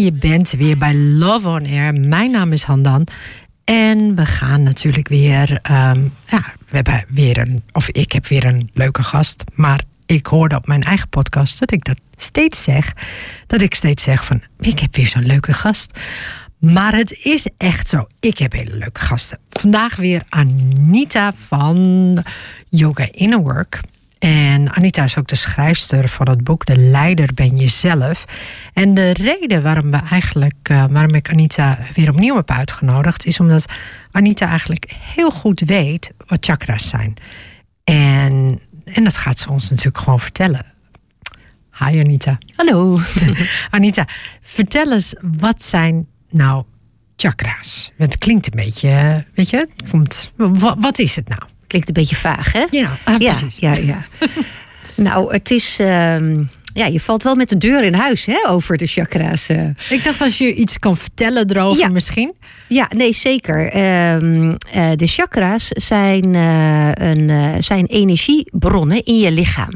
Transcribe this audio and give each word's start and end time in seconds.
Je 0.00 0.12
bent 0.12 0.50
weer 0.50 0.78
bij 0.78 0.94
Love 0.94 1.48
on 1.48 1.66
Air. 1.66 1.94
Mijn 1.94 2.30
naam 2.30 2.52
is 2.52 2.62
Handan. 2.62 3.06
En 3.64 4.14
we 4.14 4.26
gaan 4.26 4.62
natuurlijk 4.62 5.08
weer. 5.08 5.58
ehm, 5.62 6.02
ja, 6.26 6.42
we 6.68 6.76
hebben 6.76 7.04
weer 7.08 7.38
een. 7.38 7.62
Of 7.72 7.88
ik 7.88 8.12
heb 8.12 8.26
weer 8.26 8.44
een 8.44 8.70
leuke 8.74 9.02
gast. 9.02 9.44
Maar 9.54 9.82
ik 10.06 10.26
hoorde 10.26 10.56
op 10.56 10.66
mijn 10.66 10.82
eigen 10.82 11.08
podcast 11.08 11.58
dat 11.58 11.72
ik 11.72 11.84
dat 11.84 12.00
steeds 12.16 12.62
zeg. 12.62 12.92
Dat 13.46 13.60
ik 13.62 13.74
steeds 13.74 14.02
zeg 14.02 14.24
van. 14.24 14.42
Ik 14.60 14.78
heb 14.78 14.96
weer 14.96 15.06
zo'n 15.06 15.26
leuke 15.26 15.52
gast. 15.52 15.98
Maar 16.58 16.94
het 16.94 17.18
is 17.22 17.46
echt 17.56 17.88
zo. 17.88 18.06
Ik 18.20 18.38
heb 18.38 18.52
hele 18.52 18.76
leuke 18.76 19.00
gasten. 19.00 19.38
Vandaag 19.50 19.96
weer 19.96 20.22
Anita 20.28 21.32
van 21.32 22.18
Yoga 22.68 23.08
Inner 23.10 23.40
Work. 23.40 23.80
En 24.20 24.72
Anita 24.72 25.04
is 25.04 25.18
ook 25.18 25.26
de 25.28 25.36
schrijfster 25.36 26.08
van 26.08 26.28
het 26.28 26.44
boek 26.44 26.64
De 26.66 26.76
Leider 26.76 27.34
ben 27.34 27.56
jezelf. 27.56 28.24
En 28.72 28.94
de 28.94 29.10
reden 29.10 29.62
waarom 29.62 29.90
we 29.90 29.96
eigenlijk, 30.10 30.54
eh, 30.62 30.84
waarom 30.90 31.14
ik 31.14 31.30
Anita 31.30 31.78
weer 31.94 32.10
opnieuw 32.10 32.36
heb 32.36 32.50
uitgenodigd, 32.50 33.26
is 33.26 33.40
omdat 33.40 33.64
Anita 34.10 34.46
eigenlijk 34.48 34.92
heel 34.98 35.30
goed 35.30 35.60
weet 35.60 36.12
wat 36.26 36.44
chakras 36.44 36.88
zijn. 36.88 37.14
En, 37.84 38.60
en 38.84 39.04
dat 39.04 39.16
gaat 39.16 39.38
ze 39.38 39.50
ons 39.50 39.70
natuurlijk 39.70 39.98
gewoon 39.98 40.20
vertellen. 40.20 40.64
Hi 41.78 41.98
Anita. 42.00 42.38
Hallo. 42.56 43.00
Anita, 43.70 44.06
vertel 44.42 44.92
eens, 44.92 45.14
wat 45.20 45.62
zijn 45.62 46.06
nou 46.30 46.64
chakra's? 47.16 47.92
Het 47.96 48.18
klinkt 48.18 48.46
een 48.46 48.64
beetje, 48.64 49.24
weet 49.34 49.50
je, 49.50 49.68
komt, 49.90 50.32
wa- 50.36 50.76
wat 50.78 50.98
is 50.98 51.16
het 51.16 51.28
nou? 51.28 51.42
Klinkt 51.70 51.88
een 51.88 51.94
beetje 51.94 52.16
vaag, 52.16 52.52
hè? 52.52 52.64
Ja, 52.70 52.98
ah, 53.04 53.16
precies. 53.16 53.56
ja, 53.58 53.74
ja. 53.74 54.04
nou, 54.96 55.32
het 55.32 55.50
is. 55.50 55.76
ehm, 55.78 56.42
ja, 56.74 56.86
je 56.86 57.00
valt 57.00 57.22
wel 57.22 57.34
met 57.34 57.48
de 57.48 57.56
deur 57.58 57.84
in 57.84 57.94
huis 57.94 58.26
hè, 58.26 58.48
over 58.48 58.76
de 58.76 58.86
chakra's. 58.86 59.48
eh. 59.48 59.64
Ik 59.88 60.04
dacht 60.04 60.20
als 60.20 60.38
je 60.38 60.54
iets 60.54 60.78
kan 60.78 60.96
vertellen 60.96 61.50
erover 61.50 61.78
Ja. 61.78 61.88
misschien. 61.88 62.32
Ja, 62.68 62.88
nee, 62.96 63.12
zeker. 63.12 63.66
Ehm, 63.72 64.54
eh, 64.72 64.88
de 64.96 65.06
chakra's 65.06 65.68
zijn, 65.68 66.34
eh, 66.34 66.90
een, 66.94 67.62
zijn 67.62 67.86
energiebronnen 67.86 69.04
in 69.04 69.18
je 69.18 69.30
lichaam. 69.30 69.70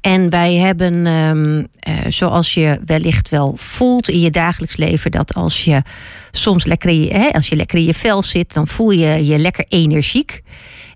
En 0.00 0.30
wij 0.30 0.54
hebben, 0.54 1.06
ehm, 1.06 1.64
eh, 1.78 2.10
zoals 2.10 2.54
je 2.54 2.80
wellicht 2.84 3.28
wel 3.28 3.52
voelt 3.56 4.08
in 4.08 4.20
je 4.20 4.30
dagelijks 4.30 4.76
leven, 4.76 5.10
dat 5.10 5.34
als 5.34 5.64
je 5.64 5.82
soms 6.30 6.64
lekker 6.64 6.90
in 6.90 7.02
je, 7.02 7.14
hè, 7.14 7.30
als 7.30 7.48
je 7.48 7.56
lekker 7.56 7.78
in 7.78 7.84
je 7.84 7.94
vel 7.94 8.22
zit, 8.22 8.54
dan 8.54 8.66
voel 8.66 8.90
je 8.90 9.26
je 9.26 9.38
lekker 9.38 9.64
energiek. 9.68 10.42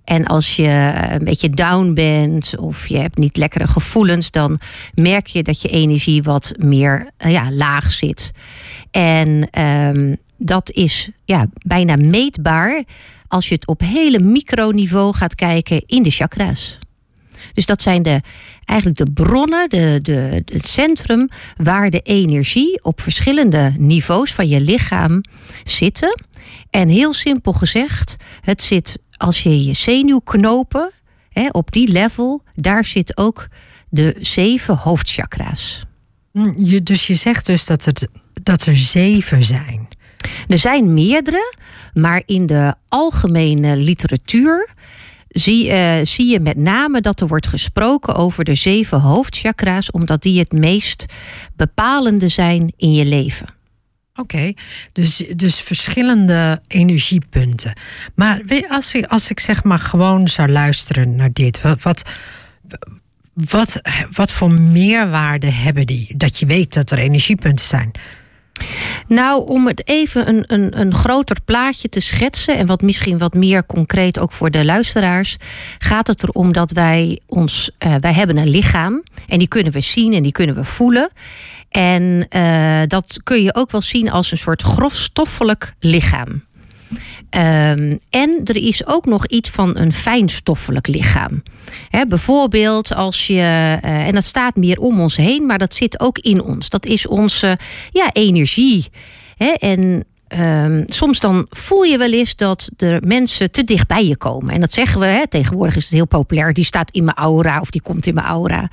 En 0.04 0.24
als 0.24 0.56
je 0.56 0.92
een 1.10 1.24
beetje 1.24 1.50
down 1.50 1.92
bent 1.92 2.58
of 2.58 2.86
je 2.86 2.98
hebt 2.98 3.18
niet 3.18 3.36
lekkere 3.36 3.66
gevoelens, 3.66 4.30
dan 4.30 4.60
merk 4.94 5.26
je 5.26 5.42
dat 5.42 5.62
je 5.62 5.68
energie 5.68 6.22
wat 6.22 6.54
meer 6.58 7.10
eh, 7.16 7.32
ja, 7.32 7.52
laag 7.52 7.92
zit. 7.92 8.30
En 8.90 9.48
ehm, 9.50 10.14
dat 10.38 10.70
is 10.70 11.10
ja, 11.24 11.46
bijna 11.66 11.96
meetbaar 11.96 12.84
als 13.28 13.48
je 13.48 13.54
het 13.54 13.66
op 13.66 13.80
hele 13.80 14.20
microniveau 14.20 15.14
gaat 15.14 15.34
kijken 15.34 15.82
in 15.86 16.02
de 16.02 16.10
chakra's. 16.10 16.78
Dus 17.54 17.66
dat 17.66 17.82
zijn 17.82 18.02
de, 18.02 18.20
eigenlijk 18.64 18.98
de 18.98 19.12
bronnen, 19.12 19.68
de, 19.68 19.98
de, 20.02 20.42
het 20.44 20.68
centrum 20.68 21.28
waar 21.56 21.90
de 21.90 22.00
energie 22.00 22.82
op 22.82 23.00
verschillende 23.00 23.74
niveaus 23.78 24.32
van 24.32 24.48
je 24.48 24.60
lichaam 24.60 25.20
zitten. 25.64 26.22
En 26.70 26.88
heel 26.88 27.14
simpel 27.14 27.52
gezegd, 27.52 28.16
het 28.40 28.62
zit 28.62 28.98
als 29.16 29.42
je 29.42 29.64
je 29.64 29.72
zenuwknopen, 29.72 30.90
hè, 31.28 31.48
op 31.48 31.72
die 31.72 31.92
level, 31.92 32.42
daar 32.54 32.84
zit 32.84 33.16
ook 33.16 33.48
de 33.88 34.16
zeven 34.20 34.76
hoofdchakra's. 34.76 35.84
Hm, 36.32 36.64
Je, 36.64 36.82
dus 36.82 37.06
je 37.06 37.14
zegt 37.14 37.46
dus 37.46 37.64
dat, 37.64 37.84
het, 37.84 38.08
dat 38.42 38.66
er 38.66 38.76
zeven 38.76 39.44
zijn. 39.44 39.88
Er 40.46 40.58
zijn 40.58 40.94
meerdere, 40.94 41.54
maar 41.92 42.22
in 42.26 42.46
de 42.46 42.74
algemene 42.88 43.76
literatuur 43.76 44.73
zie, 45.34 45.70
eh, 45.70 46.04
zie 46.04 46.30
je 46.30 46.40
met 46.40 46.56
name 46.56 47.00
dat 47.00 47.20
er 47.20 47.26
wordt 47.26 47.46
gesproken 47.46 48.14
over 48.14 48.44
de 48.44 48.54
zeven 48.54 49.00
hoofdchakra's, 49.00 49.90
omdat 49.90 50.22
die 50.22 50.38
het 50.38 50.52
meest 50.52 51.04
bepalende 51.56 52.28
zijn 52.28 52.72
in 52.76 52.92
je 52.92 53.04
leven. 53.04 53.46
Oké, 54.16 54.52
dus, 54.92 55.24
dus 55.36 55.60
verschillende 55.60 56.60
energiepunten. 56.66 57.72
Maar 58.14 58.42
als 58.68 58.94
ik, 58.94 59.06
als 59.06 59.30
ik 59.30 59.40
zeg 59.40 59.64
maar 59.64 59.78
gewoon 59.78 60.28
zou 60.28 60.48
luisteren 60.48 61.16
naar 61.16 61.32
dit, 61.32 61.60
wat, 61.60 62.02
wat, 63.34 63.80
wat 64.12 64.32
voor 64.32 64.52
meerwaarde 64.52 65.50
hebben 65.50 65.86
die? 65.86 66.16
Dat 66.16 66.38
je 66.38 66.46
weet 66.46 66.74
dat 66.74 66.90
er 66.90 66.98
energiepunten 66.98 67.66
zijn. 67.66 67.90
Nou, 69.08 69.46
om 69.46 69.66
het 69.66 69.88
even 69.88 70.28
een, 70.28 70.44
een, 70.46 70.80
een 70.80 70.94
groter 70.94 71.36
plaatje 71.44 71.88
te 71.88 72.00
schetsen 72.00 72.56
en 72.56 72.66
wat 72.66 72.82
misschien 72.82 73.18
wat 73.18 73.34
meer 73.34 73.66
concreet 73.66 74.18
ook 74.18 74.32
voor 74.32 74.50
de 74.50 74.64
luisteraars, 74.64 75.36
gaat 75.78 76.06
het 76.06 76.22
erom 76.22 76.52
dat 76.52 76.70
wij 76.70 77.20
ons, 77.26 77.70
eh, 77.78 77.94
wij 78.00 78.12
hebben 78.12 78.36
een 78.36 78.50
lichaam 78.50 79.02
en 79.28 79.38
die 79.38 79.48
kunnen 79.48 79.72
we 79.72 79.80
zien 79.80 80.12
en 80.12 80.22
die 80.22 80.32
kunnen 80.32 80.54
we 80.54 80.64
voelen. 80.64 81.10
En 81.68 82.26
eh, 82.28 82.82
dat 82.86 83.20
kun 83.22 83.42
je 83.42 83.54
ook 83.54 83.70
wel 83.70 83.80
zien 83.80 84.10
als 84.10 84.30
een 84.30 84.38
soort 84.38 84.62
grofstoffelijk 84.62 85.74
lichaam. 85.78 86.42
Ehm, 87.30 87.96
en 88.10 88.40
er 88.44 88.56
is 88.56 88.86
ook 88.86 89.06
nog 89.06 89.26
iets 89.26 89.50
van 89.50 89.76
een 89.76 89.92
fijnstoffelijk 89.92 90.86
lichaam. 90.86 91.42
Bijvoorbeeld 92.08 92.94
als 92.94 93.26
je, 93.26 93.78
eh, 93.82 94.06
en 94.06 94.12
dat 94.12 94.24
staat 94.24 94.56
meer 94.56 94.78
om 94.78 95.00
ons 95.00 95.16
heen, 95.16 95.46
maar 95.46 95.58
dat 95.58 95.74
zit 95.74 96.00
ook 96.00 96.18
in 96.18 96.42
ons. 96.42 96.68
Dat 96.68 96.86
is 96.86 97.06
onze 97.06 97.58
ja, 97.90 98.10
energie. 98.12 98.86
En 99.58 100.04
ehm, 100.28 100.82
soms 100.86 101.20
dan 101.20 101.46
voel 101.50 101.82
je 101.82 101.98
wel 101.98 102.12
eens 102.12 102.36
dat 102.36 102.70
de 102.76 103.00
mensen 103.04 103.50
te 103.50 103.64
dicht 103.64 103.86
bij 103.86 104.06
je 104.06 104.16
komen. 104.16 104.54
En 104.54 104.60
dat 104.60 104.72
zeggen 104.72 105.00
we, 105.00 105.26
tegenwoordig 105.28 105.76
is 105.76 105.84
het 105.84 105.92
heel 105.92 106.06
populair. 106.06 106.52
Die 106.52 106.64
staat 106.64 106.90
in 106.90 107.04
mijn 107.04 107.16
aura 107.16 107.60
of 107.60 107.70
die 107.70 107.82
komt 107.82 108.06
in 108.06 108.14
mijn 108.14 108.26
aura. 108.26 108.68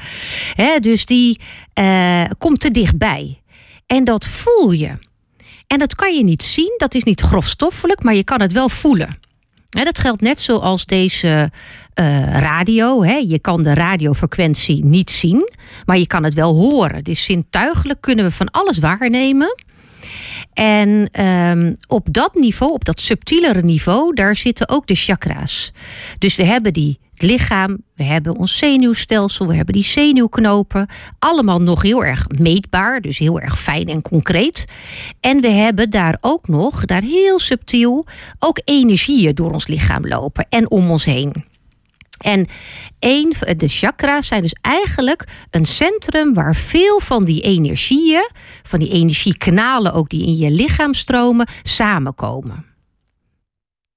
Dus 0.79 1.05
die 1.05 1.39
eh, 1.73 2.23
komt 2.37 2.59
te 2.59 2.71
dichtbij. 2.71 3.41
En 3.85 4.03
dat 4.03 4.27
voel 4.27 4.71
je. 4.71 4.91
En 5.71 5.79
dat 5.79 5.95
kan 5.95 6.15
je 6.15 6.23
niet 6.23 6.43
zien, 6.43 6.73
dat 6.77 6.93
is 6.93 7.03
niet 7.03 7.21
grofstoffelijk, 7.21 8.03
maar 8.03 8.13
je 8.13 8.23
kan 8.23 8.41
het 8.41 8.51
wel 8.51 8.69
voelen. 8.69 9.17
Dat 9.69 9.99
geldt 9.99 10.21
net 10.21 10.39
zoals 10.39 10.85
deze 10.85 11.51
eh, 11.93 12.39
radio. 12.39 13.05
Je 13.05 13.39
kan 13.39 13.63
de 13.63 13.73
radiofrequentie 13.73 14.85
niet 14.85 15.09
zien, 15.09 15.49
maar 15.85 15.97
je 15.97 16.07
kan 16.07 16.23
het 16.23 16.33
wel 16.33 16.55
horen. 16.55 17.03
Dus 17.03 17.23
zintuigelijk 17.23 18.01
kunnen 18.01 18.25
we 18.25 18.31
van 18.31 18.51
alles 18.51 18.77
waarnemen. 18.77 19.55
En 20.53 21.09
ehm, 21.12 21.73
op 21.88 22.07
dat 22.12 22.35
niveau, 22.35 22.73
op 22.73 22.85
dat 22.85 23.00
subtielere 23.00 23.62
niveau, 23.62 24.13
daar 24.13 24.35
zitten 24.35 24.69
ook 24.69 24.88
de 24.88 24.95
chakra's. 24.95 25.72
Dus 26.17 26.35
we 26.35 26.44
hebben 26.44 26.73
die 26.73 27.00
het 27.13 27.22
lichaam, 27.29 27.78
we 27.95 28.03
hebben 28.03 28.35
ons 28.35 28.57
zenuwstelsel, 28.57 29.47
we 29.47 29.56
hebben 29.56 29.73
die 29.73 29.84
zenuwknopen. 29.84 30.88
Allemaal 31.19 31.61
nog 31.61 31.81
heel 31.81 32.03
erg 32.03 32.25
meetbaar, 32.38 33.01
dus 33.01 33.17
heel 33.17 33.40
erg 33.40 33.59
fijn 33.59 33.88
en 33.88 34.01
concreet. 34.01 34.66
En 35.19 35.41
we 35.41 35.50
hebben 35.50 35.90
daar 35.90 36.17
ook 36.22 36.47
nog, 36.47 36.85
daar 36.85 37.01
heel 37.01 37.40
subtiel, 37.40 38.06
ook 38.40 38.61
energieën 38.66 39.35
door 39.35 39.51
ons 39.51 39.67
lichaam 39.67 40.07
lopen 40.07 40.45
en 40.50 40.72
om 40.72 40.91
ons 40.91 41.06
heen. 41.06 41.50
En 42.21 42.47
een, 42.99 43.35
van 43.37 43.57
de 43.57 43.67
chakra's 43.67 44.27
zijn 44.27 44.41
dus 44.41 44.55
eigenlijk 44.61 45.27
een 45.49 45.65
centrum 45.65 46.33
waar 46.33 46.55
veel 46.55 46.99
van 46.99 47.25
die 47.25 47.41
energieën, 47.41 48.29
van 48.63 48.79
die 48.79 48.89
energiekanalen 48.89 49.93
ook 49.93 50.09
die 50.09 50.25
in 50.25 50.35
je 50.35 50.51
lichaam 50.51 50.93
stromen, 50.93 51.47
samenkomen. 51.63 52.65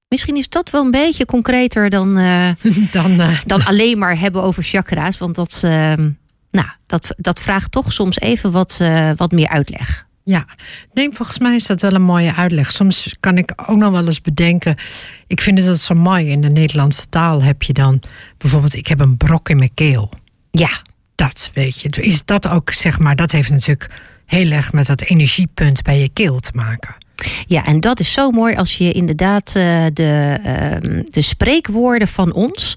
Misschien 0.08 0.36
is 0.36 0.48
dat 0.48 0.70
wel 0.70 0.84
een 0.84 0.90
beetje 0.90 1.24
concreter 1.24 1.90
dan, 1.90 2.18
eh, 2.18 2.50
Dan, 2.92 3.20
eh, 3.20 3.40
dan 3.46 3.64
alleen 3.64 3.98
maar 3.98 4.18
hebben 4.18 4.42
over 4.42 4.62
chakra's. 4.62 5.18
Want 5.18 5.34
dat, 5.34 5.60
eh, 5.64 5.94
nou, 6.50 6.68
dat, 6.86 7.14
dat 7.16 7.40
vraagt 7.40 7.72
toch 7.72 7.92
soms 7.92 8.20
even 8.20 8.52
wat, 8.52 8.78
eh, 8.80 9.10
wat 9.16 9.32
meer 9.32 9.48
uitleg. 9.48 10.06
Ja, 10.24 10.46
nee, 10.92 11.08
volgens 11.12 11.38
mij 11.38 11.54
is 11.54 11.66
dat 11.66 11.82
wel 11.82 11.93
een 11.93 12.02
mooie 12.02 12.34
uitleg. 12.34 12.72
Soms 12.72 13.14
kan 13.20 13.38
ik 13.38 13.52
ook 13.66 13.76
nog 13.76 13.93
wel 13.93 14.04
eens 14.04 14.20
bedenken. 14.20 14.76
Ik 15.26 15.40
vind 15.40 15.58
het 15.58 15.66
altijd 15.66 15.87
zo 15.87 15.94
mooi. 15.94 16.26
In 16.26 16.40
de 16.40 16.49
Nederlandse 16.49 17.08
taal 17.08 17.43
heb 17.43 17.62
je 17.62 17.72
dan 17.72 18.02
bijvoorbeeld: 18.38 18.75
ik 18.75 18.87
heb 18.87 19.00
een 19.00 19.16
brok 19.16 19.49
in 19.49 19.56
mijn 19.56 19.75
keel. 19.75 20.10
Ja, 20.50 20.82
Dat 21.14 21.50
weet 21.54 21.81
je. 21.81 21.88
Is 21.88 22.25
dat 22.25 22.49
ook, 22.49 22.70
zeg 22.70 22.99
maar, 22.99 23.16
dat 23.16 23.32
heeft 23.32 23.50
natuurlijk 23.50 23.90
heel 24.26 24.50
erg 24.50 24.72
met 24.72 24.87
dat 24.87 25.02
energiepunt 25.02 25.82
bij 25.82 25.99
je 26.00 26.08
keel 26.08 26.40
te 26.40 26.50
maken. 26.54 26.94
Ja, 27.46 27.64
en 27.64 27.81
dat 27.81 28.00
is 28.00 28.12
zo 28.12 28.31
mooi 28.31 28.56
als 28.56 28.78
je 28.78 28.93
inderdaad 28.93 29.52
eh, 29.56 29.84
de, 29.93 30.38
ehm, 30.43 31.02
de 31.04 31.20
spreekwoorden 31.20 32.08
van 32.08 32.32
ons, 32.32 32.75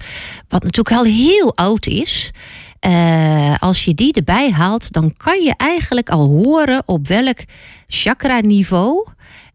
wat 0.48 0.64
natuurlijk 0.64 0.96
al 0.96 1.04
heel 1.04 1.56
oud 1.56 1.86
is, 1.86 2.32
eh, 2.80 3.56
als 3.60 3.86
je 3.86 3.94
die 3.94 4.14
erbij 4.14 4.52
haalt, 4.52 4.92
dan 4.92 5.14
kan 5.18 5.42
je 5.44 5.54
eigenlijk 5.58 6.10
al 6.10 6.28
horen 6.28 6.84
op 6.86 7.08
welk 7.08 7.38
chakra-niveau 7.86 9.08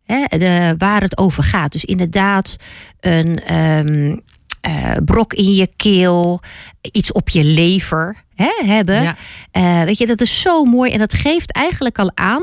hè, 0.05 0.39
de, 0.39 0.75
waar 0.79 1.03
het 1.03 1.19
over 1.19 1.43
gaat. 1.43 1.73
Dus 1.73 1.85
inderdaad, 1.85 2.57
een. 3.01 3.41
ehm, 3.45 4.17
eh, 4.63 4.97
brok 5.05 5.35
in 5.35 5.55
je 5.55 5.69
keel, 5.77 6.41
iets 6.81 7.13
op 7.13 7.29
je 7.29 7.45
lever. 7.45 8.25
Hè, 8.35 8.67
hebben. 8.67 9.17
Eh, 9.51 9.83
weet 9.83 9.99
je, 9.99 10.07
dat 10.07 10.21
is 10.21 10.41
zo 10.41 10.65
mooi. 10.65 10.91
En 10.93 10.99
dat 10.99 11.15
geeft 11.15 11.53
eigenlijk 11.53 11.99
al 11.99 12.11
aan 12.15 12.43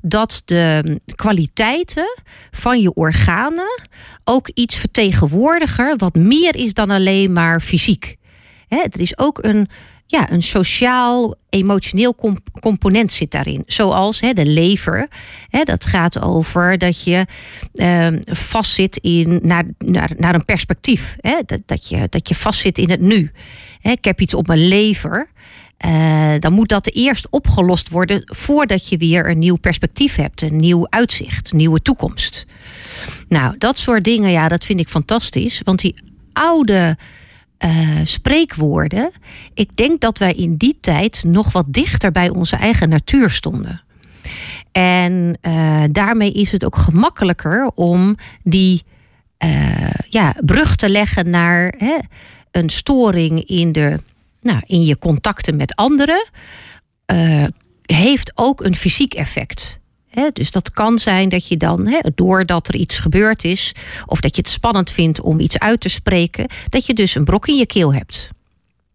dat 0.00 0.42
de 0.44 1.00
kwaliteiten 1.14 2.18
van 2.50 2.80
je 2.80 2.94
organen 2.94 3.80
ook 4.24 4.48
iets 4.54 4.76
vertegenwoordigen 4.76 5.98
wat 5.98 6.14
meer 6.14 6.56
is 6.56 6.74
dan 6.74 6.90
alleen 6.90 7.32
maar 7.32 7.60
fysiek. 7.60 8.16
Hè, 8.68 8.78
er 8.78 9.00
is 9.00 9.18
ook 9.18 9.44
een 9.44 9.68
ja, 10.10 10.30
een 10.32 10.42
sociaal, 10.42 11.34
emotioneel 11.48 12.14
component 12.60 13.12
zit 13.12 13.30
daarin. 13.30 13.62
Zoals 13.66 14.20
hè, 14.20 14.32
de 14.32 14.46
lever. 14.46 15.08
Hè, 15.48 15.62
dat 15.62 15.86
gaat 15.86 16.20
over 16.20 16.78
dat 16.78 17.02
je 17.02 17.26
uh, 17.74 18.06
vastzit 18.24 18.96
in, 18.96 19.40
naar, 19.42 19.64
naar, 19.78 20.10
naar 20.16 20.34
een 20.34 20.44
perspectief. 20.44 21.16
Hè, 21.20 21.36
dat, 21.46 21.60
dat, 21.66 21.88
je, 21.88 22.06
dat 22.10 22.28
je 22.28 22.34
vastzit 22.34 22.78
in 22.78 22.90
het 22.90 23.00
nu. 23.00 23.30
Hè, 23.80 23.90
ik 23.90 24.04
heb 24.04 24.20
iets 24.20 24.34
op 24.34 24.46
mijn 24.46 24.68
lever. 24.68 25.30
Uh, 25.86 26.34
dan 26.38 26.52
moet 26.52 26.68
dat 26.68 26.92
eerst 26.92 27.26
opgelost 27.30 27.88
worden 27.88 28.22
voordat 28.24 28.88
je 28.88 28.96
weer 28.96 29.30
een 29.30 29.38
nieuw 29.38 29.56
perspectief 29.56 30.14
hebt, 30.14 30.42
een 30.42 30.56
nieuw 30.56 30.86
uitzicht, 30.88 31.50
een 31.50 31.56
nieuwe 31.56 31.82
toekomst. 31.82 32.46
Nou, 33.28 33.54
dat 33.58 33.78
soort 33.78 34.04
dingen, 34.04 34.30
ja, 34.30 34.48
dat 34.48 34.64
vind 34.64 34.80
ik 34.80 34.88
fantastisch. 34.88 35.60
Want 35.64 35.80
die 35.80 35.94
oude 36.32 36.96
uh, 37.64 38.00
spreekwoorden. 38.04 39.10
Ik 39.54 39.76
denk 39.76 40.00
dat 40.00 40.18
wij 40.18 40.32
in 40.32 40.56
die 40.56 40.78
tijd 40.80 41.24
nog 41.26 41.52
wat 41.52 41.64
dichter 41.68 42.12
bij 42.12 42.28
onze 42.28 42.56
eigen 42.56 42.88
natuur 42.88 43.30
stonden. 43.30 43.82
En 44.72 45.38
uh, 45.42 45.84
daarmee 45.90 46.32
is 46.32 46.52
het 46.52 46.64
ook 46.64 46.76
gemakkelijker 46.76 47.70
om 47.74 48.16
die 48.42 48.82
uh, 49.44 49.90
ja, 50.08 50.34
brug 50.44 50.76
te 50.76 50.88
leggen 50.88 51.30
naar 51.30 51.74
hè, 51.78 51.96
een 52.50 52.68
storing 52.68 53.44
in, 53.44 53.72
de, 53.72 53.98
nou, 54.40 54.60
in 54.66 54.84
je 54.84 54.98
contacten 54.98 55.56
met 55.56 55.74
anderen. 55.74 56.28
heeft 57.82 58.32
ook 58.34 58.60
een 58.64 58.74
fysiek 58.74 59.14
effect 59.14 59.80
dus 60.32 60.50
dat 60.50 60.70
kan 60.70 60.98
zijn 60.98 61.28
dat 61.28 61.48
je 61.48 61.56
dan, 61.56 62.02
doordat 62.14 62.68
er 62.68 62.76
iets 62.76 62.98
gebeurd 62.98 63.44
is, 63.44 63.74
of 64.06 64.20
dat 64.20 64.36
je 64.36 64.42
het 64.42 64.50
spannend 64.50 64.90
vindt 64.90 65.20
om 65.20 65.40
iets 65.40 65.58
uit 65.58 65.80
te 65.80 65.88
spreken, 65.88 66.46
dat 66.68 66.86
je 66.86 66.94
dus 66.94 67.14
een 67.14 67.24
brok 67.24 67.48
in 67.48 67.56
je 67.56 67.66
keel 67.66 67.94
hebt. 67.94 68.28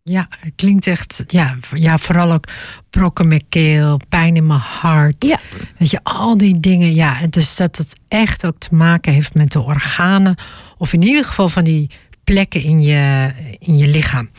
Ja, 0.04 0.28
het 0.40 0.54
klinkt 0.56 0.88
echt, 0.88 1.24
ja, 1.28 1.58
ja, 1.74 1.98
vooral 1.98 2.32
ook 2.32 2.48
brokken 2.90 3.28
met 3.28 3.44
keel, 3.50 4.00
pijn 4.10 4.36
in 4.36 4.48
mijn 4.48 4.60
hart. 4.60 5.26
Ja. 5.26 5.40
Weet 5.78 5.92
je, 5.92 6.00
al 6.04 6.38
die 6.38 6.60
dingen. 6.60 6.94
Ja, 6.94 7.18
dus 7.30 7.56
dat 7.56 7.78
het 7.78 7.96
echt 8.08 8.46
ook 8.46 8.58
te 8.58 8.76
maken 8.76 9.14
heeft 9.14 9.34
met 9.34 9.52
de 9.52 9.62
organen, 9.62 10.36
of 10.78 10.94
in 10.94 11.02
ieder 11.02 11.24
geval 11.24 11.50
van 11.50 11.64
die 11.64 11.90
plekken 12.24 12.64
in 12.64 12.82
je, 12.82 13.32
in 13.60 13.78
je 13.78 13.88
lichaam. 13.88 14.30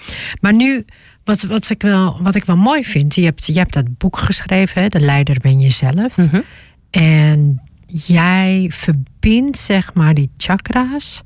Maar 0.40 0.54
nu, 0.54 0.84
wat, 1.24 1.42
wat, 1.42 1.70
ik 1.70 1.82
wel, 1.82 2.18
wat 2.22 2.34
ik 2.34 2.44
wel 2.44 2.56
mooi 2.56 2.84
vind, 2.84 3.14
je 3.14 3.24
hebt, 3.24 3.46
je 3.46 3.58
hebt 3.58 3.72
dat 3.72 3.98
boek 3.98 4.16
geschreven, 4.16 4.82
hè, 4.82 4.88
De 4.88 5.00
Leider 5.00 5.36
ben 5.40 5.60
jezelf. 5.60 6.16
Mm 6.16 6.44
en 6.94 7.62
jij 7.86 8.70
verbindt 8.72 9.58
zeg 9.58 9.94
maar 9.94 10.14
die 10.14 10.30
chakra's 10.36 11.22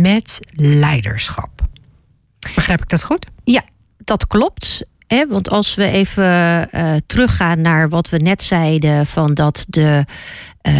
met 0.00 0.40
leiderschap. 0.50 1.50
Begrijp 2.54 2.82
ik 2.82 2.88
dat 2.88 3.02
goed? 3.02 3.26
Ja, 3.44 3.62
dat 3.98 4.26
klopt. 4.26 4.84
Want 5.28 5.50
als 5.50 5.74
we 5.74 5.86
even 5.86 6.24
uh, 6.72 6.92
teruggaan 7.06 7.60
naar 7.60 7.88
wat 7.88 8.08
we 8.08 8.16
net 8.16 8.42
zeiden, 8.42 9.06
van 9.06 9.34
dat 9.34 9.64
de, 9.68 10.04
uh, 10.62 10.72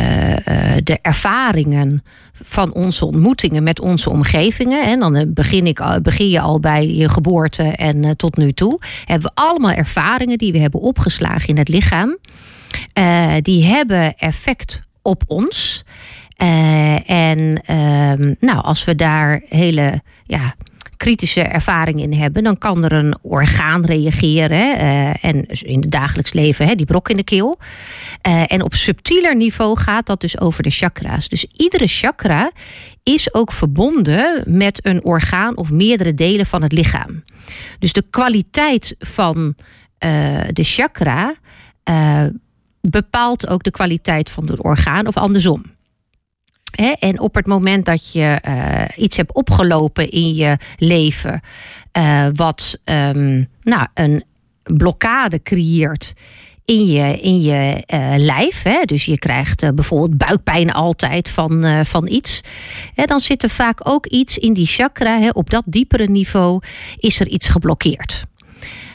de 0.82 0.98
ervaringen 1.02 2.02
van 2.32 2.72
onze 2.72 3.04
ontmoetingen 3.04 3.62
met 3.62 3.80
onze 3.80 4.10
omgevingen, 4.10 4.84
en 4.84 5.00
dan 5.00 5.30
begin, 5.32 5.66
ik, 5.66 5.98
begin 6.02 6.28
je 6.28 6.40
al 6.40 6.60
bij 6.60 6.94
je 6.94 7.08
geboorte 7.08 7.62
en 7.62 8.16
tot 8.16 8.36
nu 8.36 8.52
toe, 8.52 8.80
hebben 9.04 9.30
we 9.34 9.42
allemaal 9.42 9.72
ervaringen 9.72 10.38
die 10.38 10.52
we 10.52 10.58
hebben 10.58 10.80
opgeslagen 10.80 11.48
in 11.48 11.58
het 11.58 11.68
lichaam. 11.68 12.18
Uh, 12.94 13.34
die 13.40 13.64
hebben 13.64 14.16
effect 14.16 14.80
op 15.02 15.22
ons. 15.26 15.84
Uh, 16.42 17.10
en 17.10 17.62
uh, 17.70 18.34
nou, 18.40 18.62
als 18.62 18.84
we 18.84 18.94
daar 18.94 19.42
hele 19.48 20.02
ja, 20.26 20.54
kritische 20.96 21.40
ervaring 21.40 22.00
in 22.00 22.12
hebben, 22.12 22.42
dan 22.42 22.58
kan 22.58 22.84
er 22.84 22.92
een 22.92 23.16
orgaan 23.22 23.84
reageren. 23.84 24.80
Uh, 24.80 25.24
en 25.24 25.46
in 25.46 25.80
het 25.80 25.90
dagelijks 25.90 26.32
leven, 26.32 26.66
hè, 26.66 26.74
die 26.74 26.86
brok 26.86 27.08
in 27.08 27.16
de 27.16 27.24
keel. 27.24 27.58
en 28.22 28.62
op 28.62 28.74
subtieler 28.74 29.36
niveau 29.36 29.78
gaat 29.78 30.06
dat 30.06 30.20
dus 30.20 30.40
over 30.40 30.62
de 30.62 30.70
chakra's. 30.70 31.28
Dus 31.28 31.46
iedere 31.56 31.86
chakra 31.86 32.50
is 33.02 33.34
ook 33.34 33.52
verbonden 33.52 34.42
met 34.46 34.86
een 34.86 35.04
orgaan 35.04 35.56
of 35.56 35.70
meerdere 35.70 36.14
delen 36.14 36.46
van 36.46 36.62
het 36.62 36.72
lichaam. 36.72 37.24
Dus 37.78 37.92
de 37.92 38.04
kwaliteit 38.10 38.94
van 38.98 39.54
de 40.52 40.62
chakra 40.62 41.34
bepaalt 42.90 43.48
ook 43.48 43.62
de 43.62 43.70
kwaliteit 43.70 44.30
van 44.30 44.46
het 44.46 44.62
orgaan 44.62 45.06
of 45.06 45.16
andersom. 45.16 45.64
en 46.98 47.20
op 47.20 47.34
het 47.34 47.46
moment 47.46 47.84
dat 47.84 48.12
je 48.12 48.40
uh, 48.48 49.04
iets 49.04 49.16
hebt 49.16 49.34
opgelopen 49.34 50.10
in 50.10 50.34
je 50.34 50.56
leven, 50.76 51.40
uh, 51.98 52.26
wat 52.34 52.78
um, 52.84 53.48
nou, 53.62 53.86
een 53.94 54.24
blokkade 54.62 55.42
creëert 55.42 56.12
in 56.64 56.86
je, 56.86 57.20
in 57.20 57.42
je 57.42 57.84
uh, 57.94 58.14
lijf. 58.16 58.62
Dus 58.84 59.04
je 59.04 59.18
krijgt 59.18 59.74
bijvoorbeeld 59.74 60.18
buikpijn 60.18 60.72
altijd 60.72 61.28
van, 61.28 61.84
van 61.86 62.08
iets. 62.08 62.40
Dan 62.94 63.20
zit 63.20 63.42
er 63.42 63.50
vaak 63.50 63.88
ook 63.88 64.06
iets 64.06 64.38
in 64.38 64.52
die 64.52 64.66
chakra. 64.66 65.28
Op 65.28 65.50
dat 65.50 65.64
diepere 65.66 66.06
niveau 66.06 66.62
is 66.96 67.20
er 67.20 67.28
iets 67.28 67.46
geblokkeerd. 67.46 68.26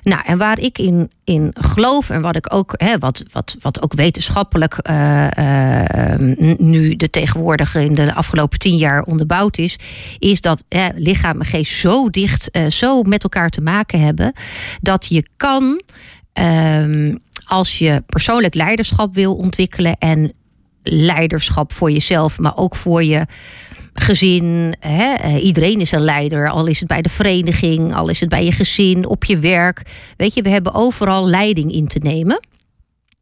Nou, 0.02 0.22
en 0.26 0.38
waar 0.38 0.60
ik 0.60 0.78
in, 0.78 1.12
in 1.24 1.52
geloof 1.54 2.10
en 2.10 2.22
wat 2.22 2.36
ik 2.36 2.54
ook, 2.54 2.74
hè, 2.78 2.98
wat, 2.98 3.24
wat, 3.32 3.56
wat 3.62 3.82
ook 3.82 3.94
wetenschappelijk 3.94 4.90
uh, 4.90 5.28
uh, 5.40 6.58
nu 6.58 6.96
de 6.96 7.10
tegenwoordige 7.10 7.84
in 7.84 7.94
de 7.94 8.14
afgelopen 8.14 8.60
tien 8.60 8.78
jaar 8.78 9.04
onderbouwd 9.04 9.58
is, 9.58 9.76
is 10.20 10.42
dat 10.42 10.64
hè, 10.70 10.88
lichaam 10.96 11.40
en 11.40 11.46
geest 11.46 11.80
zo 11.80 12.10
dicht, 12.10 12.50
uh, 12.52 12.70
zo 12.70 13.02
met 13.02 13.24
elkaar 13.24 13.50
te 13.50 13.62
maken 13.62 14.02
hebben, 14.02 14.34
dat 14.82 15.06
je 15.06 15.26
kan, 15.38 15.82
ehm, 16.34 17.16
als 17.46 17.78
je 17.78 18.04
persoonlijk 18.06 18.56
leiderschap 18.56 19.14
wil 19.14 19.36
ontwikkelen 19.36 19.98
en 19.98 20.34
leiderschap 20.84 21.74
voor 21.74 21.92
jezelf, 21.92 22.40
maar 22.40 22.58
ook 22.58 22.76
voor 22.76 23.04
je 23.04 23.26
gezin. 23.94 24.76
Hè? 24.80 25.14
Eh, 25.14 25.44
iedereen 25.44 25.80
is 25.80 25.92
een 25.92 26.02
leider. 26.02 26.50
Al 26.50 26.66
is 26.66 26.80
het 26.80 26.88
bij 26.88 27.02
de 27.02 27.10
vereniging, 27.10 27.94
al 27.94 28.10
is 28.10 28.20
het 28.20 28.30
bij 28.30 28.46
je 28.46 28.52
gezin, 28.52 29.08
op 29.08 29.24
je 29.24 29.40
werk. 29.40 29.82
Weet 30.18 30.34
je, 30.34 30.42
we 30.42 30.50
hebben 30.50 30.74
overal 30.74 31.28
leiding 31.28 31.72
in 31.72 31.88
te 31.88 32.00
nemen. 32.00 32.40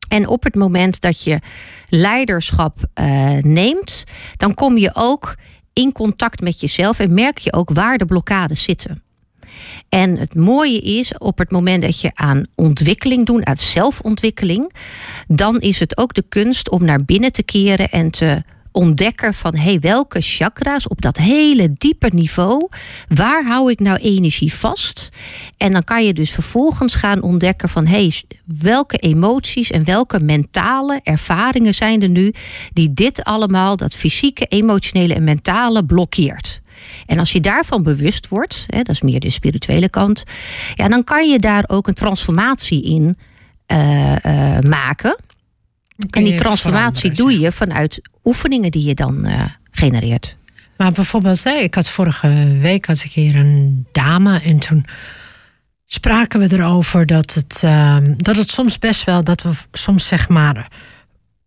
En 0.07 0.27
op 0.27 0.43
het 0.43 0.55
moment 0.55 1.01
dat 1.01 1.23
je 1.23 1.39
leiderschap 1.85 2.77
uh, 2.99 3.31
neemt, 3.39 4.03
dan 4.37 4.53
kom 4.53 4.77
je 4.77 4.91
ook 4.93 5.35
in 5.73 5.91
contact 5.91 6.41
met 6.41 6.59
jezelf 6.59 6.99
en 6.99 7.13
merk 7.13 7.37
je 7.37 7.53
ook 7.53 7.69
waar 7.73 7.97
de 7.97 8.05
blokkades 8.05 8.63
zitten. 8.63 9.03
En 9.89 10.17
het 10.17 10.35
mooie 10.35 10.79
is, 10.79 11.17
op 11.17 11.37
het 11.37 11.51
moment 11.51 11.81
dat 11.81 12.01
je 12.01 12.11
aan 12.13 12.45
ontwikkeling 12.55 13.25
doet, 13.25 13.43
aan 13.43 13.57
zelfontwikkeling, 13.57 14.73
dan 15.27 15.59
is 15.59 15.79
het 15.79 15.97
ook 15.97 16.13
de 16.13 16.25
kunst 16.29 16.69
om 16.69 16.85
naar 16.85 17.05
binnen 17.05 17.31
te 17.31 17.43
keren 17.43 17.89
en 17.89 18.11
te 18.11 18.43
ontdekken 18.77 19.33
van 19.33 19.55
hey, 19.55 19.79
welke 19.79 20.21
chakra's 20.21 20.87
op 20.87 21.01
dat 21.01 21.17
hele 21.17 21.73
diepe 21.73 22.09
niveau, 22.13 22.67
waar 23.07 23.45
hou 23.45 23.71
ik 23.71 23.79
nou 23.79 23.97
energie 23.97 24.53
vast? 24.53 25.09
En 25.57 25.71
dan 25.71 25.83
kan 25.83 26.05
je 26.05 26.13
dus 26.13 26.31
vervolgens 26.31 26.95
gaan 26.95 27.21
ontdekken 27.21 27.69
van 27.69 27.85
hey, 27.85 28.13
welke 28.45 28.97
emoties 28.97 29.71
en 29.71 29.83
welke 29.83 30.19
mentale 30.19 30.99
ervaringen 31.03 31.73
zijn 31.73 32.01
er 32.01 32.09
nu 32.09 32.33
die 32.73 32.93
dit 32.93 33.23
allemaal, 33.23 33.75
dat 33.75 33.95
fysieke, 33.95 34.45
emotionele 34.45 35.13
en 35.13 35.23
mentale 35.23 35.85
blokkeert. 35.85 36.61
En 37.05 37.19
als 37.19 37.31
je 37.31 37.39
daarvan 37.39 37.83
bewust 37.83 38.27
wordt, 38.27 38.65
hè, 38.67 38.77
dat 38.77 38.95
is 38.95 39.01
meer 39.01 39.19
de 39.19 39.29
spirituele 39.29 39.89
kant, 39.89 40.23
ja, 40.75 40.87
dan 40.87 41.03
kan 41.03 41.29
je 41.29 41.39
daar 41.39 41.63
ook 41.67 41.87
een 41.87 41.93
transformatie 41.93 42.83
in 42.83 43.17
uh, 43.71 44.15
uh, 44.25 44.59
maken. 44.59 45.17
En 46.09 46.23
die 46.23 46.33
transformatie 46.33 47.11
doe 47.11 47.39
je 47.39 47.51
vanuit 47.51 48.01
oefeningen 48.27 48.71
die 48.71 48.83
je 48.83 48.93
dan 48.93 49.27
uh, 49.27 49.43
genereert. 49.71 50.35
Maar 50.77 50.91
bijvoorbeeld, 50.91 51.45
ik 51.45 51.75
had 51.75 51.89
vorige 51.89 52.57
week 52.61 52.85
had 52.85 53.03
ik 53.03 53.11
hier 53.11 53.35
een 53.35 53.85
dame 53.91 54.39
en 54.39 54.59
toen 54.59 54.85
spraken 55.85 56.39
we 56.39 56.57
erover 56.57 57.05
dat 57.05 57.33
het, 57.33 57.61
uh, 57.65 57.97
dat 58.17 58.35
het 58.35 58.49
soms 58.49 58.77
best 58.77 59.03
wel, 59.03 59.23
dat 59.23 59.41
we 59.41 59.51
soms 59.71 60.07
zeg 60.07 60.29
maar 60.29 60.71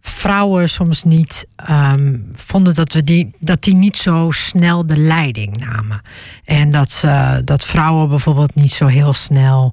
vrouwen 0.01 0.69
soms 0.69 1.05
niet 1.05 1.47
um, 1.71 2.31
vonden 2.35 2.75
dat, 2.75 2.93
we 2.93 3.05
die, 3.05 3.31
dat 3.39 3.63
die 3.63 3.75
niet 3.75 3.97
zo 3.97 4.31
snel 4.31 4.87
de 4.87 4.97
leiding 4.97 5.57
namen. 5.57 6.01
En 6.45 6.71
dat, 6.71 7.03
uh, 7.05 7.37
dat 7.45 7.65
vrouwen 7.65 8.09
bijvoorbeeld 8.09 8.55
niet 8.55 8.73
zo 8.73 8.87
heel 8.87 9.13
snel 9.13 9.73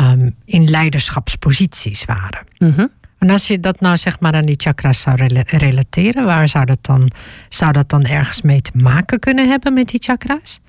um, 0.00 0.34
in 0.44 0.70
leiderschapsposities 0.70 2.04
waren. 2.04 2.46
Mm 2.58 2.72
-hmm. 2.76 2.90
En 3.22 3.30
als 3.30 3.46
je 3.46 3.60
dat 3.60 3.80
nou 3.80 3.96
zeg 3.96 4.20
maar 4.20 4.32
aan 4.32 4.46
die 4.46 4.60
chakras 4.60 5.00
zou 5.00 5.28
relateren, 5.46 6.24
waar 6.24 6.48
zou 6.48 6.64
dat 6.64 6.78
dan, 6.80 7.10
zou 7.48 7.72
dat 7.72 7.88
dan 7.88 8.04
ergens 8.04 8.42
mee 8.42 8.62
te 8.62 8.70
maken 8.74 9.18
kunnen 9.18 9.48
hebben 9.48 9.72
met 9.72 9.88
die 9.88 10.02
chakras? 10.02 10.60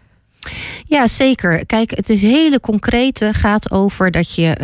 Ja, 0.83 1.07
zeker. 1.07 1.65
Kijk, 1.65 1.91
het 1.91 2.09
is 2.09 2.21
hele 2.21 2.59
concrete. 2.59 3.33
Gaat 3.33 3.71
over 3.71 4.11
dat 4.11 4.35
je 4.35 4.57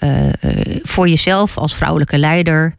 uh, 0.00 0.80
voor 0.82 1.08
jezelf 1.08 1.56
als 1.58 1.74
vrouwelijke 1.74 2.18
leider 2.18 2.74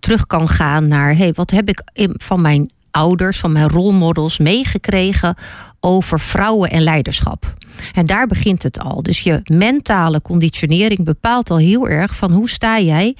terug 0.00 0.26
kan 0.26 0.48
gaan 0.48 0.88
naar: 0.88 1.16
hey, 1.16 1.32
wat 1.32 1.50
heb 1.50 1.68
ik 1.68 1.82
van 2.12 2.42
mijn 2.42 2.70
ouders, 2.90 3.38
van 3.38 3.52
mijn 3.52 3.68
rolmodels 3.68 4.38
meegekregen 4.38 5.36
over 5.84 6.20
vrouwen 6.20 6.70
en 6.70 6.82
leiderschap? 6.82 7.54
En 7.94 8.06
daar 8.06 8.26
begint 8.26 8.62
het 8.62 8.78
al. 8.78 9.02
Dus 9.02 9.20
je 9.20 9.40
mentale 9.44 10.22
conditionering 10.22 11.04
bepaalt 11.04 11.50
al 11.50 11.58
heel 11.58 11.88
erg 11.88 12.16
van 12.16 12.32
hoe 12.32 12.48
sta 12.48 12.80
jij 12.80 13.16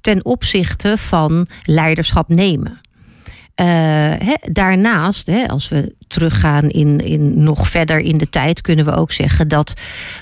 ten 0.00 0.24
opzichte 0.24 0.98
van 0.98 1.46
leiderschap 1.62 2.28
nemen. 2.28 2.80
Uh, 3.60 4.12
daarnaast, 4.52 5.30
als 5.46 5.68
we 5.68 5.94
teruggaan 6.08 6.68
in, 6.68 7.00
in 7.00 7.42
nog 7.42 7.68
verder 7.68 7.98
in 7.98 8.18
de 8.18 8.28
tijd, 8.28 8.60
kunnen 8.60 8.84
we 8.84 8.94
ook 8.94 9.12
zeggen 9.12 9.48
dat 9.48 9.74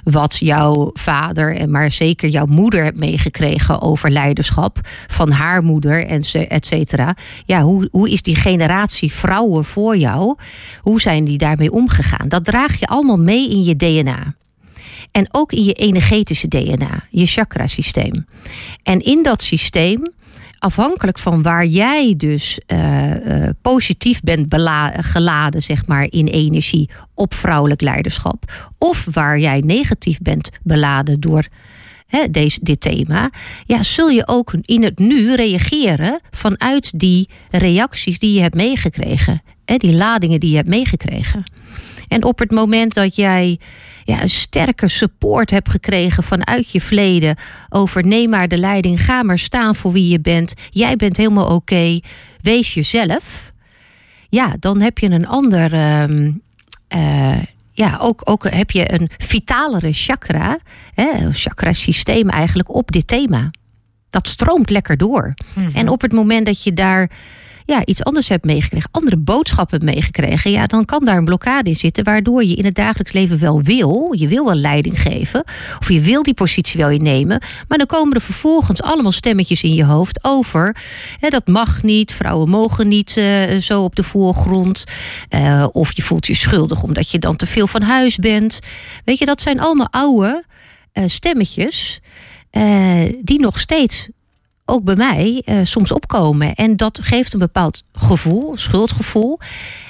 wat 0.05 0.37
jouw 0.39 0.91
vader 0.93 1.57
en 1.57 1.71
maar 1.71 1.91
zeker 1.91 2.29
jouw 2.29 2.47
moeder 2.47 2.85
hebt 2.85 2.99
meegekregen 2.99 3.83
over 3.83 4.11
leiderschap 4.11 4.79
van 5.07 5.31
haar 5.31 5.63
moeder 5.63 6.07
en 6.07 6.23
et 6.49 6.67
cetera. 6.67 7.17
Ja, 7.47 7.63
hoe, 7.63 7.89
hoe 7.91 8.11
is 8.11 8.23
die 8.23 8.37
generatie 8.37 9.13
vrouwen 9.13 9.65
voor 9.65 9.97
jou? 9.97 10.37
Hoe 10.81 11.01
zijn 11.01 11.25
die 11.25 11.39
daarmee 11.39 11.73
omgegaan? 11.73 12.29
Dat 12.29 12.45
draag 12.45 12.79
je 12.79 12.87
allemaal 12.87 13.19
mee 13.19 13.51
in 13.51 13.63
je 13.63 13.77
DNA. 13.77 14.35
En 15.11 15.29
ook 15.31 15.53
in 15.53 15.65
je 15.65 15.73
energetische 15.73 16.49
DNA, 16.49 17.05
je 17.11 17.27
chakrasysteem. 17.27 18.27
En 18.83 19.01
in 19.01 19.23
dat 19.23 19.43
systeem 19.43 20.13
afhankelijk 20.65 21.19
van 21.19 21.43
waar 21.43 21.67
jij 21.67 22.15
dus 22.17 22.59
uh, 22.67 23.11
positief 23.63 24.21
bent 24.21 24.55
geladen, 25.01 25.63
zeg 25.63 25.87
maar, 25.87 26.07
in 26.11 26.27
energie 26.27 26.91
op 27.15 27.35
vrouwelijk 27.35 27.81
leiderschap, 27.81 28.71
of 28.79 29.07
waar 29.11 29.39
jij 29.39 29.61
negatief 29.61 30.19
bent 30.19 30.51
beladen 30.63 31.21
door 31.21 31.47
deze, 32.31 32.59
dit 32.63 32.81
thema, 32.81 33.31
ja, 33.67 33.83
zul 33.83 34.09
je 34.09 34.27
ook 34.27 34.55
in 34.63 34.83
het 34.83 34.99
nu 34.99 35.35
reageren 35.35 36.21
vanuit 36.31 36.99
die 36.99 37.29
reacties 37.51 38.19
die 38.19 38.35
je 38.35 38.41
hebt 38.41 38.55
meegekregen, 38.55 39.43
hè, 39.65 39.77
die 39.77 39.93
ladingen 39.93 40.41
die 40.41 40.51
je 40.51 40.57
hebt 40.57 40.69
meegekregen. 40.69 41.45
En 42.15 42.25
op 42.25 42.39
het 42.39 42.51
moment 42.51 42.95
dat 42.95 43.17
jij 43.17 43.59
ja, 44.05 44.23
een 44.23 44.31
sterke 44.31 44.89
support 44.89 45.51
hebt 45.51 45.71
gekregen 45.71 46.23
vanuit 46.23 46.71
je 46.71 46.81
verleden. 46.81 47.37
Over 47.69 48.07
neem 48.07 48.31
maar 48.31 48.49
de 48.49 48.59
leiding, 48.59 49.05
ga 49.05 49.23
maar 49.23 49.39
staan 49.39 49.75
voor 49.75 49.93
wie 49.93 50.09
je 50.09 50.21
bent. 50.21 50.55
Jij 50.71 50.97
bent 50.97 51.17
helemaal 51.17 51.55
oké, 51.55 52.01
wees 52.41 52.75
jezelf. 52.75 53.53
Ja, 54.29 54.57
dan 54.61 54.81
heb 54.81 54.99
je 54.99 55.11
een 55.11 55.27
ander. 55.27 55.73
Uh, 55.73 56.29
uh, 56.97 57.43
ja, 57.73 57.99
ook, 58.01 58.21
ook 58.25 58.51
heb 58.51 58.71
je 58.71 58.93
een 58.93 59.11
vitalere 59.19 59.93
chakra, 59.93 60.59
hè, 60.95 61.33
chakra 61.33 61.73
systeem 61.73 62.29
eigenlijk 62.29 62.75
op 62.75 62.93
dit 62.93 63.07
thema. 63.07 63.51
Dat 64.11 64.29
stroomt 64.29 64.71
lekker 64.71 64.97
door. 64.97 65.35
Mhm. 65.55 65.77
En 65.77 65.89
op 65.89 66.01
het 66.01 66.13
moment 66.13 66.47
dat 66.47 66.63
je 66.63 66.73
daar 66.73 67.11
ja, 67.65 67.85
iets 67.85 68.05
anders 68.05 68.29
hebt 68.29 68.45
meegekregen, 68.45 68.89
andere 68.93 69.17
boodschappen 69.17 69.79
hebt 69.79 69.95
meegekregen, 69.95 70.51
ja, 70.51 70.67
dan 70.67 70.85
kan 70.85 71.05
daar 71.05 71.17
een 71.17 71.25
blokkade 71.25 71.69
in 71.71 71.77
zitten, 71.77 72.05
waardoor 72.05 72.45
je 72.45 72.55
in 72.55 72.65
het 72.65 72.75
dagelijks 72.75 73.13
leven 73.13 73.39
wel 73.39 73.63
wil, 73.63 74.15
je 74.17 74.29
wil 74.29 74.45
wel 74.45 74.55
leiding 74.55 75.01
geven, 75.01 75.45
of 75.79 75.89
je 75.89 76.01
wil 76.01 76.23
die 76.23 76.35
positie 76.35 76.81
wel 76.81 76.91
innemen, 76.91 77.43
maar 77.69 77.79
dan 77.79 77.87
komen 77.87 78.15
er 78.15 78.21
vervolgens 78.21 78.83
allemaal 78.83 79.13
stemmetjes 79.13 79.63
in 79.63 79.75
je 79.75 79.85
hoofd 79.85 80.25
over, 80.25 80.77
hè, 81.21 81.29
dat 81.29 81.47
mag 81.47 81.83
niet, 81.83 82.13
vrouwen 82.13 82.49
mogen 82.49 82.89
niet 82.89 83.17
uh, 83.17 83.61
zo 83.61 83.83
op 83.83 83.97
de 83.97 84.03
voorgrond, 84.03 84.85
uh, 85.31 85.67
of 85.73 85.97
je 85.97 86.03
voelt 86.03 86.27
je 86.27 86.35
schuldig 86.35 86.83
omdat 86.83 87.11
je 87.11 87.19
dan 87.19 87.37
te 87.37 87.47
veel 87.47 87.67
van 87.67 87.83
huis 87.83 88.17
bent. 88.17 88.59
Weet 89.05 89.19
je, 89.19 89.27
dat 89.27 89.41
zijn 89.41 89.61
allemaal 89.61 89.89
oude 89.91 90.45
uh, 90.93 91.05
stemmetjes. 91.07 92.01
die 93.23 93.41
nog 93.41 93.59
steeds 93.59 94.09
ook 94.65 94.85
bij 94.85 94.97
mij 94.97 95.43
uh, 95.45 95.59
soms 95.63 95.93
opkomen. 95.93 96.55
En 96.55 96.77
dat 96.77 96.99
geeft 97.03 97.33
een 97.33 97.39
bepaald 97.39 97.83
gevoel, 97.93 98.57
schuldgevoel. 98.57 99.39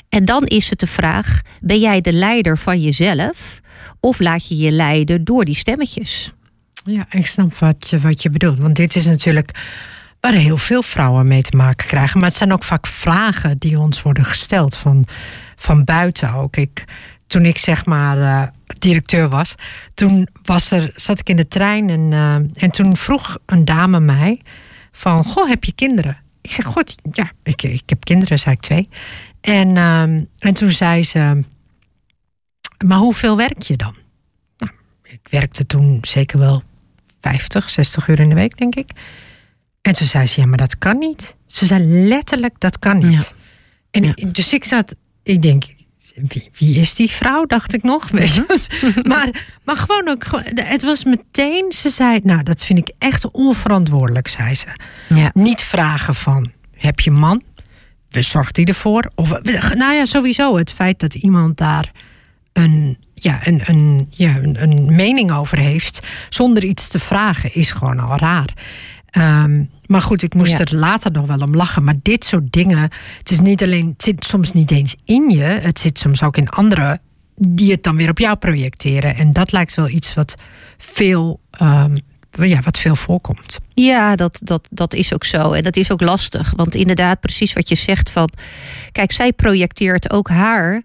En 0.09 0.25
dan 0.25 0.47
is 0.47 0.71
het 0.71 0.81
de 0.81 0.87
vraag: 0.87 1.41
ben 1.61 1.81
jij 1.81 2.01
de 2.01 2.13
leider 2.13 2.59
van 2.59 2.81
jezelf? 2.81 3.61
Of 4.01 4.21
laat 4.21 4.49
je 4.49 4.57
je 4.57 4.71
leiden 4.71 5.25
door 5.25 5.45
die 5.45 5.55
stemmetjes? 5.55 6.35
Ja, 6.85 7.07
ik 7.11 7.27
snap 7.27 7.55
wat 7.55 7.89
je, 7.89 7.99
wat 7.99 8.23
je 8.23 8.31
bedoelt. 8.31 8.59
Want 8.59 8.77
dit 8.77 8.95
is 8.95 9.07
natuurlijk 9.07 9.51
waar 10.21 10.33
heel 10.33 10.57
veel 10.57 10.83
vrouwen 10.83 11.29
mee 11.29 11.43
te 11.43 11.57
maken 11.57 11.87
krijgen. 11.87 12.21
Maar 12.21 12.29
het 12.29 12.39
zijn 12.39 12.53
ook 12.53 12.65
vaak 12.65 12.87
vragen 12.87 13.59
die 13.59 13.79
ons 13.79 14.03
worden 14.03 14.25
gesteld 14.25 14.77
van, 14.77 15.07
van 15.57 15.85
buiten 15.85 16.33
ook. 16.33 16.57
Ik, 16.57 16.85
toen 17.35 17.45
ik 17.45 17.59
zeg 17.59 17.87
maar 17.87 18.19
uh, 18.19 18.43
directeur 18.79 19.29
was, 19.29 19.55
toen 19.95 20.29
was 20.43 20.71
er, 20.71 20.93
zat 20.95 21.19
ik 21.19 21.29
in 21.29 21.37
de 21.37 21.49
trein 21.49 21.91
en, 21.91 22.11
uh, 22.13 22.35
en 22.35 22.71
toen 22.71 22.97
vroeg 22.97 23.39
een 23.47 23.65
dame 23.65 24.01
mij 24.01 24.41
van, 24.93 25.25
goh, 25.25 25.49
heb 25.49 25.65
je 25.65 25.73
kinderen? 25.73 26.19
Ik 26.41 26.53
zeg, 26.53 26.65
god, 26.65 26.95
ja, 27.13 27.31
ik, 27.43 27.63
ik 27.63 27.83
heb 27.87 28.05
kinderen, 28.05 28.39
zei 28.39 28.55
ik 28.55 28.61
twee. 28.61 28.89
En, 29.41 29.69
uh, 29.77 30.03
en 30.39 30.55
toen 30.55 30.71
zei 30.71 31.05
ze, 31.05 31.41
maar 32.87 32.99
hoeveel 32.99 33.37
werk 33.37 33.63
je 33.63 33.77
dan? 33.77 33.95
Nou, 34.59 34.73
ik 35.03 35.29
werkte 35.31 35.67
toen 35.67 35.99
zeker 36.01 36.39
wel 36.39 36.63
50, 37.21 37.71
60 37.71 38.09
uur 38.09 38.21
in 38.21 38.29
de 38.29 38.35
week, 38.35 38.57
denk 38.57 38.75
ik. 38.75 38.91
En 39.83 39.95
toen 39.95 40.07
zei 40.07 40.27
ze, 40.27 40.41
ja, 40.41 40.47
maar 40.47 40.59
dat 40.59 40.79
kan 40.79 40.99
niet. 40.99 41.37
Ze 41.47 41.67
zei 41.67 41.85
letterlijk, 41.85 42.61
dat 42.61 42.79
kan 42.79 43.07
niet. 43.07 43.35
En 43.91 44.05
ja. 44.05 44.31
dus 44.33 44.53
ik 44.53 44.65
zat, 44.65 44.95
ik 45.23 45.43
denk, 45.43 45.74
wie, 46.15 46.51
wie, 46.59 46.81
is 46.81 46.95
die 46.95 47.11
vrouw, 47.11 47.45
dacht 47.45 47.75
ik 47.75 47.83
nog. 47.83 48.13
Mhm. 48.13 48.43
maar, 49.13 49.47
maar 49.65 49.77
gewoon 49.77 50.09
ook, 50.09 50.25
het 50.55 50.83
was 50.83 51.05
meteen, 51.05 51.73
ze 51.73 51.89
zei, 51.89 52.21
nou 52.23 52.43
dat 52.43 52.65
vind 52.65 52.79
ik 52.79 52.91
echt 52.99 53.31
onverantwoordelijk, 53.31 54.29
zei 54.29 54.55
ze. 54.55 54.69
Ja. 55.09 55.31
Niet 55.35 55.63
vragen 55.63 56.15
van, 56.15 56.53
heb 56.77 57.01
je 57.01 57.11
man? 57.11 57.43
Zorgt 58.09 58.57
hij 58.57 58.65
ervoor? 58.65 59.11
Of, 59.15 59.43
nou 59.75 59.95
ja, 59.95 60.05
sowieso 60.05 60.57
het 60.57 60.73
feit 60.73 61.01
dat 61.01 61.15
iemand 61.15 61.57
daar 61.57 61.93
een, 62.53 62.99
ja, 63.15 63.47
een, 63.47 63.63
een, 63.65 64.07
ja, 64.11 64.37
een, 64.37 64.63
een 64.63 64.95
mening 64.95 65.33
over 65.33 65.59
heeft, 65.59 66.01
zonder 66.29 66.65
iets 66.65 66.89
te 66.89 66.99
vragen, 66.99 67.55
is 67.55 67.73
gewoon 67.73 67.99
al 67.99 68.17
raar. 68.17 68.55
Um, 69.17 69.71
maar 69.87 70.03
goed, 70.03 70.23
ik 70.23 70.35
moest 70.35 70.59
er 70.59 70.75
later 70.75 71.13
nog 71.13 71.27
wel 71.27 71.39
om 71.39 71.55
lachen. 71.55 71.85
Maar 71.85 71.95
dit 72.03 72.25
soort 72.25 72.53
dingen, 72.53 72.79
het 73.19 73.31
is 73.31 73.41
niet 73.41 73.63
alleen, 73.63 73.89
het 73.89 74.03
zit 74.03 74.25
soms 74.25 74.53
niet 74.53 74.71
eens 74.71 74.97
in 75.05 75.31
je, 75.31 75.43
het 75.43 75.79
zit 75.79 75.99
soms 75.99 76.23
ook 76.23 76.37
in 76.37 76.49
anderen 76.49 77.01
die 77.37 77.71
het 77.71 77.83
dan 77.83 77.97
weer 77.97 78.11
op 78.11 78.19
jou 78.19 78.37
projecteren. 78.37 79.17
En 79.17 79.33
dat 79.33 79.53
lijkt 79.53 79.75
wel 79.75 79.89
iets 79.89 80.15
wat 80.15 80.35
veel, 80.79 81.41
um, 81.63 81.95
ja, 82.31 82.61
wat 82.61 82.79
veel 82.79 82.97
voorkomt. 82.97 83.59
Ja, 83.75 84.17
dat, 84.17 84.41
dat, 84.43 84.69
dat 84.71 84.95
is 84.95 85.15
ook 85.15 85.25
zo. 85.25 85.53
En 85.53 85.63
dat 85.63 85.77
is 85.77 85.93
ook 85.93 86.01
lastig. 86.01 86.53
Want 86.57 86.75
inderdaad, 86.75 87.21
precies 87.21 87.53
wat 87.53 87.69
je 87.69 87.75
zegt 87.75 88.11
van. 88.11 88.29
Kijk, 88.93 89.13
zij 89.13 89.33
projecteert 89.33 90.11
ook 90.11 90.29
haar 90.29 90.83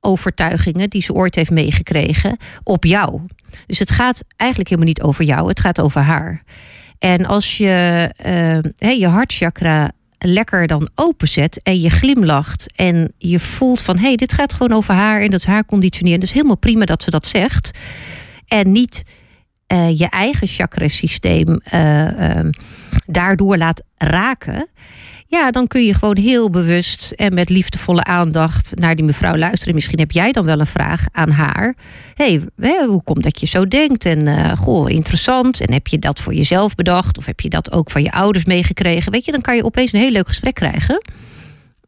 overtuigingen 0.00 0.90
die 0.90 1.02
ze 1.02 1.12
ooit 1.12 1.34
heeft 1.34 1.50
meegekregen 1.50 2.36
op 2.62 2.84
jou. 2.84 3.20
Dus 3.66 3.78
het 3.78 3.90
gaat 3.90 4.24
eigenlijk 4.36 4.70
helemaal 4.70 4.90
niet 4.90 5.02
over 5.02 5.24
jou, 5.24 5.48
het 5.48 5.60
gaat 5.60 5.80
over 5.80 6.00
haar. 6.00 6.42
En 6.98 7.26
als 7.26 7.56
je 7.56 8.10
uh, 8.78 8.98
je 8.98 9.06
hartchakra 9.06 9.90
lekker 10.18 10.66
dan 10.66 10.88
openzet 10.94 11.62
en 11.62 11.80
je 11.80 11.90
glimlacht 11.90 12.72
en 12.76 13.12
je 13.18 13.40
voelt 13.40 13.82
van 13.82 13.96
hé, 13.96 14.06
hey, 14.06 14.16
dit 14.16 14.32
gaat 14.32 14.52
gewoon 14.52 14.72
over 14.72 14.94
haar 14.94 15.20
en 15.20 15.30
dat 15.30 15.40
is 15.40 15.46
haar 15.46 15.64
conditioneren. 15.64 16.20
Dus 16.20 16.32
helemaal 16.32 16.56
prima 16.56 16.84
dat 16.84 17.02
ze 17.02 17.10
dat 17.10 17.26
zegt. 17.26 17.70
En 18.48 18.72
niet 18.72 19.02
uh, 19.72 19.98
je 19.98 20.08
eigen 20.08 20.46
chakrasysteem 20.46 21.60
uh, 21.74 22.40
daardoor 23.06 23.56
laat 23.56 23.82
raken. 23.94 24.68
Ja, 25.34 25.50
dan 25.50 25.66
kun 25.66 25.84
je 25.84 25.94
gewoon 25.94 26.16
heel 26.16 26.50
bewust 26.50 27.10
en 27.10 27.34
met 27.34 27.48
liefdevolle 27.48 28.04
aandacht 28.04 28.72
naar 28.74 28.94
die 28.94 29.04
mevrouw 29.04 29.36
luisteren. 29.36 29.74
Misschien 29.74 29.98
heb 29.98 30.10
jij 30.10 30.32
dan 30.32 30.44
wel 30.44 30.60
een 30.60 30.66
vraag 30.66 31.06
aan 31.12 31.30
haar. 31.30 31.74
Hey, 32.14 32.40
hoe 32.86 33.02
komt 33.04 33.22
dat 33.22 33.40
je 33.40 33.46
zo 33.46 33.68
denkt? 33.68 34.04
En 34.04 34.26
uh, 34.26 34.56
goh, 34.56 34.90
interessant. 34.90 35.60
En 35.60 35.72
heb 35.72 35.86
je 35.86 35.98
dat 35.98 36.20
voor 36.20 36.34
jezelf 36.34 36.74
bedacht? 36.74 37.18
Of 37.18 37.26
heb 37.26 37.40
je 37.40 37.48
dat 37.48 37.72
ook 37.72 37.90
van 37.90 38.02
je 38.02 38.12
ouders 38.12 38.44
meegekregen? 38.44 39.12
Weet 39.12 39.24
je, 39.24 39.32
dan 39.32 39.40
kan 39.40 39.56
je 39.56 39.64
opeens 39.64 39.92
een 39.92 40.00
heel 40.00 40.10
leuk 40.10 40.28
gesprek 40.28 40.54
krijgen. 40.54 41.02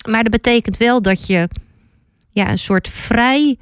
Maar 0.09 0.23
dat 0.23 0.33
betekent 0.33 0.77
wel 0.77 1.03
dat 1.03 1.27
je 1.27 1.49
ja, 2.31 2.51
een 2.51 2.59
soort 2.59 2.89
vrij. 2.89 3.57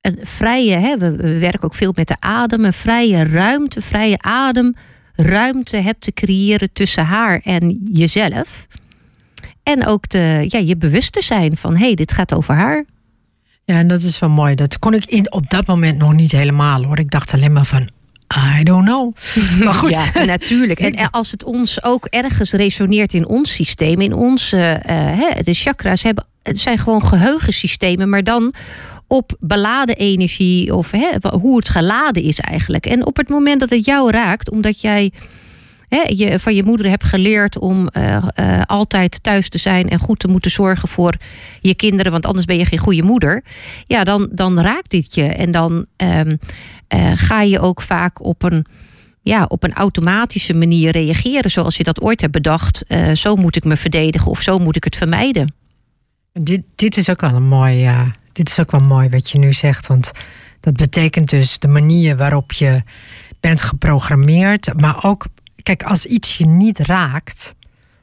Een 0.00 0.18
vrije, 0.22 0.76
hè, 0.76 0.98
we 0.98 1.38
werken 1.38 1.62
ook 1.62 1.74
veel 1.74 1.92
met 1.94 2.08
de 2.08 2.16
adem, 2.20 2.64
een 2.64 2.72
vrije 2.72 3.24
ruimte, 3.24 3.82
vrije 3.82 4.18
adem 4.18 4.74
ruimte 5.22 5.76
hebt 5.76 6.00
te 6.00 6.12
creëren 6.12 6.72
tussen 6.72 7.04
haar 7.04 7.40
en 7.44 7.80
jezelf. 7.92 8.66
En 9.62 9.86
ook 9.86 10.08
de, 10.08 10.44
ja, 10.48 10.58
je 10.58 10.76
bewust 10.76 11.12
te 11.12 11.22
zijn 11.22 11.56
van 11.56 11.76
hé, 11.76 11.84
hey, 11.84 11.94
dit 11.94 12.12
gaat 12.12 12.34
over 12.34 12.54
haar. 12.54 12.84
Ja, 13.64 13.78
en 13.78 13.86
dat 13.86 14.02
is 14.02 14.18
wel 14.18 14.30
mooi. 14.30 14.54
Dat 14.54 14.78
kon 14.78 14.94
ik 14.94 15.04
in, 15.04 15.32
op 15.32 15.50
dat 15.50 15.66
moment 15.66 15.98
nog 15.98 16.12
niet 16.12 16.32
helemaal 16.32 16.84
hoor. 16.84 16.98
Ik 16.98 17.10
dacht 17.10 17.32
alleen 17.32 17.52
maar 17.52 17.64
van. 17.64 17.88
I 18.58 18.62
don't 18.62 18.84
know. 18.84 19.14
Maar 19.64 19.74
goed. 19.74 20.10
Ja, 20.14 20.24
natuurlijk. 20.24 20.80
En 20.88 21.10
als 21.10 21.30
het 21.30 21.44
ons 21.44 21.82
ook 21.82 22.06
ergens 22.06 22.52
resoneert 22.52 23.12
in 23.12 23.26
ons 23.26 23.52
systeem, 23.54 24.00
in 24.00 24.12
onze. 24.12 24.82
Uh, 24.90 25.42
de 25.42 25.54
chakras 25.54 26.02
hebben, 26.02 26.26
het 26.42 26.58
zijn 26.58 26.78
gewoon 26.78 27.02
geheugensystemen, 27.02 28.08
maar 28.08 28.24
dan 28.24 28.54
op 29.08 29.36
beladen 29.40 29.96
energie 29.96 30.74
of 30.74 30.90
hè, 30.90 31.08
hoe 31.38 31.56
het 31.56 31.68
geladen 31.68 32.22
is 32.22 32.38
eigenlijk. 32.38 32.86
En 32.86 33.06
op 33.06 33.16
het 33.16 33.28
moment 33.28 33.60
dat 33.60 33.70
het 33.70 33.84
jou 33.84 34.10
raakt, 34.10 34.50
omdat 34.50 34.80
jij 34.80 35.12
hè, 35.88 36.02
je 36.06 36.38
van 36.38 36.54
je 36.54 36.62
moeder 36.62 36.88
hebt 36.88 37.04
geleerd 37.04 37.58
om 37.58 37.88
uh, 37.92 38.26
uh, 38.40 38.62
altijd 38.66 39.22
thuis 39.22 39.48
te 39.48 39.58
zijn 39.58 39.88
en 39.88 39.98
goed 39.98 40.18
te 40.18 40.28
moeten 40.28 40.50
zorgen 40.50 40.88
voor 40.88 41.14
je 41.60 41.74
kinderen, 41.74 42.12
want 42.12 42.26
anders 42.26 42.44
ben 42.44 42.58
je 42.58 42.64
geen 42.64 42.78
goede 42.78 43.02
moeder. 43.02 43.44
Ja, 43.86 44.04
dan, 44.04 44.28
dan 44.32 44.60
raakt 44.60 44.90
dit 44.90 45.14
je. 45.14 45.24
En 45.24 45.50
dan 45.50 45.86
um, 45.96 46.38
uh, 46.94 47.12
ga 47.14 47.42
je 47.42 47.60
ook 47.60 47.82
vaak 47.82 48.24
op 48.24 48.42
een 48.42 48.66
ja, 49.22 49.44
op 49.48 49.62
een 49.62 49.74
automatische 49.74 50.54
manier 50.54 50.90
reageren 50.90 51.50
zoals 51.50 51.76
je 51.76 51.84
dat 51.84 52.00
ooit 52.00 52.20
hebt 52.20 52.32
bedacht. 52.32 52.84
Uh, 52.88 53.12
zo 53.12 53.34
moet 53.34 53.56
ik 53.56 53.64
me 53.64 53.76
verdedigen 53.76 54.30
of 54.30 54.42
zo 54.42 54.58
moet 54.58 54.76
ik 54.76 54.84
het 54.84 54.96
vermijden. 54.96 55.54
Dit, 56.32 56.62
dit 56.74 56.96
is 56.96 57.10
ook 57.10 57.20
wel 57.20 57.34
een 57.34 57.48
mooi, 57.48 57.88
uh, 57.88 58.00
dit 58.38 58.48
is 58.48 58.60
ook 58.60 58.70
wel 58.70 58.80
mooi 58.80 59.08
wat 59.08 59.30
je 59.30 59.38
nu 59.38 59.52
zegt. 59.52 59.86
Want 59.86 60.10
dat 60.60 60.76
betekent 60.76 61.30
dus 61.30 61.58
de 61.58 61.68
manier 61.68 62.16
waarop 62.16 62.52
je 62.52 62.82
bent 63.40 63.60
geprogrammeerd. 63.60 64.80
Maar 64.80 65.04
ook, 65.04 65.26
kijk, 65.62 65.82
als 65.82 66.06
iets 66.06 66.38
je 66.38 66.46
niet 66.46 66.78
raakt, 66.78 67.54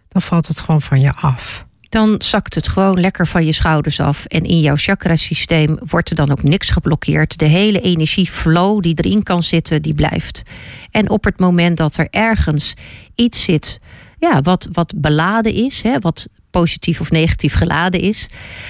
dan 0.07 0.21
valt 0.21 0.47
het 0.47 0.59
gewoon 0.59 0.81
van 0.81 0.99
je 0.99 1.13
af 1.13 1.65
dan 1.89 2.15
zakt 2.17 2.55
het 2.55 2.67
gewoon 2.67 2.99
lekker 2.99 3.27
van 3.27 3.45
je 3.45 3.51
schouders 3.51 3.99
af. 3.99 4.25
En 4.25 4.43
in 4.43 4.59
jouw 4.59 4.75
chakrasysteem 4.75 5.77
wordt 5.79 6.09
er 6.09 6.15
dan 6.15 6.31
ook 6.31 6.43
niks 6.43 6.69
geblokkeerd. 6.69 7.37
De 7.37 7.45
hele 7.45 7.81
energieflow 7.81 8.81
die 8.81 8.93
erin 8.95 9.23
kan 9.23 9.43
zitten, 9.43 9.81
die 9.81 9.93
blijft. 9.93 10.43
En 10.91 11.09
op 11.09 11.23
het 11.23 11.39
moment 11.39 11.77
dat 11.77 11.97
er 11.97 12.07
ergens 12.09 12.73
iets 13.15 13.43
zit 13.43 13.79
ja, 14.19 14.41
wat, 14.41 14.67
wat 14.71 14.93
beladen 14.95 15.53
is, 15.53 15.81
hè, 15.81 15.99
wat 15.99 16.27
positief 16.51 16.99
of 16.99 17.11
negatief 17.11 17.53
geladen 17.53 17.99
is, 17.99 18.27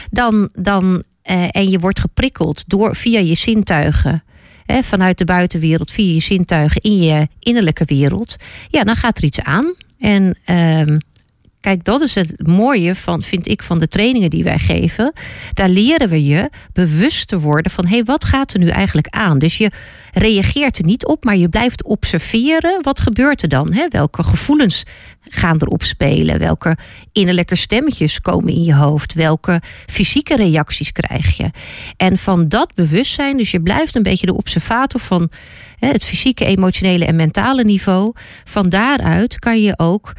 dan, 0.09 0.49
dan 0.53 1.03
eh, 1.25 1.47
en 1.51 1.69
je 1.69 1.79
wordt 1.79 1.99
geprikkeld 1.99 2.63
door, 2.67 2.95
via 2.95 3.19
je 3.19 3.35
zintuigen. 3.35 4.23
Hè, 4.65 4.83
vanuit 4.83 5.17
de 5.17 5.25
buitenwereld, 5.25 5.91
via 5.91 6.13
je 6.13 6.19
zintuigen 6.19 6.81
in 6.81 6.97
je 6.97 7.27
innerlijke 7.39 7.85
wereld, 7.85 8.35
ja, 8.69 8.83
dan 8.83 8.95
gaat 8.95 9.17
er 9.17 9.23
iets 9.23 9.41
aan. 9.41 9.73
En 9.99 10.37
uh, 10.49 10.97
Kijk, 11.65 11.83
dat 11.83 12.01
is 12.01 12.15
het 12.15 12.47
mooie 12.47 12.95
van, 12.95 13.21
vind 13.21 13.47
ik, 13.47 13.63
van 13.63 13.79
de 13.79 13.87
trainingen 13.87 14.29
die 14.29 14.43
wij 14.43 14.59
geven. 14.59 15.13
Daar 15.53 15.69
leren 15.69 16.09
we 16.09 16.25
je 16.25 16.49
bewust 16.73 17.27
te 17.27 17.39
worden 17.39 17.71
van 17.71 17.85
hé, 17.85 17.95
hey, 17.95 18.03
wat 18.03 18.25
gaat 18.25 18.53
er 18.53 18.59
nu 18.59 18.67
eigenlijk 18.67 19.07
aan? 19.07 19.39
Dus 19.39 19.57
je 19.57 19.71
reageert 20.13 20.77
er 20.77 20.85
niet 20.85 21.05
op, 21.05 21.23
maar 21.23 21.35
je 21.35 21.49
blijft 21.49 21.83
observeren. 21.83 22.81
Wat 22.81 22.99
gebeurt 22.99 23.41
er 23.41 23.47
dan? 23.47 23.73
Hè? 23.73 23.87
Welke 23.89 24.23
gevoelens 24.23 24.83
gaan 25.21 25.57
erop 25.59 25.83
spelen? 25.83 26.39
Welke 26.39 26.77
innerlijke 27.11 27.55
stemmetjes 27.55 28.21
komen 28.21 28.53
in 28.53 28.63
je 28.63 28.75
hoofd? 28.75 29.13
Welke 29.13 29.61
fysieke 29.85 30.35
reacties 30.35 30.91
krijg 30.91 31.37
je? 31.37 31.51
En 31.97 32.17
van 32.17 32.47
dat 32.47 32.73
bewustzijn, 32.73 33.37
dus 33.37 33.51
je 33.51 33.61
blijft 33.61 33.95
een 33.95 34.03
beetje 34.03 34.25
de 34.25 34.37
observator 34.37 35.01
van 35.01 35.29
hè, 35.79 35.87
het 35.87 36.05
fysieke, 36.05 36.45
emotionele 36.45 37.05
en 37.05 37.15
mentale 37.15 37.63
niveau. 37.63 38.13
Van 38.43 38.69
daaruit 38.69 39.39
kan 39.39 39.61
je 39.61 39.73
ook 39.77 40.13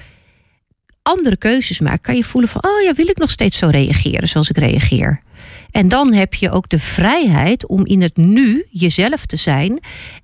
andere 1.07 1.37
keuzes 1.37 1.79
maakt, 1.79 2.01
kan 2.01 2.17
je 2.17 2.25
voelen 2.25 2.51
van, 2.51 2.65
oh 2.65 2.83
ja, 2.83 2.93
wil 2.93 3.09
ik 3.09 3.19
nog 3.19 3.31
steeds 3.31 3.59
zo 3.59 3.69
reageren 3.69 4.29
zoals 4.29 4.51
ik 4.51 4.59
reageer? 4.59 5.23
En 5.71 5.89
dan 5.89 6.13
heb 6.13 6.35
je 6.35 6.51
ook 6.51 6.69
de 6.69 6.79
vrijheid 6.79 7.67
om 7.67 7.87
in 7.87 8.03
het 8.03 8.17
nu 8.17 8.67
jezelf 8.71 9.27
te 9.27 9.37
zijn 9.37 9.81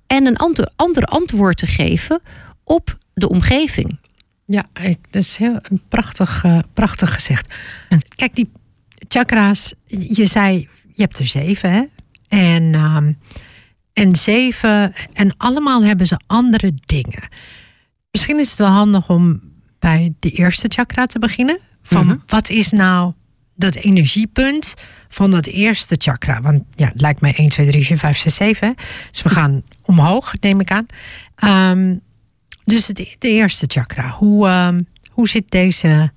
en 0.07 0.25
een 0.25 0.37
ander, 0.37 0.71
ander 0.75 1.03
antwoord 1.03 1.57
te 1.57 1.67
geven 1.67 2.21
op 2.63 2.97
de 3.13 3.29
omgeving. 3.29 3.99
Ja, 4.45 4.65
dat 5.09 5.21
is 5.21 5.35
heel 5.37 5.61
prachtig, 5.89 6.43
uh, 6.43 6.59
prachtig 6.73 7.13
gezegd. 7.13 7.53
Kijk, 8.15 8.35
die 8.35 8.51
chakra's, 9.07 9.73
je 9.87 10.25
zei, 10.25 10.69
je 10.93 11.01
hebt 11.01 11.19
er 11.19 11.27
zeven, 11.27 11.71
hè? 11.71 11.83
En, 12.27 12.63
uh, 12.63 12.97
en 13.93 14.15
zeven, 14.15 14.93
en 15.13 15.37
allemaal 15.37 15.83
hebben 15.83 16.07
ze 16.07 16.19
andere 16.27 16.73
dingen. 16.85 17.27
Misschien 18.11 18.39
is 18.39 18.49
het 18.49 18.59
wel 18.59 18.67
handig 18.67 19.09
om 19.09 19.41
bij 19.83 20.13
de 20.19 20.29
eerste 20.29 20.67
chakra 20.67 21.05
te 21.05 21.19
beginnen. 21.19 21.59
Van 21.81 22.03
mm 22.03 22.09
-hmm. 22.09 22.23
wat 22.27 22.49
is 22.49 22.69
nou 22.69 23.13
dat 23.55 23.75
energiepunt 23.75 24.73
van 25.09 25.31
dat 25.31 25.45
eerste 25.45 25.95
chakra? 25.97 26.41
Want 26.41 26.63
ja, 26.75 26.87
het 26.87 27.01
lijkt 27.01 27.21
mij 27.21 27.33
1, 27.35 27.49
2, 27.49 27.67
3, 27.67 27.85
4, 27.85 27.97
5, 27.97 28.17
6, 28.17 28.35
7. 28.35 28.75
Dus 29.11 29.21
we 29.21 29.29
gaan 29.29 29.63
omhoog, 29.81 30.33
neem 30.39 30.59
ik 30.59 30.71
aan. 30.71 30.85
Um, 31.71 32.01
dus 32.63 32.87
het, 32.87 33.15
de 33.19 33.29
eerste 33.29 33.65
chakra. 33.67 34.09
Hoe, 34.09 34.49
um, 34.49 34.87
hoe 35.09 35.27
zit 35.27 35.51
deze. 35.51 36.11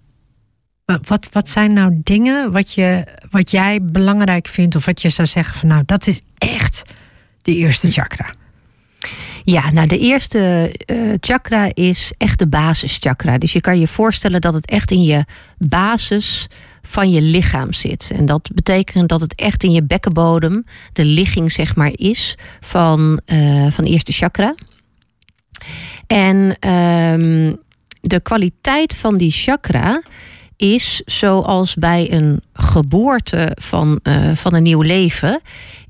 Wat, 0.85 1.29
wat 1.33 1.49
zijn 1.49 1.73
nou 1.73 2.01
dingen 2.03 2.53
wat, 2.53 2.73
je, 2.73 3.07
wat 3.31 3.51
jij 3.51 3.83
belangrijk 3.83 4.49
vindt, 4.49 4.77
of 4.77 4.85
wat 4.85 5.03
je 5.03 5.09
zou 5.09 5.29
zeggen 5.29 5.55
van 5.55 5.69
nou, 5.69 5.83
dat 5.87 6.07
is 6.07 6.21
echt 6.39 6.83
de 7.43 7.57
eerste 7.57 7.91
chakra? 7.91 8.31
Ja, 9.47 9.71
nou 9.71 9.87
de 9.87 9.99
eerste 9.99 10.73
uh, 10.87 11.15
chakra 11.21 11.71
is 11.75 12.13
echt 12.19 12.39
de 12.39 12.47
basischakra. 12.47 13.39
Dus 13.39 13.53
je 13.53 13.61
kan 13.61 13.79
je 13.79 13.87
voorstellen 13.87 14.41
dat 14.41 14.55
het 14.55 14.71
echt 14.71 14.91
in 14.91 15.03
je 15.03 15.25
basis 15.59 16.47
van 16.83 17.11
je 17.11 17.21
lichaam 17.21 17.73
zit. 17.73 18.11
En 18.15 18.27
dat 18.27 18.51
betekent 18.55 19.09
dat 19.09 19.21
het 19.21 19.35
echt 19.35 19.65
in 19.65 19.73
je 19.73 19.83
bekkenbodem 19.83 20.65
de 20.93 21.05
ligging 21.05 21.53
zeg 21.53 21.77
maar 21.77 21.93
is 21.93 22.35
van, 22.61 23.21
uh, 23.27 23.71
van 23.71 23.85
eerste 23.85 24.13
chakra. 24.13 24.55
En 26.07 26.37
um, 26.71 27.59
de 28.01 28.21
kwaliteit 28.21 28.97
van 28.97 29.17
die 29.17 29.31
chakra 29.31 30.03
is 30.57 31.03
zoals 31.05 31.75
bij 31.75 32.13
een 32.13 32.43
geboorte 32.53 33.57
van, 33.61 34.01
uh, 34.03 34.35
van 34.35 34.55
een 34.55 34.63
nieuw 34.63 34.83
leven, 34.83 35.41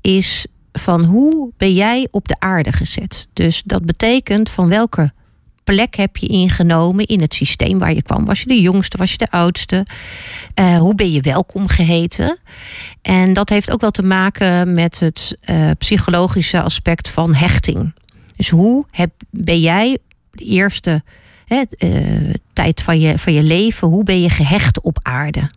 is 0.01 0.45
van 0.79 1.03
hoe 1.03 1.51
ben 1.57 1.73
jij 1.73 2.07
op 2.11 2.27
de 2.27 2.35
aarde 2.39 2.71
gezet. 2.71 3.27
Dus 3.33 3.61
dat 3.65 3.85
betekent 3.85 4.49
van 4.49 4.69
welke 4.69 5.11
plek 5.73 5.95
heb 5.95 6.17
je 6.17 6.27
ingenomen 6.27 7.05
in 7.05 7.21
het 7.21 7.33
systeem 7.33 7.79
waar 7.79 7.93
je 7.93 8.01
kwam. 8.01 8.25
Was 8.25 8.39
je 8.39 8.47
de 8.47 8.61
jongste, 8.61 8.97
was 8.97 9.11
je 9.11 9.17
de 9.17 9.29
oudste? 9.29 9.85
Uh, 10.59 10.77
hoe 10.77 10.95
ben 10.95 11.11
je 11.11 11.21
welkom 11.21 11.67
geheten? 11.67 12.37
En 13.01 13.33
dat 13.33 13.49
heeft 13.49 13.71
ook 13.71 13.81
wel 13.81 13.91
te 13.91 14.03
maken 14.03 14.73
met 14.73 14.99
het 14.99 15.37
uh, 15.49 15.71
psychologische 15.77 16.61
aspect 16.61 17.09
van 17.09 17.33
hechting. 17.33 17.93
Dus 18.35 18.49
hoe 18.49 18.85
heb, 18.91 19.11
ben 19.29 19.59
jij 19.59 19.97
de 20.31 20.43
eerste 20.43 21.03
hè, 21.45 21.61
uh, 21.77 22.33
tijd 22.53 22.81
van 22.81 22.99
je, 22.99 23.17
van 23.17 23.33
je 23.33 23.43
leven, 23.43 23.87
hoe 23.87 24.03
ben 24.03 24.21
je 24.21 24.29
gehecht 24.29 24.81
op 24.81 24.99
aarde? 25.01 25.49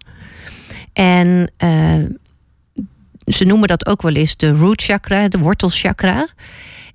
En 0.92 1.52
ze 3.32 3.44
noemen 3.44 3.68
dat 3.68 3.86
ook 3.86 4.02
wel 4.02 4.14
eens 4.14 4.36
de 4.36 4.48
root 4.48 4.82
chakra, 4.82 5.28
de 5.28 5.38
wortelchakra. 5.38 6.28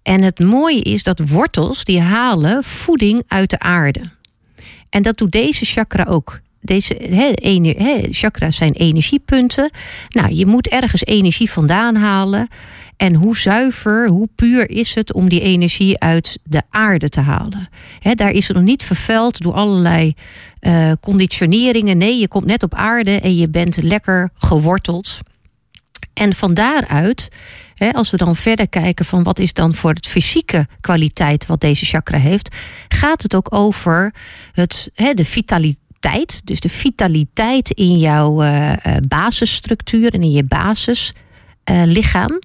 En 0.03 0.21
het 0.21 0.39
mooie 0.39 0.81
is 0.81 1.03
dat 1.03 1.29
wortels 1.29 1.83
die 1.83 2.01
halen 2.01 2.63
voeding 2.63 3.23
uit 3.27 3.49
de 3.49 3.59
aarde. 3.59 4.11
En 4.89 5.01
dat 5.01 5.17
doet 5.17 5.31
deze 5.31 5.65
chakra 5.65 6.03
ook. 6.03 6.39
Deze 6.61 6.95
he, 7.09 8.07
chakra's 8.09 8.55
zijn 8.55 8.73
energiepunten. 8.73 9.71
Nou, 10.09 10.33
je 10.33 10.45
moet 10.45 10.67
ergens 10.67 11.05
energie 11.05 11.51
vandaan 11.51 11.95
halen. 11.95 12.47
En 12.97 13.13
hoe 13.13 13.37
zuiver, 13.37 14.07
hoe 14.07 14.29
puur 14.35 14.69
is 14.69 14.95
het 14.95 15.13
om 15.13 15.29
die 15.29 15.41
energie 15.41 15.99
uit 15.99 16.39
de 16.43 16.61
aarde 16.69 17.09
te 17.09 17.21
halen? 17.21 17.69
He, 17.99 18.13
daar 18.13 18.31
is 18.31 18.47
het 18.47 18.57
nog 18.57 18.65
niet 18.65 18.83
vervuild 18.83 19.41
door 19.41 19.53
allerlei 19.53 20.13
uh, 20.61 20.91
conditioneringen. 21.01 21.97
Nee, 21.97 22.19
je 22.19 22.27
komt 22.27 22.45
net 22.45 22.63
op 22.63 22.73
aarde 22.73 23.19
en 23.19 23.35
je 23.35 23.49
bent 23.49 23.81
lekker 23.81 24.29
geworteld. 24.33 25.19
En 26.15 26.33
van 26.33 26.53
daaruit, 26.53 27.29
hè, 27.73 27.91
als 27.91 28.11
we 28.11 28.17
dan 28.17 28.35
verder 28.35 28.69
kijken 28.69 29.05
van 29.05 29.23
wat 29.23 29.39
is 29.39 29.53
dan 29.53 29.73
voor 29.73 29.93
het 29.93 30.07
fysieke 30.07 30.67
kwaliteit 30.81 31.45
wat 31.45 31.61
deze 31.61 31.85
chakra 31.85 32.17
heeft, 32.17 32.55
gaat 32.87 33.21
het 33.21 33.35
ook 33.35 33.53
over 33.55 34.13
het, 34.51 34.89
hè, 34.93 35.13
de 35.13 35.25
vitaliteit. 35.25 36.41
Dus 36.43 36.59
de 36.59 36.69
vitaliteit 36.69 37.71
in 37.71 37.97
jouw 37.97 38.43
uh, 38.43 38.73
basisstructuur 39.07 40.13
en 40.13 40.21
in 40.21 40.31
je 40.31 40.43
basislichaam. 40.43 42.31
Uh, 42.31 42.37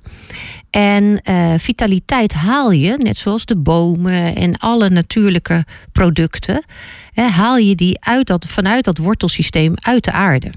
en 0.70 1.20
vitaliteit 1.60 2.32
haal 2.32 2.70
je, 2.70 2.96
net 2.96 3.16
zoals 3.16 3.44
de 3.44 3.56
bomen 3.56 4.34
en 4.34 4.58
alle 4.58 4.88
natuurlijke 4.88 5.64
producten, 5.92 6.64
hè, 7.12 7.28
haal 7.28 7.56
je 7.56 7.74
die 7.74 8.04
uit 8.04 8.26
dat, 8.26 8.46
vanuit 8.46 8.84
dat 8.84 8.98
wortelsysteem 8.98 9.74
uit 9.76 10.04
de 10.04 10.12
aarde. 10.12 10.52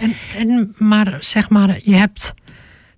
En, 0.00 0.14
en 0.36 0.74
maar 0.78 1.16
zeg 1.20 1.50
maar, 1.50 1.78
je 1.82 1.94
hebt. 1.94 2.34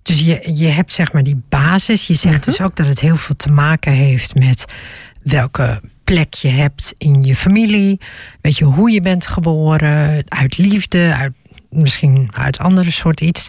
Dus 0.01 0.19
je, 0.19 0.51
je 0.53 0.67
hebt 0.67 0.91
zeg 0.93 1.13
maar 1.13 1.23
die 1.23 1.41
basis. 1.49 2.07
Je 2.07 2.13
zegt 2.13 2.43
dus 2.43 2.61
ook 2.61 2.75
dat 2.75 2.87
het 2.87 2.99
heel 2.99 3.15
veel 3.15 3.35
te 3.35 3.51
maken 3.51 3.91
heeft 3.91 4.35
met 4.35 4.65
welke 5.23 5.81
plek 6.03 6.33
je 6.33 6.47
hebt 6.47 6.93
in 6.97 7.23
je 7.23 7.35
familie. 7.35 7.99
Weet 8.41 8.57
je 8.57 8.65
hoe 8.65 8.91
je 8.91 9.01
bent 9.01 9.27
geboren, 9.27 10.23
uit 10.27 10.57
liefde, 10.57 11.15
uit, 11.17 11.33
misschien 11.69 12.29
uit 12.33 12.59
andere 12.59 12.91
soort 12.91 13.21
iets. 13.21 13.47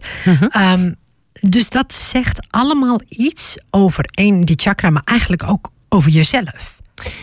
um, 0.57 0.97
dus 1.41 1.69
dat 1.69 1.95
zegt 1.95 2.47
allemaal 2.51 3.01
iets 3.09 3.57
over 3.71 4.05
één, 4.11 4.41
die 4.41 4.59
chakra, 4.59 4.91
maar 4.91 5.03
eigenlijk 5.05 5.43
ook 5.43 5.71
over 5.89 6.11
jezelf. 6.11 6.81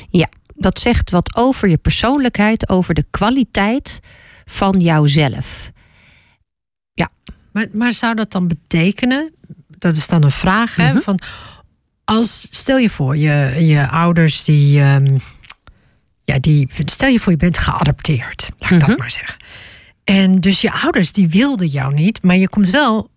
Ja, 0.10 0.28
dat 0.56 0.80
zegt 0.80 1.10
wat 1.10 1.36
over 1.36 1.70
je 1.70 1.78
persoonlijkheid, 1.78 2.70
over 2.70 2.94
de 2.94 3.06
kwaliteit 3.12 4.00
van 4.46 4.80
jouzelf. 4.80 5.72
Maar, 7.54 7.68
maar 7.74 7.94
zou 7.94 8.16
dat 8.16 8.32
dan 8.32 8.48
betekenen, 8.48 9.34
Dat 9.78 9.96
is 9.96 10.08
dan 10.08 10.24
een 10.24 10.32
vraag. 10.32 10.76
hè, 10.76 10.94
Mhm. 10.94 11.02
van, 11.02 11.20
als, 12.04 12.48
stel 12.50 12.78
je 12.78 12.89
voor, 12.89 13.18
je, 13.18 13.56
je 13.66 13.88
ouders 13.89 14.44
die, 14.44 14.80
ehm, 14.82 15.18
ja, 16.24 16.39
die. 16.39 16.70
Stel 16.86 17.10
je 17.10 17.20
voor, 17.20 17.32
je 17.32 17.38
bent 17.38 17.58
geadopteerd. 17.58 18.50
Laat 18.58 18.72
ik 18.72 18.78
Mhm. 18.78 18.88
dat 18.88 18.98
maar 18.98 19.12
zeggen. 19.12 19.36
En 20.04 20.36
dus 20.36 20.62
je 20.62 20.72
ouders 20.72 21.12
die 21.12 21.30
wilden 21.30 21.68
jou 21.68 21.94
niet, 21.94 22.22
maar 22.24 22.38
je 22.38 22.50
komt 22.50 22.70
wel 22.70 23.12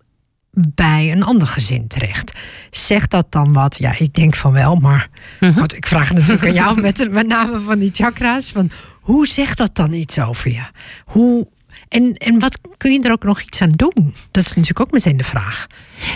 bij 0.75 1.13
een 1.13 1.23
ander 1.23 1.49
gezin 1.49 1.87
terecht. 1.89 2.33
Zegt 2.71 3.11
dat 3.11 3.27
dan 3.33 3.53
wat? 3.53 3.77
Ja, 3.79 3.95
ik 3.99 4.15
denk 4.15 4.37
van 4.37 4.53
wel, 4.53 4.77
maar 4.77 5.09
Mhm. 5.41 5.53
goed, 5.53 5.75
ik 5.77 5.87
vraag 5.87 6.13
natuurlijk 6.13 6.45
aan 6.47 6.53
jou 6.55 6.81
met, 6.81 7.11
met 7.11 7.27
name 7.27 7.61
van 7.61 7.79
die 7.79 7.91
chakra's. 7.95 8.51
Van, 8.51 8.71
hoe 9.01 9.27
zegt 9.27 9.59
dat 9.59 9.75
dan 9.75 9.93
iets 9.93 10.19
over 10.19 10.53
je? 10.53 10.63
Hoe, 11.05 11.47
en, 11.89 12.15
en 12.15 12.39
wat 12.39 12.59
kun 12.77 12.93
je 12.93 13.01
er 13.03 13.13
ook 13.13 13.25
nog 13.25 13.41
iets 13.43 13.61
aan 13.63 13.71
doen? 13.71 14.15
Dat 14.31 14.43
is 14.47 14.49
natuurlijk 14.49 14.81
ook 14.81 14.91
meteen 14.91 15.17
de 15.17 15.25
vraag. 15.25 15.67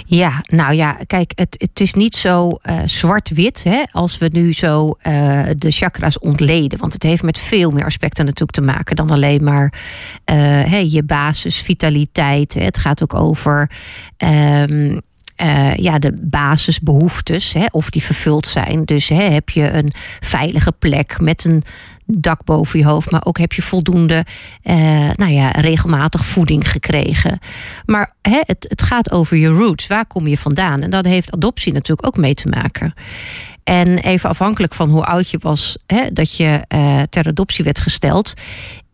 Ja, 0.07 0.43
nou 0.47 0.75
ja, 0.75 0.99
kijk, 1.07 1.33
het, 1.35 1.55
het 1.59 1.81
is 1.81 1.95
niet 1.95 2.15
zo 2.15 2.59
eh, 2.63 2.79
zwart-wit 2.85 3.65
als 3.91 4.19
we 4.19 4.29
nu 4.33 4.53
zo 4.53 4.91
eh, 5.01 5.43
de 5.57 5.71
chakra's 5.71 6.19
ontleden. 6.19 6.79
Want 6.79 6.93
het 6.93 7.03
heeft 7.03 7.23
met 7.23 7.39
veel 7.39 7.71
meer 7.71 7.85
aspecten 7.85 8.25
natuurlijk 8.25 8.53
te 8.53 8.61
maken 8.61 8.97
dan 8.97 9.11
alleen 9.11 9.45
maar 9.45 9.73
eh, 10.25 10.37
hè, 10.65 10.77
je 10.89 11.03
basis, 11.03 11.57
vitaliteit. 11.57 12.55
hè. 12.55 12.63
Het 12.63 12.79
gaat 12.79 13.03
ook 13.03 13.15
over. 13.15 13.71
ehm, 14.17 14.99
eh, 15.41 15.75
ja, 15.77 15.99
de 15.99 16.13
basisbehoeftes, 16.23 17.53
hè, 17.53 17.65
of 17.71 17.91
die 17.91 18.03
vervuld 18.03 18.47
zijn. 18.47 18.85
Dus 18.85 19.09
hè, 19.09 19.23
heb 19.23 19.49
je 19.51 19.71
een 19.71 19.93
veilige 20.21 20.73
plek 20.73 21.21
met 21.21 21.45
een 21.45 21.63
dak 22.19 22.45
boven 22.45 22.79
je 22.79 22.85
hoofd, 22.85 23.11
maar 23.11 23.25
ook 23.25 23.39
heb 23.39 23.53
je 23.53 23.63
voldoende, 23.63 24.25
eh, 24.63 24.77
nou 25.15 25.31
ja, 25.31 25.51
regelmatig 25.51 26.25
voeding 26.25 26.71
gekregen. 26.71 27.39
Maar 27.87 28.15
hè, 28.23 28.41
het, 28.41 28.67
het 28.69 28.83
gaat 28.83 29.11
over 29.11 29.37
je 29.37 29.49
roots. 29.49 29.87
Waar 29.87 30.07
kom 30.07 30.27
je 30.27 30.39
vandaan? 30.39 30.81
En 30.81 30.91
dat 30.91 31.05
heeft 31.05 31.33
adoptie 31.33 31.73
natuurlijk 31.73 32.07
ook 32.07 32.17
mee 32.17 32.35
te 32.35 32.49
maken. 32.49 32.95
En 33.65 33.99
even 33.99 34.29
afhankelijk 34.29 34.75
van 34.75 34.91
hoe 34.91 35.05
oud 35.05 35.31
je 35.31 35.39
was 35.41 35.77
hè, 35.87 36.13
dat 36.13 36.37
je 36.37 36.61
eh, 36.69 37.01
ter 37.11 37.27
adoptie 37.27 37.65
werd 37.65 37.81
gesteld, 37.81 38.35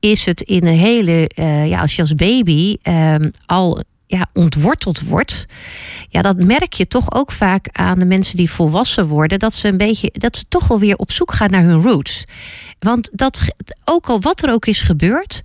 is 0.00 0.24
het 0.24 0.40
in 0.40 0.66
een 0.66 0.78
hele, 0.78 1.28
eh, 1.28 1.68
ja, 1.68 1.80
als 1.80 1.96
je 1.96 2.02
als 2.02 2.14
baby 2.14 2.76
ehm, 2.82 3.30
al 3.46 3.82
ja, 4.06 4.26
ontworteld 4.32 5.00
wordt, 5.00 5.46
ja, 6.08 6.22
dat 6.22 6.44
merk 6.44 6.72
je 6.72 6.88
toch 6.88 7.14
ook 7.14 7.32
vaak 7.32 7.68
aan 7.72 7.98
de 7.98 8.04
mensen 8.04 8.36
die 8.36 8.50
volwassen 8.50 9.06
worden, 9.06 9.38
dat 9.38 9.54
ze 9.54 9.68
een 9.68 9.76
beetje, 9.76 10.10
dat 10.12 10.36
ze 10.36 10.44
toch 10.48 10.68
wel 10.68 10.78
weer 10.78 10.96
op 10.96 11.10
zoek 11.10 11.32
gaan 11.32 11.50
naar 11.50 11.62
hun 11.62 11.82
roots. 11.82 12.24
Want 12.78 13.10
dat, 13.12 13.40
ook 13.84 14.06
al 14.06 14.20
wat 14.20 14.42
er 14.42 14.52
ook 14.52 14.66
is 14.66 14.82
gebeurd, 14.82 15.42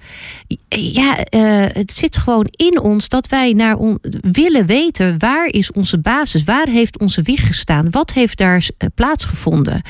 ja, 0.67 1.23
eh, 1.23 1.65
het 1.73 1.91
zit 1.91 2.17
gewoon 2.17 2.47
in 2.51 2.79
ons 2.79 3.07
dat 3.07 3.27
wij 3.27 3.53
naar 3.53 3.77
on, 3.77 3.99
willen 4.21 4.65
weten 4.65 5.19
waar 5.19 5.47
is 5.47 5.71
onze 5.71 5.99
basis, 5.99 6.43
waar 6.43 6.67
heeft 6.67 6.99
onze 6.99 7.21
wieg 7.21 7.47
gestaan, 7.47 7.89
wat 7.89 8.13
heeft 8.13 8.37
daar 8.37 8.69
eh, 8.77 8.87
plaatsgevonden. 8.95 9.81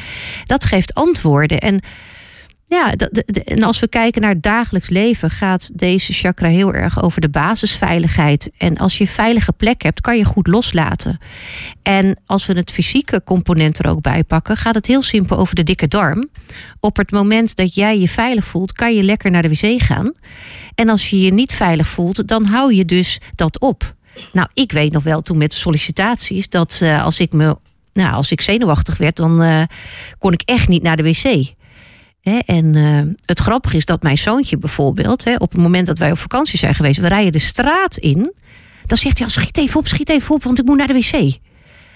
Dat 0.44 0.66
geeft 0.66 0.94
antwoorden. 0.94 1.60
En 1.60 1.82
ja, 2.72 2.94
en 3.46 3.64
als 3.64 3.80
we 3.80 3.88
kijken 3.88 4.22
naar 4.22 4.30
het 4.30 4.44
dagelijks 4.44 4.90
leven, 4.90 5.30
gaat 5.30 5.70
deze 5.74 6.14
chakra 6.14 6.48
heel 6.48 6.74
erg 6.74 7.02
over 7.02 7.22
de 7.22 7.30
basisveiligheid. 7.30 8.52
En 8.58 8.78
als 8.78 8.98
je 8.98 9.04
een 9.04 9.10
veilige 9.10 9.54
plek 9.54 9.82
hebt, 9.82 10.02
kan 10.02 10.18
je 10.18 10.26
goed 10.26 10.48
loslaten. 10.48 11.20
En 11.84 12.20
als 12.26 12.46
we 12.46 12.54
het 12.54 12.72
fysieke 12.72 13.22
component 13.24 13.80
er 13.80 13.90
ook 13.90 14.02
bij 14.02 14.24
pakken, 14.24 14.58
gaat 14.58 14.76
het 14.76 14.86
heel 14.86 15.02
simpel 15.02 15.38
over 15.38 15.56
de 15.56 15.64
dikke 15.64 15.88
darm. 15.88 16.30
Op 16.80 16.98
het 16.98 17.12
moment 17.12 17.56
dat 17.56 17.76
jij 17.76 18.00
je 18.00 18.08
veilig 18.08 18.46
voelt, 18.46 18.72
kan 18.72 18.96
je 18.96 19.04
lekker 19.04 19.32
naar 19.32 19.42
de 19.42 19.50
wc 19.50 19.82
gaan. 19.82 20.14
En 20.76 20.90
als 20.90 21.10
je 21.10 21.20
je 21.20 21.34
niet 21.34 21.54
veilig 21.54 21.88
voelt, 21.88 22.28
dan 22.28 22.46
hou 22.46 22.74
je 22.74 22.86
dus 22.86 23.20
dat 23.36 23.60
op. 23.60 23.96
Nou, 24.32 24.48
ik 24.54 24.72
weet 24.72 24.92
nog 24.92 25.04
wel 25.04 25.22
toen 25.22 25.38
met 25.38 25.54
sollicitaties 25.54 26.50
dat 26.50 26.80
eh, 26.82 27.04
als 27.04 27.20
ik 27.20 27.34
me. 27.34 27.58
Nou, 27.94 28.14
als 28.14 28.32
ik 28.32 28.42
zenuwachtig 28.42 28.98
werd, 28.98 29.16
dan 29.16 29.42
eh, 29.42 29.62
kon 30.18 30.34
ik 30.34 30.42
echt 30.46 30.68
niet 30.68 30.84
naar 30.84 30.98
de 30.98 31.04
wc. 31.04 31.60
En 32.46 32.76
eh, 32.76 33.14
het 33.26 33.40
grappige 33.40 33.78
is 33.78 33.86
dat 33.86 34.04
mijn 34.04 34.18
zoontje 34.18 34.58
bijvoorbeeld, 34.58 35.38
op 35.38 35.52
het 35.52 35.62
moment 35.62 35.88
dat 35.88 35.98
wij 35.98 36.12
op 36.12 36.18
vakantie 36.18 36.60
zijn 36.60 36.76
geweest, 36.76 37.00
we 37.00 37.08
rijden 37.08 37.32
de 37.32 37.40
straat 37.40 37.98
in, 37.98 38.34
dan 38.86 38.98
zegt 38.98 39.18
hij 39.18 39.28
al: 39.28 39.34
schiet 39.34 39.58
even 39.58 39.80
op, 39.80 39.88
schiet 39.88 40.10
even 40.10 40.36
op, 40.36 40.44
want 40.44 40.60
ik 40.60 40.66
moet 40.66 40.78
naar 40.78 40.88
de 40.88 40.94
wc. 40.94 41.12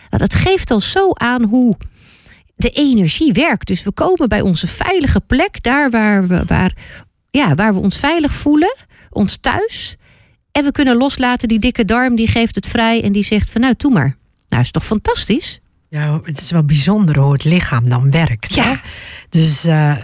Nou, 0.10 0.30
dat 0.30 0.36
geeft 0.36 0.72
al 0.72 0.82
zo 0.82 1.12
aan 1.12 1.44
hoe 1.44 1.76
de 2.56 2.70
energie 2.70 3.34
werkt. 3.34 3.68
Dus 3.68 3.84
we 3.84 3.92
komen 3.92 4.30
bij 4.30 4.42
onze 4.42 4.68
veilige 4.68 5.22
plek, 5.22 5.64
daar 5.64 5.90
waar 5.90 6.28
we, 6.28 6.44
waar, 6.46 6.74
ja, 7.32 7.56
waar 7.56 7.74
we 7.74 7.80
ons 7.80 7.98
veilig 7.98 8.32
voelen, 8.32 8.76
ons 9.10 9.38
thuis. 9.42 9.96
En 10.52 10.64
we 10.64 10.72
kunnen 10.72 10.96
loslaten, 10.96 11.48
die 11.48 11.60
dikke 11.60 11.86
darm, 11.86 12.16
die 12.16 12.28
geeft 12.28 12.56
het 12.56 12.68
vrij 12.68 13.04
en 13.04 13.12
die 13.12 13.24
zegt 13.24 13.50
van 13.50 13.62
nou, 13.62 13.74
doe 13.78 13.92
maar. 13.92 14.18
Nou, 14.50 14.62
is 14.62 14.72
toch 14.72 14.86
fantastisch? 14.86 15.60
Ja, 15.96 16.20
het 16.24 16.42
is 16.42 16.52
wel 16.52 16.64
bijzonder 16.64 17.18
hoe 17.20 17.34
het 17.34 17.44
lichaam 17.44 17.90
dan 17.90 18.12
werkt. 18.12 18.54
Ja. 18.56 18.64
Hè? 18.64 18.76
Dus, 19.30 19.62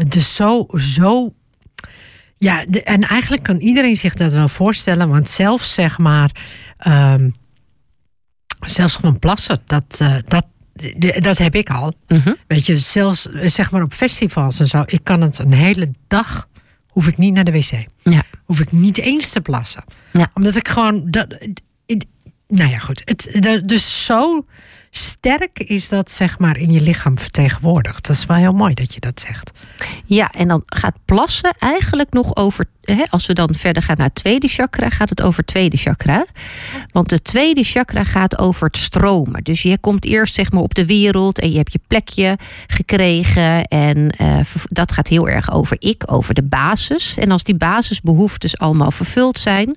dus 0.07 0.35
zo, 0.35 0.67
zo. 0.75 1.33
Ja, 2.37 2.65
de- 2.67 2.83
en 2.83 3.01
eigenlijk 3.01 3.43
kan 3.43 3.57
iedereen 3.57 3.95
zich 3.95 4.13
dat 4.13 4.31
wel 4.31 4.47
voorstellen, 4.47 5.09
want 5.09 5.29
zelfs 5.29 5.73
zeg 5.73 5.97
maar, 5.97 6.31
ehm, 6.77 7.29
zelfs 8.59 8.95
gewoon 8.95 9.19
plassen, 9.19 9.59
dat, 9.65 9.97
eh, 9.99 10.15
dat, 10.25 10.45
dat 11.23 11.37
heb 11.37 11.55
ik 11.55 11.69
al. 11.69 11.93
Mhm. 12.07 12.33
Weet 12.47 12.65
je, 12.65 12.77
zelfs 12.77 13.21
zeg 13.45 13.71
maar 13.71 13.81
op 13.83 13.93
festivals 13.93 14.59
en 14.59 14.67
zo, 14.67 14.83
ik 14.85 15.03
kan 15.03 15.21
het 15.21 15.39
een 15.39 15.53
hele 15.53 15.89
dag, 16.07 16.47
hoef 16.87 17.07
ik 17.07 17.17
niet 17.17 17.33
naar 17.33 17.43
de 17.43 17.51
wc. 17.51 17.85
Ja. 18.03 18.23
Hoef 18.45 18.59
ik 18.59 18.71
niet 18.71 18.97
eens 18.97 19.29
te 19.29 19.41
plassen. 19.41 19.83
Ja. 20.13 20.31
Omdat 20.33 20.55
ik 20.55 20.67
gewoon, 20.67 21.03
dat, 21.11 21.37
nou 22.47 22.69
ja 22.69 22.77
goed, 22.77 23.01
het, 23.05 23.61
dus 23.65 24.05
zo 24.05 24.45
sterk 24.91 25.59
is 25.59 25.89
dat 25.89 26.11
zeg 26.11 26.39
maar 26.39 26.57
in 26.57 26.69
je 26.71 26.81
lichaam 26.81 27.17
vertegenwoordigd. 27.17 28.07
Dat 28.07 28.15
is 28.15 28.25
wel 28.25 28.37
heel 28.37 28.53
mooi 28.53 28.73
dat 28.73 28.93
je 28.93 28.99
dat 28.99 29.19
zegt. 29.19 29.51
Ja, 30.05 30.31
en 30.31 30.47
dan 30.47 30.63
gaat 30.65 30.95
plassen 31.05 31.53
eigenlijk 31.57 32.13
nog 32.13 32.35
over. 32.35 32.65
Hè, 32.95 33.03
als 33.09 33.25
we 33.25 33.33
dan 33.33 33.53
verder 33.53 33.83
gaan 33.83 33.97
naar 33.97 34.05
het 34.05 34.15
tweede 34.15 34.47
chakra, 34.47 34.89
gaat 34.89 35.09
het 35.09 35.21
over 35.21 35.37
het 35.37 35.47
tweede 35.47 35.77
chakra. 35.77 36.25
Want 36.91 37.11
het 37.11 37.23
tweede 37.23 37.63
chakra 37.63 38.03
gaat 38.03 38.37
over 38.37 38.65
het 38.65 38.77
stromen. 38.77 39.43
Dus 39.43 39.61
je 39.61 39.77
komt 39.77 40.05
eerst 40.05 40.33
zeg 40.33 40.51
maar 40.51 40.61
op 40.61 40.75
de 40.75 40.85
wereld 40.85 41.39
en 41.39 41.51
je 41.51 41.57
hebt 41.57 41.73
je 41.73 41.79
plekje 41.87 42.37
gekregen. 42.67 43.63
En 43.63 44.09
eh, 44.09 44.39
dat 44.63 44.91
gaat 44.91 45.07
heel 45.07 45.29
erg 45.29 45.51
over 45.51 45.75
ik, 45.79 46.03
over 46.05 46.33
de 46.33 46.43
basis. 46.43 47.17
En 47.17 47.31
als 47.31 47.43
die 47.43 47.55
basisbehoeftes 47.55 48.57
allemaal 48.57 48.91
vervuld 48.91 49.39
zijn, 49.39 49.75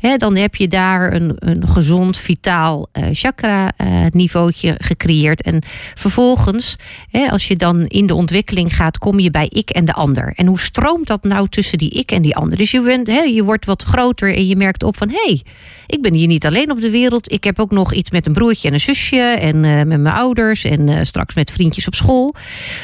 hè, 0.00 0.16
dan 0.16 0.36
heb 0.36 0.54
je 0.54 0.68
daar 0.68 1.12
een, 1.14 1.32
een 1.38 1.68
gezond, 1.68 2.16
vitaal 2.16 2.88
eh, 2.92 3.04
chakra-niveautje 3.12 4.74
gecreëerd. 4.78 5.42
En 5.42 5.62
vervolgens, 5.94 6.76
hè, 7.10 7.30
als 7.30 7.48
je 7.48 7.56
dan 7.56 7.86
in 7.86 8.06
de 8.06 8.14
ontwikkeling 8.14 8.76
gaat, 8.76 8.98
kom 8.98 9.20
je 9.20 9.30
bij 9.30 9.46
ik 9.48 9.70
en 9.70 9.84
de 9.84 9.92
ander. 9.92 10.32
En 10.36 10.46
hoe 10.46 10.60
stroomt 10.60 11.06
dat 11.06 11.22
nou 11.22 11.48
tussen 11.48 11.78
die 11.78 11.90
ik 11.90 12.12
en 12.12 12.22
die 12.22 12.36
ander? 12.38 12.58
Dus 12.58 12.70
je, 12.70 12.80
bent, 12.80 13.06
hè, 13.06 13.20
je 13.20 13.44
wordt 13.44 13.64
wat 13.64 13.82
groter 13.82 14.34
en 14.34 14.46
je 14.46 14.56
merkt 14.56 14.82
op 14.82 14.96
van 14.96 15.08
hé, 15.08 15.22
hey, 15.24 15.42
ik 15.86 16.02
ben 16.02 16.14
hier 16.14 16.26
niet 16.26 16.46
alleen 16.46 16.70
op 16.70 16.80
de 16.80 16.90
wereld. 16.90 17.32
Ik 17.32 17.44
heb 17.44 17.60
ook 17.60 17.70
nog 17.70 17.92
iets 17.92 18.10
met 18.10 18.26
een 18.26 18.32
broertje 18.32 18.68
en 18.68 18.74
een 18.74 18.80
zusje 18.80 19.20
en 19.20 19.64
eh, 19.64 19.74
met 19.74 20.00
mijn 20.00 20.14
ouders 20.14 20.64
en 20.64 20.88
eh, 20.88 21.04
straks 21.04 21.34
met 21.34 21.50
vriendjes 21.50 21.86
op 21.86 21.94
school. 21.94 22.34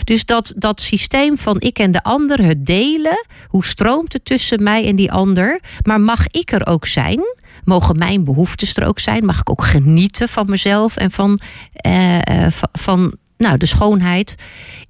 Dus 0.05 0.25
dat, 0.25 0.53
dat 0.57 0.81
systeem 0.81 1.39
van 1.39 1.61
ik 1.61 1.79
en 1.79 1.93
de 1.93 2.03
ander, 2.03 2.45
het 2.45 2.67
delen, 2.67 3.27
hoe 3.49 3.65
stroomt 3.65 4.13
het 4.13 4.25
tussen 4.25 4.63
mij 4.63 4.87
en 4.87 4.97
die 4.97 5.13
ander? 5.13 5.61
Maar 5.83 6.01
mag 6.01 6.27
ik 6.27 6.53
er 6.53 6.67
ook 6.67 6.87
zijn? 6.87 7.21
Mogen 7.65 7.99
mijn 7.99 8.25
behoeftes 8.25 8.77
er 8.77 8.87
ook 8.87 8.99
zijn? 8.99 9.25
Mag 9.25 9.41
ik 9.41 9.51
ook 9.51 9.65
genieten 9.65 10.29
van 10.29 10.47
mezelf 10.49 10.97
en 10.97 11.11
van, 11.11 11.41
eh, 11.73 12.47
van 12.73 13.15
nou, 13.37 13.57
de 13.57 13.67
schoonheid 13.67 14.35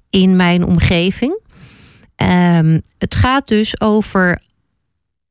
in 0.09 0.35
mijn 0.35 0.65
omgeving? 0.65 1.43
Ehm, 2.15 2.79
het 2.97 3.15
gaat 3.15 3.47
dus 3.47 3.81
over 3.81 4.41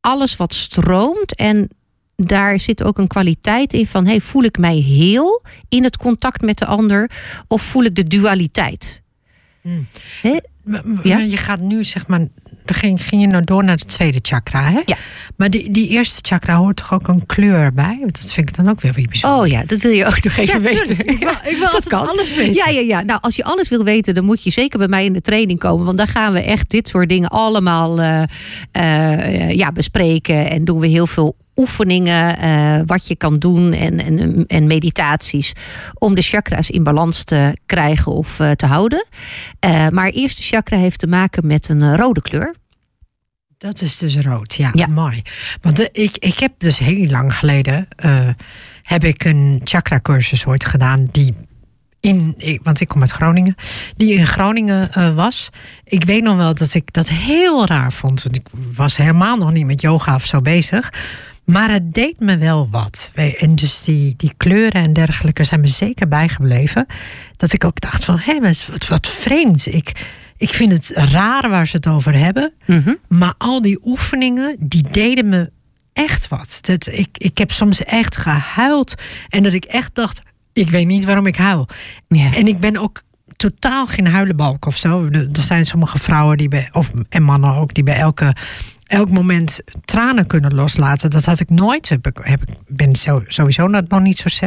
alles 0.04 0.36
wat 0.36 0.54
stroomt 0.54 1.34
en 1.34 1.68
daar 2.16 2.60
zit 2.60 2.82
ook 2.82 2.98
een 2.98 3.06
kwaliteit 3.06 3.72
in 3.72 3.86
van 3.86 4.06
hey, 4.06 4.20
voel 4.20 4.42
ik 4.42 4.58
mij 4.58 4.76
heel 4.76 5.42
in 5.68 5.84
het 5.84 5.96
contact 5.96 6.42
met 6.42 6.58
de 6.58 6.66
ander 6.66 7.10
of 7.48 7.62
voel 7.62 7.84
ik 7.84 7.94
de 7.94 8.02
dualiteit? 8.02 9.02
Hè? 10.22 10.36
M- 10.62 10.80
m- 10.84 11.00
Ja? 11.02 11.18
Je 11.18 11.36
gaat 11.36 11.60
nu 11.60 11.84
zeg 11.84 12.06
maar, 12.06 12.26
dan 12.64 12.76
ging, 12.76 13.02
ging 13.02 13.20
je 13.20 13.26
nou 13.26 13.44
door 13.44 13.64
naar 13.64 13.76
het 13.76 13.88
tweede 13.88 14.18
chakra, 14.22 14.62
hè? 14.70 14.80
Ja. 14.84 14.96
Maar 15.36 15.50
die, 15.50 15.70
die 15.70 15.88
eerste 15.88 16.18
chakra 16.22 16.56
hoort 16.56 16.76
toch 16.76 16.92
ook 16.94 17.08
een 17.08 17.26
kleur 17.26 17.72
bij? 17.72 17.98
Dat 18.06 18.32
vind 18.32 18.48
ik 18.48 18.56
dan 18.56 18.68
ook 18.68 18.80
weer 18.80 18.92
weer 18.92 19.06
bijzonder. 19.10 19.40
Oh 19.40 19.46
ja, 19.46 19.62
dat 19.66 19.80
wil 19.80 19.92
je 19.92 20.04
ook 20.06 20.22
nog 20.24 20.36
even 20.36 20.54
Ja, 20.54 20.60
weten. 20.60 20.98
Ik 20.98 21.18
wil, 21.18 21.30
ik 21.44 21.56
wil 21.58 21.70
Dat 21.80 21.88
kan. 21.88 22.08
alles 22.08 22.34
weten. 22.36 22.54
Ja, 22.54 22.68
ja, 22.68 22.80
ja. 22.80 23.02
Nou, 23.02 23.18
als 23.22 23.36
je 23.36 23.44
alles 23.44 23.68
wil 23.68 23.84
weten, 23.84 24.14
dan 24.14 24.24
moet 24.24 24.42
je 24.42 24.50
zeker 24.50 24.78
bij 24.78 24.88
mij 24.88 25.04
in 25.04 25.12
de 25.12 25.20
training 25.20 25.58
komen. 25.58 25.84
Want 25.84 25.96
daar 25.98 26.08
gaan 26.08 26.32
we 26.32 26.40
echt 26.42 26.70
dit 26.70 26.88
soort 26.88 27.08
dingen 27.08 27.28
allemaal 27.28 28.00
eh, 28.00 28.22
eh, 28.72 29.50
ja, 29.50 29.72
bespreken. 29.72 30.50
En 30.50 30.64
doen 30.64 30.78
we 30.78 30.86
heel 30.86 31.06
veel 31.06 31.36
oefeningen, 31.56 32.38
eh, 32.38 32.80
wat 32.86 33.06
je 33.06 33.16
kan 33.16 33.38
doen 33.38 33.72
en, 33.72 34.00
en, 34.00 34.44
en 34.46 34.66
meditaties. 34.66 35.52
Om 35.94 36.14
de 36.14 36.22
chakra's 36.22 36.70
in 36.70 36.84
balans 36.84 37.24
te 37.24 37.56
krijgen 37.66 38.12
of 38.12 38.40
eh, 38.40 38.50
te 38.50 38.66
houden. 38.66 39.06
Eh, 39.58 39.88
maar 39.88 40.08
eerste 40.08 40.42
chakra 40.42 40.76
heeft 40.76 40.98
te 40.98 41.06
maken 41.06 41.46
met 41.46 41.68
een 41.68 41.96
rode 41.96 42.22
kleur. 42.22 42.54
Dat 43.58 43.80
is 43.80 43.98
dus 43.98 44.16
rood, 44.16 44.54
ja, 44.54 44.86
mooi. 44.86 45.22
Want 45.60 45.88
ik, 45.92 46.16
ik 46.18 46.38
heb 46.38 46.52
dus 46.58 46.78
heel 46.78 47.06
lang 47.06 47.34
geleden 47.34 47.88
heb 48.82 49.04
ik 49.04 49.24
een 49.24 49.60
chakra 49.64 50.00
cursus 50.00 50.46
ooit 50.46 50.64
gedaan 50.64 51.04
die 51.10 51.34
in, 52.04 52.36
want 52.62 52.80
ik 52.80 52.88
kom 52.88 53.00
uit 53.00 53.10
Groningen, 53.10 53.54
die 53.96 54.14
in 54.14 54.26
Groningen 54.26 54.90
uh, 54.98 55.14
was. 55.14 55.50
Ik 55.84 56.04
weet 56.04 56.22
nog 56.22 56.36
wel 56.36 56.54
dat 56.54 56.74
ik 56.74 56.92
dat 56.92 57.08
heel 57.08 57.66
raar 57.66 57.92
vond, 57.92 58.22
want 58.22 58.36
ik 58.36 58.46
was 58.74 58.96
helemaal 58.96 59.36
nog 59.36 59.52
niet 59.52 59.66
met 59.66 59.80
yoga 59.80 60.14
of 60.14 60.24
zo 60.24 60.40
bezig. 60.40 60.92
Maar 61.44 61.70
het 61.70 61.94
deed 61.94 62.20
me 62.20 62.36
wel 62.36 62.68
wat. 62.70 63.12
En 63.38 63.54
dus 63.54 63.82
die, 63.82 64.14
die 64.16 64.32
kleuren 64.36 64.82
en 64.82 64.92
dergelijke 64.92 65.44
zijn 65.44 65.60
me 65.60 65.66
zeker 65.66 66.08
bijgebleven. 66.08 66.86
Dat 67.36 67.52
ik 67.52 67.64
ook 67.64 67.80
dacht 67.80 68.04
van, 68.04 68.18
hé, 68.18 68.40
wat, 68.40 68.86
wat 68.88 69.08
vreemd. 69.08 69.66
Ik, 69.66 69.92
ik 70.36 70.48
vind 70.48 70.72
het 70.72 70.90
raar 71.10 71.48
waar 71.48 71.66
ze 71.66 71.76
het 71.76 71.86
over 71.86 72.14
hebben. 72.14 72.52
Mhm. 72.66 72.94
Maar 73.08 73.34
al 73.38 73.62
die 73.62 73.78
oefeningen, 73.84 74.56
die 74.58 74.84
deden 74.90 75.28
me 75.28 75.50
echt 75.92 76.28
wat. 76.28 76.58
Dat, 76.60 76.86
ik, 76.86 77.08
ik 77.18 77.38
heb 77.38 77.50
soms 77.50 77.84
echt 77.84 78.16
gehuild. 78.16 78.94
En 79.28 79.42
dat 79.42 79.52
ik 79.52 79.64
echt 79.64 79.94
dacht, 79.94 80.22
ik 80.52 80.70
weet 80.70 80.86
niet 80.86 81.04
waarom 81.04 81.26
ik 81.26 81.36
huil. 81.36 81.68
En 82.08 82.46
ik 82.46 82.60
ben 82.60 82.76
ook 82.76 83.02
totaal 83.36 83.86
geen 83.86 84.06
huilenbalk 84.06 84.66
of 84.66 84.76
zo. 84.76 85.08
Er 85.12 85.28
zijn 85.32 85.66
sommige 85.66 85.98
vrouwen 85.98 86.36
die 86.36 86.48
bij, 86.48 86.68
of, 86.72 86.90
en 87.08 87.22
mannen 87.22 87.54
ook, 87.54 87.74
die 87.74 87.84
bij 87.84 87.96
elke 87.96 88.34
elk 88.94 89.10
moment 89.10 89.60
tranen 89.84 90.26
kunnen 90.26 90.54
loslaten. 90.54 91.10
Dat 91.10 91.24
had 91.24 91.40
ik 91.40 91.50
nooit. 91.50 91.88
Heb 91.88 92.06
ik, 92.06 92.18
heb, 92.22 92.40
ben 92.66 92.94
sowieso 93.26 93.66
nog 93.66 94.00
niet 94.00 94.18
zo 94.18 94.46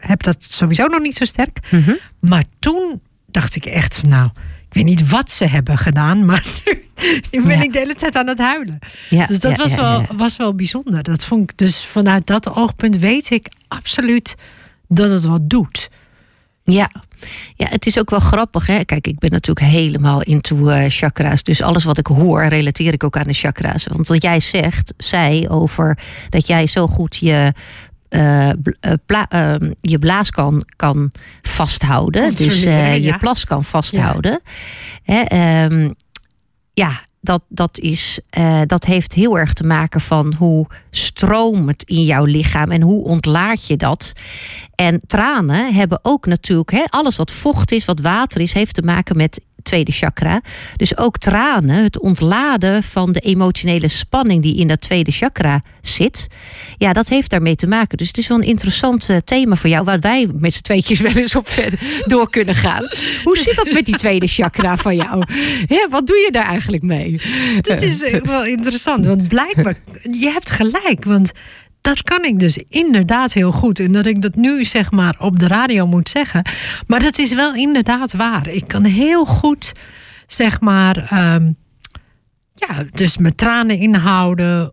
heb 0.00 0.22
dat 0.22 0.36
sowieso 0.38 0.86
nog 0.86 1.00
niet 1.00 1.16
zo 1.16 1.24
sterk. 1.24 1.58
Mhm. 1.70 1.92
Maar 2.20 2.44
toen 2.58 3.00
dacht 3.26 3.56
ik 3.56 3.64
echt, 3.64 4.02
nou, 4.06 4.30
ik 4.68 4.74
weet 4.74 4.84
niet 4.84 5.08
wat 5.08 5.30
ze 5.30 5.46
hebben 5.46 5.78
gedaan, 5.78 6.24
maar 6.24 6.44
nu 7.30 7.42
ben 7.42 7.62
ik 7.62 7.72
de 7.72 7.78
hele 7.78 7.94
tijd 7.94 8.16
aan 8.16 8.28
het 8.28 8.38
huilen. 8.38 8.78
Ja, 9.10 9.26
dus 9.26 9.38
dat 9.38 9.56
ja, 9.56 9.62
was, 9.62 9.74
wel, 9.74 10.06
was 10.16 10.36
wel 10.36 10.54
bijzonder. 10.54 11.02
Dat 11.02 11.24
vond 11.24 11.50
ik 11.50 11.58
dus 11.58 11.84
vanuit 11.84 12.26
dat 12.26 12.54
oogpunt 12.54 12.98
weet 12.98 13.30
ik 13.30 13.48
absoluut 13.68 14.34
dat 14.88 15.10
het 15.10 15.24
wat 15.24 15.50
doet. 15.50 15.88
Ja. 16.64 16.90
ja, 17.54 17.66
het 17.68 17.86
is 17.86 17.98
ook 17.98 18.10
wel 18.10 18.20
grappig. 18.20 18.66
Hè? 18.66 18.84
Kijk, 18.84 19.06
ik 19.06 19.18
ben 19.18 19.30
natuurlijk 19.30 19.66
helemaal 19.66 20.22
into 20.22 20.70
uh, 20.70 20.84
chakra's. 20.88 21.42
Dus 21.42 21.62
alles 21.62 21.84
wat 21.84 21.98
ik 21.98 22.06
hoor, 22.06 22.44
relateer 22.44 22.92
ik 22.92 23.04
ook 23.04 23.16
aan 23.16 23.26
de 23.26 23.32
chakra's. 23.32 23.86
Want 23.86 24.08
wat 24.08 24.22
jij 24.22 24.40
zegt, 24.40 24.94
zei 24.96 25.48
over 25.48 25.98
dat 26.28 26.46
jij 26.46 26.66
zo 26.66 26.86
goed 26.86 27.16
je 27.16 27.52
uh, 28.10 28.50
pla 29.06 29.26
uh, 29.34 29.70
je 29.80 29.98
blaas 29.98 30.30
kan, 30.30 30.64
kan 30.76 31.10
vasthouden. 31.42 32.34
Dus 32.34 32.66
uh, 32.66 33.04
je 33.04 33.18
plas 33.18 33.44
kan 33.44 33.64
vasthouden. 33.64 34.40
Ja, 35.02 35.64
um, 35.64 35.94
ja 36.72 37.00
dat, 37.24 37.42
dat, 37.48 37.78
is, 37.78 38.20
uh, 38.38 38.60
dat 38.66 38.84
heeft 38.84 39.12
heel 39.12 39.38
erg 39.38 39.52
te 39.52 39.66
maken 39.66 40.00
van 40.00 40.34
hoe 40.38 40.66
stroomt 40.90 41.68
het 41.68 41.82
in 41.82 42.04
jouw 42.04 42.24
lichaam 42.24 42.70
en 42.70 42.82
hoe 42.82 43.04
ontlaat 43.04 43.66
je 43.66 43.76
dat. 43.76 44.12
En 44.74 45.00
tranen 45.06 45.74
hebben 45.74 45.98
ook 46.02 46.26
natuurlijk, 46.26 46.70
hè, 46.70 46.84
alles 46.88 47.16
wat 47.16 47.32
vocht 47.32 47.72
is, 47.72 47.84
wat 47.84 48.00
water 48.00 48.40
is, 48.40 48.52
heeft 48.52 48.74
te 48.74 48.82
maken 48.82 49.16
met 49.16 49.40
tweede 49.64 49.92
chakra. 49.92 50.40
Dus 50.76 50.96
ook 50.96 51.18
tranen, 51.18 51.82
het 51.82 51.98
ontladen 52.00 52.82
van 52.82 53.12
de 53.12 53.20
emotionele 53.20 53.88
spanning 53.88 54.42
die 54.42 54.56
in 54.56 54.68
dat 54.68 54.80
tweede 54.80 55.10
chakra 55.10 55.62
zit. 55.80 56.26
Ja, 56.76 56.92
dat 56.92 57.08
heeft 57.08 57.30
daarmee 57.30 57.56
te 57.56 57.66
maken. 57.66 57.98
Dus 57.98 58.06
het 58.06 58.18
is 58.18 58.26
wel 58.26 58.38
een 58.38 58.44
interessant 58.44 59.08
uh, 59.08 59.16
thema 59.24 59.56
voor 59.56 59.70
jou, 59.70 59.84
waar 59.84 60.00
wij 60.00 60.28
met 60.32 60.54
z'n 60.54 60.62
tweetjes 60.62 61.00
wel 61.10 61.16
eens 61.16 61.36
op 61.36 61.48
verder 61.48 61.78
door 62.06 62.30
kunnen 62.30 62.54
gaan. 62.54 62.88
Hoe 63.24 63.36
zit 63.36 63.56
dat 63.56 63.72
met 63.72 63.84
die 63.84 63.96
tweede 63.96 64.26
chakra 64.26 64.76
van 64.76 64.96
jou? 64.96 65.22
Ja, 65.66 65.86
wat 65.90 66.06
doe 66.06 66.16
je 66.16 66.28
daar 66.30 66.46
eigenlijk 66.46 66.82
mee? 66.82 67.20
Dat 67.60 67.82
is 67.82 68.20
wel 68.22 68.44
interessant, 68.44 69.06
want 69.06 69.28
blijkbaar, 69.28 69.74
je 70.02 70.30
hebt 70.30 70.50
gelijk, 70.50 71.04
want 71.04 71.32
dat 71.84 72.02
kan 72.02 72.24
ik 72.24 72.38
dus 72.38 72.64
inderdaad 72.68 73.32
heel 73.32 73.52
goed. 73.52 73.80
En 73.80 73.92
dat 73.92 74.06
ik 74.06 74.22
dat 74.22 74.34
nu 74.34 74.64
zeg 74.64 74.90
maar 74.90 75.16
op 75.18 75.38
de 75.38 75.46
radio 75.46 75.86
moet 75.86 76.08
zeggen. 76.08 76.46
Maar 76.86 77.00
dat 77.00 77.18
is 77.18 77.34
wel 77.34 77.54
inderdaad 77.54 78.12
waar. 78.12 78.48
Ik 78.48 78.68
kan 78.68 78.84
heel 78.84 79.24
goed 79.24 79.72
zeg 80.26 80.60
maar. 80.60 80.96
Um, 81.34 81.56
ja, 82.54 82.84
dus 82.90 83.16
mijn 83.16 83.34
tranen 83.34 83.78
inhouden. 83.78 84.72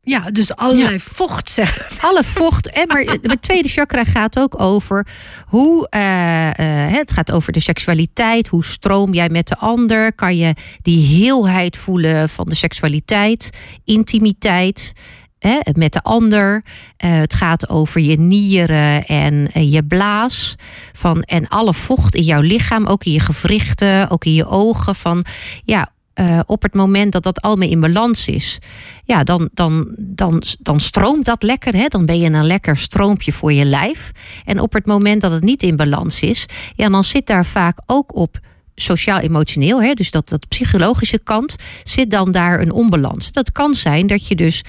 Ja, 0.00 0.30
dus 0.30 0.56
allerlei 0.56 0.92
ja. 0.92 0.98
vocht 0.98 1.50
zeggen. 1.50 2.00
Alle 2.00 2.24
vocht. 2.24 2.70
En 2.70 2.86
maar 2.86 3.00
het 3.22 3.42
tweede 3.42 3.68
chakra 3.68 4.04
gaat 4.04 4.38
ook 4.38 4.60
over 4.60 5.06
hoe. 5.46 5.86
Uh, 5.90 6.46
uh, 6.46 6.96
het 6.96 7.12
gaat 7.12 7.32
over 7.32 7.52
de 7.52 7.60
seksualiteit. 7.60 8.48
Hoe 8.48 8.64
stroom 8.64 9.14
jij 9.14 9.28
met 9.28 9.48
de 9.48 9.56
ander? 9.56 10.12
Kan 10.14 10.36
je 10.36 10.54
die 10.82 11.06
heelheid 11.06 11.76
voelen 11.76 12.28
van 12.28 12.48
de 12.48 12.54
seksualiteit, 12.54 13.50
intimiteit? 13.84 14.92
Hè, 15.48 15.58
met 15.72 15.92
de 15.92 16.02
ander. 16.02 16.64
Uh, 17.04 17.16
het 17.16 17.34
gaat 17.34 17.68
over 17.68 18.00
je 18.00 18.18
nieren 18.18 19.06
en 19.06 19.50
uh, 19.56 19.72
je 19.72 19.84
blaas. 19.84 20.54
Van, 20.92 21.22
en 21.22 21.48
alle 21.48 21.74
vocht 21.74 22.14
in 22.14 22.22
jouw 22.22 22.40
lichaam, 22.40 22.86
ook 22.86 23.04
in 23.04 23.12
je 23.12 23.20
gewrichten, 23.20 24.10
ook 24.10 24.24
in 24.24 24.34
je 24.34 24.46
ogen. 24.46 24.94
Van 24.94 25.24
ja, 25.64 25.88
uh, 26.14 26.40
op 26.46 26.62
het 26.62 26.74
moment 26.74 27.12
dat 27.12 27.22
dat 27.22 27.40
allemaal 27.40 27.68
in 27.68 27.80
balans 27.80 28.28
is, 28.28 28.58
ja, 29.04 29.24
dan, 29.24 29.48
dan, 29.52 29.94
dan, 29.98 30.42
dan 30.58 30.80
stroomt 30.80 31.24
dat 31.24 31.42
lekker. 31.42 31.74
Hè? 31.74 31.86
Dan 31.88 32.06
ben 32.06 32.18
je 32.18 32.30
een 32.30 32.46
lekker 32.46 32.76
stroompje 32.76 33.32
voor 33.32 33.52
je 33.52 33.64
lijf. 33.64 34.10
En 34.44 34.60
op 34.60 34.72
het 34.72 34.86
moment 34.86 35.20
dat 35.20 35.32
het 35.32 35.42
niet 35.42 35.62
in 35.62 35.76
balans 35.76 36.20
is, 36.20 36.46
ja, 36.76 36.88
dan 36.88 37.04
zit 37.04 37.26
daar 37.26 37.46
vaak 37.46 37.78
ook 37.86 38.14
op 38.14 38.38
sociaal-emotioneel, 38.74 39.82
hè, 39.82 39.92
dus 39.92 40.10
dat, 40.10 40.28
dat 40.28 40.48
psychologische 40.48 41.18
kant, 41.18 41.56
zit 41.82 42.10
dan 42.10 42.30
daar 42.30 42.60
een 42.60 42.72
onbalans. 42.72 43.32
Dat 43.32 43.52
kan 43.52 43.74
zijn 43.74 44.06
dat 44.06 44.28
je 44.28 44.34
dus 44.34 44.64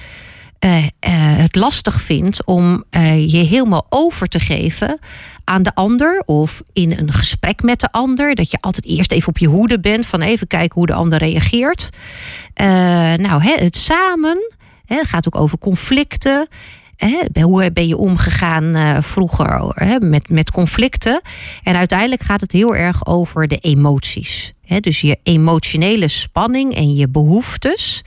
uh, 0.60 0.82
uh, 0.82 0.88
het 1.36 1.54
lastig 1.54 2.00
vindt 2.00 2.44
om 2.44 2.84
uh, 2.90 3.30
je 3.30 3.36
helemaal 3.36 3.86
over 3.88 4.26
te 4.26 4.38
geven 4.40 4.98
aan 5.44 5.62
de 5.62 5.74
ander 5.74 6.22
of 6.26 6.62
in 6.72 6.92
een 6.92 7.12
gesprek 7.12 7.62
met 7.62 7.80
de 7.80 7.92
ander. 7.92 8.34
Dat 8.34 8.50
je 8.50 8.58
altijd 8.60 8.86
eerst 8.86 9.12
even 9.12 9.28
op 9.28 9.38
je 9.38 9.46
hoede 9.46 9.80
bent 9.80 10.06
van 10.06 10.20
even 10.20 10.46
kijken 10.46 10.74
hoe 10.74 10.86
de 10.86 10.94
ander 10.94 11.18
reageert. 11.18 11.88
nou, 13.16 13.42
het 13.42 13.76
samen 13.76 14.52
gaat 14.86 15.26
ook 15.26 15.40
over 15.40 15.58
conflicten. 15.58 16.48
Hoe 17.42 17.72
ben 17.72 17.88
je 17.88 17.96
omgegaan 17.96 18.64
uh, 18.64 19.00
vroeger 19.00 19.72
hè, 19.74 19.98
met, 20.00 20.30
met 20.30 20.50
conflicten? 20.50 21.20
En 21.62 21.76
uiteindelijk 21.76 22.22
gaat 22.22 22.40
het 22.40 22.52
heel 22.52 22.74
erg 22.74 23.06
over 23.06 23.48
de 23.48 23.58
emoties. 23.58 24.52
Hè, 24.62 24.80
dus 24.80 25.00
je 25.00 25.18
emotionele 25.22 26.08
spanning 26.08 26.74
en 26.74 26.94
je 26.94 27.08
behoeftes. 27.08 28.02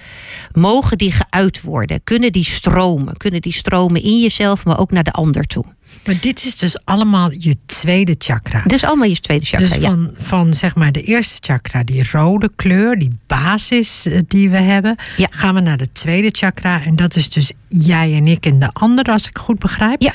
Mogen 0.52 0.98
die 0.98 1.12
geuit 1.12 1.62
worden? 1.62 2.04
Kunnen 2.04 2.32
die 2.32 2.46
stromen? 2.46 3.18
Kunnen 3.18 3.42
die 3.42 3.54
stromen 3.54 4.04
in 4.04 4.20
jezelf, 4.20 4.66
maar 4.66 4.80
ook 4.80 4.92
naar 4.92 5.04
de 5.04 5.12
ander 5.12 5.44
toe? 5.48 5.66
Maar 6.06 6.20
dit 6.22 6.46
is 6.46 6.56
dus 6.56 6.86
allemaal 6.86 7.32
je 7.32 7.56
tweede 7.66 8.16
chakra. 8.18 8.62
Dus 8.66 8.84
allemaal 8.84 9.08
je 9.08 9.20
tweede 9.20 9.46
chakra. 9.46 9.68
Dus 9.68 9.78
van, 9.78 10.02
ja. 10.02 10.24
van 10.24 10.54
zeg 10.54 10.76
maar 10.76 10.92
de 10.92 11.04
eerste 11.04 11.38
chakra, 11.40 11.84
die 11.84 12.10
rode 12.12 12.52
kleur, 12.56 13.00
die 13.00 13.18
basis 13.28 14.08
die 14.28 14.50
we 14.50 14.58
hebben, 14.58 14.96
ja. 15.18 15.28
gaan 15.30 15.56
we 15.56 15.62
naar 15.62 15.78
de 15.78 15.90
tweede 15.90 16.30
chakra. 16.32 16.84
En 16.84 16.96
dat 16.96 17.16
is 17.16 17.30
dus 17.30 17.52
jij 17.68 18.14
en 18.14 18.28
ik 18.28 18.46
en 18.46 18.60
de 18.60 18.74
ander, 18.74 19.06
als 19.06 19.28
ik 19.28 19.38
goed 19.38 19.60
begrijp. 19.60 20.02
Ja. 20.02 20.14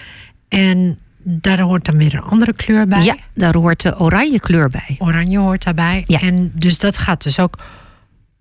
En 0.48 0.98
daar 1.22 1.60
hoort 1.60 1.84
dan 1.84 1.96
weer 1.96 2.14
een 2.14 2.22
andere 2.22 2.54
kleur 2.54 2.86
bij. 2.88 3.02
Ja, 3.02 3.16
daar 3.34 3.56
hoort 3.56 3.82
de 3.82 3.98
oranje 3.98 4.40
kleur 4.40 4.70
bij. 4.70 4.96
Oranje 4.98 5.38
hoort 5.38 5.64
daarbij. 5.64 6.04
Ja. 6.06 6.20
En 6.20 6.52
dus 6.54 6.78
dat 6.78 6.98
gaat 6.98 7.22
dus 7.22 7.38
ook 7.38 7.58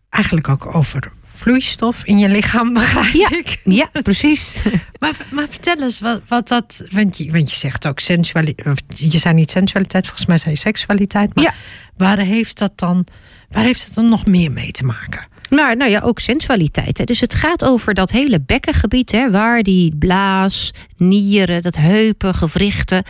eigenlijk 0.10 0.50
ook 0.50 0.76
over 0.76 1.12
vloeistof 1.44 2.04
in 2.04 2.18
je 2.18 2.30
lichaam, 2.30 2.74
begrijp 2.84 3.14
ja, 3.14 3.32
ik. 3.32 3.62
Ja, 3.64 3.90
precies. 4.04 4.62
maar, 5.00 5.18
maar 5.32 5.48
vertel 5.50 5.76
eens 5.82 6.00
wat, 6.00 6.22
wat 6.28 6.48
dat. 6.48 6.84
Want 6.90 7.18
je, 7.18 7.32
want 7.32 7.52
je 7.52 7.58
zegt 7.58 7.88
ook 7.88 8.00
sensualiteit. 8.00 8.82
Je 8.96 9.18
zei 9.18 9.34
niet 9.34 9.52
sensualiteit, 9.52 10.06
volgens 10.06 10.28
mij 10.28 10.38
zei 10.38 10.54
je 10.54 10.60
seksualiteit. 10.60 11.36
Maar 11.36 11.44
ja. 11.44 11.54
waar 11.98 12.18
heeft 12.18 12.58
dat 12.58 12.72
dan. 12.76 13.06
Waar 13.50 13.64
heeft 13.64 13.86
het 13.86 13.96
dan 13.96 14.10
nog 14.10 14.26
meer 14.26 14.52
mee 14.52 14.72
te 14.72 14.86
maken? 14.86 15.28
Maar 15.54 15.78
nou 15.78 15.92
ja, 15.92 16.00
ook 16.00 16.20
sensualiteit. 16.20 16.98
Hè. 16.98 17.04
Dus 17.04 17.20
het 17.20 17.34
gaat 17.34 17.64
over 17.64 17.94
dat 17.94 18.12
hele 18.12 18.42
bekkengebied, 18.42 19.12
hè, 19.12 19.32
waar 19.32 19.64
die 19.64 19.96
blaas, 19.96 20.72
nieren, 20.98 21.62
dat 21.62 21.76
heupen, 21.76 22.36
gewrichten. 22.36 23.04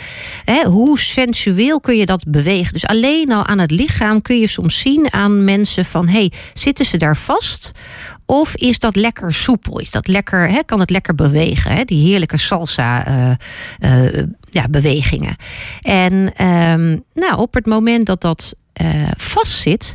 Hè, 0.46 0.64
hoe 0.64 1.00
sensueel 1.00 1.80
kun 1.80 1.98
je 1.98 2.06
dat 2.06 2.24
bewegen? 2.28 2.74
Dus 2.74 2.86
alleen 2.86 3.32
al 3.32 3.46
aan 3.46 3.60
het 3.60 3.72
lichaam 3.72 4.22
kun 4.22 4.40
je 4.40 4.48
soms 4.48 4.80
zien 4.80 5.14
aan 5.14 5.44
mensen 5.44 5.86
van... 5.86 6.08
hey, 6.08 6.32
zitten 6.54 6.86
ze 6.86 6.98
daar 6.98 7.18
vast? 7.18 7.72
Of 8.26 8.56
is 8.56 8.80
dat 8.80 8.96
lekker 8.96 9.34
soepel? 9.34 9.80
Is 9.80 9.92
dat 9.92 10.08
lekker, 10.08 10.66
kan 10.66 10.80
het 10.80 10.90
lekker 10.90 11.16
bewegen? 11.16 11.88
Die 11.88 12.08
heerlijke 12.08 12.38
salsa 12.38 13.08
uh, 13.08 13.32
uh, 13.80 14.24
ja, 14.50 14.68
bewegingen. 14.70 15.36
En 15.82 16.46
um, 16.46 17.04
nou, 17.14 17.38
op 17.38 17.54
het 17.54 17.66
moment 17.66 18.06
dat 18.06 18.22
dat 18.22 18.56
uh, 18.82 19.12
vastzit, 19.18 19.94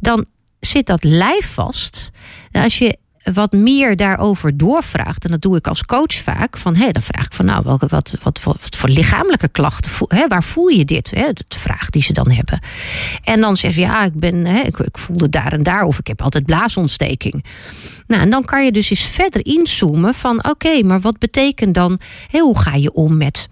dan 0.00 0.26
zit 0.60 0.86
dat 0.86 1.04
lijf 1.04 1.46
vast. 1.52 2.10
Nou, 2.50 2.64
als 2.64 2.78
je 2.78 2.96
wat 3.22 3.52
meer 3.52 3.96
daarover 3.96 4.56
doorvraagt, 4.56 5.24
en 5.24 5.30
dat 5.30 5.42
doe 5.42 5.56
ik 5.56 5.66
als 5.66 5.84
coach 5.84 6.14
vaak, 6.14 6.56
van 6.56 6.76
hé, 6.76 6.90
dan 6.90 7.02
vraag 7.02 7.24
ik 7.24 7.32
van 7.32 7.44
nou, 7.44 7.62
welke, 7.64 7.86
wat, 7.86 8.14
wat, 8.22 8.40
voor, 8.76 8.88
lichamelijke 8.88 9.48
klachten, 9.48 9.90
hè, 10.08 10.26
waar 10.26 10.42
voel 10.42 10.68
je 10.68 10.84
dit? 10.84 11.10
Hè, 11.10 11.32
de 11.32 11.58
vraag 11.58 11.90
die 11.90 12.02
ze 12.02 12.12
dan 12.12 12.30
hebben. 12.30 12.60
En 13.24 13.40
dan 13.40 13.56
zeg 13.56 13.74
je 13.74 13.80
ja, 13.80 14.04
ik, 14.04 14.14
ben, 14.14 14.46
hè, 14.46 14.60
ik, 14.60 14.78
ik 14.78 14.98
voelde 14.98 15.28
daar 15.28 15.52
en 15.52 15.62
daar, 15.62 15.82
of 15.82 15.98
ik 15.98 16.06
heb 16.06 16.22
altijd 16.22 16.44
blaasontsteking. 16.44 17.44
Nou, 18.06 18.22
en 18.22 18.30
dan 18.30 18.44
kan 18.44 18.64
je 18.64 18.72
dus 18.72 18.90
eens 18.90 19.04
verder 19.04 19.46
inzoomen 19.46 20.14
van 20.14 20.44
oké, 20.48 20.82
maar 20.82 21.00
wat 21.00 21.18
betekent 21.18 21.74
dan, 21.74 21.98
hoe 22.30 22.58
ga 22.58 22.74
je 22.74 22.92
om 22.92 23.16
met 23.16 23.46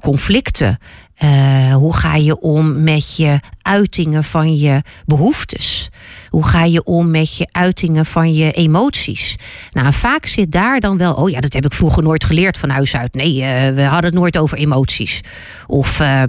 conflicten? 0.00 0.78
Uh, 1.24 1.74
hoe 1.74 1.96
ga 1.96 2.14
je 2.14 2.40
om 2.40 2.82
met 2.82 3.16
je 3.16 3.40
uitingen 3.62 4.24
van 4.24 4.56
je 4.56 4.82
behoeftes? 5.06 5.88
Hoe 6.28 6.46
ga 6.46 6.64
je 6.64 6.84
om 6.84 7.10
met 7.10 7.36
je 7.36 7.48
uitingen 7.52 8.06
van 8.06 8.34
je 8.34 8.52
emoties? 8.52 9.36
Nou, 9.70 9.92
vaak 9.92 10.26
zit 10.26 10.52
daar 10.52 10.80
dan 10.80 10.96
wel, 10.96 11.14
oh 11.14 11.30
ja, 11.30 11.40
dat 11.40 11.52
heb 11.52 11.64
ik 11.64 11.72
vroeger 11.72 12.02
nooit 12.02 12.24
geleerd 12.24 12.58
van 12.58 12.68
huis 12.68 12.96
uit. 12.96 13.14
Nee, 13.14 13.36
uh, 13.36 13.74
we 13.74 13.82
hadden 13.82 14.10
het 14.10 14.20
nooit 14.20 14.38
over 14.38 14.58
emoties. 14.58 15.20
Of 15.66 16.00
uh, 16.00 16.22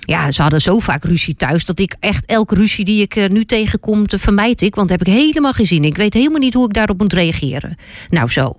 ja, 0.00 0.30
ze 0.30 0.42
hadden 0.42 0.60
zo 0.60 0.78
vaak 0.78 1.04
ruzie 1.04 1.36
thuis 1.36 1.64
dat 1.64 1.78
ik 1.78 1.96
echt 2.00 2.26
elke 2.26 2.54
ruzie 2.54 2.84
die 2.84 3.02
ik 3.02 3.16
uh, 3.16 3.26
nu 3.26 3.44
tegenkom, 3.44 4.06
te 4.06 4.18
vermijd 4.18 4.62
ik, 4.62 4.74
want 4.74 4.90
heb 4.90 5.00
ik 5.00 5.12
helemaal 5.12 5.52
gezien. 5.52 5.84
Ik 5.84 5.96
weet 5.96 6.14
helemaal 6.14 6.40
niet 6.40 6.54
hoe 6.54 6.66
ik 6.66 6.74
daarop 6.74 6.98
moet 6.98 7.12
reageren. 7.12 7.76
Nou, 8.08 8.28
zo. 8.28 8.56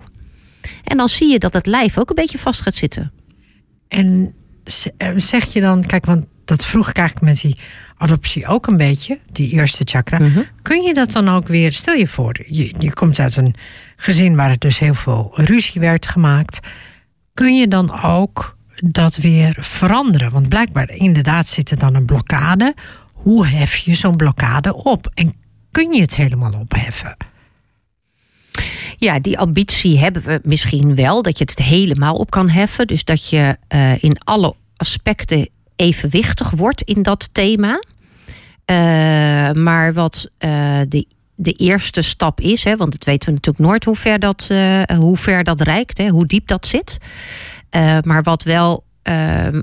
En 0.84 0.96
dan 0.96 1.08
zie 1.08 1.30
je 1.30 1.38
dat 1.38 1.52
het 1.52 1.66
lijf 1.66 1.98
ook 1.98 2.08
een 2.08 2.14
beetje 2.14 2.38
vast 2.38 2.60
gaat 2.60 2.74
zitten. 2.74 3.12
En 3.88 4.34
zeg 5.16 5.52
je 5.52 5.60
dan, 5.60 5.84
kijk, 5.84 6.06
want 6.06 6.26
dat 6.44 6.66
vroeg 6.66 6.88
ik 6.88 6.98
eigenlijk 6.98 7.26
met 7.26 7.40
die 7.40 7.58
adoptie 7.96 8.46
ook 8.46 8.66
een 8.66 8.76
beetje, 8.76 9.18
die 9.32 9.50
eerste 9.50 9.82
chakra. 9.84 10.18
Mm 10.18 10.32
-hmm. 10.32 10.44
Kun 10.62 10.82
je 10.82 10.94
dat 10.94 11.12
dan 11.12 11.28
ook 11.28 11.48
weer, 11.48 11.72
stel 11.72 11.94
je 11.94 12.06
voor, 12.06 12.36
je, 12.46 12.74
je 12.78 12.92
komt 12.92 13.18
uit 13.18 13.36
een 13.36 13.54
gezin 13.96 14.36
waar 14.36 14.50
er 14.50 14.58
dus 14.58 14.78
heel 14.78 14.94
veel 14.94 15.30
ruzie 15.34 15.80
werd 15.80 16.06
gemaakt. 16.06 16.66
Kun 17.34 17.56
je 17.56 17.68
dan 17.68 18.02
ook 18.02 18.56
dat 18.74 19.16
weer 19.16 19.56
veranderen? 19.58 20.30
Want 20.30 20.48
blijkbaar 20.48 20.90
inderdaad 20.90 21.46
zit 21.46 21.70
er 21.70 21.78
dan 21.78 21.94
een 21.94 22.06
blokkade. 22.06 22.74
Hoe 23.12 23.46
hef 23.46 23.76
je 23.76 23.94
zo'n 23.94 24.16
blokkade 24.16 24.84
op? 24.84 25.10
En 25.14 25.32
kun 25.70 25.92
je 25.92 26.00
het 26.00 26.16
helemaal 26.16 26.52
opheffen? 26.60 27.16
Ja, 29.00 29.18
die 29.18 29.38
ambitie 29.38 29.98
hebben 29.98 30.22
we 30.22 30.40
misschien 30.42 30.94
wel, 30.94 31.22
dat 31.22 31.38
je 31.38 31.44
het 31.44 31.58
helemaal 31.58 32.14
op 32.14 32.30
kan 32.30 32.50
heffen. 32.50 32.86
Dus 32.86 33.04
dat 33.04 33.28
je 33.28 33.56
uh, 33.74 34.02
in 34.02 34.16
alle 34.24 34.54
aspecten 34.76 35.48
evenwichtig 35.76 36.50
wordt 36.50 36.82
in 36.82 37.02
dat 37.02 37.28
thema. 37.34 37.82
Uh, 38.70 39.50
maar 39.62 39.92
wat 39.92 40.28
uh, 40.38 40.78
de, 40.88 41.06
de 41.34 41.52
eerste 41.52 42.02
stap 42.02 42.40
is, 42.40 42.64
hè, 42.64 42.76
want 42.76 42.92
het 42.92 43.04
weten 43.04 43.28
we 43.28 43.34
natuurlijk 43.34 43.64
nooit 43.64 43.84
hoe 43.84 43.96
ver 43.96 44.18
dat, 44.18 44.50
hoe 44.96 45.16
ver 45.16 45.44
dat 45.44 45.60
reikt, 45.60 45.98
hè, 45.98 46.08
hoe 46.08 46.26
diep 46.26 46.46
dat 46.46 46.66
zit. 46.66 46.98
maar 48.02 48.22
wat 48.22 48.42
wel 48.42 48.84